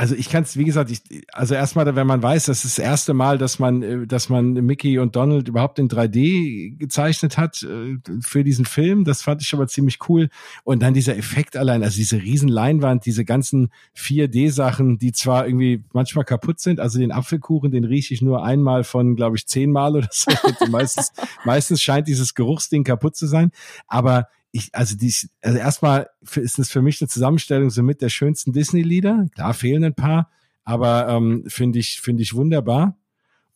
also 0.00 0.14
ich 0.14 0.30
kann 0.30 0.44
es, 0.44 0.56
wie 0.56 0.64
gesagt, 0.64 0.90
ich, 0.90 1.02
also 1.30 1.54
erstmal, 1.54 1.94
wenn 1.94 2.06
man 2.06 2.22
weiß, 2.22 2.46
das 2.46 2.64
ist 2.64 2.78
das 2.78 2.82
erste 2.82 3.12
Mal, 3.12 3.36
dass 3.36 3.58
man, 3.58 3.82
äh, 3.82 4.06
dass 4.06 4.30
man 4.30 4.54
Mickey 4.54 4.98
und 4.98 5.14
Donald 5.14 5.46
überhaupt 5.46 5.78
in 5.78 5.90
3D 5.90 6.78
gezeichnet 6.78 7.36
hat 7.36 7.62
äh, 7.64 7.98
für 8.22 8.42
diesen 8.42 8.64
Film, 8.64 9.04
das 9.04 9.20
fand 9.20 9.42
ich 9.42 9.48
schon 9.48 9.58
mal 9.58 9.68
ziemlich 9.68 9.98
cool. 10.08 10.30
Und 10.64 10.80
dann 10.82 10.94
dieser 10.94 11.18
Effekt 11.18 11.54
allein, 11.54 11.82
also 11.82 11.96
diese 11.96 12.16
riesen 12.16 12.48
Leinwand, 12.48 13.04
diese 13.04 13.26
ganzen 13.26 13.68
4D-Sachen, 13.94 14.96
die 14.96 15.12
zwar 15.12 15.46
irgendwie 15.46 15.84
manchmal 15.92 16.24
kaputt 16.24 16.60
sind, 16.60 16.80
also 16.80 16.98
den 16.98 17.12
Apfelkuchen, 17.12 17.70
den 17.70 17.84
rieche 17.84 18.14
ich 18.14 18.22
nur 18.22 18.42
einmal 18.42 18.84
von, 18.84 19.16
glaube 19.16 19.36
ich, 19.36 19.46
zehnmal 19.46 19.96
oder 19.96 20.08
so. 20.10 20.30
meistens, 20.70 21.12
meistens 21.44 21.82
scheint 21.82 22.08
dieses 22.08 22.34
Geruchsding 22.34 22.84
kaputt 22.84 23.16
zu 23.16 23.26
sein. 23.26 23.50
Aber 23.86 24.28
ich, 24.52 24.74
also 24.74 24.96
die, 24.96 25.14
also 25.42 25.58
erstmal 25.58 26.08
ist 26.34 26.58
es 26.58 26.70
für 26.70 26.82
mich 26.82 27.00
eine 27.00 27.08
Zusammenstellung 27.08 27.70
so 27.70 27.82
mit 27.82 28.02
der 28.02 28.08
schönsten 28.08 28.52
Disney-Lieder. 28.52 29.26
Klar 29.34 29.54
fehlen 29.54 29.84
ein 29.84 29.94
paar, 29.94 30.30
aber 30.64 31.08
ähm, 31.08 31.44
finde 31.46 31.78
ich, 31.78 32.00
finde 32.00 32.22
ich 32.22 32.34
wunderbar. 32.34 32.96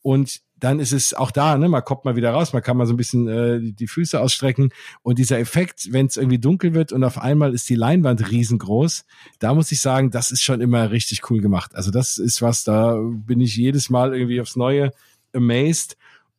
Und 0.02 0.42
dann 0.64 0.80
ist 0.80 0.92
es 0.92 1.12
auch 1.14 1.30
da, 1.30 1.58
ne, 1.58 1.68
man 1.68 1.84
kommt 1.84 2.04
mal 2.04 2.16
wieder 2.16 2.30
raus, 2.30 2.52
man 2.52 2.62
kann 2.62 2.76
mal 2.76 2.86
so 2.86 2.94
ein 2.94 2.96
bisschen 2.96 3.28
äh, 3.28 3.60
die, 3.60 3.72
die 3.72 3.86
Füße 3.86 4.20
ausstrecken. 4.20 4.70
Und 5.02 5.18
dieser 5.18 5.38
Effekt, 5.38 5.92
wenn 5.92 6.06
es 6.06 6.16
irgendwie 6.16 6.38
dunkel 6.38 6.74
wird 6.74 6.92
und 6.92 7.04
auf 7.04 7.18
einmal 7.18 7.52
ist 7.52 7.68
die 7.68 7.74
Leinwand 7.74 8.30
riesengroß, 8.30 9.04
da 9.40 9.52
muss 9.54 9.72
ich 9.72 9.80
sagen, 9.80 10.10
das 10.10 10.30
ist 10.30 10.42
schon 10.42 10.60
immer 10.60 10.90
richtig 10.90 11.28
cool 11.30 11.40
gemacht. 11.40 11.74
Also 11.74 11.90
das 11.90 12.18
ist 12.18 12.40
was, 12.40 12.64
da 12.64 12.98
bin 12.98 13.40
ich 13.40 13.56
jedes 13.56 13.90
Mal 13.90 14.14
irgendwie 14.14 14.40
aufs 14.40 14.56
Neue 14.56 14.92
amazed. 15.34 15.96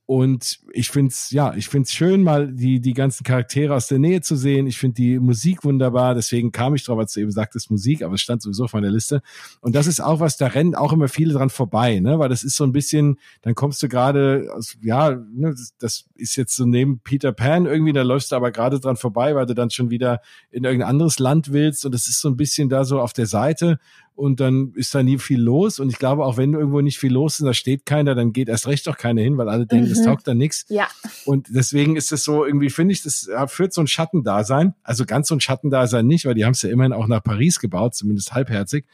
Und 0.07 0.59
ich 0.71 0.89
find's 0.89 1.31
ja, 1.31 1.55
ich 1.55 1.67
find's 1.67 1.91
schön, 1.91 2.21
mal 2.21 2.51
die, 2.51 2.79
die 2.79 2.93
ganzen 2.93 3.23
Charaktere 3.23 3.73
aus 3.73 3.87
der 3.87 3.97
Nähe 3.97 4.21
zu 4.21 4.35
sehen. 4.35 4.67
Ich 4.67 4.77
finde 4.77 4.95
die 4.95 5.17
Musik 5.17 5.63
wunderbar. 5.63 6.13
Deswegen 6.13 6.51
kam 6.51 6.75
ich 6.75 6.83
drauf, 6.83 6.99
als 6.99 7.13
du 7.13 7.21
eben 7.21 7.31
sagtest 7.31 7.71
Musik, 7.71 8.03
aber 8.03 8.13
es 8.13 8.21
stand 8.21 8.43
sowieso 8.43 8.65
auf 8.65 8.73
meiner 8.73 8.91
Liste. 8.91 9.23
Und 9.61 9.73
das 9.75 9.87
ist 9.87 10.01
auch 10.01 10.19
was, 10.19 10.37
da 10.37 10.47
rennen 10.47 10.75
auch 10.75 10.93
immer 10.93 11.07
viele 11.07 11.33
dran 11.33 11.49
vorbei, 11.49 11.99
ne? 11.99 12.19
Weil 12.19 12.29
das 12.29 12.43
ist 12.43 12.55
so 12.55 12.63
ein 12.65 12.71
bisschen, 12.71 13.17
dann 13.41 13.55
kommst 13.55 13.81
du 13.81 13.89
gerade, 13.89 14.47
ja, 14.83 15.09
ne, 15.09 15.51
das, 15.51 15.73
das 15.79 16.05
ist 16.13 16.35
jetzt 16.35 16.55
so 16.55 16.67
neben 16.67 16.99
Peter 16.99 17.31
Pan 17.31 17.65
irgendwie, 17.65 17.93
da 17.93 18.03
läufst 18.03 18.31
du 18.31 18.35
aber 18.35 18.51
gerade 18.51 18.79
dran 18.79 18.97
vorbei, 18.97 19.33
weil 19.33 19.47
du 19.47 19.55
dann 19.55 19.71
schon 19.71 19.89
wieder 19.89 20.21
in 20.51 20.65
irgendein 20.65 20.89
anderes 20.89 21.17
Land 21.17 21.51
willst. 21.51 21.83
Und 21.83 21.95
das 21.95 22.07
ist 22.07 22.21
so 22.21 22.29
ein 22.29 22.37
bisschen 22.37 22.69
da 22.69 22.85
so 22.85 23.01
auf 23.01 23.13
der 23.13 23.25
Seite. 23.25 23.79
Und 24.15 24.39
dann 24.39 24.71
ist 24.75 24.95
da 24.95 25.03
nie 25.03 25.17
viel 25.17 25.39
los. 25.39 25.79
Und 25.79 25.89
ich 25.89 25.99
glaube, 25.99 26.25
auch 26.25 26.37
wenn 26.37 26.53
irgendwo 26.53 26.81
nicht 26.81 26.97
viel 26.97 27.11
los 27.11 27.39
ist, 27.39 27.45
da 27.45 27.53
steht 27.53 27.85
keiner, 27.85 28.15
dann 28.15 28.31
geht 28.31 28.47
erst 28.47 28.67
recht 28.67 28.87
auch 28.87 28.97
keiner 28.97 29.21
hin, 29.21 29.37
weil 29.37 29.49
alle 29.49 29.67
denken, 29.67 29.85
mhm. 29.85 29.89
das 29.89 30.03
taugt 30.03 30.27
dann 30.27 30.37
nichts. 30.37 30.65
Ja. 30.69 30.87
Und 31.25 31.47
deswegen 31.49 31.97
ist 31.97 32.11
es 32.11 32.23
so, 32.23 32.45
irgendwie 32.45 32.69
finde 32.69 32.93
ich, 32.93 33.03
das 33.03 33.29
führt 33.47 33.73
so 33.73 33.81
ein 33.81 33.87
Schattendasein. 33.87 34.73
Also 34.83 35.05
ganz 35.05 35.27
so 35.27 35.35
ein 35.35 35.41
Schattendasein 35.41 36.07
nicht, 36.07 36.25
weil 36.25 36.33
die 36.33 36.45
haben 36.45 36.53
es 36.53 36.61
ja 36.61 36.69
immerhin 36.69 36.93
auch 36.93 37.07
nach 37.07 37.23
Paris 37.23 37.59
gebaut, 37.59 37.93
zumindest 37.95 38.33
halbherzig. 38.33 38.85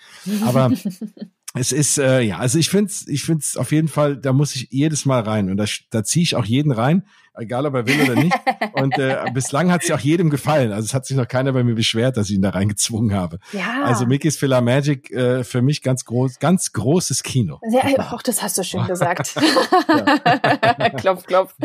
Aber 0.44 0.72
es 1.54 1.72
ist, 1.72 2.00
äh, 2.00 2.22
ja, 2.22 2.40
also 2.40 2.58
ich 2.58 2.70
finde 2.70 2.86
es 2.86 3.08
ich 3.08 3.24
find's 3.24 3.58
auf 3.58 3.72
jeden 3.72 3.90
Fall, 3.90 4.18
da 4.18 4.34
muss 4.34 4.56
ich 4.56 4.70
jedes 4.72 5.06
Mal 5.06 5.22
rein 5.22 5.52
und 5.52 5.58
da, 5.58 5.66
da 5.92 6.04
ziehe 6.04 6.24
ich 6.24 6.36
auch 6.36 6.46
jeden 6.46 6.72
rein 6.72 7.04
egal 7.36 7.66
ob 7.66 7.76
er 7.76 7.88
will 7.88 8.02
oder 8.02 8.16
nicht. 8.16 8.36
Und 8.74 8.98
äh, 8.98 9.26
bislang 9.34 9.72
hat 9.72 9.84
es 9.84 9.88
ja 9.88 9.96
auch 9.96 10.00
jedem 10.00 10.30
gefallen. 10.30 10.72
Also 10.72 10.86
es 10.86 10.94
hat 10.94 11.06
sich 11.06 11.18
noch 11.18 11.28
keiner 11.28 11.54
bei 11.54 11.64
mir 11.64 11.76
beschwert, 11.76 12.18
dass 12.18 12.30
ich 12.30 12.36
ihn 12.36 12.42
da 12.42 12.50
reingezwungen 12.50 13.14
habe. 13.14 13.40
Ja. 13.52 13.84
Also 13.84 14.06
Mickey's 14.06 14.38
Filler 14.38 14.62
Magic 14.62 15.12
äh, 15.12 15.44
für 15.44 15.62
mich 15.62 15.82
ganz 15.82 16.06
groß, 16.06 16.40
ganz 16.40 16.72
großes 16.74 17.24
Kino. 17.24 17.60
Ja, 17.70 18.12
auch 18.12 18.22
das 18.22 18.42
hast 18.42 18.58
du 18.58 18.64
schön 18.64 18.86
gesagt. 18.88 19.34
klopf, 20.98 21.26
klopf. 21.26 21.56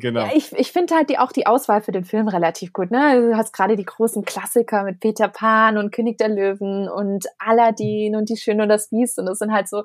genau. 0.00 0.26
Ja, 0.26 0.32
ich 0.34 0.52
ich 0.52 0.72
finde 0.72 0.94
halt 0.94 1.10
die, 1.10 1.18
auch 1.18 1.32
die 1.32 1.46
Auswahl 1.46 1.82
für 1.82 1.92
den 1.92 2.04
Film 2.04 2.28
relativ 2.28 2.72
gut. 2.72 2.90
Ne? 2.90 3.00
Also 3.04 3.28
du 3.30 3.36
hast 3.36 3.52
gerade 3.52 3.76
die 3.76 3.84
großen 3.84 4.24
Klassiker 4.24 4.84
mit 4.84 5.00
Peter 5.00 5.28
Pan 5.28 5.78
und 5.78 5.92
König 5.92 6.18
der 6.18 6.28
Löwen 6.28 6.88
und 6.88 7.26
Aladdin 7.38 8.16
und 8.16 8.28
die 8.28 8.36
Schöne 8.36 8.64
und 8.64 8.68
das 8.68 8.90
Biest. 8.90 9.18
Und 9.18 9.26
das 9.26 9.38
sind 9.38 9.52
halt 9.52 9.68
so, 9.68 9.84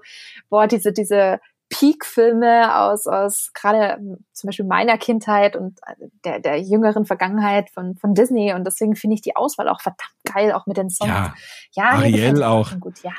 boah, 0.50 0.68
diese, 0.68 0.94
diese 0.94 1.40
Peak-Filme 1.70 2.76
aus, 2.76 3.06
aus 3.08 3.52
gerade 3.54 4.00
zum 4.34 4.48
Beispiel 4.48 4.66
meiner 4.66 4.98
Kindheit 4.98 5.56
und 5.56 5.80
äh, 5.86 6.08
der, 6.26 6.40
der 6.40 6.60
jüngeren 6.60 7.06
Vergangenheit 7.06 7.70
von, 7.70 7.96
von 7.96 8.16
Disney. 8.16 8.54
Und 8.54 8.66
deswegen 8.66 8.96
finde 8.96 9.16
ich 9.16 9.22
die 9.22 9.36
Auswahl 9.36 9.70
auch 9.70 9.82
verdammt 9.82 10.12
geil, 10.26 10.52
auch 10.52 10.66
mit 10.66 10.78
den 10.78 10.90
Songs. 10.90 11.12
Ja, 11.12 11.34
ja 11.74 11.90
Ariel 11.92 12.44
auch. 12.44 12.72
Gut, 12.80 13.04
ja. 13.04 13.12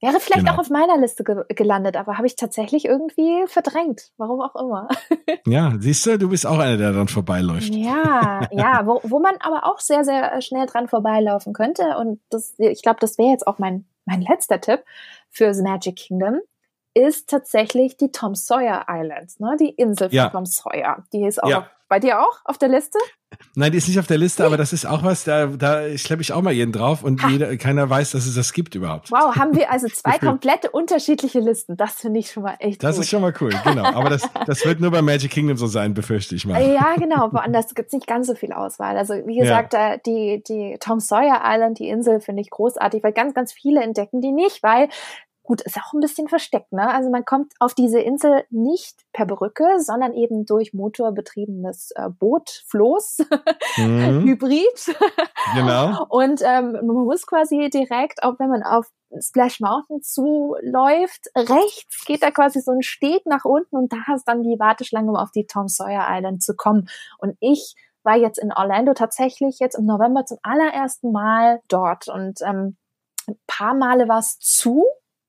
Wäre 0.00 0.20
vielleicht 0.20 0.44
genau. 0.44 0.54
auch 0.54 0.58
auf 0.58 0.68
meiner 0.68 0.98
Liste 0.98 1.24
ge 1.24 1.44
gelandet, 1.48 1.96
aber 1.96 2.18
habe 2.18 2.26
ich 2.26 2.36
tatsächlich 2.36 2.84
irgendwie 2.84 3.44
verdrängt. 3.46 4.10
Warum 4.18 4.40
auch 4.42 4.54
immer. 4.54 4.88
ja, 5.46 5.72
siehst 5.78 6.04
du, 6.04 6.18
du 6.18 6.28
bist 6.28 6.46
auch 6.46 6.58
einer, 6.58 6.76
der 6.76 6.92
dran 6.92 7.08
vorbeiläuft. 7.08 7.74
Ja, 7.74 8.46
ja, 8.50 8.82
wo, 8.84 9.00
wo 9.02 9.18
man 9.18 9.36
aber 9.40 9.64
auch 9.64 9.80
sehr, 9.80 10.04
sehr 10.04 10.42
schnell 10.42 10.66
dran 10.66 10.88
vorbeilaufen 10.88 11.54
könnte. 11.54 11.96
Und 11.98 12.20
das, 12.28 12.54
ich 12.58 12.82
glaube, 12.82 13.00
das 13.00 13.16
wäre 13.16 13.30
jetzt 13.30 13.46
auch 13.46 13.58
mein, 13.58 13.86
mein 14.04 14.20
letzter 14.20 14.60
Tipp 14.60 14.84
für 15.30 15.54
The 15.54 15.62
Magic 15.62 15.96
Kingdom 15.96 16.40
ist 16.94 17.28
tatsächlich 17.28 17.96
die 17.96 18.10
Tom 18.12 18.34
Sawyer 18.34 18.86
Island, 18.88 19.38
ne? 19.40 19.56
die 19.58 19.70
Insel 19.70 20.08
von 20.08 20.16
ja. 20.16 20.30
Tom 20.30 20.46
Sawyer. 20.46 21.04
Die 21.12 21.24
ist 21.26 21.42
auch 21.42 21.48
ja. 21.48 21.68
bei 21.88 21.98
dir 21.98 22.20
auch 22.20 22.40
auf 22.44 22.58
der 22.58 22.68
Liste? 22.68 22.98
Nein, 23.56 23.72
die 23.72 23.78
ist 23.78 23.88
nicht 23.88 23.98
auf 23.98 24.06
der 24.06 24.18
Liste, 24.18 24.44
aber 24.44 24.56
das 24.56 24.72
ist 24.72 24.86
auch 24.86 25.02
was, 25.02 25.24
da, 25.24 25.46
da 25.46 25.96
schleppe 25.96 26.22
ich 26.22 26.32
auch 26.32 26.42
mal 26.42 26.52
jeden 26.52 26.72
drauf 26.72 27.02
und 27.02 27.22
jeder, 27.28 27.56
keiner 27.56 27.88
weiß, 27.88 28.12
dass 28.12 28.26
es 28.26 28.34
das 28.34 28.52
gibt 28.52 28.74
überhaupt. 28.74 29.10
Wow, 29.10 29.36
haben 29.36 29.54
wir 29.56 29.70
also 29.70 29.86
zwei 29.92 30.18
komplette 30.18 30.70
unterschiedliche 30.70 31.40
Listen. 31.40 31.76
Das 31.76 31.94
finde 31.94 32.20
ich 32.20 32.30
schon 32.30 32.42
mal 32.42 32.56
echt 32.58 32.82
Das 32.82 32.96
gut. 32.96 33.04
ist 33.04 33.10
schon 33.10 33.22
mal 33.22 33.32
cool, 33.40 33.52
genau. 33.64 33.84
Aber 33.84 34.10
das, 34.10 34.28
das 34.46 34.64
wird 34.64 34.80
nur 34.80 34.90
bei 34.90 35.02
Magic 35.02 35.30
Kingdom 35.30 35.56
so 35.56 35.66
sein, 35.66 35.94
befürchte 35.94 36.34
ich 36.34 36.46
mal. 36.46 36.62
Ja, 36.62 36.94
genau. 36.96 37.32
Woanders 37.32 37.74
gibt's 37.74 37.92
nicht 37.92 38.06
ganz 38.06 38.26
so 38.26 38.34
viel 38.34 38.52
Auswahl. 38.52 38.96
Also 38.96 39.14
wie 39.26 39.38
gesagt, 39.38 39.72
ja. 39.72 39.96
die, 39.98 40.42
die 40.46 40.76
Tom 40.80 41.00
Sawyer 41.00 41.42
Island, 41.44 41.78
die 41.78 41.88
Insel, 41.88 42.20
finde 42.20 42.42
ich 42.42 42.50
großartig, 42.50 43.02
weil 43.02 43.12
ganz, 43.12 43.34
ganz 43.34 43.52
viele 43.52 43.82
entdecken 43.82 44.20
die 44.20 44.32
nicht, 44.32 44.62
weil 44.62 44.88
Gut, 45.46 45.60
ist 45.60 45.76
auch 45.76 45.92
ein 45.92 46.00
bisschen 46.00 46.26
versteckt, 46.26 46.72
ne? 46.72 46.88
Also 46.88 47.10
man 47.10 47.26
kommt 47.26 47.52
auf 47.60 47.74
diese 47.74 48.00
Insel 48.00 48.44
nicht 48.48 49.04
per 49.12 49.26
Brücke, 49.26 49.78
sondern 49.78 50.14
eben 50.14 50.46
durch 50.46 50.72
motorbetriebenes 50.72 51.90
äh, 51.96 52.08
Boot, 52.08 52.62
Floß, 52.66 53.18
mhm. 53.76 54.22
Hybrid. 54.24 54.96
Genau. 55.54 56.06
Und 56.08 56.40
ähm, 56.42 56.72
man 56.72 56.86
muss 56.86 57.26
quasi 57.26 57.68
direkt, 57.68 58.22
auch 58.22 58.38
wenn 58.38 58.48
man 58.48 58.62
auf 58.62 58.86
Splash 59.20 59.60
Mountain 59.60 60.00
zuläuft, 60.00 61.26
rechts 61.36 62.06
geht 62.06 62.22
da 62.22 62.30
quasi 62.30 62.60
so 62.60 62.72
ein 62.72 62.82
Steg 62.82 63.26
nach 63.26 63.44
unten 63.44 63.76
und 63.76 63.92
da 63.92 64.14
ist 64.14 64.26
dann 64.26 64.42
die 64.42 64.58
Warteschlange, 64.58 65.10
um 65.10 65.16
auf 65.16 65.30
die 65.30 65.46
Tom 65.46 65.68
Sawyer 65.68 66.06
Island 66.08 66.42
zu 66.42 66.56
kommen. 66.56 66.88
Und 67.18 67.36
ich 67.40 67.74
war 68.02 68.16
jetzt 68.16 68.38
in 68.38 68.50
Orlando 68.50 68.94
tatsächlich 68.94 69.58
jetzt 69.58 69.78
im 69.78 69.84
November 69.84 70.24
zum 70.24 70.38
allerersten 70.42 71.12
Mal 71.12 71.60
dort 71.68 72.08
und 72.08 72.40
ähm, 72.40 72.76
ein 73.26 73.36
paar 73.46 73.74
Male 73.74 74.08
war 74.08 74.18
es 74.18 74.38
zu, 74.38 74.84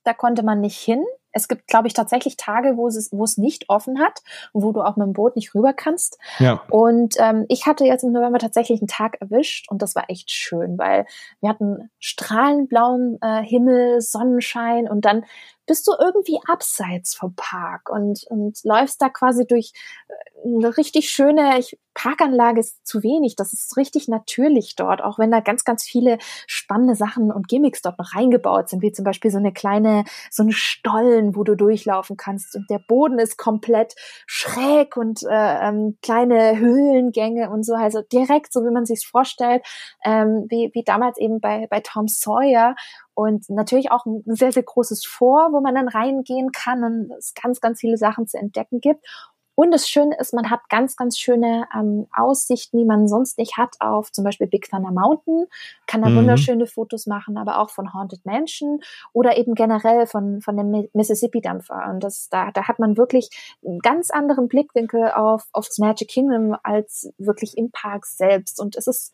da 0.06 0.14
konnte 0.14 0.44
man 0.44 0.62
nicht 0.62 0.78
hin. 0.78 1.04
Es 1.32 1.50
gibt, 1.50 1.68
glaube 1.68 1.88
ich, 1.88 1.94
tatsächlich 1.94 2.38
Tage, 2.38 2.78
wo 2.78 2.88
es, 2.88 3.10
wo 3.12 3.26
es 3.26 3.38
nicht 3.38 3.68
offen 3.68 4.00
hat 4.00 4.22
und 4.54 4.64
wo 4.64 4.72
du 4.72 4.82
auch 4.82 4.96
mit 4.96 5.06
dem 5.06 5.12
Boot 5.12 5.36
nicht 5.36 5.54
rüber 5.54 5.74
kannst. 5.74 6.18
Ja. 6.40 6.64
Und 6.70 7.16
ähm, 7.20 7.46
ich 7.50 7.66
hatte 7.66 7.84
jetzt 7.84 8.04
im 8.04 8.14
November 8.14 8.40
tatsächlich 8.40 8.80
einen 8.80 8.88
Tag 8.88 9.18
erwischt 9.20 9.70
und 9.70 9.82
das 9.82 9.96
war 9.96 10.10
echt 10.10 10.32
schön, 10.32 10.78
weil 10.78 11.06
wir 11.42 11.50
hatten 11.50 11.90
strahlenblauen 12.00 13.18
äh, 13.22 13.44
Himmel, 13.44 14.00
Sonnenschein 14.00 14.88
und 14.88 15.04
dann 15.04 15.26
bist 15.66 15.88
du 15.88 15.94
irgendwie 16.00 16.40
abseits 16.48 17.16
vom 17.16 17.34
Park 17.36 17.90
und, 17.90 18.24
und 18.30 18.64
läufst 18.64 19.02
da 19.02 19.10
quasi 19.10 19.46
durch 19.46 19.74
äh, 20.08 20.14
eine 20.46 20.78
richtig 20.78 21.10
schöne 21.10 21.60
ich, 21.60 21.78
Parkanlage 21.96 22.60
ist 22.60 22.86
zu 22.86 23.02
wenig. 23.04 23.36
Das 23.36 23.54
ist 23.54 23.78
richtig 23.78 24.08
natürlich 24.08 24.76
dort, 24.76 25.02
auch 25.02 25.18
wenn 25.18 25.32
da 25.32 25.40
ganz, 25.40 25.64
ganz 25.64 25.84
viele 25.84 26.18
spannende 26.46 26.96
Sachen 26.96 27.32
und 27.32 27.48
Gimmicks 27.48 27.82
dort 27.82 27.98
noch 27.98 28.14
reingebaut 28.16 28.70
sind, 28.70 28.82
wie 28.82 28.92
zum 28.92 29.06
Beispiel 29.06 29.32
so 29.32 29.38
eine 29.38 29.54
kleine, 29.54 30.04
so 30.30 30.44
eine 30.44 30.52
Stollen, 30.52 31.36
wo 31.36 31.44
du 31.44 31.56
durchlaufen 31.56 32.18
kannst 32.18 32.56
und 32.56 32.70
der 32.70 32.80
Boden 32.80 33.18
ist 33.18 33.38
komplett 33.38 33.96
schräg 34.28 34.98
und 34.98 35.24
äh, 35.24 35.68
ähm, 35.68 35.98
kleine 36.02 36.60
Höhlengänge 36.60 37.50
und 37.50 37.66
so, 37.66 37.74
also 37.74 38.02
direkt 38.02 38.52
so, 38.54 38.62
wie 38.66 38.74
man 38.74 38.86
sich 38.86 39.08
vorstellt, 39.08 39.66
ähm, 40.04 40.46
wie, 40.50 40.70
wie 40.74 40.84
damals 40.84 41.18
eben 41.18 41.40
bei, 41.40 41.68
bei 41.70 41.80
Tom 41.80 42.08
Sawyer 42.08 42.76
und 43.16 43.50
natürlich 43.50 43.92
auch 43.92 44.06
ein 44.06 44.24
sehr, 44.26 44.52
sehr 44.52 44.64
großes 44.64 45.06
Vor, 45.06 45.50
wo 45.54 45.62
man 45.62 45.76
dann 45.76 45.88
reingehen 45.88 46.52
kann 46.52 46.84
und 46.84 47.12
es 47.18 47.34
ganz, 47.34 47.62
ganz 47.62 47.80
viele 47.80 47.98
Sachen 47.98 48.28
zu 48.28 48.38
entdecken 48.38 48.82
gibt. 48.82 49.06
Und 49.56 49.72
das 49.72 49.88
Schöne 49.88 50.18
ist, 50.20 50.34
man 50.34 50.50
hat 50.50 50.70
ganz, 50.70 50.96
ganz 50.96 51.18
schöne 51.18 51.68
ähm, 51.74 52.08
Aussichten, 52.16 52.78
die 52.78 52.86
man 52.86 53.08
sonst 53.08 53.38
nicht 53.38 53.58
hat, 53.58 53.76
auf 53.80 54.12
zum 54.12 54.24
Beispiel 54.24 54.48
Big 54.48 54.70
Thunder 54.70 54.92
Mountain, 54.92 55.46
kann 55.88 56.02
da 56.02 56.10
mhm. 56.10 56.18
wunderschöne 56.18 56.68
Fotos 56.68 57.08
machen, 57.08 57.38
aber 57.38 57.60
auch 57.60 57.70
von 57.70 57.94
Haunted 57.94 58.26
Mansion 58.26 58.82
oder 59.14 59.38
eben 59.38 59.56
generell 59.56 60.08
von, 60.08 60.42
von 60.42 60.58
dem 60.58 60.90
Mississippi-Dampfer. 60.94 61.90
Und 61.90 62.04
das, 62.04 62.30
da, 62.30 62.52
da 62.52 62.68
hat 62.68 62.80
man 62.80 62.98
wirklich 62.98 63.30
einen 63.66 63.80
ganz 63.80 64.12
anderen 64.12 64.48
Blickwinkel 64.48 65.12
auf, 65.12 65.48
aufs 65.54 65.78
Magic 65.80 66.10
Kingdom 66.10 66.56
als 66.64 67.14
wirklich 67.18 67.58
im 67.58 67.72
Park 67.72 68.06
selbst. 68.06 68.60
Und 68.60 68.76
es 68.76 68.88
ist 68.88 69.14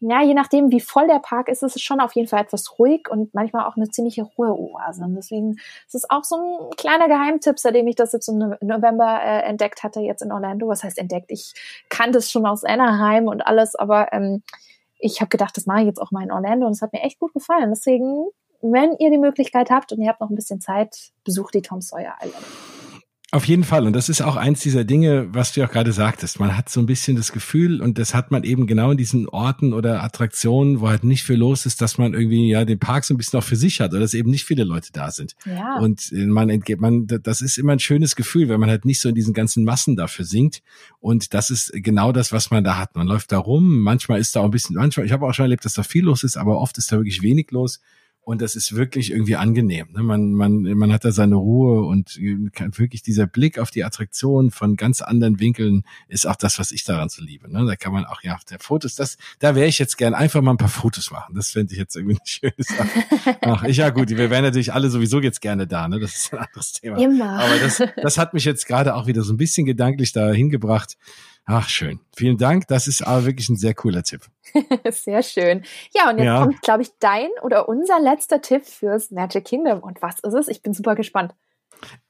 ja, 0.00 0.22
je 0.22 0.32
nachdem, 0.32 0.70
wie 0.70 0.80
voll 0.80 1.06
der 1.06 1.18
Park 1.18 1.48
ist, 1.48 1.62
ist 1.62 1.76
es 1.76 1.82
schon 1.82 2.00
auf 2.00 2.14
jeden 2.14 2.26
Fall 2.26 2.40
etwas 2.40 2.78
ruhig 2.78 3.08
und 3.10 3.34
manchmal 3.34 3.66
auch 3.66 3.76
eine 3.76 3.90
ziemliche 3.90 4.22
Ruheoase. 4.22 5.04
Und 5.04 5.14
deswegen 5.14 5.56
ist 5.86 5.94
es 5.94 6.08
auch 6.08 6.24
so 6.24 6.36
ein 6.36 6.70
kleiner 6.76 7.06
Geheimtipp, 7.06 7.58
seitdem 7.58 7.86
ich 7.86 7.96
das 7.96 8.12
jetzt 8.12 8.28
im 8.28 8.38
November 8.38 9.20
äh, 9.22 9.42
entdeckt 9.42 9.82
hatte, 9.82 10.00
jetzt 10.00 10.22
in 10.22 10.32
Orlando. 10.32 10.68
Was 10.68 10.84
heißt 10.84 10.96
entdeckt? 10.96 11.30
Ich 11.30 11.52
kannte 11.90 12.18
es 12.18 12.30
schon 12.30 12.46
aus 12.46 12.64
Anaheim 12.64 13.26
und 13.26 13.46
alles, 13.46 13.74
aber 13.74 14.10
ähm, 14.12 14.42
ich 14.98 15.20
habe 15.20 15.28
gedacht, 15.28 15.54
das 15.56 15.66
mache 15.66 15.80
ich 15.80 15.86
jetzt 15.86 16.00
auch 16.00 16.12
mal 16.12 16.22
in 16.22 16.32
Orlando 16.32 16.66
und 16.66 16.72
es 16.72 16.82
hat 16.82 16.94
mir 16.94 17.02
echt 17.02 17.18
gut 17.18 17.34
gefallen. 17.34 17.68
Deswegen, 17.68 18.26
wenn 18.62 18.96
ihr 18.98 19.10
die 19.10 19.18
Möglichkeit 19.18 19.70
habt 19.70 19.92
und 19.92 20.00
ihr 20.00 20.08
habt 20.08 20.22
noch 20.22 20.30
ein 20.30 20.36
bisschen 20.36 20.62
Zeit, 20.62 21.10
besucht 21.24 21.54
die 21.54 21.62
Tom 21.62 21.82
Sawyer 21.82 22.14
Island. 22.22 22.79
Auf 23.32 23.44
jeden 23.44 23.62
Fall. 23.62 23.86
Und 23.86 23.92
das 23.92 24.08
ist 24.08 24.22
auch 24.22 24.34
eins 24.34 24.58
dieser 24.58 24.82
Dinge, 24.82 25.28
was 25.32 25.52
du 25.52 25.62
auch 25.62 25.70
gerade 25.70 25.92
sagtest. 25.92 26.40
Man 26.40 26.56
hat 26.56 26.68
so 26.68 26.80
ein 26.80 26.86
bisschen 26.86 27.16
das 27.16 27.30
Gefühl, 27.30 27.80
und 27.80 27.96
das 27.96 28.12
hat 28.12 28.32
man 28.32 28.42
eben 28.42 28.66
genau 28.66 28.90
in 28.90 28.96
diesen 28.96 29.28
Orten 29.28 29.72
oder 29.72 30.02
Attraktionen, 30.02 30.80
wo 30.80 30.88
halt 30.88 31.04
nicht 31.04 31.22
viel 31.22 31.36
los 31.36 31.64
ist, 31.64 31.80
dass 31.80 31.96
man 31.96 32.12
irgendwie 32.12 32.48
ja 32.48 32.64
den 32.64 32.80
Park 32.80 33.04
so 33.04 33.14
ein 33.14 33.18
bisschen 33.18 33.38
auch 33.38 33.44
für 33.44 33.54
sich 33.54 33.80
hat 33.80 33.92
oder 33.92 34.00
dass 34.00 34.14
eben 34.14 34.30
nicht 34.30 34.44
viele 34.44 34.64
Leute 34.64 34.88
da 34.92 35.12
sind. 35.12 35.36
Ja. 35.46 35.78
Und 35.78 36.10
man 36.12 36.50
entgeht, 36.50 36.80
man, 36.80 37.06
das 37.06 37.40
ist 37.40 37.56
immer 37.56 37.72
ein 37.72 37.78
schönes 37.78 38.16
Gefühl, 38.16 38.48
wenn 38.48 38.58
man 38.58 38.68
halt 38.68 38.84
nicht 38.84 39.00
so 39.00 39.08
in 39.08 39.14
diesen 39.14 39.32
ganzen 39.32 39.62
Massen 39.62 39.94
dafür 39.94 40.24
singt. 40.24 40.60
Und 40.98 41.32
das 41.32 41.50
ist 41.50 41.70
genau 41.72 42.10
das, 42.10 42.32
was 42.32 42.50
man 42.50 42.64
da 42.64 42.78
hat. 42.78 42.96
Man 42.96 43.06
läuft 43.06 43.30
da 43.30 43.38
rum. 43.38 43.78
Manchmal 43.78 44.18
ist 44.18 44.34
da 44.34 44.40
auch 44.40 44.46
ein 44.46 44.50
bisschen, 44.50 44.74
manchmal, 44.74 45.06
ich 45.06 45.12
habe 45.12 45.24
auch 45.24 45.34
schon 45.34 45.44
erlebt, 45.44 45.64
dass 45.64 45.74
da 45.74 45.84
viel 45.84 46.04
los 46.04 46.24
ist, 46.24 46.36
aber 46.36 46.58
oft 46.58 46.78
ist 46.78 46.90
da 46.90 46.96
wirklich 46.96 47.22
wenig 47.22 47.52
los. 47.52 47.80
Und 48.22 48.42
das 48.42 48.54
ist 48.54 48.76
wirklich 48.76 49.10
irgendwie 49.10 49.36
angenehm. 49.36 49.88
Ne? 49.92 50.02
Man, 50.02 50.32
man, 50.32 50.62
man 50.62 50.92
hat 50.92 51.04
da 51.04 51.10
seine 51.10 51.36
Ruhe 51.36 51.82
und 51.86 52.16
wirklich 52.18 53.02
dieser 53.02 53.26
Blick 53.26 53.58
auf 53.58 53.70
die 53.70 53.82
Attraktion 53.82 54.50
von 54.50 54.76
ganz 54.76 55.00
anderen 55.00 55.40
Winkeln 55.40 55.84
ist 56.06 56.26
auch 56.26 56.36
das, 56.36 56.58
was 56.58 56.70
ich 56.70 56.84
daran 56.84 57.08
so 57.08 57.22
liebe. 57.22 57.50
Ne? 57.50 57.64
Da 57.66 57.76
kann 57.76 57.92
man 57.92 58.04
auch, 58.04 58.22
ja, 58.22 58.38
der 58.50 58.58
Fotos, 58.60 58.94
das, 58.94 59.16
da 59.38 59.54
wäre 59.54 59.66
ich 59.66 59.78
jetzt 59.78 59.96
gern 59.96 60.14
einfach 60.14 60.42
mal 60.42 60.52
ein 60.52 60.58
paar 60.58 60.68
Fotos 60.68 61.10
machen. 61.10 61.34
Das 61.34 61.50
fände 61.50 61.72
ich 61.72 61.78
jetzt 61.78 61.96
irgendwie 61.96 62.18
eine 62.18 62.26
schöne 62.26 62.54
Sache. 62.58 63.38
Ach, 63.40 63.64
ich, 63.64 63.78
ja 63.78 63.90
gut, 63.90 64.10
wir 64.10 64.30
wären 64.30 64.44
natürlich 64.44 64.72
alle 64.72 64.90
sowieso 64.90 65.20
jetzt 65.20 65.40
gerne 65.40 65.66
da, 65.66 65.88
ne? 65.88 65.98
Das 65.98 66.14
ist 66.14 66.32
ein 66.32 66.40
anderes 66.40 66.72
Thema. 66.72 66.98
Immer. 66.98 67.40
Aber 67.40 67.58
das, 67.58 67.82
das 67.96 68.18
hat 68.18 68.34
mich 68.34 68.44
jetzt 68.44 68.66
gerade 68.66 68.94
auch 68.94 69.06
wieder 69.06 69.22
so 69.22 69.32
ein 69.32 69.38
bisschen 69.38 69.66
gedanklich 69.66 70.12
da 70.12 70.30
hingebracht. 70.30 70.96
Ach, 71.52 71.68
schön. 71.68 71.98
Vielen 72.16 72.38
Dank. 72.38 72.68
Das 72.68 72.86
ist 72.86 73.02
aber 73.02 73.26
wirklich 73.26 73.48
ein 73.48 73.56
sehr 73.56 73.74
cooler 73.74 74.04
Tipp. 74.04 74.22
sehr 74.90 75.20
schön. 75.24 75.64
Ja, 75.92 76.08
und 76.08 76.18
jetzt 76.18 76.26
ja. 76.26 76.42
kommt, 76.42 76.62
glaube 76.62 76.82
ich, 76.82 76.90
dein 77.00 77.28
oder 77.42 77.68
unser 77.68 77.98
letzter 77.98 78.40
Tipp 78.40 78.64
fürs 78.64 79.10
Magic 79.10 79.46
Kingdom. 79.46 79.80
Und 79.80 80.00
was 80.00 80.20
ist 80.20 80.34
es? 80.34 80.46
Ich 80.46 80.62
bin 80.62 80.74
super 80.74 80.94
gespannt. 80.94 81.34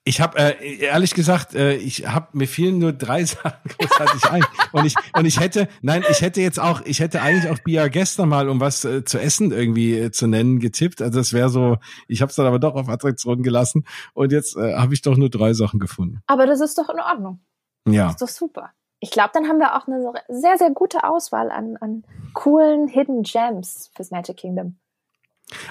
Ich 0.05 0.21
habe 0.21 0.39
äh, 0.39 0.81
ehrlich 0.81 1.15
gesagt, 1.15 1.55
äh, 1.55 1.77
ich 1.77 2.07
habe 2.07 2.37
mir 2.37 2.49
fielen 2.49 2.77
nur 2.79 2.93
drei 2.93 3.25
Sachen 3.25 3.53
großartig 3.79 4.31
ein 4.31 4.45
und 4.73 4.85
ich 4.85 4.95
und 5.17 5.25
ich 5.25 5.41
hätte, 5.41 5.69
nein, 5.81 6.05
ich 6.11 6.21
hätte 6.21 6.43
jetzt 6.43 6.59
auch, 6.59 6.83
ich 6.85 7.01
hätte 7.01 7.23
eigentlich 7.23 7.51
auch 7.51 7.61
Bia 7.61 7.89
gestern 7.89 8.29
mal, 8.29 8.49
um 8.49 8.61
was 8.61 8.85
äh, 8.85 9.05
zu 9.05 9.19
essen 9.19 9.53
irgendwie 9.53 9.97
äh, 9.97 10.11
zu 10.11 10.27
nennen, 10.27 10.59
getippt. 10.59 11.01
Also 11.01 11.19
das 11.19 11.33
wäre 11.33 11.49
so, 11.49 11.79
ich 12.09 12.21
habe 12.21 12.29
es 12.31 12.37
dann 12.37 12.47
aber 12.47 12.59
doch 12.59 12.75
auf 12.75 12.89
Attraktionen 12.91 13.43
gelassen 13.43 13.87
und 14.13 14.33
jetzt 14.33 14.57
äh, 14.57 14.75
habe 14.75 14.93
ich 14.93 15.01
doch 15.01 15.17
nur 15.17 15.31
drei 15.31 15.55
Sachen 15.55 15.81
gefunden. 15.81 16.21
Aber 16.27 16.47
das 16.47 16.61
ist 16.61 16.77
doch 16.77 16.91
in 16.91 17.01
Ordnung. 17.01 17.41
Ja. 17.87 18.07
Das 18.07 18.15
ist 18.15 18.23
doch 18.23 18.29
super. 18.29 18.73
Ich 19.01 19.11
glaube, 19.11 19.31
dann 19.33 19.49
haben 19.49 19.59
wir 19.59 19.77
auch 19.77 19.87
eine 19.87 20.13
sehr, 20.29 20.59
sehr 20.59 20.71
gute 20.71 21.05
Auswahl 21.05 21.51
an, 21.51 21.77
an 21.79 22.05
coolen 22.35 22.87
Hidden 22.87 23.23
Gems 23.23 23.91
fürs 23.95 24.11
Magic 24.11 24.37
Kingdom. 24.37 24.77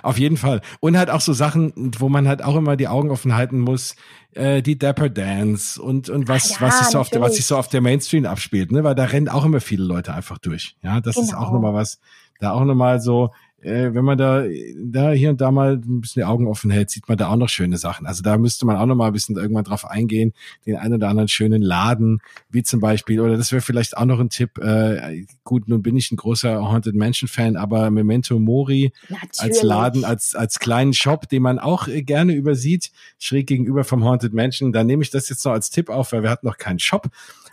Auf 0.03 0.17
jeden 0.17 0.37
Fall. 0.37 0.61
Und 0.79 0.97
halt 0.97 1.09
auch 1.09 1.21
so 1.21 1.33
Sachen, 1.33 1.73
wo 1.97 2.09
man 2.09 2.27
halt 2.27 2.43
auch 2.43 2.55
immer 2.55 2.75
die 2.75 2.87
Augen 2.87 3.11
offen 3.11 3.35
halten 3.35 3.59
muss, 3.59 3.95
äh, 4.33 4.61
die 4.61 4.77
Dapper 4.77 5.09
Dance 5.09 5.81
und, 5.81 6.09
und 6.09 6.27
was, 6.27 6.51
ja, 6.51 6.61
was, 6.61 6.79
sich 6.79 6.87
so 6.87 6.99
auf 6.99 7.09
der, 7.09 7.21
was 7.21 7.35
sich 7.35 7.45
so 7.45 7.57
auf 7.57 7.67
der 7.67 7.81
Mainstream 7.81 8.25
abspielt, 8.25 8.71
ne? 8.71 8.83
Weil 8.83 8.95
da 8.95 9.05
rennen 9.05 9.29
auch 9.29 9.45
immer 9.45 9.61
viele 9.61 9.83
Leute 9.83 10.13
einfach 10.13 10.37
durch. 10.37 10.75
Ja, 10.81 10.99
das 10.99 11.15
genau. 11.15 11.27
ist 11.27 11.33
auch 11.33 11.39
genau. 11.47 11.53
nochmal 11.53 11.73
was, 11.73 11.99
da 12.39 12.51
auch 12.51 12.63
nochmal 12.63 12.99
so, 12.99 13.31
äh, 13.61 13.93
wenn 13.93 14.05
man 14.05 14.17
da, 14.17 14.43
da 14.77 15.11
hier 15.11 15.29
und 15.29 15.41
da 15.41 15.51
mal 15.51 15.73
ein 15.73 16.01
bisschen 16.01 16.21
die 16.21 16.25
Augen 16.25 16.47
offen 16.47 16.71
hält, 16.71 16.89
sieht 16.89 17.07
man 17.07 17.17
da 17.17 17.29
auch 17.29 17.35
noch 17.35 17.49
schöne 17.49 17.77
Sachen. 17.77 18.05
Also 18.05 18.23
da 18.23 18.37
müsste 18.37 18.65
man 18.65 18.77
auch 18.77 18.85
noch 18.85 18.95
mal 18.95 19.07
ein 19.07 19.13
bisschen 19.13 19.37
irgendwann 19.37 19.63
drauf 19.63 19.85
eingehen, 19.85 20.33
den 20.65 20.77
einen 20.77 20.95
oder 20.95 21.09
anderen 21.09 21.27
schönen 21.27 21.61
Laden, 21.61 22.19
wie 22.49 22.63
zum 22.63 22.79
Beispiel, 22.79 23.19
oder 23.19 23.37
das 23.37 23.51
wäre 23.51 23.61
vielleicht 23.61 23.97
auch 23.97 24.05
noch 24.05 24.19
ein 24.19 24.29
Tipp, 24.29 24.57
äh, 24.59 25.25
gut, 25.43 25.67
nun 25.67 25.81
bin 25.81 25.97
ich 25.97 26.11
ein 26.11 26.15
großer 26.15 26.61
Haunted 26.61 26.95
Mansion 26.95 27.27
Fan, 27.27 27.57
aber 27.57 27.91
Memento 27.91 28.39
Mori 28.39 28.93
Natürlich. 29.09 29.41
als 29.41 29.61
Laden, 29.61 30.05
als, 30.05 30.35
als 30.35 30.59
kleinen 30.59 30.93
Shop, 30.93 31.27
den 31.27 31.41
man 31.41 31.59
auch 31.59 31.87
äh, 31.87 32.01
gerne 32.01 32.33
übersieht, 32.33 32.91
schräg 33.17 33.47
gegenüber 33.47 33.83
vom 33.83 34.03
Haunted 34.03 34.33
Mansion, 34.33 34.71
da 34.71 34.83
nehme 34.83 35.03
ich 35.03 35.09
das 35.09 35.29
jetzt 35.29 35.45
noch 35.45 35.53
als 35.53 35.69
Tipp 35.69 35.89
auf, 35.89 36.11
weil 36.11 36.23
wir 36.23 36.29
hatten 36.29 36.47
noch 36.47 36.57
keinen 36.57 36.79
Shop. 36.79 37.09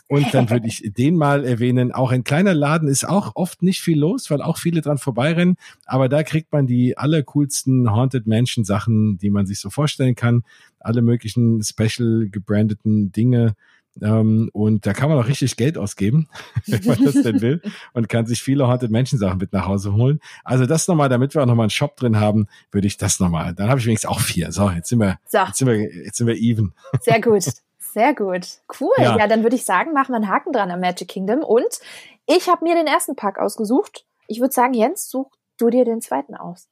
Und 0.08 0.26
dann 0.34 0.50
würde 0.50 0.66
ich 0.68 0.82
den 0.96 1.16
mal 1.16 1.44
erwähnen. 1.44 1.92
Auch 1.92 2.12
ein 2.12 2.24
kleiner 2.24 2.54
Laden 2.54 2.88
ist 2.88 3.08
auch 3.08 3.32
oft 3.34 3.62
nicht 3.62 3.80
viel 3.80 3.98
los, 3.98 4.30
weil 4.30 4.42
auch 4.42 4.58
viele 4.58 4.80
dran 4.80 4.98
vorbeirennen. 4.98 5.56
Aber 5.84 6.08
da 6.08 6.22
kriegt 6.22 6.52
man 6.52 6.66
die 6.66 6.96
allercoolsten 6.96 7.90
Haunted 7.90 8.26
Mansion 8.26 8.64
Sachen, 8.64 9.18
die 9.18 9.30
man 9.30 9.46
sich 9.46 9.60
so 9.60 9.70
vorstellen 9.70 10.14
kann. 10.14 10.44
Alle 10.78 11.02
möglichen 11.02 11.62
special 11.62 12.28
gebrandeten 12.30 13.10
Dinge. 13.12 13.54
Ähm, 14.02 14.50
und 14.52 14.86
da 14.86 14.92
kann 14.92 15.08
man 15.08 15.18
auch 15.18 15.26
richtig 15.26 15.56
Geld 15.56 15.78
ausgeben, 15.78 16.28
wenn 16.66 16.84
man 16.84 17.02
das 17.04 17.14
denn 17.14 17.40
will. 17.40 17.62
Und 17.92 18.08
kann 18.08 18.26
sich 18.26 18.42
viele 18.42 18.68
Haunted 18.68 18.90
Mansion 18.90 19.18
Sachen 19.18 19.38
mit 19.38 19.52
nach 19.52 19.66
Hause 19.66 19.94
holen. 19.94 20.20
Also 20.44 20.66
das 20.66 20.86
nochmal, 20.86 21.08
damit 21.08 21.34
wir 21.34 21.42
auch 21.42 21.46
nochmal 21.46 21.64
einen 21.64 21.70
Shop 21.70 21.96
drin 21.96 22.20
haben, 22.20 22.46
würde 22.70 22.86
ich 22.86 22.96
das 22.96 23.20
nochmal. 23.20 23.54
Dann 23.54 23.68
habe 23.68 23.80
ich 23.80 23.86
wenigstens 23.86 24.10
auch 24.10 24.20
vier. 24.20 24.52
So, 24.52 24.70
jetzt 24.70 24.88
sind 24.88 25.00
wir, 25.00 25.18
so. 25.26 25.38
jetzt 25.38 25.58
sind 25.58 25.68
wir, 25.68 26.04
jetzt 26.04 26.18
sind 26.18 26.26
wir 26.26 26.36
even. 26.36 26.74
Sehr 27.00 27.20
gut. 27.20 27.44
Sehr 27.96 28.14
gut. 28.14 28.46
Cool. 28.78 28.92
Ja, 28.98 29.16
ja 29.16 29.26
dann 29.26 29.42
würde 29.42 29.56
ich 29.56 29.64
sagen, 29.64 29.94
machen 29.94 30.12
wir 30.12 30.16
einen 30.16 30.28
Haken 30.28 30.52
dran 30.52 30.70
am 30.70 30.80
Magic 30.80 31.08
Kingdom. 31.08 31.42
Und 31.42 31.80
ich 32.26 32.46
habe 32.46 32.62
mir 32.62 32.74
den 32.74 32.86
ersten 32.86 33.16
Park 33.16 33.38
ausgesucht. 33.38 34.04
Ich 34.26 34.38
würde 34.38 34.52
sagen, 34.52 34.74
Jens, 34.74 35.08
such 35.08 35.30
du 35.56 35.70
dir 35.70 35.86
den 35.86 36.02
zweiten 36.02 36.34
aus. 36.34 36.68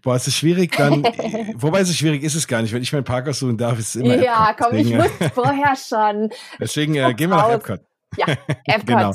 Boah, 0.00 0.14
es 0.14 0.26
ist 0.26 0.36
schwierig 0.36 0.74
dann, 0.74 1.04
wobei 1.56 1.80
es 1.80 1.90
ist 1.90 1.98
schwierig 1.98 2.22
ist 2.22 2.36
es 2.36 2.48
gar 2.48 2.62
nicht, 2.62 2.72
wenn 2.72 2.80
ich 2.80 2.90
meinen 2.90 3.04
Park 3.04 3.28
aussuchen 3.28 3.58
darf, 3.58 3.78
ist 3.78 3.96
es 3.96 3.96
immer 3.96 4.16
Ja, 4.16 4.48
Epcot. 4.48 4.68
komm, 4.70 4.78
ich 4.78 4.96
wusste 4.96 5.28
vorher 5.28 5.76
schon. 5.76 6.30
Deswegen 6.58 6.94
äh, 6.94 7.12
gehen 7.12 7.28
wir 7.28 7.36
nach 7.36 7.50
Epcot. 7.50 7.80
Ja, 8.16 8.26
Epcot. 8.64 8.86
genau, 8.86 9.12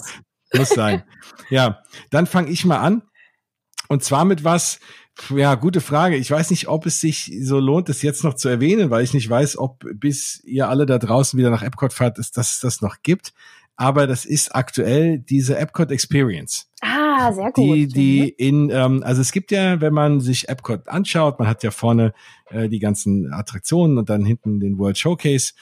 muss 0.54 0.70
sein. 0.70 1.02
Ja, 1.50 1.82
dann 2.12 2.28
fange 2.28 2.52
ich 2.52 2.66
mal 2.66 2.78
an. 2.78 3.02
Und 3.88 4.04
zwar 4.04 4.26
mit 4.26 4.44
was, 4.44 4.80
ja, 5.30 5.55
gute 5.55 5.82
Frage. 5.82 6.16
Ich 6.16 6.32
weiß 6.32 6.49
nicht, 6.51 6.68
ob 6.68 6.86
es 6.86 7.01
sich 7.01 7.32
so 7.41 7.59
lohnt, 7.59 7.89
das 7.89 8.01
jetzt 8.01 8.24
noch 8.24 8.34
zu 8.34 8.49
erwähnen, 8.49 8.89
weil 8.89 9.03
ich 9.03 9.14
nicht 9.14 9.30
weiß, 9.30 9.57
ob 9.57 9.84
bis 9.95 10.41
ihr 10.43 10.70
alle 10.70 10.86
da 10.86 10.97
draußen 10.97 11.38
wieder 11.38 11.49
nach 11.49 11.64
Epcot 11.64 11.93
fahrt, 11.93 12.18
dass, 12.18 12.32
dass 12.32 12.51
es 12.51 12.59
das 12.59 12.82
noch 12.82 12.97
gibt. 13.03 13.34
Aber 13.76 14.05
das 14.05 14.26
ist 14.26 14.53
aktuell 14.53 15.20
diese 15.20 15.57
Epcot 15.57 15.91
Experience. 15.91 16.70
Ah, 16.82 17.32
sehr 17.32 17.51
gut. 17.51 17.57
Die, 17.57 17.88
die 17.88 18.30
in, 18.30 18.70
ähm, 18.70 19.01
also 19.03 19.22
es 19.22 19.32
gibt 19.32 19.51
ja, 19.51 19.82
wenn 19.82 19.93
man 19.93 20.20
sich 20.20 20.49
Epcot 20.49 20.88
anschaut, 20.88 21.39
man 21.39 21.47
hat 21.47 21.64
ja 21.64 21.72
vorne 21.72 22.14
äh, 22.49 22.70
die 22.70 22.80
ganzen 22.80 23.34
Attraktionen 23.34 23.97
und 23.97 24.09
dann 24.09 24.26
hinten 24.26 24.59
den 24.59 24.78
World 24.78 24.97
Showcase 24.97 25.53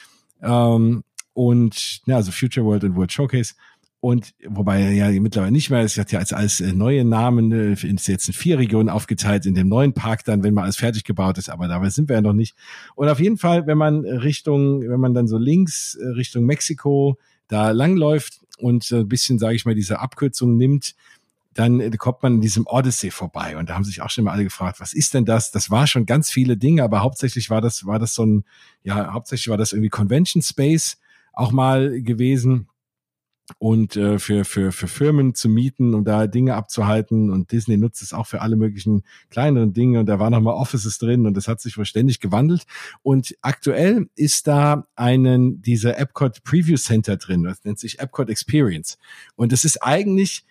ähm, 0.42 1.02
und 1.32 2.02
ja, 2.06 2.16
also 2.16 2.32
Future 2.32 2.66
World 2.66 2.84
und 2.84 2.96
World 2.96 3.12
Showcase. 3.12 3.54
Und 4.00 4.32
wobei 4.48 4.80
er 4.80 4.92
ja 4.92 5.20
mittlerweile 5.20 5.52
nicht 5.52 5.68
mehr, 5.68 5.80
es 5.80 5.98
hat 5.98 6.10
ja 6.10 6.20
als, 6.20 6.32
als 6.32 6.62
äh, 6.62 6.72
neue 6.72 7.04
Namen, 7.04 7.52
äh, 7.52 7.72
ist 7.72 8.08
jetzt 8.08 8.28
in 8.28 8.34
vier 8.34 8.58
Regionen 8.58 8.88
aufgeteilt, 8.88 9.44
in 9.44 9.54
dem 9.54 9.68
neuen 9.68 9.92
Park 9.92 10.24
dann, 10.24 10.42
wenn 10.42 10.54
mal 10.54 10.62
alles 10.62 10.78
fertig 10.78 11.04
gebaut 11.04 11.36
ist, 11.36 11.50
aber 11.50 11.68
dabei 11.68 11.90
sind 11.90 12.08
wir 12.08 12.16
ja 12.16 12.22
noch 12.22 12.32
nicht. 12.32 12.56
Und 12.94 13.08
auf 13.10 13.20
jeden 13.20 13.36
Fall, 13.36 13.66
wenn 13.66 13.76
man 13.76 14.06
Richtung, 14.06 14.80
wenn 14.88 15.00
man 15.00 15.12
dann 15.12 15.28
so 15.28 15.36
links 15.36 15.96
äh, 15.96 16.06
Richtung 16.08 16.46
Mexiko 16.46 17.18
da 17.46 17.72
langläuft 17.72 18.40
und 18.58 18.90
ein 18.90 19.06
bisschen, 19.06 19.38
sage 19.38 19.56
ich 19.56 19.66
mal, 19.66 19.74
diese 19.74 20.00
Abkürzung 20.00 20.56
nimmt, 20.56 20.94
dann 21.52 21.90
kommt 21.98 22.22
man 22.22 22.36
in 22.36 22.40
diesem 22.40 22.66
Odyssey 22.66 23.10
vorbei. 23.10 23.58
Und 23.58 23.68
da 23.68 23.74
haben 23.74 23.84
sich 23.84 24.00
auch 24.00 24.08
schon 24.08 24.24
mal 24.24 24.32
alle 24.32 24.44
gefragt, 24.44 24.80
was 24.80 24.94
ist 24.94 25.12
denn 25.12 25.26
das? 25.26 25.50
Das 25.50 25.70
war 25.70 25.86
schon 25.86 26.06
ganz 26.06 26.30
viele 26.30 26.56
Dinge, 26.56 26.84
aber 26.84 27.02
hauptsächlich 27.02 27.50
war 27.50 27.60
das, 27.60 27.84
war 27.84 27.98
das 27.98 28.14
so 28.14 28.24
ein, 28.24 28.44
ja, 28.82 29.12
hauptsächlich 29.12 29.48
war 29.48 29.58
das 29.58 29.72
irgendwie 29.72 29.90
Convention 29.90 30.42
Space 30.42 30.98
auch 31.32 31.50
mal 31.50 32.00
gewesen 32.02 32.68
und 33.58 33.96
äh, 33.96 34.18
für, 34.18 34.44
für, 34.44 34.72
für 34.72 34.88
Firmen 34.88 35.34
zu 35.34 35.48
mieten 35.48 35.94
und 35.94 36.04
da 36.04 36.26
Dinge 36.26 36.54
abzuhalten. 36.54 37.30
Und 37.30 37.52
Disney 37.52 37.76
nutzt 37.76 38.02
es 38.02 38.12
auch 38.12 38.26
für 38.26 38.40
alle 38.40 38.56
möglichen 38.56 39.02
kleineren 39.30 39.72
Dinge. 39.72 40.00
Und 40.00 40.06
da 40.06 40.18
waren 40.18 40.32
nochmal 40.32 40.54
Offices 40.54 40.98
drin 40.98 41.26
und 41.26 41.36
das 41.36 41.48
hat 41.48 41.60
sich 41.60 41.76
wohl 41.78 41.84
ständig 41.84 42.20
gewandelt. 42.20 42.64
Und 43.02 43.36
aktuell 43.42 44.08
ist 44.14 44.46
da 44.46 44.86
einen, 44.96 45.62
dieser 45.62 45.98
Epcot 45.98 46.42
Preview 46.44 46.76
Center 46.76 47.16
drin. 47.16 47.42
Das 47.42 47.64
nennt 47.64 47.78
sich 47.78 47.98
Epcot 47.98 48.28
Experience. 48.30 48.98
Und 49.36 49.52
das 49.52 49.64
ist 49.64 49.82
eigentlich 49.82 50.44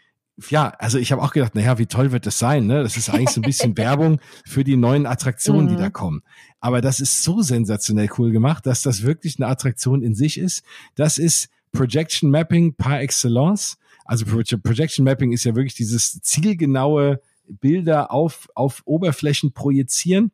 ja, 0.49 0.69
also 0.79 0.97
ich 0.97 1.11
habe 1.11 1.21
auch 1.21 1.33
gedacht, 1.33 1.55
naja, 1.55 1.77
wie 1.77 1.85
toll 1.85 2.11
wird 2.11 2.25
das 2.25 2.39
sein? 2.39 2.65
Ne? 2.65 2.81
Das 2.81 2.97
ist 2.97 3.09
eigentlich 3.09 3.31
so 3.31 3.41
ein 3.41 3.43
bisschen 3.43 3.77
Werbung 3.77 4.19
für 4.45 4.63
die 4.63 4.77
neuen 4.77 5.05
Attraktionen, 5.05 5.67
die 5.67 5.75
da 5.75 5.87
mhm. 5.87 5.93
kommen. 5.93 6.23
Aber 6.59 6.81
das 6.81 6.99
ist 6.99 7.23
so 7.23 7.41
sensationell 7.41 8.09
cool 8.17 8.31
gemacht, 8.31 8.65
dass 8.65 8.81
das 8.81 9.03
wirklich 9.03 9.37
eine 9.37 9.47
Attraktion 9.47 10.01
in 10.01 10.15
sich 10.15 10.37
ist. 10.37 10.63
Das 10.95 11.17
ist 11.17 11.49
Projection 11.71 12.29
Mapping 12.29 12.73
par 12.75 13.01
excellence. 13.01 13.77
Also 14.05 14.25
Projection 14.25 15.03
Mapping 15.03 15.31
ist 15.31 15.43
ja 15.43 15.55
wirklich 15.55 15.75
dieses 15.75 16.19
zielgenaue 16.21 17.21
Bilder 17.47 18.11
auf, 18.11 18.49
auf 18.55 18.81
Oberflächen 18.85 19.53
projizieren. 19.53 20.31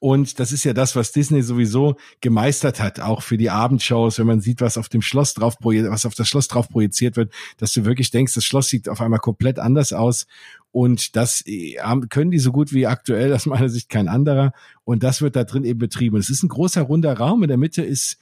Und 0.00 0.40
das 0.40 0.50
ist 0.50 0.64
ja 0.64 0.72
das, 0.72 0.96
was 0.96 1.12
Disney 1.12 1.42
sowieso 1.42 1.94
gemeistert 2.20 2.80
hat, 2.80 2.98
auch 2.98 3.22
für 3.22 3.36
die 3.36 3.50
Abendshows, 3.50 4.18
wenn 4.18 4.26
man 4.26 4.40
sieht, 4.40 4.60
was 4.60 4.78
auf 4.78 4.88
dem 4.88 5.00
Schloss 5.00 5.34
drauf 5.34 5.58
projiziert, 5.58 5.92
was 5.92 6.04
auf 6.04 6.14
das 6.14 6.28
Schloss 6.28 6.48
drauf 6.48 6.68
projiziert 6.68 7.16
wird, 7.16 7.32
dass 7.56 7.72
du 7.72 7.84
wirklich 7.84 8.10
denkst, 8.10 8.34
das 8.34 8.44
Schloss 8.44 8.68
sieht 8.68 8.88
auf 8.88 9.00
einmal 9.00 9.20
komplett 9.20 9.60
anders 9.60 9.92
aus. 9.92 10.26
Und 10.72 11.14
das 11.14 11.44
äh, 11.46 11.76
können 12.10 12.32
die 12.32 12.40
so 12.40 12.50
gut 12.50 12.72
wie 12.72 12.86
aktuell, 12.86 13.32
aus 13.32 13.46
meiner 13.46 13.68
Sicht 13.68 13.88
kein 13.88 14.08
anderer. 14.08 14.52
Und 14.84 15.04
das 15.04 15.22
wird 15.22 15.36
da 15.36 15.44
drin 15.44 15.64
eben 15.64 15.78
betrieben. 15.78 16.16
Es 16.16 16.30
ist 16.30 16.42
ein 16.42 16.48
großer 16.48 16.82
runder 16.82 17.16
Raum. 17.16 17.44
In 17.44 17.48
der 17.48 17.56
Mitte 17.56 17.82
ist 17.82 18.18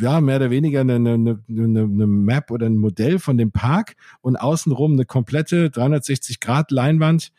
ja, 0.00 0.20
mehr 0.20 0.36
oder 0.36 0.50
weniger 0.50 0.80
eine, 0.80 0.94
eine, 0.94 1.14
eine, 1.14 1.38
eine 1.48 2.06
Map 2.06 2.50
oder 2.50 2.66
ein 2.66 2.76
Modell 2.76 3.18
von 3.18 3.36
dem 3.36 3.52
Park 3.52 3.96
und 4.20 4.36
außenrum 4.36 4.92
eine 4.92 5.04
komplette 5.04 5.70
360 5.70 6.40
Grad 6.40 6.70
Leinwand 6.70 7.32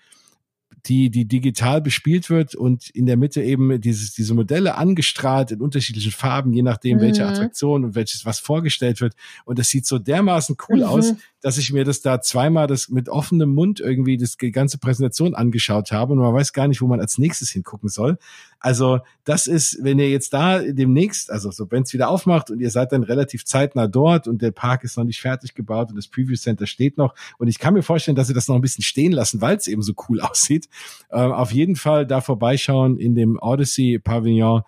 die, 0.86 1.10
die 1.10 1.26
digital 1.26 1.82
bespielt 1.82 2.30
wird 2.30 2.56
und 2.56 2.90
in 2.90 3.06
der 3.06 3.16
Mitte 3.16 3.42
eben 3.42 3.80
dieses, 3.80 4.14
diese 4.14 4.34
Modelle 4.34 4.76
angestrahlt 4.76 5.52
in 5.52 5.62
unterschiedlichen 5.62 6.12
Farben, 6.12 6.52
je 6.52 6.62
nachdem, 6.62 6.98
mhm. 6.98 7.02
welche 7.02 7.26
Attraktion 7.26 7.86
und 7.86 7.96
welches 7.96 8.26
was 8.26 8.40
vorgestellt 8.40 9.00
wird. 9.00 9.14
Und 9.46 9.60
das 9.60 9.70
sieht 9.70 9.86
so 9.86 9.98
dermaßen 9.98 10.58
cool 10.68 10.80
mhm. 10.80 10.84
aus, 10.84 11.14
dass 11.42 11.58
ich 11.58 11.72
mir 11.72 11.86
das 11.86 12.02
da 12.02 12.22
zweimal 12.22 12.68
das 12.68 12.90
mit 12.90 13.08
offenem 13.08 13.54
Mund 13.54 13.80
irgendwie 13.80 14.18
das 14.18 14.36
die 14.36 14.52
ganze 14.52 14.78
Präsentation 14.78 15.36
angeschaut 15.36 15.92
habe 15.94 16.14
und 16.14 16.20
man 16.20 16.34
weiß 16.34 16.52
gar 16.52 16.68
nicht, 16.68 16.82
wo 16.82 16.88
man 16.88 17.00
als 17.00 17.18
nächstes 17.18 17.50
hingucken 17.50 17.88
soll. 17.88 18.18
Also 18.64 19.02
das 19.26 19.48
ist, 19.48 19.84
wenn 19.84 20.00
ihr 20.00 20.10
jetzt 20.10 20.34
da 20.34 20.60
demnächst, 20.60 21.30
also 21.30 21.52
so 21.52 21.70
wenn 21.70 21.84
es 21.84 21.92
wieder 21.92 22.08
aufmacht 22.08 22.50
und 22.50 22.62
ihr 22.62 22.72
seid 22.72 22.94
dann 22.94 23.04
relativ 23.04 23.44
zeitnah 23.44 23.88
dort 23.88 24.26
und 24.26 24.42
der 24.42 24.52
Park 24.52 24.86
ist 24.86 24.96
noch 24.98 25.04
nicht 25.04 25.20
fertig 25.20 25.54
gebaut 25.54 25.90
und 25.90 25.98
das 25.98 26.08
Preview 26.08 26.38
Center 26.38 26.66
steht 26.66 26.98
noch 26.98 27.14
und 27.38 27.50
ich 27.50 27.60
kann 27.60 27.74
mir 27.74 27.84
vorstellen, 27.84 28.16
dass 28.16 28.28
sie 28.28 28.34
das 28.34 28.48
noch 28.48 28.56
ein 28.56 28.62
bisschen 28.62 28.84
stehen 28.84 29.12
lassen, 29.12 29.42
weil 29.42 29.58
es 29.58 29.68
eben 29.68 29.82
so 29.82 29.94
cool 30.08 30.22
aussieht. 30.22 30.70
Äh, 31.10 31.18
auf 31.18 31.52
jeden 31.52 31.76
Fall 31.76 32.08
da 32.08 32.22
vorbeischauen 32.22 32.98
in 32.98 33.16
dem 33.16 33.38
Odyssey 33.38 34.00
Pavillon 34.00 34.62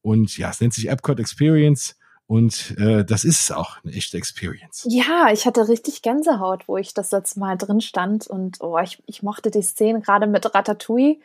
und 0.00 0.38
ja, 0.38 0.50
es 0.50 0.60
nennt 0.60 0.72
sich 0.72 0.88
Epcot 0.88 1.18
Experience 1.18 1.96
Und 2.30 2.76
äh, 2.78 3.04
das 3.04 3.24
ist 3.24 3.52
auch 3.52 3.78
eine 3.82 3.92
echte 3.92 4.16
Experience. 4.16 4.86
Ja, 4.88 5.32
ich 5.32 5.46
hatte 5.46 5.66
richtig 5.66 6.00
Gänsehaut, 6.00 6.68
wo 6.68 6.76
ich 6.76 6.94
das 6.94 7.10
letzte 7.10 7.40
Mal 7.40 7.58
drin 7.58 7.80
stand. 7.80 8.28
Und 8.28 8.58
oh, 8.60 8.78
ich, 8.78 9.02
ich 9.06 9.24
mochte 9.24 9.50
die 9.50 9.62
Szene 9.62 10.00
gerade 10.00 10.28
mit 10.28 10.54
Ratatouille. 10.54 11.16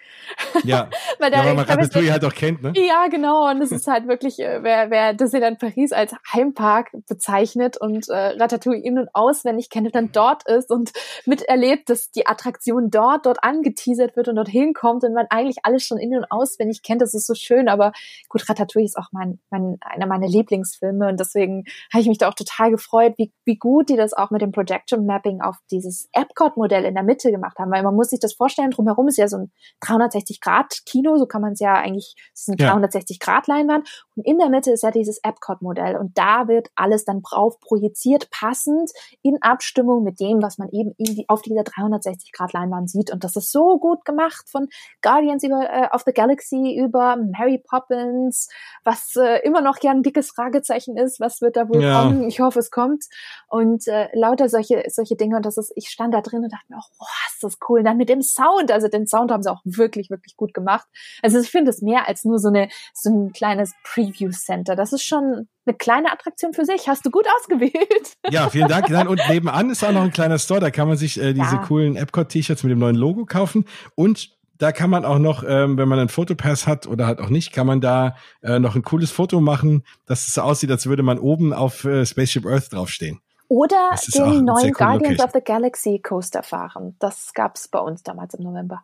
Ja, 0.64 0.89
weil, 1.20 1.30
der, 1.30 1.41
ja, 1.41 1.45
weil 1.45 1.53
man 1.53 1.66
Ratatouille 1.66 2.12
halt 2.12 2.26
auch 2.26 2.34
kennt, 2.34 2.64
ne? 2.64 2.74
Ja, 2.76 3.06
genau. 3.06 3.47
Und 3.47 3.62
es 3.62 3.72
ist 3.72 3.86
halt 3.86 4.08
wirklich, 4.08 4.39
äh, 4.39 4.64
wer, 4.64 4.89
wer 4.89 5.14
Disneyland 5.14 5.60
Paris 5.60 5.91
als 5.91 6.16
Heimpark 6.34 6.89
bezeichnet 7.08 7.78
und 7.78 8.10
äh, 8.10 8.30
Ratatouille 8.39 8.82
in- 8.82 8.97
und 8.97 9.10
auswendig 9.14 9.70
kennt 9.70 9.86
und 9.86 9.93
dann 9.93 10.12
dort 10.12 10.49
ist 10.49 10.72
und 10.72 10.91
miterlebt, 11.28 11.91
dass 11.91 12.10
die 12.10 12.26
Attraktion 12.26 12.89
dort, 12.89 13.28
dort 13.28 13.43
angeteasert 13.43 14.16
wird 14.16 14.28
und 14.28 14.38
dorthin 14.38 14.74
kommt 14.74 15.03
und 15.03 15.14
man 15.14 15.28
eigentlich 15.30 15.58
alles 15.66 15.84
schon 15.84 15.99
in- 15.99 16.18
und 16.18 16.32
auswendig 16.32 16.82
kennt, 16.82 17.03
das 17.03 17.14
ist 17.14 17.28
so 17.28 17.36
schön. 17.36 17.70
Aber 17.70 17.91
gut, 18.28 18.49
Ratatouille 18.49 18.86
ist 18.86 18.97
auch 18.97 19.10
mein, 19.12 19.38
mein 19.51 19.78
einer 19.82 20.08
meiner 20.08 20.28
Lieblingsfilme. 20.28 20.95
Filme 20.96 21.10
und 21.10 21.20
deswegen 21.20 21.64
habe 21.93 22.02
ich 22.02 22.08
mich 22.08 22.18
da 22.18 22.30
auch 22.30 22.34
total 22.34 22.72
gefreut, 22.72 23.14
wie, 23.18 23.34
wie 23.46 23.58
gut 23.58 23.89
die 23.89 23.96
das 23.96 24.14
auch 24.14 24.32
mit 24.32 24.41
dem 24.41 24.52
Projection 24.52 25.06
Mapping 25.06 25.41
auf 25.41 25.58
dieses 25.72 26.10
Epcot-Modell 26.14 26.86
in 26.86 26.96
der 26.96 27.04
Mitte 27.04 27.32
gemacht 27.32 27.58
haben, 27.60 27.72
weil 27.72 27.84
man 27.84 27.96
muss 27.96 28.10
sich 28.10 28.20
das 28.20 28.34
vorstellen, 28.34 28.72
drumherum 28.72 29.08
ist 29.08 29.18
ja 29.18 29.28
so 29.28 29.38
ein 29.38 29.52
360-Grad-Kino, 29.84 31.18
so 31.18 31.26
kann 31.26 31.41
man 31.41 31.54
es 31.54 31.60
ja 31.60 31.74
eigentlich, 31.74 32.16
es 32.34 32.48
ist 32.48 32.50
eine 32.50 32.58
ja. 32.60 32.76
360-Grad-Leinwand 32.76 33.88
und 34.16 34.26
in 34.26 34.38
der 34.38 34.50
Mitte 34.50 34.72
ist 34.72 34.84
ja 34.84 34.91
dieses 34.91 35.20
Epcot-Modell. 35.24 35.98
Und 35.98 36.18
da 36.18 36.48
wird 36.48 36.70
alles 36.76 37.06
dann 37.06 37.22
drauf 37.22 37.60
projiziert, 37.60 38.30
passend 38.32 38.91
in 39.22 39.38
Abstimmung 39.41 40.04
mit 40.04 40.20
dem, 40.20 40.41
was 40.41 40.58
man 40.58 40.70
eben 40.72 40.96
auf 41.28 41.41
dieser 41.41 41.62
360-Grad-Leinwand 41.62 42.89
sieht. 42.89 43.12
Und 43.12 43.24
das 43.24 43.36
ist 43.36 43.52
so 43.52 43.78
gut 43.80 44.06
gemacht 44.06 44.46
von 44.50 44.68
Guardians 45.02 45.43
über, 45.43 45.70
äh, 45.70 45.88
of 45.93 46.04
the 46.06 46.14
Galaxy 46.14 46.78
über 46.80 47.18
Mary 47.18 47.62
Poppins, 47.68 48.50
was 48.84 49.16
äh, 49.16 49.39
immer 49.43 49.62
noch 49.62 49.78
ja 49.82 49.91
ein 49.91 50.04
dickes 50.04 50.32
Fragezeichen 50.32 50.85
Fragezeichen 50.86 50.98
ist, 50.98 51.20
was 51.20 51.42
wird 51.42 51.56
da 51.56 51.68
wohl 51.70 51.82
ja. 51.82 52.02
kommen? 52.02 52.28
Ich 52.28 52.40
hoffe, 52.40 52.60
es 52.60 52.72
kommt. 52.72 53.06
Und 53.48 53.88
äh, 53.88 54.08
lauter 54.14 54.50
solche 54.50 54.84
solche 54.88 55.16
Dinge 55.16 55.38
und 55.38 55.46
das 55.46 55.58
ist, 55.58 55.72
ich 55.76 55.90
stand 55.90 56.14
da 56.14 56.22
drin 56.22 56.44
und 56.44 56.52
dachte 56.52 56.66
mir, 56.70 56.78
oh, 56.78 57.06
ist 57.28 57.44
das 57.44 57.58
cool. 57.70 57.80
Und 57.80 57.86
dann 57.86 57.98
mit 57.98 58.10
dem 58.10 58.22
Sound, 58.22 58.72
also 58.72 58.88
den 58.88 59.08
Sound 59.08 59.32
haben 59.32 59.44
sie 59.44 59.52
auch 59.52 59.62
wirklich 59.64 60.10
wirklich 60.10 60.36
gut 60.36 60.54
gemacht. 60.54 60.88
Also 61.22 61.40
ich 61.40 61.50
finde 61.50 61.72
es 61.72 61.82
mehr 61.82 62.08
als 62.08 62.24
nur 62.26 62.40
so 62.40 62.50
eine 62.50 62.70
so 62.94 63.10
ein 63.10 63.34
kleines 63.34 63.74
Preview 63.84 64.32
Center. 64.32 64.76
Das 64.76 64.94
ist 64.94 65.04
schon 65.04 65.48
eine 65.66 65.76
kleine 65.76 66.12
Attraktion 66.12 66.54
für 66.54 66.66
sich. 66.66 66.88
Hast 66.88 67.06
du 67.06 67.12
gut 67.12 67.26
ausgewählt. 67.40 68.18
Ja, 68.30 68.50
vielen 68.50 68.68
Dank. 68.68 68.90
Nein, 68.90 69.08
und 69.08 69.22
nebenan 69.30 69.70
ist 69.70 69.84
auch 69.84 69.92
noch 69.92 70.04
ein 70.04 70.12
kleiner 70.12 70.38
Store. 70.38 70.60
Da 70.60 70.70
kann 70.70 70.88
man 70.88 70.98
sich 70.98 71.20
äh, 71.20 71.34
diese 71.34 71.56
ja. 71.56 71.64
coolen 71.66 71.96
Epcot-T-Shirts 71.96 72.64
mit 72.64 72.72
dem 72.72 72.80
neuen 72.80 72.96
Logo 72.96 73.26
kaufen. 73.26 73.66
Und 73.96 74.35
da 74.58 74.72
kann 74.72 74.89
man 74.89 75.06
auch 75.06 75.20
noch, 75.20 75.43
ähm, 75.47 75.78
wenn 75.78 75.88
man 75.88 75.99
einen 75.99 76.10
Fotopass 76.10 76.68
hat 76.68 76.88
oder 76.88 77.08
halt 77.08 77.20
auch 77.20 77.30
nicht, 77.30 77.51
kann 77.51 77.68
man 77.68 77.82
da 77.82 78.16
äh, 78.41 78.60
noch 78.60 78.76
ein 78.76 78.84
cooles 78.84 79.12
Foto 79.12 79.41
machen, 79.41 79.84
dass 80.06 80.28
es 80.28 80.34
so 80.34 80.41
aussieht, 80.41 80.72
als 80.72 80.86
würde 80.88 81.03
man 81.03 81.20
oben 81.20 81.53
auf 81.53 81.84
äh, 81.86 82.06
Spaceship 82.06 82.45
Earth 82.45 82.72
draufstehen. 82.72 83.22
Oder 83.47 83.91
den 84.14 84.43
neuen 84.43 84.74
Guardians 84.74 85.18
Location. 85.18 85.26
of 85.26 85.32
the 85.34 85.41
Galaxy 85.41 85.99
Coaster 85.99 86.41
fahren. 86.41 86.95
Das 86.99 87.34
gab's 87.34 87.68
bei 87.68 87.80
uns 87.80 88.01
damals 88.01 88.34
im 88.34 88.43
November. 88.43 88.82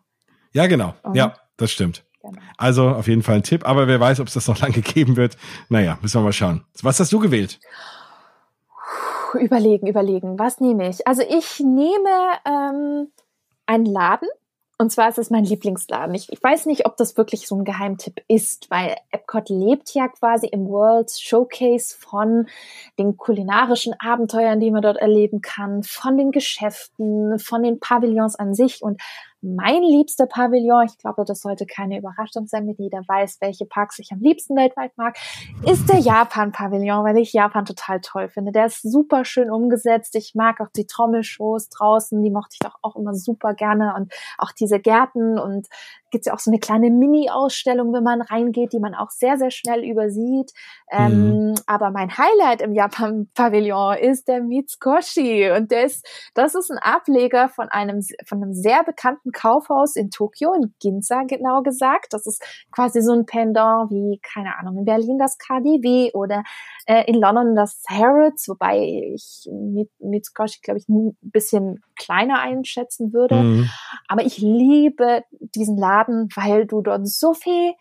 Ja, 0.52 0.66
genau. 0.66 0.94
Mhm. 1.04 1.14
Ja, 1.14 1.34
das 1.56 1.72
stimmt. 1.72 2.04
Genau. 2.22 2.40
Also 2.56 2.88
auf 2.88 3.08
jeden 3.08 3.22
Fall 3.22 3.36
ein 3.36 3.42
Tipp, 3.42 3.66
aber 3.66 3.88
wer 3.88 3.98
weiß, 3.98 4.20
ob 4.20 4.28
es 4.28 4.34
das 4.34 4.46
noch 4.46 4.58
lange 4.60 4.80
geben 4.80 5.16
wird. 5.16 5.36
Naja, 5.68 5.98
müssen 6.00 6.20
wir 6.20 6.24
mal 6.24 6.32
schauen. 6.32 6.64
Was 6.82 7.00
hast 7.00 7.12
du 7.12 7.18
gewählt? 7.18 7.58
Überlegen, 9.34 9.86
überlegen. 9.86 10.38
Was 10.38 10.60
nehme 10.60 10.88
ich? 10.88 11.06
Also 11.06 11.22
ich 11.22 11.58
nehme 11.58 12.10
ähm, 12.44 13.08
einen 13.66 13.86
Laden, 13.86 14.28
und 14.82 14.90
zwar 14.90 15.08
ist 15.08 15.18
es 15.18 15.30
mein 15.30 15.44
Lieblingsladen. 15.44 16.12
Ich, 16.14 16.30
ich, 16.32 16.42
weiß 16.42 16.66
nicht, 16.66 16.86
ob 16.86 16.96
das 16.96 17.16
wirklich 17.16 17.46
so 17.46 17.54
ein 17.54 17.64
Geheimtipp 17.64 18.20
ist, 18.26 18.68
weil 18.68 18.96
Epcot 19.12 19.48
lebt 19.48 19.94
ja 19.94 20.08
quasi 20.08 20.48
im 20.48 20.66
World 20.66 21.08
Showcase 21.08 21.96
von 21.96 22.48
den 22.98 23.16
kulinarischen 23.16 23.94
Abenteuern, 24.00 24.58
die 24.58 24.72
man 24.72 24.82
dort 24.82 24.96
erleben 24.96 25.40
kann, 25.40 25.84
von 25.84 26.16
den 26.16 26.32
Geschäften, 26.32 27.38
von 27.38 27.62
den 27.62 27.78
Pavillons 27.78 28.34
an 28.34 28.54
sich. 28.54 28.82
Und 28.82 29.00
mein 29.42 29.82
liebster 29.82 30.26
Pavillon, 30.26 30.86
ich 30.86 30.96
glaube, 30.98 31.24
das 31.24 31.40
sollte 31.40 31.66
keine 31.66 31.98
Überraschung 31.98 32.46
sein, 32.46 32.64
mit 32.64 32.78
jeder 32.78 33.00
weiß, 33.06 33.38
welche 33.40 33.66
Parks 33.66 33.98
ich 33.98 34.12
am 34.12 34.20
liebsten 34.20 34.56
weltweit 34.56 34.96
mag, 34.96 35.16
ist 35.66 35.88
der 35.88 35.98
Japan-Pavillon, 35.98 37.04
weil 37.04 37.18
ich 37.18 37.32
Japan 37.32 37.64
total 37.64 38.00
toll 38.00 38.28
finde. 38.28 38.52
Der 38.52 38.66
ist 38.66 38.82
super 38.82 39.24
schön 39.24 39.50
umgesetzt. 39.50 40.14
Ich 40.14 40.34
mag 40.34 40.60
auch 40.60 40.70
die 40.74 40.86
Trommelshows 40.86 41.68
draußen, 41.68 42.22
die 42.22 42.30
mochte 42.30 42.54
ich 42.54 42.60
doch 42.60 42.76
auch 42.82 42.96
immer 42.96 43.14
super 43.14 43.54
gerne 43.54 43.94
und 43.96 44.12
auch 44.38 44.52
diese 44.52 44.78
Gärten 44.78 45.38
und 45.38 45.66
gibt 46.12 46.22
es 46.22 46.26
ja 46.26 46.34
auch 46.34 46.38
so 46.38 46.50
eine 46.50 46.60
kleine 46.60 46.90
Mini-Ausstellung, 46.90 47.92
wenn 47.92 48.04
man 48.04 48.20
reingeht, 48.20 48.72
die 48.72 48.78
man 48.78 48.94
auch 48.94 49.10
sehr, 49.10 49.38
sehr 49.38 49.50
schnell 49.50 49.82
übersieht. 49.82 50.52
Ähm, 50.92 51.48
mhm. 51.48 51.54
Aber 51.66 51.90
mein 51.90 52.16
Highlight 52.16 52.60
im 52.60 52.74
Japan-Pavillon 52.74 53.96
ist 53.96 54.28
der 54.28 54.42
Mitsukoshi. 54.42 55.50
Und 55.50 55.70
der 55.70 55.86
ist, 55.86 56.06
das 56.34 56.54
ist 56.54 56.70
ein 56.70 56.78
Ableger 56.78 57.48
von 57.48 57.68
einem, 57.68 58.00
von 58.26 58.42
einem 58.42 58.52
sehr 58.52 58.84
bekannten 58.84 59.32
Kaufhaus 59.32 59.96
in 59.96 60.10
Tokio, 60.10 60.52
in 60.52 60.74
Ginza 60.80 61.22
genau 61.26 61.62
gesagt. 61.62 62.12
Das 62.12 62.26
ist 62.26 62.44
quasi 62.70 63.00
so 63.00 63.12
ein 63.12 63.26
Pendant 63.26 63.90
wie, 63.90 64.20
keine 64.22 64.56
Ahnung, 64.58 64.78
in 64.78 64.84
Berlin 64.84 65.18
das 65.18 65.38
KDW 65.38 66.12
oder 66.12 66.44
äh, 66.86 67.04
in 67.06 67.14
London 67.14 67.56
das 67.56 67.82
Harrods, 67.88 68.48
wobei 68.48 68.78
ich 69.14 69.48
mit, 69.50 69.90
Mitsukoshi, 69.98 70.60
glaube 70.62 70.78
ich, 70.78 70.88
ein 70.88 71.16
bisschen 71.22 71.82
kleiner 71.96 72.40
einschätzen 72.40 73.12
würde. 73.12 73.36
Mhm. 73.36 73.70
Aber 74.08 74.24
ich 74.24 74.38
liebe 74.38 75.24
diesen 75.40 75.76
Laden, 75.76 76.28
weil 76.34 76.66
du 76.66 76.80
dort 76.82 77.06
so 77.06 77.34
viel 77.34 77.74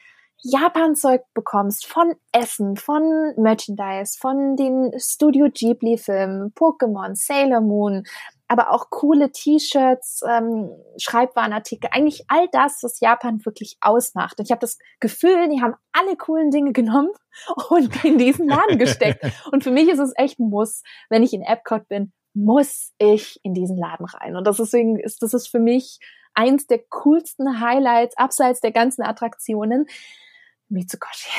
Japan-Zeug 0.44 1.22
bekommst, 1.34 1.86
von 1.86 2.16
Essen, 2.32 2.76
von 2.76 3.34
Merchandise, 3.38 4.18
von 4.20 4.56
den 4.56 4.92
Studio 4.98 5.50
Ghibli-Filmen, 5.54 6.54
Pokémon, 6.56 7.16
Sailor 7.16 7.62
Moon, 7.62 8.04
aber 8.48 8.72
auch 8.72 8.90
coole 8.90 9.32
T-Shirts, 9.32 10.24
ähm, 10.28 10.72
Schreibwarenartikel, 10.98 11.90
eigentlich 11.94 12.26
all 12.28 12.48
das, 12.52 12.80
was 12.82 13.00
Japan 13.00 13.46
wirklich 13.46 13.78
ausmacht. 13.80 14.40
Und 14.40 14.46
ich 14.46 14.52
habe 14.52 14.60
das 14.60 14.78
Gefühl, 15.00 15.48
die 15.48 15.62
haben 15.62 15.76
alle 15.94 16.18
coolen 16.18 16.50
Dinge 16.50 16.74
genommen 16.74 17.12
und 17.70 18.04
in 18.04 18.18
diesen 18.18 18.50
Laden 18.50 18.78
gesteckt. 18.78 19.24
Und 19.52 19.64
für 19.64 19.72
mich 19.72 19.88
ist 19.88 20.00
es 20.00 20.12
echt 20.18 20.40
ein 20.40 20.50
Muss, 20.50 20.84
wenn 21.10 21.24
ich 21.24 21.34
in 21.34 21.44
Epcot 21.44 21.88
bin, 21.88 22.12
muss 22.34 22.94
ich 22.98 23.40
in 23.44 23.54
diesen 23.54 23.78
Laden 23.78 24.06
rein. 24.06 24.36
Und 24.36 24.48
deswegen 24.48 25.00
ist 25.00 25.22
das 25.22 25.34
ist 25.34 25.48
für 25.48 25.60
mich 25.60 26.00
eins 26.34 26.68
der 26.68 26.80
coolsten 26.90 27.60
Highlights 27.60 28.18
abseits 28.18 28.62
der 28.62 28.72
ganzen 28.72 29.04
Attraktionen. 29.04 29.88
Mitsukoshi. 30.72 31.30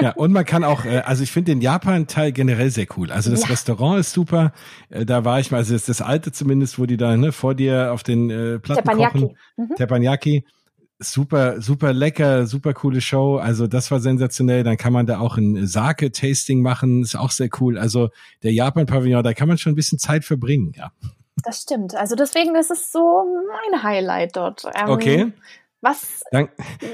ja, 0.00 0.10
und 0.16 0.30
man 0.32 0.44
kann 0.44 0.62
auch, 0.62 0.84
äh, 0.84 0.98
also 0.98 1.22
ich 1.22 1.32
finde 1.32 1.52
den 1.52 1.62
Japan-Teil 1.62 2.32
generell 2.32 2.70
sehr 2.70 2.86
cool. 2.96 3.10
Also 3.10 3.30
das 3.30 3.42
ja. 3.42 3.48
Restaurant 3.48 3.98
ist 3.98 4.12
super. 4.12 4.52
Äh, 4.90 5.06
da 5.06 5.24
war 5.24 5.40
ich 5.40 5.50
mal, 5.50 5.58
also 5.58 5.72
das, 5.72 5.82
ist 5.82 5.88
das 5.88 6.02
alte 6.06 6.30
zumindest, 6.30 6.78
wo 6.78 6.84
die 6.84 6.98
da 6.98 7.16
ne, 7.16 7.32
vor 7.32 7.54
dir 7.54 7.92
auf 7.92 8.02
den 8.02 8.28
äh, 8.28 8.58
Platten 8.58 8.84
Teppanyaki. 8.84 9.20
kochen. 9.20 9.36
Mhm. 9.56 9.74
Teppanyaki. 9.74 10.44
Super, 11.02 11.60
super 11.62 11.92
lecker, 11.92 12.46
super 12.46 12.74
coole 12.74 13.00
Show. 13.00 13.38
Also 13.38 13.66
das 13.66 13.90
war 13.90 14.00
sensationell. 14.00 14.62
Dann 14.64 14.76
kann 14.76 14.92
man 14.92 15.06
da 15.06 15.18
auch 15.18 15.38
ein 15.38 15.66
Sake-Tasting 15.66 16.60
machen. 16.60 17.02
Ist 17.02 17.16
auch 17.16 17.30
sehr 17.30 17.48
cool. 17.60 17.78
Also 17.78 18.10
der 18.42 18.52
Japan-Pavillon, 18.52 19.24
da 19.24 19.32
kann 19.32 19.48
man 19.48 19.58
schon 19.58 19.72
ein 19.72 19.76
bisschen 19.76 19.98
Zeit 19.98 20.24
verbringen, 20.24 20.72
ja. 20.76 20.92
Das 21.42 21.62
stimmt. 21.62 21.94
Also 21.94 22.16
deswegen 22.16 22.54
ist 22.54 22.70
es 22.70 22.92
so 22.92 23.24
mein 23.48 23.82
Highlight 23.82 24.36
dort. 24.36 24.64
Ähm, 24.74 24.90
okay. 24.90 25.32
Was? 25.80 26.22
Dann, 26.30 26.48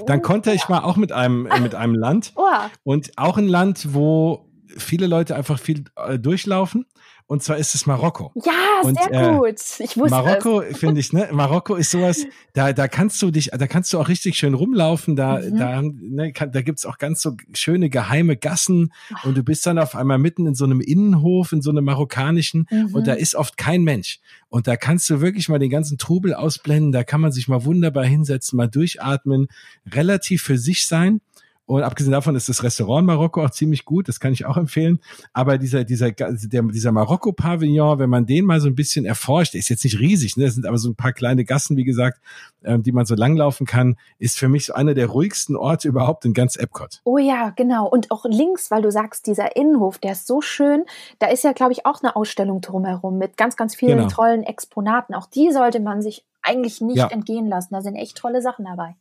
dann 0.07 0.23
konnte 0.23 0.53
ich 0.53 0.69
mal 0.69 0.81
auch 0.81 0.97
mit 0.97 1.11
einem, 1.11 1.49
mit 1.63 1.75
einem 1.75 1.95
Land. 1.95 2.33
Oh. 2.37 2.45
Und 2.85 3.13
auch 3.17 3.37
ein 3.37 3.49
Land, 3.49 3.93
wo 3.95 4.47
viele 4.79 5.07
Leute 5.07 5.35
einfach 5.35 5.59
viel 5.59 5.85
äh, 5.97 6.19
durchlaufen 6.19 6.87
und 7.29 7.43
zwar 7.43 7.57
ist 7.57 7.75
es 7.75 7.87
Marokko. 7.87 8.33
Ja, 8.37 8.53
und, 8.83 8.97
sehr 9.03 9.13
äh, 9.13 9.37
gut. 9.37 9.61
Ich 9.81 9.97
wusste 9.97 10.11
Marokko 10.11 10.63
finde 10.73 11.01
ich, 11.01 11.13
ne? 11.13 11.29
Marokko 11.33 11.75
ist 11.75 11.91
sowas, 11.91 12.25
da 12.53 12.73
da 12.73 12.87
kannst 12.87 13.21
du 13.21 13.33
dich, 13.33 13.51
da 13.53 13.67
kannst 13.67 13.93
du 13.93 13.99
auch 13.99 14.09
richtig 14.09 14.39
schön 14.39 14.55
rumlaufen. 14.55 15.17
Da 15.17 15.41
mhm. 15.41 15.59
da 15.59 15.83
ne, 15.83 16.33
kann, 16.33 16.53
da 16.53 16.63
gibt's 16.63 16.87
auch 16.87 16.99
ganz 16.99 17.21
so 17.21 17.37
schöne 17.53 17.91
geheime 17.91 18.37
Gassen 18.37 18.93
und 19.25 19.37
du 19.37 19.43
bist 19.43 19.67
dann 19.67 19.79
auf 19.79 19.97
einmal 19.97 20.19
mitten 20.19 20.47
in 20.47 20.55
so 20.55 20.65
einem 20.65 20.81
Innenhof, 20.81 21.53
in 21.53 21.63
so 21.63 21.71
einem 21.71 21.85
marokkanischen 21.85 22.69
mhm. 22.71 22.95
und 22.95 23.07
da 23.09 23.15
ist 23.15 23.35
oft 23.35 23.57
kein 23.57 23.83
Mensch. 23.83 24.21
Und 24.49 24.69
da 24.69 24.77
kannst 24.77 25.11
du 25.11 25.21
wirklich 25.21 25.49
mal 25.49 25.59
den 25.59 25.71
ganzen 25.71 25.99
Trubel 25.99 26.33
ausblenden. 26.33 26.93
Da 26.93 27.03
kann 27.03 27.21
man 27.21 27.33
sich 27.33 27.49
mal 27.49 27.65
wunderbar 27.65 28.05
hinsetzen, 28.05 28.57
mal 28.57 28.69
durchatmen, 28.69 29.49
relativ 29.93 30.43
für 30.43 30.59
sich 30.59 30.87
sein. 30.87 31.21
Und 31.67 31.83
abgesehen 31.83 32.13
davon 32.13 32.37
ist 32.37 32.49
das 32.49 32.63
Restaurant 32.63 33.01
in 33.01 33.07
Marokko 33.07 33.45
auch 33.45 33.51
ziemlich 33.51 33.85
gut, 33.85 34.09
das 34.09 34.21
kann 34.21 34.33
ich 34.33 34.47
auch 34.47 34.57
empfehlen. 34.57 35.01
Aber 35.33 35.59
dieser, 35.59 35.83
dieser, 35.83 36.13
der, 36.13 36.63
dieser 36.63 36.93
Marokko-Pavillon, 36.93 37.99
wenn 37.99 38.09
man 38.09 38.25
den 38.25 38.45
mal 38.45 38.61
so 38.61 38.69
ein 38.69 38.77
bisschen 38.77 39.05
erforscht, 39.05 39.55
der 39.55 39.59
ist 39.59 39.69
jetzt 39.69 39.83
nicht 39.83 39.99
riesig, 39.99 40.37
ne? 40.37 40.45
Das 40.45 40.55
sind 40.55 40.65
aber 40.65 40.79
so 40.79 40.89
ein 40.89 40.95
paar 40.95 41.13
kleine 41.13 41.45
Gassen, 41.45 41.77
wie 41.77 41.83
gesagt, 41.83 42.21
ähm, 42.63 42.85
die 42.85 42.93
man 42.93 43.05
so 43.05 43.17
langlaufen 43.17 43.67
kann, 43.67 43.97
ist 44.21 44.39
für 44.39 44.49
mich 44.49 44.67
so 44.67 44.75
einer 44.75 44.95
der 44.95 45.09
ruhigsten 45.09 45.57
Orte 45.57 45.89
überhaupt 45.89 46.25
in 46.25 46.35
ganz 46.35 46.55
Epcot. 46.55 47.01
Oh 47.03 47.19
ja, 47.19 47.51
genau. 47.51 47.89
Und 47.89 48.13
auch 48.13 48.25
links, 48.27 48.71
weil 48.71 48.83
du 48.83 48.93
sagst, 48.93 49.27
dieser 49.27 49.57
Innenhof, 49.57 49.99
der 49.99 50.13
ist 50.13 50.29
so 50.29 50.41
schön. 50.41 50.85
Da 51.19 51.27
ist 51.27 51.43
ja, 51.43 51.53
glaube 51.53 51.73
ich, 51.73 51.85
auch 51.85 52.01
eine 52.01 52.15
Ausstellung 52.15 52.61
drumherum 52.61 53.19
mit 53.19 53.37
ganz, 53.37 53.57
ganz 53.57 53.75
vielen 53.75 53.99
genau. 53.99 54.09
tollen 54.09 54.45
Exponaten. 54.45 55.15
Auch 55.15 55.27
die 55.27 55.51
sollte 55.51 55.81
man 55.81 56.01
sich 56.01 56.25
eigentlich 56.43 56.81
nicht 56.81 56.99
ja. 56.99 57.09
entgehen 57.09 57.49
lassen. 57.49 57.75
Da 57.75 57.81
sind 57.81 57.97
echt 57.97 58.17
tolle 58.17 58.41
Sachen 58.41 58.67
dabei. 58.67 58.95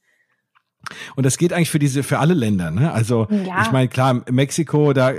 Und 1.16 1.26
das 1.26 1.38
geht 1.38 1.54
eigentlich 1.54 1.70
für 1.70 1.80
diese, 1.80 2.04
für 2.04 2.20
alle 2.20 2.34
Länder. 2.34 2.72
Ne? 2.72 2.92
Also 2.92 3.28
ja. 3.30 3.64
ich 3.64 3.72
meine, 3.72 3.88
klar, 3.88 4.24
Mexiko, 4.30 4.94
da 4.94 5.14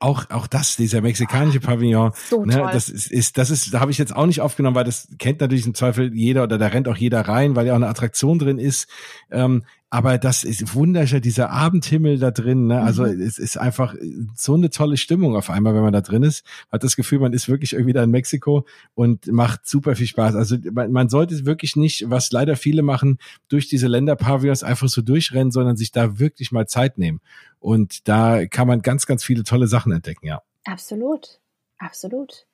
auch 0.00 0.30
auch 0.30 0.46
das, 0.46 0.76
dieser 0.76 1.00
mexikanische 1.00 1.60
Pavillon, 1.60 2.12
so 2.28 2.44
ne, 2.44 2.56
toll. 2.56 2.70
das 2.72 2.88
ist, 2.88 3.10
ist, 3.10 3.38
das 3.38 3.50
ist, 3.50 3.74
da 3.74 3.80
habe 3.80 3.90
ich 3.90 3.98
jetzt 3.98 4.14
auch 4.14 4.26
nicht 4.26 4.40
aufgenommen, 4.40 4.76
weil 4.76 4.84
das 4.84 5.08
kennt 5.18 5.40
natürlich 5.40 5.66
im 5.66 5.74
Zweifel 5.74 6.14
jeder 6.14 6.44
oder 6.44 6.58
da 6.58 6.66
rennt 6.68 6.88
auch 6.88 6.96
jeder 6.96 7.20
rein, 7.22 7.56
weil 7.56 7.66
ja 7.66 7.72
auch 7.72 7.76
eine 7.76 7.88
Attraktion 7.88 8.38
drin 8.38 8.58
ist. 8.58 8.88
Ähm, 9.30 9.64
aber 9.90 10.18
das 10.18 10.44
ist 10.44 10.74
wunderschön, 10.74 11.22
dieser 11.22 11.50
Abendhimmel 11.50 12.18
da 12.18 12.30
drin. 12.30 12.66
Ne? 12.66 12.82
Also 12.82 13.04
mhm. 13.04 13.22
es 13.22 13.38
ist 13.38 13.56
einfach 13.56 13.94
so 14.34 14.54
eine 14.54 14.68
tolle 14.68 14.98
Stimmung 14.98 15.34
auf 15.34 15.48
einmal, 15.48 15.74
wenn 15.74 15.82
man 15.82 15.94
da 15.94 16.02
drin 16.02 16.22
ist. 16.22 16.44
Hat 16.70 16.84
das 16.84 16.94
Gefühl, 16.94 17.20
man 17.20 17.32
ist 17.32 17.48
wirklich 17.48 17.72
irgendwie 17.72 17.94
da 17.94 18.02
in 18.02 18.10
Mexiko 18.10 18.66
und 18.94 19.26
macht 19.28 19.66
super 19.66 19.96
viel 19.96 20.06
Spaß. 20.06 20.34
Also 20.34 20.56
man, 20.72 20.92
man 20.92 21.08
sollte 21.08 21.46
wirklich 21.46 21.74
nicht, 21.74 22.10
was 22.10 22.30
leider 22.32 22.56
viele 22.56 22.82
machen, 22.82 23.18
durch 23.48 23.68
diese 23.68 23.86
Länderpavillons 23.86 24.62
einfach 24.62 24.88
so 24.88 25.00
durchrennen, 25.00 25.50
sondern 25.50 25.76
sich 25.78 25.90
da 25.90 26.18
wirklich 26.18 26.52
mal 26.52 26.66
Zeit 26.66 26.98
nehmen. 26.98 27.20
Und 27.58 28.08
da 28.08 28.46
kann 28.46 28.68
man 28.68 28.82
ganz, 28.82 29.06
ganz 29.06 29.24
viele 29.24 29.42
tolle 29.42 29.68
Sachen 29.68 29.92
entdecken, 29.92 30.26
ja. 30.26 30.42
Absolut, 30.64 31.40
absolut. 31.78 32.46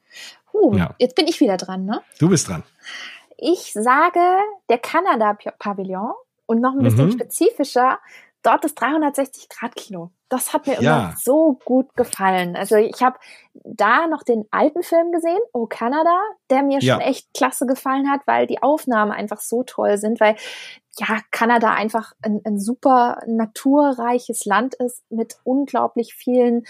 Uh, 0.52 0.76
ja. 0.76 0.94
Jetzt 1.00 1.16
bin 1.16 1.26
ich 1.26 1.40
wieder 1.40 1.56
dran, 1.56 1.84
ne? 1.84 2.00
Du 2.20 2.28
bist 2.28 2.48
dran. 2.48 2.62
Ich 3.36 3.72
sage 3.72 4.20
der 4.68 4.78
Kanada-Pavillon 4.78 6.12
und 6.46 6.60
noch 6.60 6.72
ein 6.72 6.82
bisschen 6.82 7.06
mhm. 7.06 7.12
spezifischer, 7.12 7.98
dort 8.44 8.62
das 8.62 8.76
360-Grad-Kino. 8.76 10.10
Das 10.28 10.52
hat 10.52 10.66
mir 10.66 10.80
ja. 10.80 10.98
immer 10.98 11.14
so 11.16 11.58
gut 11.64 11.94
gefallen. 11.96 12.56
Also 12.56 12.76
ich 12.76 13.02
habe 13.02 13.18
da 13.54 14.06
noch 14.06 14.22
den 14.22 14.44
alten 14.50 14.82
Film 14.82 15.12
gesehen, 15.12 15.38
Oh 15.52 15.66
Canada, 15.66 16.20
der 16.50 16.62
mir 16.62 16.80
ja. 16.80 16.94
schon 16.94 17.02
echt 17.02 17.32
klasse 17.34 17.66
gefallen 17.66 18.10
hat, 18.10 18.20
weil 18.26 18.46
die 18.46 18.62
Aufnahmen 18.62 19.12
einfach 19.12 19.40
so 19.40 19.62
toll 19.62 19.96
sind, 19.96 20.20
weil 20.20 20.36
ja, 20.98 21.20
Kanada 21.30 21.72
einfach 21.72 22.12
ein, 22.22 22.40
ein 22.44 22.58
super 22.58 23.18
naturreiches 23.26 24.44
Land 24.44 24.74
ist 24.74 25.02
mit 25.10 25.38
unglaublich 25.44 26.14
vielen 26.14 26.64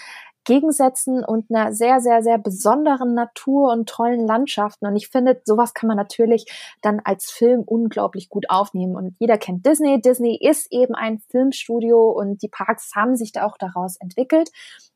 Gegensätzen 0.44 1.24
und 1.24 1.50
einer 1.50 1.72
sehr, 1.72 2.00
sehr, 2.00 2.22
sehr 2.22 2.38
besonderen 2.38 3.14
Natur 3.14 3.72
und 3.72 3.88
tollen 3.88 4.26
Landschaften. 4.26 4.86
Und 4.86 4.96
ich 4.96 5.08
finde, 5.08 5.40
sowas 5.44 5.74
kann 5.74 5.88
man 5.88 5.96
natürlich 5.96 6.46
dann 6.82 7.00
als 7.04 7.30
Film 7.30 7.62
unglaublich 7.64 8.28
gut 8.28 8.50
aufnehmen. 8.50 8.96
Und 8.96 9.16
jeder 9.18 9.38
kennt 9.38 9.66
Disney. 9.66 10.00
Disney 10.00 10.38
ist 10.40 10.68
eben 10.70 10.94
ein 10.94 11.18
Filmstudio 11.30 12.10
und 12.10 12.42
die 12.42 12.48
Parks 12.48 12.92
haben 12.94 13.16
sich 13.16 13.32
da 13.32 13.46
auch 13.46 13.56
daraus 13.58 13.96
entwickelt. 13.96 14.50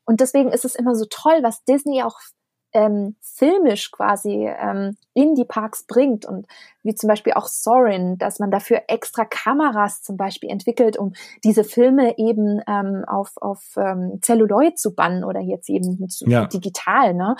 Und 0.05 0.21
deswegen 0.21 0.51
ist 0.51 0.65
es 0.65 0.75
immer 0.75 0.95
so 0.95 1.05
toll, 1.09 1.39
was 1.43 1.63
Disney 1.65 2.01
auch 2.03 2.19
ähm, 2.73 3.15
filmisch 3.21 3.91
quasi 3.91 4.47
ähm, 4.47 4.97
in 5.13 5.35
die 5.35 5.45
Parks 5.45 5.85
bringt 5.85 6.25
und 6.25 6.47
wie 6.83 6.95
zum 6.95 7.07
Beispiel 7.07 7.33
auch 7.33 7.47
Sorin, 7.47 8.17
dass 8.17 8.39
man 8.39 8.51
dafür 8.51 8.83
extra 8.87 9.25
Kameras 9.25 10.01
zum 10.01 10.17
Beispiel 10.17 10.49
entwickelt, 10.49 10.97
um 10.97 11.13
diese 11.43 11.63
Filme 11.63 12.17
eben 12.17 12.61
ähm, 12.67 13.03
auf, 13.07 13.33
auf 13.37 13.75
ähm, 13.77 14.19
Celluloid 14.21 14.77
zu 14.77 14.93
bannen 14.93 15.23
oder 15.23 15.39
jetzt 15.39 15.69
eben 15.69 16.07
zu, 16.09 16.25
ja. 16.27 16.45
digital. 16.45 17.13
Ne? 17.13 17.35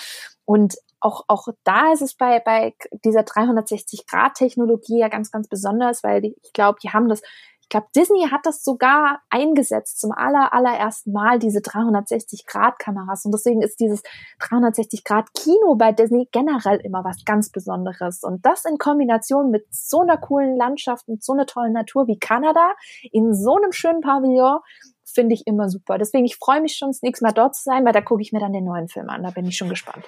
Und 0.45 0.75
auch, 0.99 1.23
auch 1.27 1.47
da 1.63 1.93
ist 1.93 2.01
es 2.01 2.15
bei, 2.15 2.39
bei 2.39 2.73
dieser 3.05 3.21
360-Grad-Technologie 3.21 4.99
ja 4.99 5.07
ganz, 5.07 5.31
ganz 5.31 5.47
besonders, 5.47 6.03
weil 6.03 6.21
die, 6.21 6.35
ich 6.43 6.53
glaube, 6.53 6.79
die 6.83 6.89
haben 6.89 7.07
das 7.07 7.21
ich 7.69 7.71
glaube, 7.71 7.87
Disney 7.95 8.27
hat 8.31 8.47
das 8.47 8.63
sogar 8.63 9.21
eingesetzt 9.29 9.99
zum 10.01 10.11
aller, 10.11 10.55
allerersten 10.55 11.11
Mal, 11.11 11.37
diese 11.37 11.59
360-Grad-Kameras. 11.59 13.25
Und 13.25 13.31
deswegen 13.31 13.61
ist 13.61 13.79
dieses 13.79 14.01
360-Grad-Kino 14.39 15.75
bei 15.75 15.91
Disney 15.91 16.27
generell 16.31 16.77
immer 16.77 17.03
was 17.03 17.23
ganz 17.25 17.51
Besonderes. 17.51 18.23
Und 18.23 18.43
das 18.43 18.65
in 18.65 18.79
Kombination 18.79 19.51
mit 19.51 19.67
so 19.69 20.01
einer 20.01 20.17
coolen 20.17 20.57
Landschaft 20.57 21.07
und 21.07 21.23
so 21.23 21.33
einer 21.33 21.45
tollen 21.45 21.73
Natur 21.73 22.07
wie 22.07 22.17
Kanada 22.17 22.73
in 23.11 23.35
so 23.35 23.57
einem 23.57 23.71
schönen 23.71 24.01
Pavillon, 24.01 24.61
finde 25.05 25.35
ich 25.35 25.45
immer 25.45 25.69
super. 25.69 25.99
Deswegen, 25.99 26.25
ich 26.25 26.37
freue 26.37 26.61
mich 26.61 26.75
schon, 26.75 26.89
das 26.89 27.03
nächste 27.03 27.23
Mal 27.23 27.33
dort 27.33 27.53
zu 27.53 27.61
sein, 27.61 27.85
weil 27.85 27.93
da 27.93 28.01
gucke 28.01 28.23
ich 28.23 28.31
mir 28.31 28.39
dann 28.39 28.51
den 28.53 28.65
neuen 28.65 28.87
Film 28.87 29.11
an. 29.11 29.21
Da 29.21 29.29
bin 29.29 29.45
ich 29.45 29.55
schon 29.55 29.69
gespannt. 29.69 30.05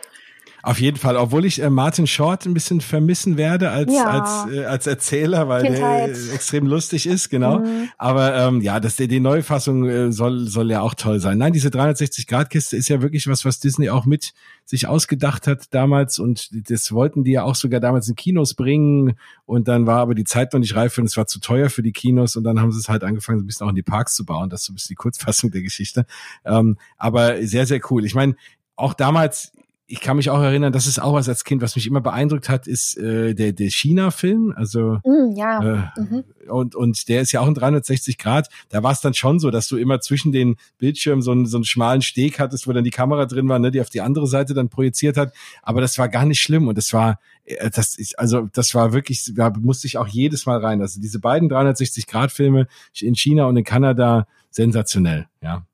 Auf 0.63 0.79
jeden 0.79 0.97
Fall, 0.97 1.15
obwohl 1.17 1.45
ich 1.45 1.61
äh, 1.61 1.69
Martin 1.69 2.07
Short 2.07 2.45
ein 2.45 2.53
bisschen 2.53 2.81
vermissen 2.81 3.37
werde 3.37 3.71
als 3.71 3.93
ja. 3.93 4.05
als 4.05 4.53
äh, 4.53 4.65
als 4.65 4.87
Erzähler, 4.87 5.47
weil 5.47 5.63
Kindheit. 5.63 6.15
der 6.15 6.33
extrem 6.33 6.67
lustig 6.67 7.07
ist, 7.07 7.29
genau. 7.29 7.59
Mhm. 7.59 7.89
Aber 7.97 8.35
ähm, 8.35 8.61
ja, 8.61 8.79
das 8.79 8.95
die, 8.95 9.07
die 9.07 9.19
Neufassung 9.19 9.87
äh, 9.87 10.11
soll 10.11 10.47
soll 10.47 10.69
ja 10.69 10.81
auch 10.81 10.93
toll 10.93 11.19
sein. 11.19 11.37
Nein, 11.37 11.53
diese 11.53 11.71
360 11.71 12.27
Grad 12.27 12.49
Kiste 12.49 12.77
ist 12.77 12.89
ja 12.89 13.01
wirklich 13.01 13.27
was, 13.27 13.45
was 13.45 13.59
Disney 13.59 13.89
auch 13.89 14.05
mit 14.05 14.33
sich 14.65 14.87
ausgedacht 14.87 15.47
hat 15.47 15.73
damals 15.73 16.19
und 16.19 16.49
das 16.69 16.91
wollten 16.91 17.23
die 17.23 17.31
ja 17.31 17.43
auch 17.43 17.55
sogar 17.55 17.79
damals 17.79 18.07
in 18.07 18.15
Kinos 18.15 18.53
bringen 18.53 19.15
und 19.45 19.67
dann 19.67 19.87
war 19.87 19.99
aber 19.99 20.15
die 20.15 20.23
Zeit 20.23 20.53
noch 20.53 20.59
nicht 20.59 20.75
reif 20.75 20.97
und 20.97 21.05
es 21.05 21.17
war 21.17 21.27
zu 21.27 21.39
teuer 21.39 21.69
für 21.69 21.81
die 21.81 21.91
Kinos 21.91 22.35
und 22.35 22.43
dann 22.43 22.59
haben 22.59 22.71
sie 22.71 22.79
es 22.79 22.87
halt 22.87 23.03
angefangen, 23.03 23.39
so 23.39 23.43
ein 23.43 23.47
bisschen 23.47 23.65
auch 23.65 23.71
in 23.71 23.75
die 23.75 23.83
Parks 23.83 24.15
zu 24.15 24.25
bauen. 24.25 24.49
Das 24.49 24.61
ist 24.61 24.67
so 24.67 24.73
ein 24.73 24.75
bisschen 24.75 24.93
die 24.93 24.95
Kurzfassung 24.95 25.51
der 25.51 25.61
Geschichte. 25.61 26.05
Ähm, 26.45 26.77
aber 26.97 27.45
sehr 27.45 27.65
sehr 27.65 27.81
cool. 27.89 28.05
Ich 28.05 28.15
meine 28.15 28.35
auch 28.75 28.93
damals, 28.93 29.51
ich 29.91 29.99
kann 29.99 30.15
mich 30.15 30.29
auch 30.29 30.41
erinnern, 30.41 30.71
das 30.71 30.87
ist 30.87 31.01
auch 31.01 31.13
was 31.13 31.27
als 31.27 31.43
Kind, 31.43 31.61
was 31.61 31.75
mich 31.75 31.85
immer 31.85 31.99
beeindruckt 31.99 32.47
hat, 32.47 32.65
ist 32.65 32.97
äh, 32.97 33.33
der, 33.33 33.51
der 33.51 33.69
China-Film. 33.69 34.53
Also 34.55 34.99
mm, 35.03 35.35
ja. 35.35 35.91
Äh, 35.95 35.99
mhm. 35.99 36.23
und, 36.47 36.75
und 36.75 37.09
der 37.09 37.21
ist 37.21 37.33
ja 37.33 37.41
auch 37.41 37.47
in 37.47 37.55
360 37.55 38.17
Grad. 38.17 38.47
Da 38.69 38.83
war 38.83 38.93
es 38.93 39.01
dann 39.01 39.13
schon 39.13 39.39
so, 39.39 39.51
dass 39.51 39.67
du 39.67 39.75
immer 39.75 39.99
zwischen 39.99 40.31
den 40.31 40.55
Bildschirmen 40.77 41.21
so 41.21 41.31
einen, 41.31 41.45
so 41.45 41.57
einen 41.57 41.65
schmalen 41.65 42.01
Steg 42.01 42.39
hattest, 42.39 42.67
wo 42.67 42.71
dann 42.71 42.85
die 42.85 42.89
Kamera 42.89 43.25
drin 43.25 43.49
war, 43.49 43.59
ne, 43.59 43.69
die 43.69 43.81
auf 43.81 43.89
die 43.89 43.99
andere 43.99 44.27
Seite 44.27 44.53
dann 44.53 44.69
projiziert 44.69 45.17
hat. 45.17 45.33
Aber 45.61 45.81
das 45.81 45.97
war 45.97 46.07
gar 46.07 46.25
nicht 46.25 46.41
schlimm 46.41 46.69
und 46.69 46.77
das 46.77 46.93
war, 46.93 47.19
äh, 47.43 47.69
das 47.69 47.97
ist, 47.97 48.17
also 48.17 48.47
das 48.53 48.73
war 48.73 48.93
wirklich, 48.93 49.29
da 49.35 49.51
musste 49.59 49.87
ich 49.87 49.97
auch 49.97 50.07
jedes 50.07 50.45
Mal 50.45 50.59
rein. 50.59 50.81
Also 50.81 51.01
diese 51.01 51.19
beiden 51.19 51.49
360 51.49 52.07
Grad 52.07 52.31
Filme 52.31 52.67
in 52.97 53.15
China 53.15 53.45
und 53.45 53.57
in 53.57 53.65
Kanada 53.65 54.25
sensationell, 54.51 55.27
ja. 55.41 55.65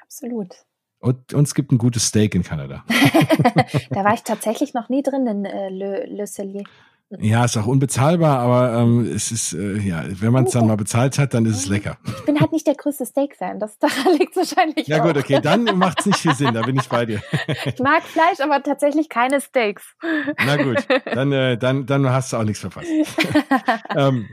Absolut. 0.00 0.67
Und, 1.00 1.32
und 1.32 1.44
es 1.44 1.54
gibt 1.54 1.70
ein 1.72 1.78
gutes 1.78 2.06
Steak 2.06 2.34
in 2.34 2.42
Kanada. 2.42 2.84
da 3.90 4.04
war 4.04 4.14
ich 4.14 4.22
tatsächlich 4.22 4.74
noch 4.74 4.88
nie 4.88 5.02
drin 5.02 5.26
in 5.26 5.44
äh, 5.44 5.68
Le, 5.70 6.06
Le 6.06 6.26
Cellier. 6.26 6.64
Ja, 7.20 7.46
ist 7.46 7.56
auch 7.56 7.66
unbezahlbar, 7.66 8.38
aber 8.40 8.82
ähm, 8.82 9.10
es 9.10 9.32
ist, 9.32 9.54
äh, 9.54 9.78
ja, 9.78 10.04
wenn 10.06 10.30
man 10.30 10.44
es 10.44 10.50
dann 10.52 10.66
mal 10.66 10.76
bezahlt 10.76 11.18
hat, 11.18 11.32
dann 11.32 11.46
ist 11.46 11.56
es 11.56 11.66
lecker. 11.66 11.96
Ich 12.04 12.24
bin 12.26 12.38
halt 12.38 12.52
nicht 12.52 12.66
der 12.66 12.74
größte 12.74 13.06
Steak-Fan, 13.06 13.58
das 13.58 13.78
daran 13.78 14.18
liegt 14.18 14.36
wahrscheinlich. 14.36 14.86
Ja 14.88 15.00
auch. 15.00 15.06
gut, 15.06 15.16
okay, 15.16 15.40
dann 15.40 15.64
macht 15.78 16.00
es 16.00 16.06
nicht 16.06 16.18
viel 16.18 16.34
Sinn, 16.34 16.52
da 16.52 16.60
bin 16.60 16.76
ich 16.76 16.86
bei 16.86 17.06
dir. 17.06 17.22
ich 17.64 17.78
mag 17.78 18.02
Fleisch, 18.02 18.40
aber 18.40 18.62
tatsächlich 18.62 19.08
keine 19.08 19.40
Steaks. 19.40 19.96
Na 20.44 20.62
gut, 20.62 20.86
dann, 21.06 21.32
äh, 21.32 21.56
dann, 21.56 21.86
dann 21.86 22.10
hast 22.10 22.34
du 22.34 22.36
auch 22.36 22.44
nichts 22.44 22.60
verpasst. 22.60 22.90
ähm, 23.96 24.28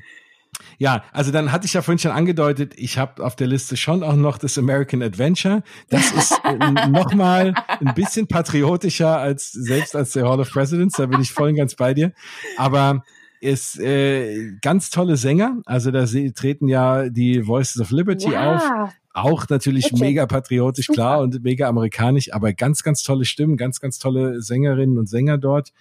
ja, 0.78 1.03
also 1.11 1.32
dann 1.32 1.51
hatte 1.51 1.65
ich 1.65 1.73
ja 1.73 1.82
vorhin 1.82 1.99
schon 1.99 2.11
angedeutet, 2.11 2.73
ich 2.78 2.97
habe 2.97 3.23
auf 3.23 3.36
der 3.36 3.47
Liste 3.47 3.78
schon 3.78 4.03
auch 4.03 4.15
noch 4.15 4.38
das 4.38 4.57
American 4.57 5.01
Adventure. 5.01 5.63
Das 5.89 6.11
ist 6.11 6.39
äh, 6.43 6.88
nochmal 6.89 7.53
ein 7.80 7.93
bisschen 7.95 8.28
patriotischer 8.28 9.17
als 9.17 9.51
selbst 9.51 9.95
als 9.95 10.13
der 10.13 10.28
Hall 10.28 10.39
of 10.39 10.51
Presidents. 10.51 10.97
Da 10.97 11.05
bin 11.05 11.21
ich 11.21 11.32
voll 11.32 11.49
und 11.49 11.55
ganz 11.55 11.76
bei 11.76 11.93
dir. 11.93 12.13
Aber 12.57 13.03
ist 13.41 13.80
äh, 13.80 14.53
ganz 14.61 14.89
tolle 14.89 15.17
Sänger. 15.17 15.61
Also 15.65 15.91
da 15.91 16.05
treten 16.05 16.67
ja 16.67 17.09
die 17.09 17.45
Voices 17.45 17.80
of 17.82 17.91
Liberty 17.91 18.32
ja. 18.32 18.55
auf. 18.55 18.93
Auch 19.13 19.47
natürlich 19.47 19.91
Bitte. 19.91 20.03
mega 20.03 20.26
patriotisch, 20.26 20.88
Super. 20.88 20.95
klar, 20.95 21.19
und 21.21 21.41
mega 21.41 21.69
amerikanisch, 21.69 22.34
aber 22.34 22.51
ganz, 22.51 22.84
ganz 22.84 23.01
tolle 23.01 23.23
Stimmen, 23.23 23.55
ganz, 23.55 23.80
ganz 23.80 23.97
tolle 23.97 24.41
Sängerinnen 24.41 24.97
und 24.97 25.07
Sänger 25.07 25.38
dort, 25.38 25.71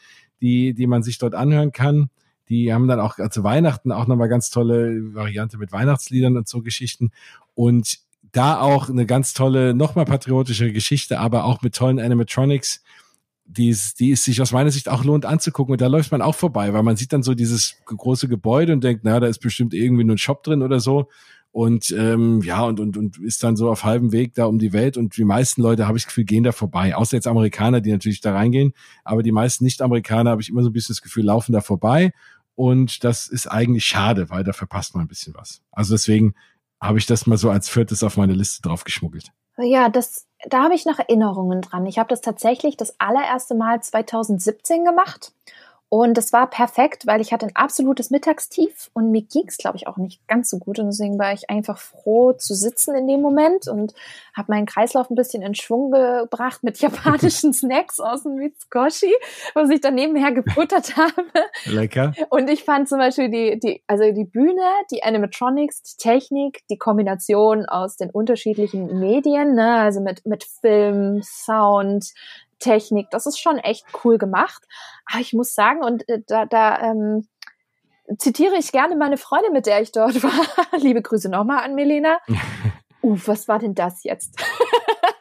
die, 0.40 0.72
die 0.72 0.86
man 0.86 1.02
sich 1.02 1.18
dort 1.18 1.34
anhören 1.34 1.72
kann. 1.72 2.10
Die 2.48 2.72
haben 2.72 2.88
dann 2.88 3.00
auch 3.00 3.16
zu 3.30 3.44
Weihnachten 3.44 3.92
auch 3.92 4.06
nochmal 4.06 4.28
ganz 4.28 4.50
tolle 4.50 5.14
Variante 5.14 5.58
mit 5.58 5.72
Weihnachtsliedern 5.72 6.36
und 6.36 6.48
so 6.48 6.62
Geschichten. 6.62 7.10
Und 7.54 7.98
da 8.32 8.60
auch 8.60 8.88
eine 8.88 9.06
ganz 9.06 9.32
tolle, 9.32 9.74
nochmal 9.74 10.04
patriotische 10.04 10.72
Geschichte, 10.72 11.20
aber 11.20 11.44
auch 11.44 11.62
mit 11.62 11.74
tollen 11.74 12.00
Animatronics, 12.00 12.82
die 13.46 13.68
es, 13.68 13.94
die 13.94 14.10
es 14.12 14.24
sich 14.24 14.40
aus 14.40 14.52
meiner 14.52 14.70
Sicht 14.70 14.88
auch 14.88 15.04
lohnt 15.04 15.26
anzugucken. 15.26 15.72
Und 15.72 15.80
da 15.80 15.86
läuft 15.86 16.10
man 16.10 16.22
auch 16.22 16.34
vorbei, 16.34 16.72
weil 16.72 16.82
man 16.82 16.96
sieht 16.96 17.12
dann 17.12 17.22
so 17.22 17.34
dieses 17.34 17.76
große 17.84 18.28
Gebäude 18.28 18.72
und 18.72 18.82
denkt, 18.82 19.02
na, 19.04 19.20
da 19.20 19.26
ist 19.26 19.38
bestimmt 19.38 19.74
irgendwie 19.74 20.04
nur 20.04 20.16
ein 20.16 20.18
Shop 20.18 20.42
drin 20.42 20.62
oder 20.62 20.80
so. 20.80 21.08
Und 21.52 21.94
ähm, 21.96 22.42
ja 22.42 22.62
und, 22.62 22.80
und 22.80 22.96
und 22.96 23.18
ist 23.18 23.44
dann 23.44 23.54
so 23.54 23.70
auf 23.70 23.84
halbem 23.84 24.10
Weg 24.10 24.34
da 24.34 24.46
um 24.46 24.58
die 24.58 24.72
Welt. 24.72 24.96
Und 24.96 25.16
die 25.16 25.24
meisten 25.24 25.62
Leute 25.62 25.86
habe 25.86 25.96
ich 25.96 26.02
das 26.02 26.08
Gefühl 26.08 26.24
gehen 26.24 26.42
da 26.42 26.50
vorbei. 26.50 26.96
Außer 26.96 27.16
jetzt 27.16 27.28
Amerikaner 27.28 27.80
die 27.80 27.92
natürlich 27.92 28.20
da 28.20 28.32
reingehen. 28.32 28.72
Aber 29.04 29.22
die 29.22 29.30
meisten 29.30 29.62
Nicht-Amerikaner 29.62 30.30
habe 30.30 30.42
ich 30.42 30.48
immer 30.48 30.62
so 30.62 30.70
ein 30.70 30.72
bisschen 30.72 30.94
das 30.94 31.02
Gefühl 31.02 31.26
laufen 31.26 31.52
da 31.52 31.60
vorbei 31.60 32.12
und 32.54 33.04
das 33.04 33.26
ist 33.26 33.46
eigentlich 33.46 33.84
schade 33.84 34.30
weil 34.30 34.44
da 34.44 34.52
verpasst 34.52 34.94
man 34.94 35.04
ein 35.04 35.08
bisschen 35.08 35.34
was. 35.34 35.62
Also 35.72 35.94
deswegen 35.94 36.34
habe 36.80 36.98
ich 36.98 37.06
das 37.06 37.26
mal 37.26 37.38
so 37.38 37.50
als 37.50 37.68
viertes 37.68 38.02
auf 38.02 38.16
meine 38.16 38.34
Liste 38.34 38.62
drauf 38.62 38.84
geschmuggelt. 38.84 39.32
Ja 39.58 39.88
das 39.88 40.26
da 40.46 40.64
habe 40.64 40.74
ich 40.74 40.84
noch 40.84 40.98
Erinnerungen 40.98 41.62
dran. 41.62 41.86
Ich 41.86 41.98
habe 41.98 42.08
das 42.08 42.20
tatsächlich 42.20 42.76
das 42.76 42.98
allererste 43.00 43.54
Mal 43.54 43.82
2017 43.82 44.84
gemacht 44.84 45.32
Und 45.88 46.16
das 46.16 46.32
war 46.32 46.50
perfekt, 46.50 47.06
weil 47.06 47.20
ich 47.20 47.32
hatte 47.32 47.46
ein 47.46 47.54
absolutes 47.54 48.10
Mittagstief 48.10 48.90
und 48.94 49.12
mir 49.12 49.22
ging 49.22 49.44
es, 49.46 49.58
glaube 49.58 49.76
ich, 49.76 49.86
auch 49.86 49.96
nicht 49.96 50.26
ganz 50.26 50.50
so 50.50 50.58
gut. 50.58 50.78
Und 50.80 50.86
deswegen 50.86 51.18
war 51.18 51.32
ich 51.32 51.50
einfach 51.50 51.78
froh 51.78 52.32
zu 52.32 52.54
sitzen 52.54 52.96
in 52.96 53.06
dem 53.06 53.20
Moment 53.20 53.68
und 53.68 53.94
habe 54.36 54.52
meinen 54.52 54.66
Kreislauf 54.66 55.08
ein 55.08 55.14
bisschen 55.14 55.42
in 55.42 55.54
Schwung 55.54 55.92
gebracht 55.92 56.64
mit 56.64 56.78
japanischen 56.80 57.52
Snacks 57.54 58.00
aus 58.00 58.24
dem 58.24 58.34
Mitsukoshi, 58.36 59.14
was 59.54 59.70
ich 59.70 59.80
dann 59.80 59.94
nebenher 59.94 60.32
gefuttert 60.32 60.96
habe. 60.96 61.28
Lecker. 61.66 62.12
Und 62.28 62.50
ich 62.50 62.64
fand 62.64 62.88
zum 62.88 62.98
Beispiel 62.98 63.30
die, 63.30 63.60
die, 63.60 63.82
also 63.86 64.10
die 64.10 64.24
Bühne, 64.24 64.64
die 64.90 65.04
Animatronics, 65.04 65.82
die 65.82 65.96
Technik, 66.02 66.62
die 66.70 66.78
Kombination 66.78 67.66
aus 67.66 67.96
den 67.96 68.10
unterschiedlichen 68.10 68.98
Medien, 68.98 69.54
ne, 69.54 69.76
also 69.76 70.00
mit, 70.00 70.26
mit 70.26 70.44
Film, 70.44 71.22
Sound, 71.22 72.12
Technik. 72.58 73.08
Das 73.10 73.26
ist 73.26 73.38
schon 73.38 73.58
echt 73.58 73.84
cool 74.04 74.18
gemacht. 74.18 74.64
Aber 75.10 75.20
ich 75.20 75.32
muss 75.32 75.54
sagen, 75.54 75.82
und 75.82 76.08
äh, 76.08 76.22
da, 76.26 76.46
da 76.46 76.80
ähm, 76.80 77.26
zitiere 78.18 78.56
ich 78.56 78.72
gerne 78.72 78.96
meine 78.96 79.16
Freundin, 79.16 79.52
mit 79.52 79.66
der 79.66 79.80
ich 79.80 79.92
dort 79.92 80.22
war. 80.22 80.78
Liebe 80.78 81.02
Grüße 81.02 81.28
nochmal 81.28 81.64
an 81.64 81.74
Melena. 81.74 82.18
Uh, 83.02 83.16
was 83.26 83.48
war 83.48 83.58
denn 83.58 83.74
das 83.74 84.04
jetzt? 84.04 84.42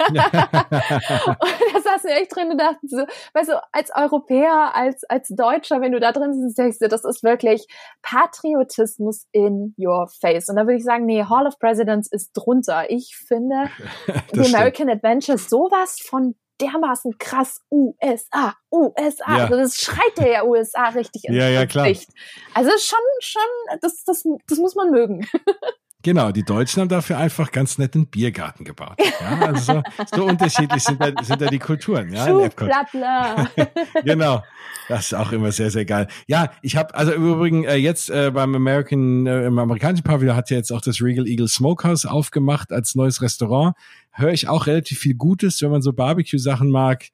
und 0.10 0.18
da 0.18 1.82
saßen 1.82 2.10
wir 2.10 2.18
echt 2.18 2.36
drin 2.36 2.52
und 2.52 2.58
dachten 2.58 2.88
so, 2.88 3.06
weißt 3.34 3.50
du, 3.50 3.64
als 3.72 3.90
Europäer, 3.96 4.76
als, 4.76 5.04
als 5.06 5.30
Deutscher, 5.30 5.80
wenn 5.82 5.94
du 5.94 6.00
da 6.00 6.12
drin 6.12 6.34
sitzt, 6.34 6.58
denkst 6.58 6.80
du, 6.80 6.90
das 6.90 7.06
ist 7.06 7.24
wirklich 7.24 7.68
Patriotismus 8.02 9.28
in 9.32 9.74
your 9.78 10.08
face. 10.08 10.50
Und 10.50 10.58
da 10.58 10.64
würde 10.64 10.76
ich 10.76 10.84
sagen, 10.84 11.06
nee, 11.06 11.24
Hall 11.24 11.48
of 11.48 11.58
Presidents 11.58 12.12
ist 12.12 12.32
drunter. 12.34 12.90
Ich 12.90 13.16
finde, 13.16 13.70
die 14.34 14.54
American. 14.54 14.90
Adventure 14.90 15.38
sowas 15.38 15.98
von 16.02 16.36
dermaßen 16.64 17.18
krass 17.18 17.62
USA, 17.72 18.56
USA. 18.72 19.38
Ja. 19.38 19.44
Also 19.46 19.58
das 19.58 19.76
schreit 19.76 20.18
der 20.18 20.28
ja 20.28 20.44
USA 20.44 20.90
richtig 20.90 21.26
ins 21.26 21.36
ja, 21.36 21.50
ja, 21.50 21.66
klar. 21.66 21.88
Gesicht. 21.88 22.10
Also 22.54 22.72
schon, 22.78 23.00
schon, 23.20 23.80
das, 23.82 24.04
das, 24.04 24.24
das 24.48 24.58
muss 24.58 24.76
man 24.76 24.92
mögen. 24.92 25.28
Genau, 26.04 26.34
die 26.34 26.44
Deutschen 26.44 26.82
haben 26.82 26.90
dafür 26.90 27.18
einfach 27.18 27.50
ganz 27.52 27.78
nett 27.78 27.96
einen 27.96 28.08
Biergarten 28.08 28.66
gebaut. 28.66 29.00
Ja, 29.22 29.40
also 29.40 29.82
so, 30.12 30.18
so 30.18 30.26
unterschiedlich 30.26 30.84
sind 30.84 31.02
da, 31.02 31.12
sind 31.24 31.42
da 31.42 31.48
die 31.48 31.60
Kulturen. 31.60 32.12
Ja, 32.12 32.26
genau, 34.04 34.44
das 34.90 35.06
ist 35.06 35.14
auch 35.14 35.32
immer 35.32 35.54
sehr, 35.54 35.72
sehr 35.72 35.86
geil. 35.86 36.10
Ja, 36.28 36.52
ich 36.62 36.76
habe 36.76 36.94
also 36.94 37.14
im 37.14 37.26
Übrigen 37.26 37.64
äh, 37.64 37.78
jetzt 37.78 38.10
äh, 38.10 38.32
beim 38.32 38.54
American, 38.54 39.26
äh, 39.28 39.46
im 39.46 39.58
amerikanischen 39.58 40.04
Pavillon 40.04 40.36
hat 40.36 40.50
ja 40.50 40.58
jetzt 40.58 40.74
auch 40.74 40.82
das 40.82 41.02
Regal 41.02 41.26
Eagle 41.26 41.48
Smokehouse 41.48 42.06
aufgemacht 42.06 42.74
als 42.74 42.96
neues 42.96 43.22
Restaurant. 43.22 43.74
Höre 44.12 44.34
ich 44.34 44.50
auch 44.50 44.68
relativ 44.68 45.00
viel 45.00 45.16
Gutes, 45.16 45.62
wenn 45.62 45.72
man 45.72 45.82
so 45.82 45.94
Barbecue-Sachen 45.94 46.70
mag. 46.70 47.06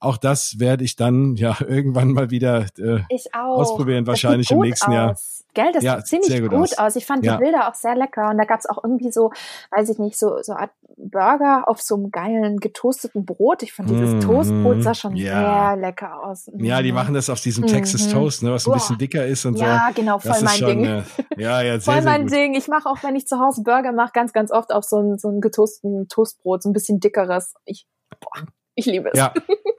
Auch 0.00 0.16
das 0.16 0.60
werde 0.60 0.84
ich 0.84 0.96
dann 0.96 1.34
ja 1.36 1.56
irgendwann 1.66 2.12
mal 2.12 2.30
wieder 2.30 2.66
äh, 2.78 3.00
ausprobieren, 3.32 4.06
wahrscheinlich 4.06 4.50
im 4.50 4.60
nächsten 4.60 4.92
aus. 4.92 4.94
Jahr. 4.94 5.16
Gell, 5.54 5.72
das 5.72 5.82
ja, 5.82 5.96
sieht 5.96 6.22
ziemlich 6.22 6.42
gut, 6.42 6.50
gut 6.50 6.60
aus. 6.60 6.78
aus. 6.78 6.96
Ich 6.96 7.06
fand 7.06 7.24
ja. 7.24 7.36
die 7.36 7.42
Bilder 7.42 7.68
auch 7.68 7.74
sehr 7.74 7.96
lecker 7.96 8.30
und 8.30 8.38
da 8.38 8.44
gab 8.44 8.60
es 8.60 8.66
auch 8.66 8.84
irgendwie 8.84 9.10
so, 9.10 9.32
weiß 9.70 9.88
ich 9.88 9.98
nicht, 9.98 10.16
so 10.16 10.40
so 10.42 10.52
Art 10.52 10.70
Burger 10.96 11.64
auf 11.66 11.80
so 11.80 11.96
einem 11.96 12.10
geilen 12.10 12.58
getoasteten 12.58 13.24
Brot. 13.24 13.62
Ich 13.62 13.72
fand 13.72 13.90
dieses 13.90 14.14
mm, 14.14 14.20
Toastbrot 14.20 14.82
sah 14.82 14.94
schon 14.94 15.16
ja. 15.16 15.72
sehr 15.72 15.82
lecker 15.82 16.22
aus. 16.22 16.50
Ja, 16.58 16.82
die 16.82 16.90
mhm. 16.90 16.96
machen 16.96 17.14
das 17.14 17.30
auf 17.30 17.40
diesem 17.40 17.66
Texas 17.66 18.06
mm, 18.06 18.10
Toast, 18.10 18.42
ne, 18.42 18.52
was 18.52 18.66
ein 18.66 18.72
bisschen 18.72 18.98
dicker 18.98 19.26
ist 19.26 19.46
und 19.46 19.56
ja, 19.56 19.58
so. 19.58 19.64
Ja, 19.64 19.90
genau, 19.94 20.18
voll 20.18 20.42
mein 20.42 20.58
schon, 20.58 20.68
Ding. 20.68 20.84
Äh, 20.84 21.02
ja, 21.36 21.62
ja, 21.62 21.72
sehr, 21.80 21.92
voll 21.92 22.02
sehr 22.02 22.12
mein 22.12 22.22
gut. 22.22 22.32
Ding. 22.32 22.54
Ich 22.54 22.68
mache 22.68 22.88
auch, 22.88 23.02
wenn 23.02 23.16
ich 23.16 23.26
zu 23.26 23.40
Hause 23.40 23.62
Burger 23.62 23.92
mache, 23.92 24.12
ganz, 24.12 24.32
ganz 24.32 24.52
oft 24.52 24.72
auf 24.72 24.84
so 24.84 24.98
ein 24.98 25.18
so 25.18 25.28
ein 25.28 25.40
getoasteten 25.40 26.08
Toastbrot, 26.08 26.62
so 26.62 26.68
ein 26.68 26.72
bisschen 26.72 27.00
dickeres. 27.00 27.54
Ich, 27.64 27.86
boah, 28.20 28.46
ich 28.74 28.86
liebe 28.86 29.10
es. 29.12 29.18
Ja. 29.18 29.32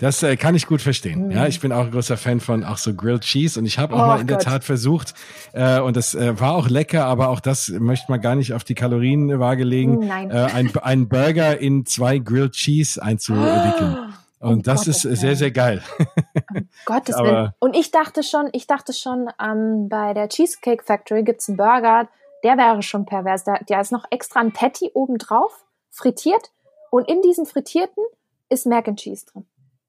Das 0.00 0.22
äh, 0.22 0.36
kann 0.36 0.54
ich 0.54 0.66
gut 0.66 0.80
verstehen. 0.80 1.26
Mhm. 1.26 1.30
Ja, 1.30 1.46
ich 1.46 1.60
bin 1.60 1.72
auch 1.72 1.84
ein 1.84 1.90
großer 1.90 2.16
Fan 2.16 2.40
von 2.40 2.64
auch 2.64 2.78
so 2.78 2.94
Grilled 2.94 3.20
Cheese 3.20 3.60
und 3.60 3.66
ich 3.66 3.78
habe 3.78 3.94
auch 3.94 4.02
oh, 4.02 4.06
mal 4.06 4.20
in 4.20 4.26
Gott. 4.26 4.38
der 4.38 4.52
Tat 4.52 4.64
versucht 4.64 5.12
äh, 5.52 5.78
und 5.78 5.94
das 5.94 6.14
äh, 6.14 6.40
war 6.40 6.54
auch 6.54 6.68
lecker, 6.68 7.04
aber 7.04 7.28
auch 7.28 7.40
das 7.40 7.68
möchte 7.68 8.10
man 8.10 8.22
gar 8.22 8.34
nicht 8.34 8.54
auf 8.54 8.64
die 8.64 8.74
Kalorienwaage 8.74 9.62
legen. 9.62 9.98
Nein. 9.98 10.30
Äh, 10.30 10.48
ein, 10.54 10.72
ein 10.82 11.08
Burger 11.08 11.58
in 11.58 11.84
zwei 11.84 12.18
Grilled 12.18 12.52
Cheese 12.52 13.00
einzuwickeln. 13.00 13.98
Oh. 14.00 14.06
Und 14.42 14.66
das 14.66 14.86
Gottes 14.86 15.04
ist 15.04 15.20
sehr, 15.20 15.36
sehr 15.36 15.50
geil. 15.50 15.82
Um 15.98 16.66
Gottes 16.86 17.14
Willen. 17.18 17.52
Und 17.58 17.76
ich 17.76 17.90
dachte 17.90 18.22
schon, 18.22 18.48
ich 18.52 18.66
dachte 18.66 18.94
schon, 18.94 19.28
ähm, 19.38 19.90
bei 19.90 20.14
der 20.14 20.30
Cheesecake 20.30 20.82
Factory 20.82 21.24
gibt's 21.24 21.46
einen 21.50 21.58
Burger, 21.58 22.08
der 22.42 22.56
wäre 22.56 22.80
schon 22.82 23.04
pervers. 23.04 23.44
Da, 23.44 23.58
da 23.66 23.82
ist 23.82 23.92
noch 23.92 24.06
extra 24.10 24.40
ein 24.40 24.52
Patty 24.52 24.92
oben 24.94 25.18
drauf, 25.18 25.66
frittiert. 25.90 26.52
Und 26.90 27.06
in 27.06 27.20
diesem 27.20 27.44
Frittierten 27.44 28.02
ist 28.48 28.64
Mac 28.64 28.88
and 28.88 28.98
Cheese 28.98 29.26
drin. 29.26 29.44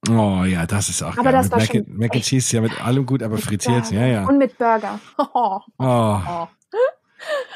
Oh 0.09 0.43
ja, 0.45 0.65
das 0.65 0.89
ist 0.89 1.03
auch 1.03 1.17
aber 1.17 1.31
geil. 1.31 1.33
Das 1.33 1.45
mit 1.45 1.51
war 1.51 1.59
Mac, 1.59 1.67
schon 1.67 1.85
Mac 1.87 2.15
and 2.15 2.23
Cheese 2.23 2.55
ja 2.55 2.61
mit 2.61 2.83
allem 2.83 3.05
gut, 3.05 3.21
aber 3.21 3.37
frittiert, 3.37 3.91
ja, 3.91 4.05
ja. 4.05 4.27
Und 4.27 4.37
mit 4.37 4.57
Burger. 4.57 4.99
Oh. 5.17 5.59
oh. 5.79 6.47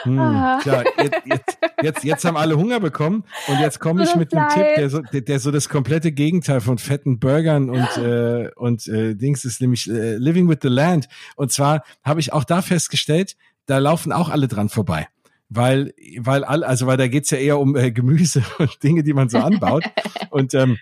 Hm, 0.04 0.20
ah. 0.20 0.60
tja, 0.62 0.84
jetzt, 1.02 1.22
jetzt, 1.26 1.58
jetzt, 1.82 2.04
jetzt 2.04 2.26
haben 2.26 2.38
alle 2.38 2.56
Hunger 2.56 2.80
bekommen 2.80 3.24
und 3.48 3.60
jetzt 3.60 3.80
komme 3.80 4.04
ich 4.04 4.16
mit 4.16 4.32
einem 4.32 4.48
Tipp, 4.50 4.76
der 4.78 4.90
so, 4.92 5.02
der, 5.02 5.22
der 5.22 5.40
so 5.40 5.50
das 5.50 5.70
komplette 5.70 6.12
Gegenteil 6.12 6.62
von 6.62 6.78
fetten 6.78 7.18
Burgern 7.18 7.72
und 7.72 7.98
äh, 7.98 8.52
und 8.56 8.88
äh, 8.88 9.16
Dings 9.16 9.44
ist 9.44 9.62
nämlich 9.62 9.90
äh, 9.90 10.18
Living 10.18 10.48
with 10.48 10.60
the 10.62 10.68
Land. 10.68 11.08
Und 11.36 11.52
zwar 11.52 11.84
habe 12.04 12.20
ich 12.20 12.32
auch 12.32 12.44
da 12.44 12.62
festgestellt, 12.62 13.36
da 13.66 13.80
laufen 13.80 14.12
auch 14.12 14.30
alle 14.30 14.48
dran 14.48 14.70
vorbei 14.70 15.08
weil 15.50 15.94
weil 16.20 16.44
all 16.44 16.64
also 16.64 16.88
weil 16.88 16.98
da 16.98 17.08
geht's 17.08 17.30
ja 17.30 17.38
eher 17.38 17.60
um 17.60 17.76
äh, 17.76 17.92
Gemüse 17.92 18.44
und 18.60 18.84
Dinge, 18.84 19.04
die 19.04 19.14
man 19.14 19.30
so 19.30 19.40
anbaut 19.40 19.84
und 20.30 20.54
ähm, 20.54 20.78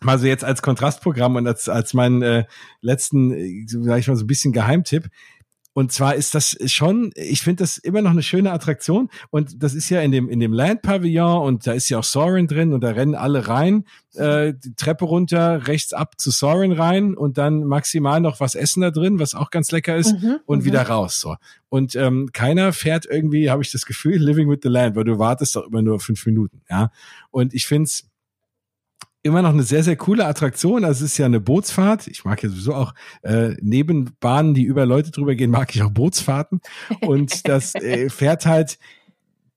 mal 0.00 0.18
so 0.18 0.26
jetzt 0.26 0.44
als 0.44 0.62
Kontrastprogramm 0.62 1.36
und 1.36 1.46
als, 1.46 1.68
als 1.68 1.94
meinen 1.94 2.22
äh, 2.22 2.44
letzten, 2.80 3.32
äh, 3.32 3.64
sag 3.66 3.98
ich 3.98 4.08
mal, 4.08 4.16
so 4.16 4.24
ein 4.24 4.28
bisschen 4.28 4.52
Geheimtipp. 4.52 5.08
Und 5.78 5.92
zwar 5.92 6.16
ist 6.16 6.34
das 6.34 6.56
schon, 6.66 7.12
ich 7.14 7.42
finde 7.42 7.62
das 7.62 7.78
immer 7.78 8.02
noch 8.02 8.10
eine 8.10 8.24
schöne 8.24 8.50
Attraktion. 8.50 9.10
Und 9.30 9.62
das 9.62 9.74
ist 9.74 9.88
ja 9.90 10.00
in 10.00 10.10
dem, 10.10 10.28
in 10.28 10.40
dem 10.40 10.52
Land 10.52 10.82
Pavillon 10.82 11.40
und 11.46 11.68
da 11.68 11.72
ist 11.72 11.88
ja 11.88 12.00
auch 12.00 12.04
Soren 12.04 12.48
drin 12.48 12.72
und 12.72 12.80
da 12.80 12.90
rennen 12.90 13.14
alle 13.14 13.46
rein, 13.46 13.84
äh, 14.14 14.54
die 14.54 14.74
Treppe 14.74 15.04
runter, 15.04 15.68
rechts 15.68 15.92
ab 15.92 16.14
zu 16.18 16.32
Soren 16.32 16.72
rein 16.72 17.14
und 17.16 17.38
dann 17.38 17.62
maximal 17.62 18.20
noch 18.20 18.40
was 18.40 18.56
essen 18.56 18.80
da 18.80 18.90
drin, 18.90 19.20
was 19.20 19.36
auch 19.36 19.50
ganz 19.50 19.70
lecker 19.70 19.96
ist 19.96 20.20
mhm, 20.20 20.40
und 20.46 20.60
mhm. 20.60 20.64
wieder 20.64 20.82
raus. 20.82 21.20
So. 21.20 21.36
Und 21.68 21.94
ähm, 21.94 22.30
keiner 22.32 22.72
fährt 22.72 23.06
irgendwie, 23.06 23.48
habe 23.48 23.62
ich 23.62 23.70
das 23.70 23.86
Gefühl, 23.86 24.16
Living 24.20 24.50
with 24.50 24.58
the 24.64 24.68
Land, 24.68 24.96
weil 24.96 25.04
du 25.04 25.20
wartest 25.20 25.54
doch 25.54 25.68
immer 25.68 25.82
nur 25.82 26.00
fünf 26.00 26.26
Minuten. 26.26 26.60
Ja. 26.68 26.90
Und 27.30 27.54
ich 27.54 27.68
finde 27.68 27.84
es 27.84 28.08
immer 29.22 29.42
noch 29.42 29.50
eine 29.50 29.62
sehr, 29.62 29.82
sehr 29.82 29.96
coole 29.96 30.26
Attraktion. 30.26 30.84
Also 30.84 31.04
es 31.04 31.12
ist 31.12 31.18
ja 31.18 31.26
eine 31.26 31.40
Bootsfahrt. 31.40 32.06
Ich 32.06 32.24
mag 32.24 32.42
ja 32.42 32.48
sowieso 32.48 32.74
auch 32.74 32.94
äh, 33.22 33.50
Nebenbahnen, 33.60 34.54
die 34.54 34.62
über 34.62 34.86
Leute 34.86 35.10
drüber 35.10 35.34
gehen, 35.34 35.50
mag 35.50 35.74
ich 35.74 35.82
auch 35.82 35.90
Bootsfahrten. 35.90 36.60
Und 37.00 37.48
das 37.48 37.74
äh, 37.74 38.08
fährt 38.10 38.46
halt 38.46 38.78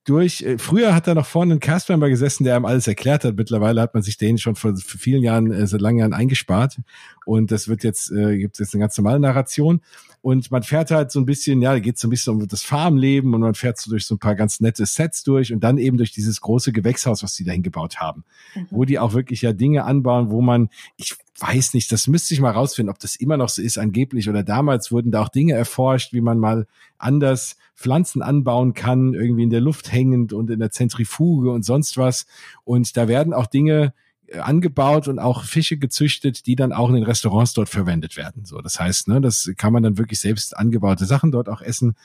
durch. 0.04 0.42
Äh, 0.42 0.58
früher 0.58 0.94
hat 0.94 1.06
da 1.06 1.14
noch 1.14 1.26
vorne 1.26 1.54
ein 1.54 1.60
Castmember 1.60 2.08
gesessen, 2.08 2.44
der 2.44 2.56
einem 2.56 2.64
alles 2.64 2.86
erklärt 2.86 3.24
hat. 3.24 3.36
Mittlerweile 3.36 3.80
hat 3.80 3.94
man 3.94 4.02
sich 4.02 4.16
den 4.16 4.38
schon 4.38 4.56
vor 4.56 4.74
vielen 4.76 5.22
Jahren, 5.22 5.52
äh, 5.52 5.66
seit 5.66 5.80
langen 5.80 5.98
Jahren 5.98 6.12
eingespart. 6.12 6.80
Und 7.24 7.50
das 7.50 7.68
wird 7.68 7.84
jetzt, 7.84 8.10
äh, 8.10 8.38
gibt 8.38 8.58
jetzt 8.58 8.74
eine 8.74 8.80
ganz 8.80 8.96
normale 8.98 9.20
Narration. 9.20 9.80
Und 10.20 10.50
man 10.52 10.62
fährt 10.62 10.92
halt 10.92 11.10
so 11.10 11.18
ein 11.18 11.26
bisschen, 11.26 11.60
ja, 11.62 11.72
da 11.72 11.80
geht 11.80 11.98
so 11.98 12.06
ein 12.06 12.10
bisschen 12.10 12.34
um 12.34 12.46
das 12.46 12.62
Farmleben 12.62 13.34
und 13.34 13.40
man 13.40 13.54
fährt 13.54 13.78
so 13.78 13.90
durch 13.90 14.06
so 14.06 14.14
ein 14.14 14.18
paar 14.20 14.36
ganz 14.36 14.60
nette 14.60 14.86
Sets 14.86 15.24
durch 15.24 15.52
und 15.52 15.64
dann 15.64 15.78
eben 15.78 15.96
durch 15.96 16.12
dieses 16.12 16.40
große 16.40 16.72
Gewächshaus, 16.72 17.24
was 17.24 17.34
die 17.34 17.44
da 17.44 17.50
hingebaut 17.50 17.96
haben, 17.96 18.24
mhm. 18.54 18.66
wo 18.70 18.84
die 18.84 19.00
auch 19.00 19.14
wirklich 19.14 19.42
ja 19.42 19.52
Dinge 19.52 19.84
anbauen, 19.84 20.30
wo 20.30 20.40
man, 20.40 20.68
ich 20.96 21.16
weiß 21.42 21.74
nicht, 21.74 21.90
das 21.90 22.06
müsste 22.06 22.34
ich 22.34 22.40
mal 22.40 22.52
rausfinden, 22.52 22.90
ob 22.90 22.98
das 23.00 23.16
immer 23.16 23.36
noch 23.36 23.48
so 23.48 23.60
ist 23.60 23.78
angeblich 23.78 24.28
oder 24.28 24.42
damals 24.42 24.92
wurden 24.92 25.10
da 25.10 25.22
auch 25.22 25.28
Dinge 25.28 25.54
erforscht, 25.54 26.12
wie 26.12 26.20
man 26.20 26.38
mal 26.38 26.66
anders 26.98 27.56
Pflanzen 27.74 28.22
anbauen 28.22 28.74
kann, 28.74 29.14
irgendwie 29.14 29.42
in 29.42 29.50
der 29.50 29.60
Luft 29.60 29.92
hängend 29.92 30.32
und 30.32 30.50
in 30.50 30.60
der 30.60 30.70
Zentrifuge 30.70 31.50
und 31.50 31.64
sonst 31.64 31.98
was. 31.98 32.26
Und 32.64 32.96
da 32.96 33.08
werden 33.08 33.34
auch 33.34 33.46
Dinge 33.46 33.92
angebaut 34.40 35.08
und 35.08 35.18
auch 35.18 35.44
Fische 35.44 35.76
gezüchtet, 35.76 36.46
die 36.46 36.56
dann 36.56 36.72
auch 36.72 36.88
in 36.88 36.94
den 36.94 37.04
Restaurants 37.04 37.52
dort 37.52 37.68
verwendet 37.68 38.16
werden. 38.16 38.44
So, 38.44 38.60
das 38.60 38.80
heißt, 38.80 39.08
ne, 39.08 39.20
das 39.20 39.50
kann 39.56 39.72
man 39.72 39.82
dann 39.82 39.98
wirklich 39.98 40.20
selbst 40.20 40.56
angebaute 40.56 41.04
Sachen 41.04 41.32
dort 41.32 41.48
auch 41.48 41.60
essen. 41.60 41.96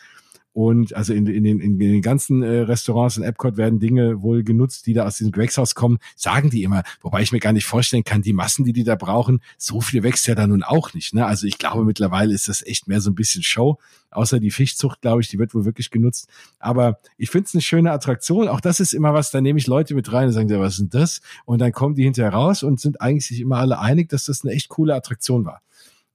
Und 0.58 0.96
also 0.96 1.14
in, 1.14 1.28
in, 1.28 1.44
den, 1.44 1.60
in 1.60 1.78
den 1.78 2.02
ganzen 2.02 2.42
äh, 2.42 2.62
Restaurants 2.62 3.16
in 3.16 3.22
Epcot 3.22 3.58
werden 3.58 3.78
Dinge 3.78 4.24
wohl 4.24 4.44
genutzt, 4.44 4.88
die 4.88 4.96
da 4.96 5.06
aus 5.06 5.18
diesem 5.18 5.32
Gregshaus 5.32 5.76
kommen, 5.76 6.00
sagen 6.16 6.50
die 6.50 6.64
immer. 6.64 6.82
Wobei 7.02 7.22
ich 7.22 7.32
mir 7.32 7.40
gar 7.40 7.54
nicht 7.54 7.68
vorstellen 7.68 8.04
kann, 8.04 8.24
die 8.24 8.34
Massen, 8.34 8.66
die 8.66 8.74
die 8.74 8.84
da 8.84 8.96
brauchen, 8.96 9.42
so 9.60 9.82
viel 9.82 10.02
wächst 10.02 10.26
ja 10.26 10.34
da 10.34 10.48
nun 10.48 10.64
auch 10.64 10.96
nicht. 10.96 11.14
Ne? 11.14 11.28
Also 11.28 11.46
ich 11.46 11.60
glaube, 11.60 11.86
mittlerweile 11.86 12.34
ist 12.34 12.50
das 12.50 12.66
echt 12.66 12.88
mehr 12.88 13.02
so 13.02 13.12
ein 13.12 13.14
bisschen 13.14 13.44
Show. 13.44 13.78
Außer 14.10 14.40
die 14.40 14.50
Fischzucht, 14.50 15.02
glaube 15.02 15.22
ich, 15.22 15.28
die 15.28 15.38
wird 15.38 15.54
wohl 15.54 15.64
wirklich 15.64 15.92
genutzt. 15.92 16.28
Aber 16.58 17.02
ich 17.20 17.30
finde 17.30 17.46
es 17.46 17.54
eine 17.54 17.62
schöne 17.62 17.92
Attraktion. 17.92 18.48
Auch 18.48 18.60
das 18.60 18.80
ist 18.80 18.94
immer 18.94 19.14
was, 19.14 19.30
da 19.30 19.42
nehme 19.42 19.60
ich 19.60 19.68
Leute 19.68 19.94
mit 19.94 20.12
rein 20.12 20.26
und 20.26 20.34
sagen, 20.34 20.50
ja, 20.50 20.60
was 20.60 20.74
ist 20.74 20.80
denn 20.80 20.90
das? 20.90 21.22
Und 21.46 21.62
dann 21.62 21.72
kommen 21.72 21.94
die 21.94 22.04
hinterher 22.04 22.34
raus 22.34 22.64
und 22.64 22.80
sind 22.80 23.00
eigentlich 23.00 23.28
sich 23.28 23.42
immer 23.42 23.58
alle 23.58 23.78
einig, 23.78 24.10
dass 24.10 24.26
das 24.26 24.44
eine 24.44 24.54
echt 24.54 24.70
coole 24.70 24.96
Attraktion 24.96 25.46
war. 25.46 25.62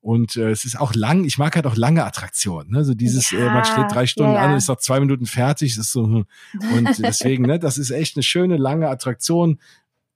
Und 0.02 0.36
äh, 0.36 0.50
es 0.50 0.64
ist 0.64 0.78
auch 0.78 0.94
lang, 0.94 1.24
ich 1.24 1.38
mag 1.38 1.54
halt 1.54 1.64
auch 1.64 1.76
lange 1.76 2.04
Attraktionen. 2.04 2.72
Ne? 2.72 2.84
So 2.84 2.92
dieses, 2.92 3.30
ja, 3.30 3.38
äh, 3.38 3.54
man 3.54 3.64
steht 3.64 3.92
drei 3.92 4.06
Stunden 4.06 4.32
ja, 4.32 4.40
ja. 4.40 4.44
an 4.46 4.50
und 4.50 4.58
ist 4.58 4.68
noch 4.68 4.78
zwei 4.78 4.98
Minuten 4.98 5.26
fertig. 5.26 5.76
Das 5.76 5.86
ist 5.86 5.92
so, 5.92 6.04
hm. 6.04 6.26
und 6.74 6.98
deswegen, 6.98 7.44
ne, 7.44 7.60
das 7.60 7.78
ist 7.78 7.92
echt 7.92 8.16
eine 8.16 8.24
schöne, 8.24 8.56
lange 8.56 8.88
Attraktion 8.88 9.60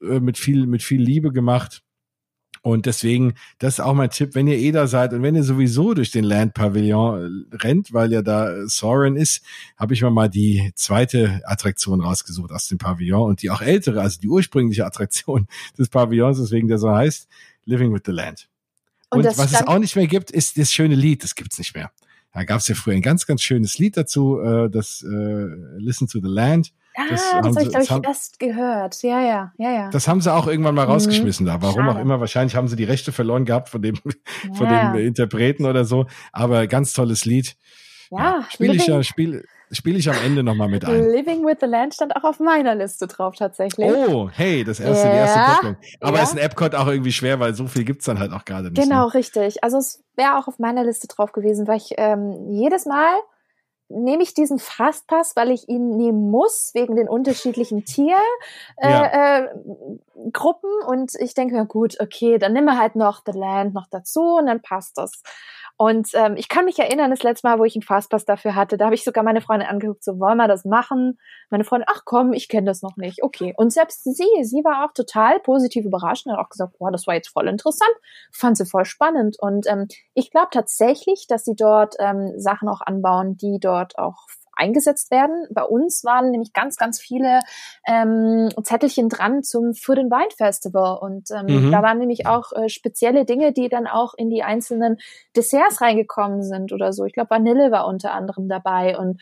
äh, 0.02 0.18
mit 0.18 0.38
viel, 0.38 0.66
mit 0.66 0.82
viel 0.82 1.00
Liebe 1.00 1.30
gemacht. 1.32 1.84
Und 2.62 2.86
deswegen, 2.86 3.34
das 3.60 3.74
ist 3.74 3.80
auch 3.80 3.94
mein 3.94 4.10
Tipp, 4.10 4.34
wenn 4.34 4.48
ihr 4.48 4.58
eh 4.58 4.72
da 4.72 4.88
seid 4.88 5.12
und 5.12 5.22
wenn 5.22 5.36
ihr 5.36 5.44
sowieso 5.44 5.94
durch 5.94 6.10
den 6.10 6.24
Land 6.24 6.54
Pavillon 6.54 7.46
äh, 7.52 7.56
rennt, 7.56 7.92
weil 7.92 8.12
ja 8.12 8.22
da 8.22 8.66
Soren 8.66 9.14
ist, 9.14 9.44
habe 9.76 9.94
ich 9.94 10.02
mir 10.02 10.10
mal 10.10 10.28
die 10.28 10.72
zweite 10.74 11.42
Attraktion 11.44 12.00
rausgesucht 12.00 12.50
aus 12.50 12.66
dem 12.66 12.78
Pavillon 12.78 13.22
und 13.22 13.42
die 13.42 13.50
auch 13.50 13.62
ältere, 13.62 14.00
also 14.00 14.20
die 14.20 14.26
ursprüngliche 14.26 14.84
Attraktion 14.84 15.46
des 15.78 15.88
Pavillons, 15.90 16.40
deswegen 16.40 16.66
der 16.66 16.78
so 16.78 16.90
heißt, 16.90 17.28
Living 17.66 17.94
with 17.94 18.02
the 18.04 18.10
Land. 18.10 18.48
Und, 19.10 19.26
und 19.26 19.38
was 19.38 19.52
es 19.52 19.66
auch 19.66 19.78
nicht 19.78 19.96
mehr 19.96 20.06
gibt, 20.06 20.30
ist 20.30 20.58
das 20.58 20.72
schöne 20.72 20.94
Lied, 20.94 21.22
das 21.22 21.34
gibt's 21.34 21.58
nicht 21.58 21.74
mehr. 21.74 21.90
Da 22.32 22.44
gab's 22.44 22.68
ja 22.68 22.74
früher 22.74 22.94
ein 22.94 23.02
ganz, 23.02 23.26
ganz 23.26 23.42
schönes 23.42 23.78
Lied 23.78 23.96
dazu, 23.96 24.40
äh, 24.40 24.68
das 24.68 25.02
äh, 25.02 25.46
Listen 25.78 26.06
to 26.06 26.20
the 26.20 26.28
Land. 26.28 26.72
Ah, 26.94 27.04
das, 27.10 27.20
das 27.20 27.32
habe 27.32 27.48
ich, 27.62 27.68
glaube 27.68 27.84
ich, 27.84 27.90
haben, 27.90 28.04
erst 28.04 28.38
gehört. 28.38 29.02
Ja, 29.02 29.20
ja, 29.20 29.52
ja, 29.58 29.70
ja. 29.70 29.90
Das 29.90 30.08
haben 30.08 30.20
sie 30.20 30.32
auch 30.32 30.46
irgendwann 30.46 30.74
mal 30.74 30.86
mhm. 30.86 30.92
rausgeschmissen 30.92 31.44
mhm. 31.44 31.50
da. 31.50 31.62
Warum 31.62 31.84
Schade. 31.84 31.98
auch 31.98 32.02
immer. 32.02 32.20
Wahrscheinlich 32.20 32.56
haben 32.56 32.68
sie 32.68 32.76
die 32.76 32.84
Rechte 32.84 33.12
verloren 33.12 33.44
gehabt 33.44 33.68
von 33.68 33.82
dem, 33.82 33.96
ja. 34.04 34.54
von 34.54 34.68
dem 34.68 35.06
Interpreten 35.06 35.66
oder 35.66 35.84
so. 35.84 36.06
Aber 36.32 36.66
ganz 36.66 36.92
tolles 36.92 37.24
Lied. 37.24 37.56
Ja, 38.10 38.18
ja 38.18 38.46
spiele 38.50 38.74
ich 38.74 38.86
ja, 38.86 39.02
spiel, 39.02 39.46
spiele 39.70 39.98
ich 39.98 40.08
am 40.08 40.16
Ende 40.24 40.42
nochmal 40.42 40.68
mit 40.68 40.84
ein. 40.84 41.10
Living 41.10 41.44
with 41.44 41.56
the 41.60 41.66
Land 41.66 41.94
stand 41.94 42.14
auch 42.16 42.24
auf 42.24 42.40
meiner 42.40 42.74
Liste 42.74 43.06
drauf 43.06 43.34
tatsächlich. 43.36 43.90
Oh, 43.90 44.28
hey, 44.32 44.64
das 44.64 44.80
erste, 44.80 45.06
ja, 45.06 45.12
die 45.12 45.18
erste 45.18 45.54
Kopplung. 45.54 45.76
Aber 46.00 46.16
ja. 46.18 46.22
ist 46.22 46.32
ein 46.32 46.38
Epcot 46.38 46.74
auch 46.74 46.86
irgendwie 46.86 47.12
schwer, 47.12 47.40
weil 47.40 47.54
so 47.54 47.66
viel 47.66 47.84
gibt's 47.84 48.04
dann 48.04 48.18
halt 48.18 48.32
auch 48.32 48.44
gerade 48.44 48.70
nicht. 48.70 48.80
Genau, 48.80 49.06
ne? 49.06 49.14
richtig. 49.14 49.62
Also 49.64 49.78
es 49.78 50.04
wäre 50.14 50.38
auch 50.38 50.48
auf 50.48 50.58
meiner 50.58 50.84
Liste 50.84 51.08
drauf 51.08 51.32
gewesen, 51.32 51.66
weil 51.66 51.78
ich 51.78 51.94
ähm, 51.96 52.50
jedes 52.50 52.86
Mal 52.86 53.16
nehme 53.88 54.22
ich 54.22 54.34
diesen 54.34 54.58
Fastpass, 54.58 55.36
weil 55.36 55.50
ich 55.50 55.68
ihn 55.68 55.96
nehmen 55.96 56.30
muss, 56.30 56.72
wegen 56.74 56.96
den 56.96 57.08
unterschiedlichen 57.08 57.84
Tiergruppen. 57.84 58.20
Äh, 58.78 58.90
ja. 58.90 59.38
äh, 59.38 60.86
und 60.86 61.12
ich 61.20 61.34
denke 61.34 61.54
mir, 61.54 61.66
gut, 61.66 61.96
okay, 62.00 62.38
dann 62.38 62.52
nimm 62.52 62.64
wir 62.64 62.78
halt 62.78 62.96
noch 62.96 63.22
The 63.24 63.38
Land 63.38 63.74
noch 63.74 63.86
dazu 63.90 64.36
und 64.38 64.46
dann 64.46 64.60
passt 64.60 64.98
das. 64.98 65.22
Und 65.78 66.08
ähm, 66.14 66.36
ich 66.36 66.48
kann 66.48 66.64
mich 66.64 66.78
erinnern, 66.78 67.10
das 67.10 67.22
letzte 67.22 67.46
Mal, 67.46 67.58
wo 67.58 67.64
ich 67.64 67.76
einen 67.76 67.82
Fastpass 67.82 68.24
dafür 68.24 68.54
hatte, 68.54 68.78
da 68.78 68.86
habe 68.86 68.94
ich 68.94 69.04
sogar 69.04 69.22
meine 69.22 69.42
Freundin 69.42 69.68
angeguckt, 69.68 70.02
so 70.02 70.18
wollen 70.18 70.38
wir 70.38 70.48
das 70.48 70.64
machen? 70.64 71.18
Meine 71.50 71.64
Freundin, 71.64 71.88
ach 71.90 72.02
komm, 72.06 72.32
ich 72.32 72.48
kenne 72.48 72.66
das 72.66 72.80
noch 72.80 72.96
nicht. 72.96 73.22
Okay. 73.22 73.52
Und 73.58 73.72
selbst 73.72 74.04
sie, 74.04 74.42
sie 74.42 74.64
war 74.64 74.84
auch 74.84 74.92
total 74.94 75.38
positiv 75.40 75.84
überrascht 75.84 76.26
und 76.26 76.32
hat 76.32 76.38
auch 76.38 76.48
gesagt, 76.48 76.78
boah, 76.78 76.90
das 76.90 77.06
war 77.06 77.14
jetzt 77.14 77.28
voll 77.28 77.46
interessant, 77.48 77.92
fand 78.32 78.56
sie 78.56 78.64
voll 78.64 78.86
spannend. 78.86 79.36
Und 79.38 79.66
ähm, 79.68 79.86
ich 80.14 80.30
glaube 80.30 80.48
tatsächlich, 80.50 81.26
dass 81.28 81.44
sie 81.44 81.54
dort 81.54 81.94
ähm, 81.98 82.32
Sachen 82.36 82.68
auch 82.68 82.80
anbauen, 82.80 83.36
die 83.36 83.58
dort 83.60 83.98
auch 83.98 84.26
eingesetzt 84.56 85.10
werden. 85.10 85.46
Bei 85.50 85.62
uns 85.62 86.02
waren 86.04 86.30
nämlich 86.30 86.52
ganz, 86.52 86.76
ganz 86.76 87.00
viele 87.00 87.40
ähm, 87.86 88.48
Zettelchen 88.62 89.08
dran 89.08 89.42
zum 89.42 89.74
für 89.74 89.94
den 89.94 90.10
Wine 90.10 90.34
Festival 90.36 90.98
und 91.00 91.30
ähm, 91.30 91.66
mhm. 91.66 91.72
da 91.72 91.82
waren 91.82 91.98
nämlich 91.98 92.26
auch 92.26 92.52
äh, 92.52 92.68
spezielle 92.68 93.24
Dinge, 93.24 93.52
die 93.52 93.68
dann 93.68 93.86
auch 93.86 94.14
in 94.16 94.30
die 94.30 94.42
einzelnen 94.42 94.98
Desserts 95.36 95.80
reingekommen 95.80 96.42
sind 96.42 96.72
oder 96.72 96.92
so. 96.92 97.04
Ich 97.04 97.12
glaube, 97.12 97.30
Vanille 97.30 97.70
war 97.70 97.86
unter 97.86 98.12
anderem 98.12 98.48
dabei 98.48 98.98
und 98.98 99.20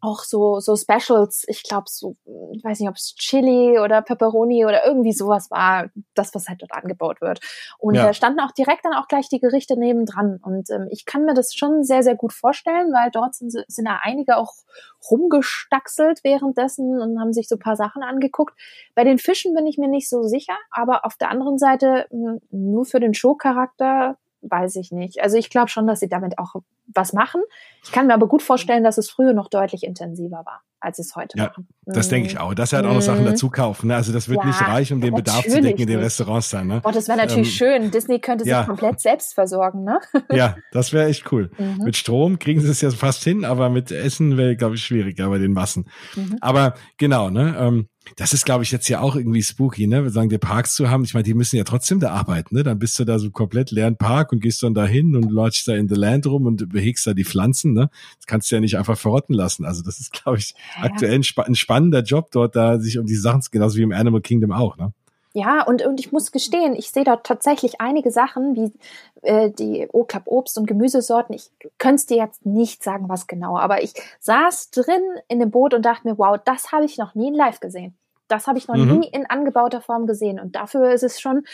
auch 0.00 0.24
so 0.24 0.60
so 0.60 0.76
Specials, 0.76 1.44
ich 1.48 1.62
glaube 1.62 1.84
so, 1.88 2.16
ich 2.52 2.64
weiß 2.64 2.80
nicht, 2.80 2.88
ob 2.88 2.96
es 2.96 3.14
Chili 3.16 3.78
oder 3.78 4.02
Pepperoni 4.02 4.64
oder 4.64 4.86
irgendwie 4.86 5.12
sowas 5.12 5.50
war, 5.50 5.90
das 6.14 6.34
was 6.34 6.48
halt 6.48 6.62
dort 6.62 6.72
angebaut 6.72 7.20
wird. 7.20 7.40
Und 7.78 7.94
ja. 7.94 8.06
da 8.06 8.12
standen 8.12 8.40
auch 8.40 8.52
direkt 8.52 8.84
dann 8.84 8.94
auch 8.94 9.08
gleich 9.08 9.28
die 9.28 9.40
Gerichte 9.40 9.78
nebendran. 9.78 10.38
Und 10.42 10.70
ähm, 10.70 10.88
ich 10.90 11.04
kann 11.04 11.24
mir 11.24 11.34
das 11.34 11.54
schon 11.54 11.84
sehr 11.84 12.02
sehr 12.02 12.16
gut 12.16 12.32
vorstellen, 12.32 12.92
weil 12.92 13.10
dort 13.10 13.34
sind 13.34 13.52
sind 13.66 13.84
da 13.86 14.00
einige 14.02 14.36
auch 14.36 14.54
rumgestaxelt 15.10 16.24
währenddessen 16.24 17.00
und 17.00 17.20
haben 17.20 17.32
sich 17.32 17.48
so 17.48 17.56
paar 17.56 17.76
Sachen 17.76 18.02
angeguckt. 18.02 18.54
Bei 18.94 19.04
den 19.04 19.18
Fischen 19.18 19.54
bin 19.54 19.66
ich 19.66 19.78
mir 19.78 19.88
nicht 19.88 20.08
so 20.08 20.22
sicher, 20.22 20.56
aber 20.70 21.04
auf 21.04 21.16
der 21.16 21.30
anderen 21.30 21.58
Seite 21.58 22.06
hm, 22.10 22.40
nur 22.50 22.84
für 22.84 23.00
den 23.00 23.14
Showcharakter 23.14 24.16
weiß 24.42 24.76
ich 24.76 24.90
nicht. 24.90 25.22
Also 25.22 25.36
ich 25.36 25.50
glaube 25.50 25.68
schon, 25.68 25.86
dass 25.86 26.00
sie 26.00 26.08
damit 26.08 26.38
auch 26.38 26.54
was 26.94 27.12
machen. 27.12 27.42
Ich 27.84 27.92
kann 27.92 28.06
mir 28.06 28.14
aber 28.14 28.28
gut 28.28 28.42
vorstellen, 28.42 28.84
dass 28.84 28.98
es 28.98 29.10
früher 29.10 29.32
noch 29.32 29.48
deutlich 29.48 29.84
intensiver 29.84 30.42
war, 30.44 30.62
als 30.80 30.98
es 30.98 31.16
heute 31.16 31.38
ja, 31.38 31.46
machen. 31.46 31.68
Das 31.86 32.06
mhm. 32.06 32.10
denke 32.10 32.28
ich 32.28 32.38
auch. 32.38 32.54
Dass 32.54 32.72
er 32.72 32.78
halt 32.78 32.88
auch 32.88 32.94
noch 32.94 33.02
Sachen 33.02 33.22
mhm. 33.22 33.28
dazu 33.28 33.48
kaufen. 33.48 33.88
Ne? 33.88 33.96
Also 33.96 34.12
das 34.12 34.28
wird 34.28 34.40
ja, 34.40 34.46
nicht 34.46 34.60
reichen, 34.60 34.94
um 34.94 35.00
den 35.00 35.14
Bedarf 35.14 35.46
zu 35.46 35.60
decken 35.60 35.80
in 35.80 35.86
den 35.86 35.98
Restaurants 35.98 36.50
dann. 36.50 36.66
Ne? 36.66 36.80
Oh, 36.84 36.90
das 36.90 37.08
wäre 37.08 37.18
natürlich 37.18 37.60
ähm, 37.60 37.80
schön. 37.82 37.90
Disney 37.90 38.20
könnte 38.20 38.44
sich 38.44 38.50
ja. 38.50 38.64
komplett 38.64 39.00
selbst 39.00 39.34
versorgen. 39.34 39.84
Ne? 39.84 39.98
Ja, 40.30 40.56
das 40.72 40.92
wäre 40.92 41.08
echt 41.08 41.32
cool. 41.32 41.50
Mhm. 41.58 41.84
Mit 41.84 41.96
Strom 41.96 42.38
kriegen 42.38 42.60
sie 42.60 42.68
es 42.68 42.80
ja 42.80 42.90
fast 42.90 43.24
hin, 43.24 43.44
aber 43.44 43.68
mit 43.68 43.90
Essen 43.90 44.36
wäre, 44.36 44.56
glaube 44.56 44.76
ich, 44.76 44.82
schwieriger 44.82 45.28
bei 45.28 45.38
den 45.38 45.52
Massen. 45.52 45.88
Mhm. 46.14 46.36
Aber 46.40 46.74
genau, 46.98 47.30
ne? 47.30 47.56
Ähm, 47.58 47.88
das 48.16 48.32
ist, 48.32 48.44
glaube 48.44 48.64
ich, 48.64 48.70
jetzt 48.70 48.88
ja 48.88 49.00
auch 49.00 49.16
irgendwie 49.16 49.42
spooky, 49.42 49.86
ne? 49.86 50.02
Wir 50.02 50.10
sagen, 50.10 50.28
die 50.28 50.38
Parks 50.38 50.74
zu 50.74 50.90
haben. 50.90 51.04
Ich 51.04 51.14
meine, 51.14 51.24
die 51.24 51.34
müssen 51.34 51.56
ja 51.56 51.64
trotzdem 51.64 52.00
da 52.00 52.12
arbeiten, 52.12 52.54
ne? 52.54 52.62
Dann 52.62 52.78
bist 52.78 52.98
du 52.98 53.04
da 53.04 53.18
so 53.18 53.30
komplett 53.30 53.70
leeren 53.70 53.96
Park 53.96 54.32
und 54.32 54.40
gehst 54.40 54.62
dann 54.62 54.74
da 54.74 54.86
hin 54.86 55.16
und 55.16 55.30
läufst 55.30 55.66
da 55.68 55.74
in 55.74 55.88
the 55.88 55.94
Land 55.94 56.26
rum 56.26 56.46
und 56.46 56.68
behegst 56.68 57.06
da 57.06 57.14
die 57.14 57.24
Pflanzen, 57.24 57.72
ne? 57.72 57.90
Das 58.16 58.26
kannst 58.26 58.50
du 58.50 58.56
ja 58.56 58.60
nicht 58.60 58.78
einfach 58.78 58.98
verrotten 58.98 59.34
lassen. 59.34 59.64
Also 59.64 59.82
das 59.82 60.00
ist, 60.00 60.12
glaube 60.12 60.38
ich, 60.38 60.54
ja. 60.76 60.84
aktuell 60.84 61.14
ein, 61.14 61.22
spa 61.22 61.42
ein, 61.42 61.54
spannender 61.54 62.02
Job 62.02 62.30
dort, 62.32 62.56
da 62.56 62.78
sich 62.78 62.98
um 62.98 63.06
die 63.06 63.16
Sachen, 63.16 63.42
genauso 63.50 63.76
wie 63.76 63.82
im 63.82 63.92
Animal 63.92 64.20
Kingdom 64.20 64.52
auch, 64.52 64.76
ne? 64.76 64.92
Ja, 65.32 65.62
und, 65.62 65.84
und 65.86 66.00
ich 66.00 66.10
muss 66.10 66.32
gestehen, 66.32 66.74
ich 66.74 66.90
sehe 66.90 67.04
dort 67.04 67.24
tatsächlich 67.24 67.80
einige 67.80 68.10
Sachen, 68.10 68.56
wie 68.56 68.72
äh, 69.22 69.50
die 69.50 69.86
O-Club 69.92 70.24
Obst- 70.26 70.58
und 70.58 70.66
Gemüsesorten. 70.66 71.34
Ich 71.34 71.52
könnte 71.78 72.06
dir 72.06 72.16
jetzt 72.16 72.44
nicht 72.44 72.82
sagen, 72.82 73.08
was 73.08 73.28
genau, 73.28 73.56
aber 73.56 73.82
ich 73.82 73.92
saß 74.18 74.70
drin 74.70 75.02
in 75.28 75.38
dem 75.38 75.52
Boot 75.52 75.72
und 75.72 75.82
dachte 75.82 76.08
mir, 76.08 76.18
wow, 76.18 76.36
das 76.44 76.72
habe 76.72 76.84
ich 76.84 76.98
noch 76.98 77.14
nie 77.14 77.28
in 77.28 77.34
live 77.34 77.60
gesehen. 77.60 77.96
Das 78.26 78.48
habe 78.48 78.58
ich 78.58 78.66
noch 78.66 78.76
mhm. 78.76 78.98
nie 78.98 79.08
in 79.08 79.26
angebauter 79.26 79.80
Form 79.80 80.06
gesehen. 80.06 80.40
Und 80.40 80.56
dafür 80.56 80.92
ist 80.92 81.04
es 81.04 81.20
schon 81.20 81.44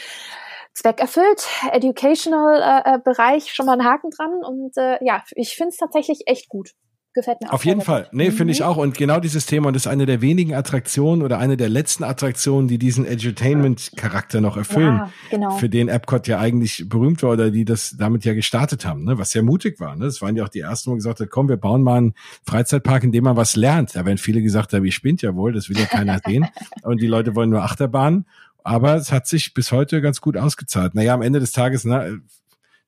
zweckerfüllt, 0.73 1.47
Educational 1.73 2.61
äh, 2.61 2.95
äh, 2.95 2.99
Bereich 2.99 3.53
schon 3.53 3.67
mal 3.67 3.73
einen 3.73 3.85
Haken 3.85 4.11
dran. 4.11 4.43
Und 4.45 4.77
äh, 4.77 5.03
ja, 5.05 5.23
ich 5.35 5.55
finde 5.55 5.71
es 5.71 5.77
tatsächlich 5.77 6.23
echt 6.27 6.49
gut 6.49 6.73
gefällt 7.17 7.41
mir 7.41 7.49
auch. 7.49 7.55
Auf 7.55 7.65
jeden 7.65 7.81
Fall. 7.81 8.09
Nee, 8.13 8.31
finde 8.31 8.53
ich 8.53 8.61
mhm. 8.61 8.67
auch. 8.67 8.77
Und 8.77 8.97
genau 8.97 9.19
dieses 9.19 9.47
Thema, 9.47 9.67
und 9.69 9.75
das 9.75 9.87
ist 9.87 9.87
eine 9.89 10.07
der 10.07 10.23
wenigen 10.23 10.55
Attraktionen 10.55 11.23
oder 11.23 11.39
eine 11.39 11.57
der 11.57 11.69
letzten 11.69 12.05
Attraktionen, 12.05 12.69
die 12.69 12.79
diesen 12.79 13.05
Edutainment-Charakter 13.05 14.41
noch 14.41 14.57
erfüllen. 14.57 14.97
Ja, 14.97 15.11
genau. 15.31 15.51
Für 15.57 15.69
den 15.69 15.89
Epcot 15.89 16.29
ja 16.29 16.39
eigentlich 16.39 16.89
berühmt 16.89 17.23
war 17.25 17.31
oder 17.31 17.51
die 17.51 17.65
das 17.65 17.97
damit 17.99 18.25
ja 18.25 18.35
gestartet 18.35 18.87
haben, 18.87 19.03
ne? 19.05 19.19
was 19.19 19.33
sehr 19.33 19.43
mutig 19.43 19.81
war. 19.81 19.97
Ne? 19.97 20.05
Das 20.05 20.23
waren 20.23 20.37
ja 20.37 20.45
auch 20.45 20.49
die 20.49 20.61
ersten, 20.61 20.93
wo 20.93 20.95
gesagt 20.95 21.19
hat, 21.19 21.31
komm, 21.31 21.49
wir 21.49 21.57
bauen 21.57 21.83
mal 21.83 21.97
einen 21.97 22.15
Freizeitpark, 22.45 23.03
in 23.03 23.11
dem 23.11 23.25
man 23.25 23.37
was 23.37 23.57
lernt. 23.57 23.97
Da 23.97 24.07
werden 24.07 24.19
viele 24.19 24.43
gesagt 24.43 24.73
haben, 24.73 24.85
ich 24.85 24.95
spinnt 24.95 25.23
ja 25.23 25.35
wohl, 25.35 25.53
das 25.53 25.69
will 25.69 25.79
ja 25.79 25.87
keiner 25.87 26.21
sehen. 26.25 26.47
Und 26.83 27.01
die 27.01 27.09
Leute 27.09 27.35
wollen 27.35 27.51
nur 27.51 27.63
Achterbahnen. 27.63 28.27
Aber 28.63 28.97
es 28.97 29.13
hat 29.13 29.27
sich 29.27 29.55
bis 29.55 29.73
heute 29.73 30.01
ganz 30.01 30.21
gut 30.21 30.37
ausgezahlt. 30.37 30.95
Naja, 30.95 31.15
am 31.15 31.23
Ende 31.23 31.41
des 31.41 31.53
Tages, 31.53 31.85
ne, 31.85 32.21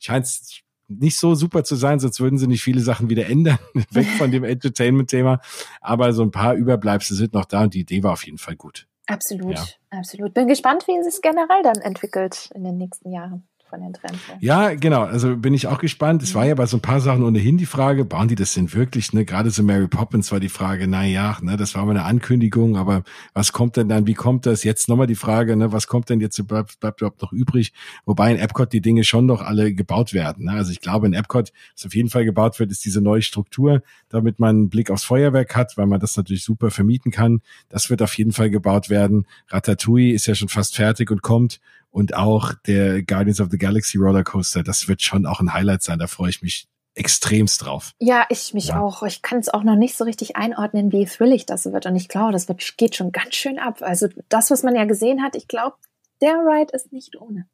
scheint 0.00 0.26
es 0.26 0.62
nicht 0.88 1.18
so 1.18 1.34
super 1.34 1.64
zu 1.64 1.76
sein, 1.76 2.00
sonst 2.00 2.20
würden 2.20 2.38
sie 2.38 2.46
nicht 2.46 2.62
viele 2.62 2.80
Sachen 2.80 3.10
wieder 3.10 3.26
ändern, 3.26 3.58
weg 3.90 4.06
von 4.16 4.30
dem 4.30 4.44
Entertainment-Thema. 4.44 5.40
Aber 5.80 6.12
so 6.12 6.22
ein 6.22 6.30
paar 6.30 6.54
Überbleibsel 6.54 7.16
sind 7.16 7.34
noch 7.34 7.44
da 7.44 7.62
und 7.62 7.74
die 7.74 7.80
Idee 7.80 8.02
war 8.02 8.12
auf 8.12 8.24
jeden 8.24 8.38
Fall 8.38 8.56
gut. 8.56 8.86
Absolut, 9.06 9.54
ja. 9.54 9.64
absolut. 9.90 10.34
Bin 10.34 10.48
gespannt, 10.48 10.86
wie 10.86 10.98
es 10.98 11.14
sich 11.14 11.22
generell 11.22 11.62
dann 11.62 11.78
entwickelt 11.78 12.50
in 12.54 12.64
den 12.64 12.76
nächsten 12.76 13.10
Jahren 13.10 13.48
von 13.68 13.80
den 13.80 13.92
Trends. 13.92 14.18
Ja, 14.40 14.74
genau. 14.74 15.02
Also 15.02 15.36
bin 15.36 15.54
ich 15.54 15.66
auch 15.66 15.78
gespannt. 15.78 16.22
Es 16.22 16.32
mhm. 16.32 16.38
war 16.38 16.46
ja 16.46 16.54
bei 16.54 16.66
so 16.66 16.76
ein 16.76 16.80
paar 16.80 17.00
Sachen 17.00 17.22
ohnehin 17.22 17.58
die 17.58 17.66
Frage, 17.66 18.04
bauen 18.04 18.28
die 18.28 18.34
das 18.34 18.54
denn 18.54 18.72
wirklich? 18.72 19.12
Ne? 19.12 19.24
Gerade 19.24 19.50
so 19.50 19.62
Mary 19.62 19.88
Poppins 19.88 20.32
war 20.32 20.40
die 20.40 20.48
Frage, 20.48 20.86
na 20.86 21.04
ja, 21.04 21.38
ne, 21.42 21.56
das 21.56 21.74
war 21.74 21.84
mal 21.84 21.92
eine 21.92 22.04
Ankündigung, 22.04 22.76
aber 22.76 23.02
was 23.34 23.52
kommt 23.52 23.76
denn 23.76 23.88
dann? 23.88 24.06
Wie 24.06 24.14
kommt 24.14 24.46
das? 24.46 24.64
Jetzt 24.64 24.88
nochmal 24.88 25.06
die 25.06 25.14
Frage, 25.14 25.56
ne, 25.56 25.72
was 25.72 25.86
kommt 25.86 26.08
denn 26.08 26.20
jetzt 26.20 26.44
bleibt, 26.46 26.80
bleibt 26.80 27.00
überhaupt 27.00 27.22
noch 27.22 27.32
übrig? 27.32 27.72
Wobei 28.04 28.32
in 28.32 28.38
Epcot 28.38 28.72
die 28.72 28.80
Dinge 28.80 29.04
schon 29.04 29.26
noch 29.26 29.42
alle 29.42 29.74
gebaut 29.74 30.12
werden. 30.12 30.46
Ne? 30.46 30.52
Also 30.52 30.72
ich 30.72 30.80
glaube, 30.80 31.06
in 31.06 31.12
Epcot, 31.12 31.52
was 31.74 31.86
auf 31.86 31.94
jeden 31.94 32.10
Fall 32.10 32.24
gebaut 32.24 32.58
wird, 32.58 32.70
ist 32.70 32.84
diese 32.84 33.00
neue 33.00 33.22
Struktur, 33.22 33.82
damit 34.08 34.38
man 34.38 34.56
einen 34.56 34.68
Blick 34.70 34.90
aufs 34.90 35.04
Feuerwerk 35.04 35.54
hat, 35.56 35.76
weil 35.76 35.86
man 35.86 36.00
das 36.00 36.16
natürlich 36.16 36.44
super 36.44 36.70
vermieten 36.70 37.10
kann. 37.10 37.40
Das 37.68 37.90
wird 37.90 38.02
auf 38.02 38.14
jeden 38.14 38.32
Fall 38.32 38.50
gebaut 38.50 38.90
werden. 38.90 39.26
Ratatouille 39.48 40.14
ist 40.14 40.26
ja 40.26 40.34
schon 40.34 40.48
fast 40.48 40.76
fertig 40.76 41.10
und 41.10 41.22
kommt 41.22 41.60
und 41.90 42.14
auch 42.14 42.54
der 42.66 43.02
Guardians 43.02 43.40
of 43.40 43.48
the 43.50 43.58
Galaxy 43.58 43.98
Rollercoaster, 43.98 44.62
das 44.62 44.88
wird 44.88 45.02
schon 45.02 45.26
auch 45.26 45.40
ein 45.40 45.52
Highlight 45.52 45.82
sein. 45.82 45.98
Da 45.98 46.06
freue 46.06 46.30
ich 46.30 46.42
mich 46.42 46.68
extremst 46.94 47.64
drauf. 47.64 47.92
Ja, 48.00 48.26
ich 48.28 48.54
mich 48.54 48.68
ja. 48.68 48.80
auch. 48.80 49.02
Ich 49.04 49.22
kann 49.22 49.38
es 49.38 49.48
auch 49.48 49.62
noch 49.62 49.76
nicht 49.76 49.96
so 49.96 50.04
richtig 50.04 50.36
einordnen, 50.36 50.92
wie 50.92 51.04
thrillig 51.06 51.46
das 51.46 51.64
wird. 51.66 51.86
Und 51.86 51.96
ich 51.96 52.08
glaube, 52.08 52.32
das 52.32 52.48
wird, 52.48 52.76
geht 52.76 52.96
schon 52.96 53.12
ganz 53.12 53.36
schön 53.36 53.58
ab. 53.58 53.78
Also 53.80 54.08
das, 54.28 54.50
was 54.50 54.62
man 54.62 54.74
ja 54.74 54.84
gesehen 54.84 55.22
hat, 55.22 55.36
ich 55.36 55.48
glaube, 55.48 55.76
der 56.20 56.34
Ride 56.34 56.72
ist 56.74 56.92
nicht 56.92 57.16
ohne. 57.20 57.48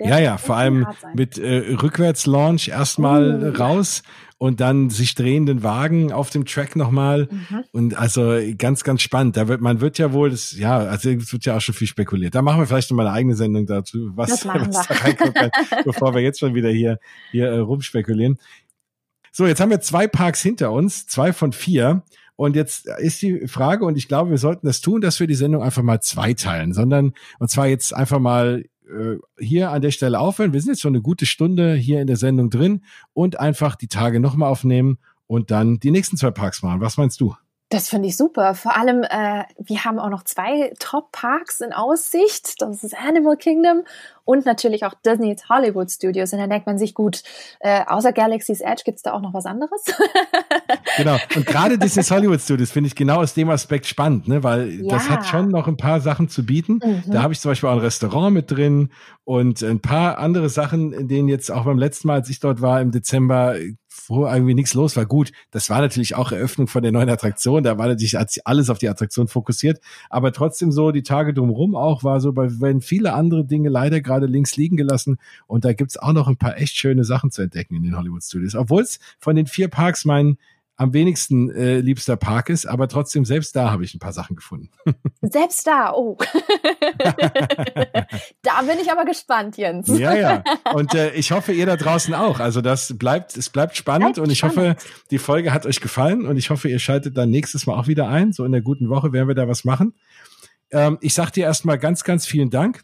Der 0.00 0.08
ja, 0.08 0.18
ja, 0.18 0.38
vor 0.38 0.56
allem 0.56 0.86
mit 1.14 1.38
äh, 1.38 1.74
Rückwärtslaunch 1.80 2.68
erstmal 2.68 3.42
uh, 3.42 3.56
raus 3.56 4.02
und 4.42 4.60
dann 4.60 4.90
sich 4.90 5.14
drehenden 5.14 5.62
Wagen 5.62 6.10
auf 6.10 6.30
dem 6.30 6.44
Track 6.44 6.74
nochmal. 6.74 7.28
Mhm. 7.30 7.64
Und 7.70 7.96
also 7.96 8.40
ganz, 8.58 8.82
ganz 8.82 9.00
spannend. 9.00 9.36
Da 9.36 9.46
wird, 9.46 9.60
man 9.60 9.80
wird 9.80 9.98
ja 9.98 10.12
wohl, 10.12 10.30
das, 10.30 10.58
ja, 10.58 10.78
also 10.78 11.10
es 11.10 11.32
wird 11.32 11.44
ja 11.44 11.56
auch 11.56 11.60
schon 11.60 11.76
viel 11.76 11.86
spekuliert. 11.86 12.34
Da 12.34 12.42
machen 12.42 12.58
wir 12.58 12.66
vielleicht 12.66 12.90
nochmal 12.90 13.06
eine 13.06 13.14
eigene 13.14 13.36
Sendung 13.36 13.66
dazu, 13.66 14.10
was, 14.16 14.44
was 14.44 14.88
da 14.88 14.94
reinkommt, 14.94 15.38
bevor 15.84 16.12
wir 16.14 16.22
jetzt 16.22 16.40
schon 16.40 16.56
wieder 16.56 16.70
hier, 16.70 16.98
hier 17.30 17.52
äh, 17.52 17.58
rumspekulieren. 17.58 18.36
So, 19.30 19.46
jetzt 19.46 19.60
haben 19.60 19.70
wir 19.70 19.80
zwei 19.80 20.08
Parks 20.08 20.42
hinter 20.42 20.72
uns, 20.72 21.06
zwei 21.06 21.32
von 21.32 21.52
vier. 21.52 22.02
Und 22.34 22.56
jetzt 22.56 22.88
ist 22.98 23.22
die 23.22 23.46
Frage, 23.46 23.84
und 23.84 23.96
ich 23.96 24.08
glaube, 24.08 24.30
wir 24.30 24.38
sollten 24.38 24.66
das 24.66 24.80
tun, 24.80 25.00
dass 25.00 25.20
wir 25.20 25.28
die 25.28 25.36
Sendung 25.36 25.62
einfach 25.62 25.84
mal 25.84 26.00
zweiteilen, 26.00 26.72
sondern, 26.72 27.12
und 27.38 27.48
zwar 27.48 27.68
jetzt 27.68 27.94
einfach 27.94 28.18
mal 28.18 28.64
äh, 28.92 29.18
hier 29.38 29.70
an 29.70 29.82
der 29.82 29.90
Stelle 29.90 30.18
aufhören. 30.20 30.52
Wir 30.52 30.60
sind 30.60 30.72
jetzt 30.72 30.82
schon 30.82 30.94
eine 30.94 31.02
gute 31.02 31.26
Stunde 31.26 31.74
hier 31.74 32.00
in 32.00 32.06
der 32.06 32.16
Sendung 32.16 32.50
drin 32.50 32.84
und 33.12 33.40
einfach 33.40 33.76
die 33.76 33.88
Tage 33.88 34.20
nochmal 34.20 34.50
aufnehmen 34.50 34.98
und 35.26 35.50
dann 35.50 35.78
die 35.78 35.90
nächsten 35.90 36.16
zwei 36.16 36.30
Parks 36.30 36.62
machen. 36.62 36.80
Was 36.80 36.96
meinst 36.96 37.20
du? 37.20 37.34
Das 37.72 37.88
finde 37.88 38.08
ich 38.08 38.18
super. 38.18 38.54
Vor 38.54 38.76
allem, 38.76 39.02
äh, 39.02 39.44
wir 39.58 39.84
haben 39.84 39.98
auch 39.98 40.10
noch 40.10 40.24
zwei 40.24 40.74
Top-Parks 40.78 41.62
in 41.62 41.72
Aussicht. 41.72 42.60
Das 42.60 42.84
ist 42.84 42.94
Animal 42.94 43.38
Kingdom 43.38 43.84
und 44.24 44.44
natürlich 44.44 44.84
auch 44.84 44.92
Disney's 45.06 45.48
Hollywood 45.48 45.90
Studios. 45.90 46.34
Und 46.34 46.40
dann 46.40 46.50
denkt 46.50 46.66
man 46.66 46.76
sich, 46.76 46.92
gut, 46.92 47.22
äh, 47.60 47.82
außer 47.86 48.12
Galaxy's 48.12 48.60
Edge 48.60 48.82
gibt's 48.84 49.00
da 49.00 49.14
auch 49.14 49.22
noch 49.22 49.32
was 49.32 49.46
anderes. 49.46 49.84
genau. 50.98 51.16
Und 51.34 51.46
gerade 51.46 51.78
Disney's 51.78 52.10
Hollywood 52.10 52.42
Studios 52.42 52.70
finde 52.70 52.88
ich 52.88 52.94
genau 52.94 53.22
aus 53.22 53.32
dem 53.32 53.48
Aspekt 53.48 53.86
spannend, 53.86 54.28
ne? 54.28 54.44
weil 54.44 54.68
ja. 54.68 54.90
das 54.90 55.08
hat 55.08 55.24
schon 55.24 55.48
noch 55.48 55.66
ein 55.66 55.78
paar 55.78 56.02
Sachen 56.02 56.28
zu 56.28 56.44
bieten. 56.44 56.78
Mhm. 56.84 57.04
Da 57.10 57.22
habe 57.22 57.32
ich 57.32 57.40
zum 57.40 57.52
Beispiel 57.52 57.70
auch 57.70 57.76
ein 57.76 57.78
Restaurant 57.78 58.34
mit 58.34 58.50
drin 58.50 58.90
und 59.24 59.62
ein 59.62 59.80
paar 59.80 60.18
andere 60.18 60.50
Sachen, 60.50 60.92
in 60.92 61.08
denen 61.08 61.28
jetzt 61.28 61.50
auch 61.50 61.64
beim 61.64 61.78
letzten 61.78 62.08
Mal, 62.08 62.16
als 62.16 62.28
ich 62.28 62.38
dort 62.38 62.60
war 62.60 62.82
im 62.82 62.90
Dezember, 62.90 63.54
wo 64.08 64.26
irgendwie 64.26 64.54
nichts 64.54 64.74
los 64.74 64.96
war. 64.96 65.06
Gut, 65.06 65.32
das 65.50 65.70
war 65.70 65.80
natürlich 65.80 66.14
auch 66.14 66.32
Eröffnung 66.32 66.66
von 66.66 66.82
der 66.82 66.92
neuen 66.92 67.08
Attraktion. 67.08 67.62
Da 67.62 67.78
war 67.78 67.88
natürlich 67.88 68.16
alles 68.44 68.70
auf 68.70 68.78
die 68.78 68.88
Attraktion 68.88 69.28
fokussiert. 69.28 69.80
Aber 70.10 70.32
trotzdem 70.32 70.72
so 70.72 70.90
die 70.90 71.02
Tage 71.02 71.34
drumherum 71.34 71.74
auch 71.74 72.04
war 72.04 72.20
so, 72.20 72.34
weil 72.36 72.60
wenn 72.60 72.80
viele 72.80 73.12
andere 73.14 73.44
Dinge 73.44 73.68
leider 73.68 74.00
gerade 74.00 74.26
links 74.26 74.56
liegen 74.56 74.76
gelassen. 74.76 75.18
Und 75.46 75.64
da 75.64 75.72
gibt's 75.72 75.96
auch 75.96 76.12
noch 76.12 76.28
ein 76.28 76.36
paar 76.36 76.56
echt 76.58 76.76
schöne 76.76 77.04
Sachen 77.04 77.30
zu 77.30 77.42
entdecken 77.42 77.76
in 77.76 77.82
den 77.82 77.96
Hollywood 77.96 78.22
Studios. 78.22 78.54
Obwohl 78.54 78.82
es 78.82 78.98
von 79.18 79.36
den 79.36 79.46
vier 79.46 79.68
Parks 79.68 80.04
mein 80.04 80.38
am 80.82 80.92
wenigsten 80.92 81.50
äh, 81.52 81.78
liebster 81.78 82.16
Park 82.16 82.48
ist, 82.48 82.66
aber 82.66 82.88
trotzdem 82.88 83.24
selbst 83.24 83.54
da 83.54 83.70
habe 83.70 83.84
ich 83.84 83.94
ein 83.94 84.00
paar 84.00 84.12
Sachen 84.12 84.34
gefunden. 84.34 84.68
Selbst 85.22 85.64
da, 85.64 85.92
oh. 85.94 86.18
da 88.42 88.62
bin 88.62 88.78
ich 88.80 88.90
aber 88.90 89.04
gespannt, 89.04 89.56
Jens. 89.56 89.86
ja, 89.86 90.14
ja. 90.14 90.42
Und 90.74 90.94
äh, 90.94 91.12
ich 91.14 91.30
hoffe, 91.30 91.52
ihr 91.52 91.66
da 91.66 91.76
draußen 91.76 92.12
auch. 92.14 92.40
Also 92.40 92.60
das 92.60 92.98
bleibt, 92.98 93.36
es 93.36 93.48
bleibt 93.48 93.76
spannend 93.76 94.14
bleibt 94.14 94.26
und 94.26 94.32
ich 94.32 94.38
spannend. 94.38 94.56
hoffe, 94.56 94.76
die 95.10 95.18
Folge 95.18 95.54
hat 95.54 95.66
euch 95.66 95.80
gefallen 95.80 96.26
und 96.26 96.36
ich 96.36 96.50
hoffe, 96.50 96.68
ihr 96.68 96.80
schaltet 96.80 97.16
dann 97.16 97.30
nächstes 97.30 97.66
Mal 97.66 97.78
auch 97.78 97.86
wieder 97.86 98.08
ein. 98.08 98.32
So 98.32 98.44
in 98.44 98.50
der 98.50 98.62
guten 98.62 98.88
Woche 98.88 99.12
werden 99.12 99.28
wir 99.28 99.36
da 99.36 99.46
was 99.46 99.64
machen. 99.64 99.94
Ähm, 100.72 100.98
ich 101.00 101.14
sag 101.14 101.30
dir 101.30 101.44
erstmal 101.44 101.78
ganz, 101.78 102.02
ganz 102.02 102.26
vielen 102.26 102.50
Dank. 102.50 102.82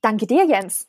Danke 0.00 0.26
dir, 0.26 0.46
Jens. 0.46 0.86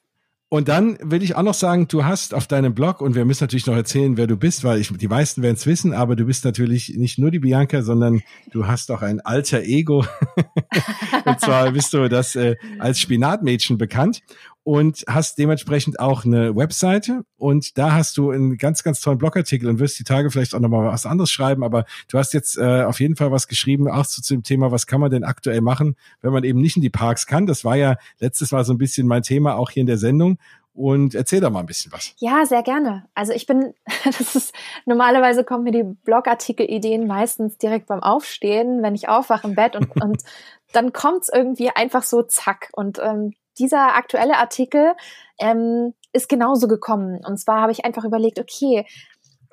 Und 0.50 0.68
dann 0.68 0.98
will 1.02 1.24
ich 1.24 1.36
auch 1.36 1.43
noch 1.43 1.56
sagen, 1.56 1.88
du 1.88 2.06
hast 2.06 2.34
auf 2.34 2.46
deinem 2.46 2.76
Blog, 2.76 3.02
und 3.02 3.16
wir 3.16 3.26
müssen 3.26 3.43
natürlich 3.43 3.66
noch 3.66 3.76
erzählen, 3.76 4.16
wer 4.16 4.28
du 4.28 4.38
bist, 4.38 4.64
weil 4.64 4.80
ich, 4.80 4.96
die 4.96 5.08
meisten 5.08 5.41
werden 5.41 5.56
es 5.56 5.66
wissen, 5.66 5.93
aber 5.93 6.16
du 6.16 6.26
bist 6.26 6.46
natürlich 6.46 6.96
nicht 6.96 7.18
nur 7.18 7.32
die 7.32 7.39
Bianca, 7.39 7.82
sondern 7.82 8.22
du 8.52 8.68
hast 8.68 8.91
auch 8.91 9.02
ein 9.02 9.22
alter 9.22 9.64
Ego. 9.64 10.06
und 11.26 11.39
zwar 11.39 11.71
bist 11.71 11.93
du 11.93 12.07
das 12.09 12.36
äh, 12.36 12.55
als 12.80 12.99
Spinatmädchen 12.99 13.78
bekannt 13.78 14.21
und 14.63 15.05
hast 15.07 15.38
dementsprechend 15.38 15.99
auch 15.99 16.26
eine 16.26 16.55
Webseite 16.55 17.23
und 17.38 17.78
da 17.78 17.93
hast 17.93 18.17
du 18.17 18.32
einen 18.32 18.57
ganz, 18.57 18.84
ganz 18.84 18.99
tollen 18.99 19.19
Blogartikel 19.19 19.69
und 19.69 19.80
wirst 19.80 19.99
die 19.99 20.03
Tage 20.03 20.32
vielleicht 20.32 20.55
auch 20.55 20.59
nochmal 20.59 20.88
was 20.88 21.05
anderes 21.05 21.30
schreiben, 21.30 21.63
aber 21.63 21.86
du 22.09 22.17
hast 22.17 22.34
jetzt 22.34 22.57
äh, 22.57 22.84
auf 22.84 22.99
jeden 22.99 23.15
Fall 23.15 23.32
was 23.32 23.47
geschrieben, 23.47 23.89
auch 23.89 24.07
zu, 24.07 24.21
zu 24.21 24.34
dem 24.34 24.43
Thema, 24.43 24.71
was 24.71 24.88
kann 24.88 24.99
man 24.99 25.11
denn 25.11 25.23
aktuell 25.23 25.61
machen, 25.61 25.95
wenn 26.21 26.34
man 26.34 26.43
eben 26.43 26.59
nicht 26.59 26.76
in 26.78 26.82
die 26.82 26.89
Parks 26.89 27.28
kann. 27.28 27.45
Das 27.45 27.63
war 27.63 27.76
ja 27.76 27.97
letztes 28.19 28.51
Mal 28.51 28.65
so 28.65 28.73
ein 28.73 28.80
bisschen 28.80 29.07
mein 29.07 29.21
Thema 29.21 29.55
auch 29.55 29.69
hier 29.69 29.82
in 29.82 29.88
der 29.88 29.97
Sendung 29.97 30.39
und 30.76 31.15
erzähl 31.15 31.39
da 31.39 31.49
mal 31.49 31.61
ein 31.61 31.65
bisschen 31.65 31.91
was. 31.91 32.13
Ja, 32.17 32.45
sehr 32.45 32.61
gerne. 32.61 33.05
Also 33.15 33.32
ich 33.32 33.45
bin, 33.47 33.73
das 34.03 34.36
ist, 34.36 34.53
normalerweise 34.86 35.43
kommen 35.43 35.63
mir 35.63 35.71
die 35.71 35.84
Blogartikel-Ideen 35.84 37.07
meistens 37.07 37.57
direkt 37.57 37.88
beim 37.88 38.03
Aufstehen, 38.03 38.84
wenn 38.84 38.93
ich 38.93 39.07
aufwache 39.07 39.47
im 39.47 39.55
Bett 39.55 39.76
und, 39.76 39.89
und 40.01 40.21
dann 40.76 40.93
kommt's 40.93 41.30
irgendwie 41.34 41.69
einfach 41.69 42.03
so 42.03 42.23
zack. 42.23 42.69
Und 42.73 42.99
ähm, 42.99 43.34
dieser 43.57 43.95
aktuelle 43.95 44.38
Artikel 44.38 44.93
ähm, 45.39 45.93
ist 46.13 46.30
genauso 46.30 46.67
gekommen. 46.67 47.21
Und 47.26 47.38
zwar 47.38 47.61
habe 47.61 47.71
ich 47.71 47.86
einfach 47.86 48.03
überlegt, 48.03 48.39
okay, 48.39 48.86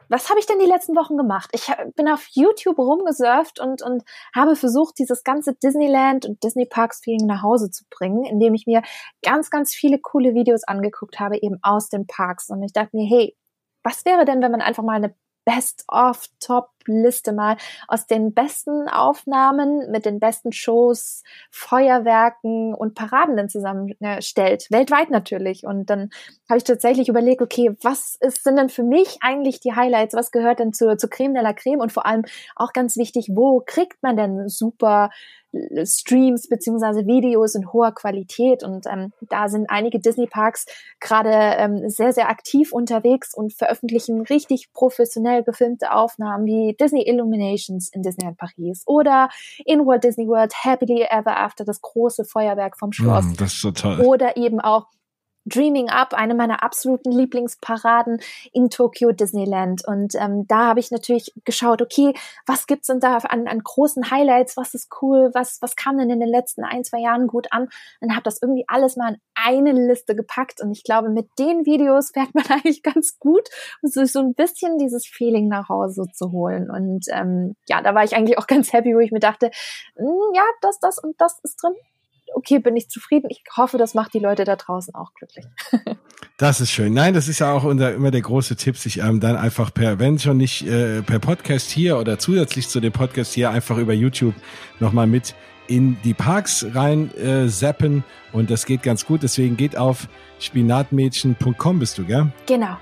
was 0.08 0.28
habe 0.28 0.38
ich 0.38 0.46
denn 0.46 0.58
die 0.58 0.66
letzten 0.66 0.94
Wochen 0.94 1.16
gemacht? 1.16 1.48
Ich 1.54 1.72
bin 1.96 2.06
auf 2.06 2.26
YouTube 2.32 2.78
rumgesurft 2.78 3.60
und, 3.60 3.80
und 3.80 4.02
habe 4.34 4.56
versucht, 4.56 4.98
dieses 4.98 5.24
ganze 5.24 5.54
Disneyland 5.54 6.26
und 6.26 6.42
Disney 6.44 6.66
Parks 6.66 7.00
Feeling 7.02 7.26
nach 7.26 7.42
Hause 7.42 7.70
zu 7.70 7.84
bringen, 7.88 8.24
indem 8.24 8.52
ich 8.52 8.66
mir 8.66 8.82
ganz, 9.22 9.48
ganz 9.48 9.72
viele 9.74 9.98
coole 9.98 10.34
Videos 10.34 10.64
angeguckt 10.64 11.18
habe, 11.18 11.40
eben 11.40 11.58
aus 11.62 11.88
den 11.88 12.06
Parks. 12.06 12.50
Und 12.50 12.62
ich 12.62 12.74
dachte 12.74 12.94
mir, 12.94 13.08
hey, 13.08 13.36
was 13.82 14.04
wäre 14.04 14.26
denn, 14.26 14.42
wenn 14.42 14.52
man 14.52 14.60
einfach 14.60 14.82
mal 14.82 14.96
eine 14.96 15.14
Best-of-Top-Liste 16.82 17.32
mal 17.32 17.56
aus 17.88 18.06
den 18.06 18.34
besten 18.34 18.88
Aufnahmen 18.88 19.90
mit 19.90 20.04
den 20.06 20.20
besten 20.20 20.52
Shows, 20.52 21.22
Feuerwerken 21.50 22.74
und 22.74 22.94
Paraden 22.94 23.48
zusammenstellt. 23.48 24.70
Weltweit 24.70 25.10
natürlich. 25.10 25.64
Und 25.64 25.90
dann 25.90 26.10
habe 26.48 26.58
ich 26.58 26.64
tatsächlich 26.64 27.08
überlegt, 27.08 27.42
okay, 27.42 27.74
was 27.82 28.16
ist, 28.20 28.44
sind 28.44 28.56
denn 28.56 28.68
für 28.68 28.82
mich 28.82 29.18
eigentlich 29.20 29.60
die 29.60 29.74
Highlights? 29.74 30.14
Was 30.14 30.30
gehört 30.30 30.58
denn 30.58 30.72
zur, 30.72 30.98
zur 30.98 31.10
Creme 31.10 31.34
de 31.34 31.42
la 31.42 31.52
Creme? 31.52 31.80
Und 31.80 31.92
vor 31.92 32.06
allem 32.06 32.24
auch 32.56 32.72
ganz 32.72 32.96
wichtig, 32.96 33.30
wo 33.32 33.62
kriegt 33.64 34.02
man 34.02 34.16
denn 34.16 34.48
super 34.48 35.10
Streams 35.84 36.48
beziehungsweise 36.48 37.06
Videos 37.06 37.54
in 37.54 37.72
hoher 37.72 37.92
Qualität. 37.92 38.64
Und 38.64 38.86
ähm, 38.86 39.12
da 39.28 39.48
sind 39.48 39.68
einige 39.68 40.00
Disney-Parks 40.00 40.66
gerade 41.00 41.30
ähm, 41.30 41.88
sehr, 41.90 42.12
sehr 42.12 42.30
aktiv 42.30 42.72
unterwegs 42.72 43.34
und 43.34 43.52
veröffentlichen 43.52 44.22
richtig 44.22 44.72
professionell 44.72 45.42
gefilmte 45.42 45.92
Aufnahmen 45.92 46.46
wie 46.46 46.71
Disney 46.80 47.02
Illuminations 47.06 47.90
in 47.92 48.02
Disneyland 48.02 48.38
Paris 48.38 48.82
oder 48.86 49.28
in 49.64 49.86
Walt 49.86 50.04
Disney 50.04 50.26
World 50.26 50.52
Happily 50.64 51.06
Ever 51.08 51.36
After, 51.36 51.64
das 51.64 51.80
große 51.80 52.24
Feuerwerk 52.24 52.78
vom 52.78 52.92
Schloss. 52.92 53.24
Mm, 53.24 53.34
das 53.36 53.52
ist 53.52 53.60
so 53.60 53.70
toll. 53.70 54.00
Oder 54.00 54.36
eben 54.36 54.60
auch 54.60 54.86
Dreaming 55.44 55.88
Up, 55.88 56.14
eine 56.14 56.34
meiner 56.34 56.62
absoluten 56.62 57.10
Lieblingsparaden 57.10 58.20
in 58.52 58.70
Tokyo 58.70 59.12
Disneyland. 59.12 59.86
Und 59.86 60.14
ähm, 60.14 60.46
da 60.46 60.68
habe 60.68 60.80
ich 60.80 60.90
natürlich 60.90 61.32
geschaut, 61.44 61.82
okay, 61.82 62.14
was 62.46 62.66
gibt's 62.66 62.86
denn 62.86 63.00
da 63.00 63.16
an, 63.18 63.48
an 63.48 63.60
großen 63.60 64.10
Highlights? 64.10 64.56
Was 64.56 64.74
ist 64.74 64.88
cool? 65.02 65.30
Was, 65.34 65.60
was 65.60 65.76
kam 65.76 65.98
denn 65.98 66.10
in 66.10 66.20
den 66.20 66.28
letzten 66.28 66.64
ein, 66.64 66.84
zwei 66.84 67.00
Jahren 67.00 67.26
gut 67.26 67.48
an? 67.50 67.68
Und 68.00 68.12
habe 68.12 68.22
das 68.22 68.40
irgendwie 68.40 68.64
alles 68.68 68.96
mal 68.96 69.14
in 69.14 69.18
eine 69.34 69.72
Liste 69.72 70.14
gepackt. 70.14 70.60
Und 70.60 70.70
ich 70.72 70.84
glaube, 70.84 71.08
mit 71.08 71.28
den 71.38 71.66
Videos 71.66 72.10
fährt 72.14 72.34
man 72.34 72.44
eigentlich 72.46 72.82
ganz 72.82 73.18
gut, 73.18 73.48
um 73.82 73.88
sich 73.88 74.12
so 74.12 74.20
ein 74.20 74.34
bisschen 74.34 74.78
dieses 74.78 75.06
Feeling 75.06 75.48
nach 75.48 75.68
Hause 75.68 76.06
zu 76.12 76.32
holen. 76.32 76.70
Und 76.70 77.06
ähm, 77.10 77.56
ja, 77.68 77.82
da 77.82 77.94
war 77.94 78.04
ich 78.04 78.14
eigentlich 78.14 78.38
auch 78.38 78.46
ganz 78.46 78.72
happy, 78.72 78.94
wo 78.94 79.00
ich 79.00 79.12
mir 79.12 79.20
dachte, 79.20 79.50
hm, 79.96 80.34
ja, 80.34 80.44
das, 80.60 80.78
das 80.78 80.98
und 80.98 81.20
das 81.20 81.40
ist 81.42 81.62
drin 81.62 81.74
okay, 82.34 82.58
bin 82.58 82.76
ich 82.76 82.88
zufrieden. 82.88 83.28
Ich 83.30 83.42
hoffe, 83.56 83.78
das 83.78 83.94
macht 83.94 84.14
die 84.14 84.18
Leute 84.18 84.44
da 84.44 84.56
draußen 84.56 84.94
auch 84.94 85.14
glücklich. 85.14 85.46
Das 86.38 86.60
ist 86.60 86.72
schön. 86.72 86.92
Nein, 86.92 87.14
das 87.14 87.28
ist 87.28 87.38
ja 87.38 87.52
auch 87.52 87.62
unser, 87.62 87.94
immer 87.94 88.10
der 88.10 88.22
große 88.22 88.56
Tipp, 88.56 88.76
sich 88.76 88.98
ähm, 88.98 89.20
dann 89.20 89.36
einfach 89.36 89.72
per, 89.72 90.00
wenn 90.00 90.18
schon 90.18 90.38
nicht 90.38 90.66
äh, 90.66 91.00
per 91.02 91.20
Podcast 91.20 91.70
hier 91.70 91.98
oder 91.98 92.18
zusätzlich 92.18 92.68
zu 92.68 92.80
dem 92.80 92.92
Podcast 92.92 93.32
hier 93.34 93.50
einfach 93.50 93.76
über 93.76 93.92
YouTube 93.92 94.34
nochmal 94.80 95.06
mit 95.06 95.36
in 95.68 95.98
die 96.02 96.14
Parks 96.14 96.66
rein 96.74 97.14
äh, 97.16 97.48
zappen 97.48 98.02
und 98.32 98.50
das 98.50 98.66
geht 98.66 98.82
ganz 98.82 99.06
gut. 99.06 99.22
Deswegen 99.22 99.56
geht 99.56 99.76
auf 99.76 100.08
spinatmädchen.com 100.40 101.78
bist 101.78 101.98
du, 101.98 102.04
gell? 102.04 102.32
Genau. 102.46 102.76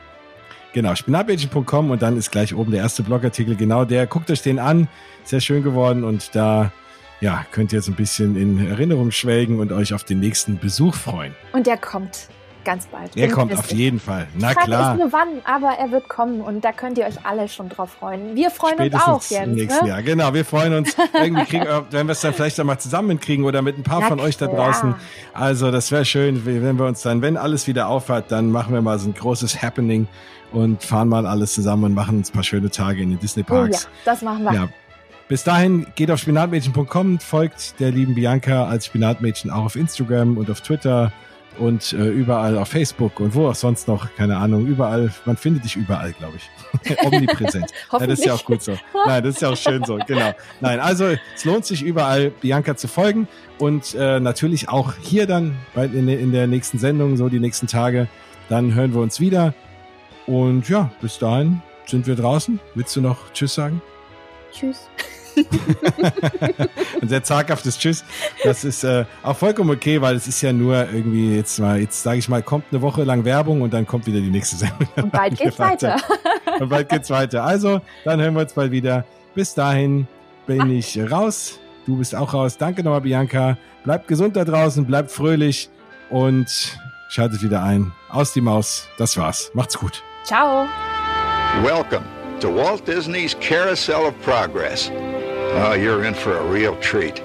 Genau, 0.73 0.95
spinatmädchen.com 0.95 1.91
und 1.91 2.01
dann 2.01 2.17
ist 2.17 2.31
gleich 2.31 2.55
oben 2.55 2.71
der 2.71 2.81
erste 2.81 3.03
Blogartikel. 3.03 3.57
Genau 3.57 3.85
der. 3.85 4.07
Guckt 4.07 4.31
euch 4.31 4.41
den 4.41 4.59
an. 4.59 4.89
Sehr 5.25 5.41
schön 5.41 5.63
geworden 5.63 6.05
und 6.05 6.35
da 6.35 6.73
ja, 7.21 7.45
könnt 7.53 7.73
ihr 7.73 7.79
jetzt 7.79 7.89
ein 7.89 7.95
bisschen 7.95 8.37
in 8.37 8.67
Erinnerung 8.67 9.11
schwelgen 9.11 9.61
und 9.61 9.73
euch 9.73 9.95
auf 9.95 10.05
den 10.05 10.21
nächsten 10.21 10.59
Besuch 10.59 10.95
freuen. 10.95 11.35
Und 11.53 11.67
der 11.67 11.77
kommt 11.77 12.29
ganz 12.65 12.87
bald. 12.87 13.15
Der 13.15 13.31
kommt 13.31 13.57
auf 13.57 13.71
jeden 13.73 14.01
Fall. 14.01 14.27
Na 14.39 14.51
Frage 14.51 14.67
klar. 14.67 14.95
Ist 14.95 15.01
nur 15.01 15.13
wann, 15.13 15.29
aber 15.45 15.79
er 15.79 15.91
wird 15.91 16.09
kommen 16.09 16.41
und 16.41 16.65
da 16.65 16.73
könnt 16.73 16.99
ihr 16.99 17.07
euch 17.07 17.25
alle 17.25 17.49
schon 17.49 17.69
drauf 17.69 17.93
freuen. 17.93 18.35
Wir 18.37 18.51
freuen 18.51 18.75
Spätestens 18.75 19.09
uns 19.09 19.27
auch, 19.27 19.31
Jens. 19.31 19.49
Im 19.49 19.55
nächsten 19.55 19.85
ne? 19.85 19.91
Jahr. 19.91 20.03
Genau, 20.03 20.35
wir 20.35 20.45
freuen 20.45 20.75
uns. 20.75 20.95
Irgendwie 21.15 21.45
kriegen, 21.45 21.67
wenn 21.91 22.07
wir 22.07 22.13
es 22.13 22.21
dann 22.21 22.35
vielleicht 22.35 22.59
einmal 22.61 22.79
zusammenkriegen 22.79 23.45
oder 23.45 23.63
mit 23.63 23.79
ein 23.79 23.83
paar 23.83 24.01
Na 24.01 24.09
von 24.09 24.21
euch 24.21 24.37
da 24.37 24.47
draußen. 24.47 24.95
Also, 25.33 25.71
das 25.71 25.91
wäre 25.91 26.05
schön, 26.05 26.45
wenn 26.45 26.79
wir 26.79 26.87
uns 26.87 27.03
dann, 27.03 27.23
wenn 27.23 27.37
alles 27.37 27.67
wieder 27.67 27.89
aufhört, 27.89 28.31
dann 28.31 28.51
machen 28.51 28.75
wir 28.75 28.83
mal 28.83 28.99
so 28.99 29.09
ein 29.09 29.15
großes 29.15 29.63
Happening 29.63 30.07
und 30.53 30.83
fahren 30.83 31.09
mal 31.09 31.27
alles 31.27 31.55
zusammen 31.55 31.85
und 31.85 31.95
machen 31.95 32.19
uns 32.19 32.31
ein 32.31 32.33
paar 32.35 32.43
schöne 32.43 32.71
Tage 32.71 33.03
in 33.03 33.11
den 33.11 33.19
Disney 33.19 33.43
Parks. 33.43 33.87
Oh 33.87 33.89
ja, 33.89 34.01
das 34.05 34.23
machen 34.23 34.45
wir. 34.45 34.53
Ja, 34.53 34.69
bis 35.31 35.45
dahin 35.45 35.87
geht 35.95 36.11
auf 36.11 36.19
spinatmädchen.com, 36.19 37.21
folgt 37.21 37.79
der 37.79 37.93
lieben 37.93 38.17
Bianca 38.17 38.65
als 38.65 38.87
Spinatmädchen 38.87 39.49
auch 39.49 39.65
auf 39.67 39.77
Instagram 39.77 40.37
und 40.37 40.51
auf 40.51 40.61
Twitter 40.61 41.13
und 41.57 41.93
äh, 41.93 42.09
überall 42.09 42.59
auf 42.59 42.67
Facebook 42.67 43.21
und 43.21 43.33
wo 43.33 43.47
auch 43.47 43.55
sonst 43.55 43.87
noch, 43.87 44.13
keine 44.17 44.39
Ahnung, 44.39 44.67
überall. 44.67 45.13
Man 45.27 45.37
findet 45.37 45.63
dich 45.65 45.77
überall, 45.77 46.13
glaube 46.15 46.35
ich. 46.37 46.99
Omnipräsent. 47.05 47.71
ja, 47.93 48.07
das 48.09 48.19
ist 48.19 48.25
ja 48.25 48.35
auch 48.35 48.45
gut 48.45 48.61
so. 48.61 48.77
Nein, 49.07 49.23
das 49.23 49.37
ist 49.37 49.43
ja 49.43 49.51
auch 49.51 49.57
schön 49.57 49.85
so, 49.85 50.01
genau. 50.05 50.33
Nein, 50.61 50.81
also 50.81 51.07
es 51.37 51.45
lohnt 51.45 51.65
sich 51.65 51.83
überall 51.83 52.31
Bianca 52.31 52.77
zu 52.77 52.89
folgen 52.89 53.29
und 53.59 53.95
äh, 53.95 54.19
natürlich 54.19 54.69
auch 54.69 54.95
hier 55.01 55.29
dann 55.29 55.57
bei, 55.77 55.85
in, 55.85 56.09
in 56.09 56.33
der 56.33 56.49
nächsten 56.49 56.81
Sendung, 56.81 57.17
so 57.17 57.29
die 57.29 57.39
nächsten 57.39 57.69
Tage. 57.69 58.09
Dann 58.49 58.75
hören 58.75 58.95
wir 58.95 59.01
uns 59.01 59.21
wieder. 59.21 59.55
Und 60.27 60.69
ja, 60.69 60.91
bis 61.01 61.21
dahin 61.21 61.63
sind 61.87 62.09
wir 62.09 62.17
draußen. 62.17 62.59
Willst 62.75 62.97
du 62.97 63.01
noch 63.01 63.33
Tschüss 63.33 63.55
sagen? 63.55 63.81
Tschüss. 64.53 64.89
Ein 67.01 67.09
sehr 67.09 67.23
zaghaftes 67.23 67.79
Tschüss. 67.79 68.05
Das 68.45 68.65
ist 68.65 68.85
äh, 68.85 69.05
auch 69.23 69.37
vollkommen 69.37 69.71
okay, 69.71 70.01
weil 70.01 70.17
es 70.17 70.27
ist 70.27 70.41
ja 70.43 70.53
nur 70.53 70.89
irgendwie 70.91 71.37
jetzt 71.37 71.59
mal, 71.59 71.81
jetzt 71.81 72.03
sage 72.03 72.19
ich 72.19 72.29
mal, 72.29 72.43
kommt 72.43 72.67
eine 72.71 72.83
Woche 72.83 73.05
lang 73.05 73.25
Werbung 73.25 73.63
und 73.63 73.73
dann 73.73 73.87
kommt 73.87 74.07
wieder 74.07 74.21
die 74.21 74.31
nächste 74.31 74.57
Sendung. 74.57 74.89
Und 74.97 75.13
bald 75.13 75.39
geht's 75.39 75.59
weiter. 75.59 75.97
und 76.61 76.69
bald 76.69 76.89
geht's 76.89 77.11
weiter. 77.11 77.45
Also, 77.45 77.81
dann 78.05 78.21
hören 78.21 78.35
wir 78.35 78.43
uns 78.43 78.53
bald 78.53 78.73
wieder. 78.73 79.05
Bis 79.35 79.55
dahin 79.55 80.07
bin 80.47 80.71
ich 80.71 80.99
raus. 81.11 81.59
Du 81.87 81.97
bist 81.97 82.15
auch 82.15 82.35
raus. 82.35 82.57
Danke 82.59 82.83
nochmal, 82.83 83.01
Bianca. 83.01 83.57
Bleibt 83.85 84.09
gesund 84.09 84.37
da 84.37 84.45
draußen, 84.45 84.85
bleibt 84.85 85.11
fröhlich 85.11 85.71
und 86.11 86.79
schaltet 87.09 87.43
wieder 87.43 87.63
ein. 87.63 87.93
Aus 88.11 88.33
die 88.33 88.41
Maus. 88.41 88.89
Das 88.99 89.17
war's. 89.17 89.51
Macht's 89.55 89.79
gut. 89.79 90.03
Ciao. 90.25 90.67
Welcome 91.63 92.20
to 92.41 92.49
Walt 92.49 92.87
Disney's 92.87 93.35
Carousel 93.35 94.07
of 94.07 94.19
Progress. 94.23 94.89
Oh, 94.91 95.75
you're 95.75 96.05
in 96.05 96.15
for 96.15 96.39
a 96.39 96.51
real 96.51 96.75
treat. 96.81 97.17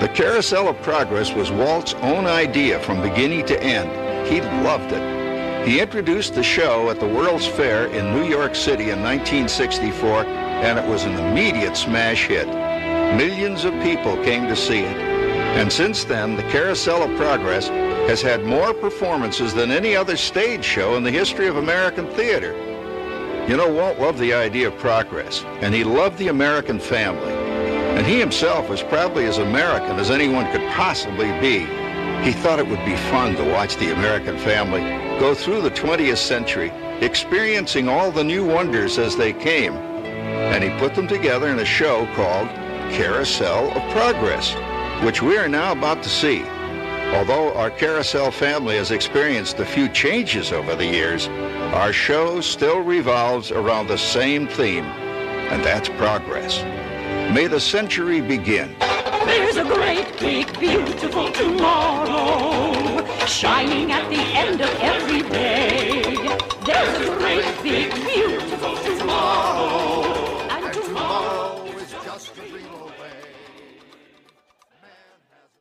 The 0.00 0.10
Carousel 0.12 0.68
of 0.68 0.82
Progress 0.82 1.32
was 1.32 1.52
Walt's 1.52 1.94
own 1.94 2.26
idea 2.26 2.80
from 2.80 3.00
beginning 3.00 3.46
to 3.46 3.62
end. 3.62 4.26
He 4.26 4.40
loved 4.40 4.92
it. 4.92 5.68
He 5.68 5.80
introduced 5.80 6.34
the 6.34 6.42
show 6.42 6.90
at 6.90 6.98
the 6.98 7.06
World's 7.06 7.46
Fair 7.46 7.86
in 7.86 8.12
New 8.12 8.28
York 8.28 8.56
City 8.56 8.90
in 8.90 9.02
1964, 9.04 10.24
and 10.24 10.80
it 10.80 10.88
was 10.88 11.04
an 11.04 11.14
immediate 11.14 11.76
smash 11.76 12.26
hit. 12.26 12.48
Millions 13.16 13.64
of 13.64 13.72
people 13.84 14.16
came 14.24 14.48
to 14.48 14.56
see 14.56 14.80
it. 14.80 14.96
And 15.56 15.72
since 15.72 16.02
then, 16.02 16.34
the 16.34 16.42
Carousel 16.44 17.04
of 17.04 17.16
Progress 17.16 17.68
has 18.08 18.20
had 18.20 18.44
more 18.44 18.74
performances 18.74 19.54
than 19.54 19.70
any 19.70 19.94
other 19.94 20.16
stage 20.16 20.64
show 20.64 20.96
in 20.96 21.04
the 21.04 21.10
history 21.10 21.46
of 21.46 21.56
American 21.56 22.08
theater. 22.14 22.75
You 23.48 23.56
know, 23.56 23.72
Walt 23.72 24.00
loved 24.00 24.18
the 24.18 24.34
idea 24.34 24.66
of 24.66 24.76
progress, 24.78 25.44
and 25.60 25.72
he 25.72 25.84
loved 25.84 26.18
the 26.18 26.28
American 26.28 26.80
family. 26.80 27.32
And 27.32 28.04
he 28.04 28.18
himself 28.18 28.68
was 28.68 28.82
probably 28.82 29.24
as 29.26 29.38
American 29.38 30.00
as 30.00 30.10
anyone 30.10 30.50
could 30.50 30.68
possibly 30.72 31.30
be. 31.40 31.60
He 32.24 32.32
thought 32.32 32.58
it 32.58 32.66
would 32.66 32.84
be 32.84 32.96
fun 33.08 33.36
to 33.36 33.44
watch 33.44 33.76
the 33.76 33.92
American 33.92 34.36
family 34.38 34.80
go 35.20 35.32
through 35.32 35.62
the 35.62 35.70
20th 35.70 36.16
century, 36.16 36.72
experiencing 37.00 37.88
all 37.88 38.10
the 38.10 38.24
new 38.24 38.44
wonders 38.44 38.98
as 38.98 39.16
they 39.16 39.32
came. 39.32 39.74
And 39.74 40.64
he 40.64 40.70
put 40.80 40.96
them 40.96 41.06
together 41.06 41.48
in 41.48 41.60
a 41.60 41.64
show 41.64 42.04
called 42.16 42.48
Carousel 42.90 43.70
of 43.70 43.92
Progress, 43.92 44.54
which 45.04 45.22
we 45.22 45.38
are 45.38 45.48
now 45.48 45.70
about 45.70 46.02
to 46.02 46.08
see. 46.08 46.42
Although 47.14 47.54
our 47.54 47.70
Carousel 47.70 48.32
family 48.32 48.74
has 48.74 48.90
experienced 48.90 49.60
a 49.60 49.64
few 49.64 49.88
changes 49.88 50.50
over 50.50 50.74
the 50.74 50.84
years, 50.84 51.28
our 51.74 51.92
show 51.92 52.40
still 52.40 52.80
revolves 52.80 53.50
around 53.50 53.88
the 53.88 53.98
same 53.98 54.46
theme, 54.46 54.84
and 54.84 55.64
that's 55.64 55.88
progress. 55.90 56.62
May 57.32 57.46
the 57.46 57.60
century 57.60 58.20
begin. 58.20 58.76
There's 58.78 59.56
a 59.56 59.64
great, 59.64 60.18
big, 60.18 60.58
beautiful 60.58 61.30
tomorrow 61.32 62.66
shining 63.26 63.92
at 63.92 64.08
the 64.08 64.16
end 64.16 64.60
of 64.60 64.70
every 64.80 65.22
day. 65.28 66.14
There's 66.64 67.08
a 67.08 67.16
great, 67.18 67.62
big, 67.62 67.92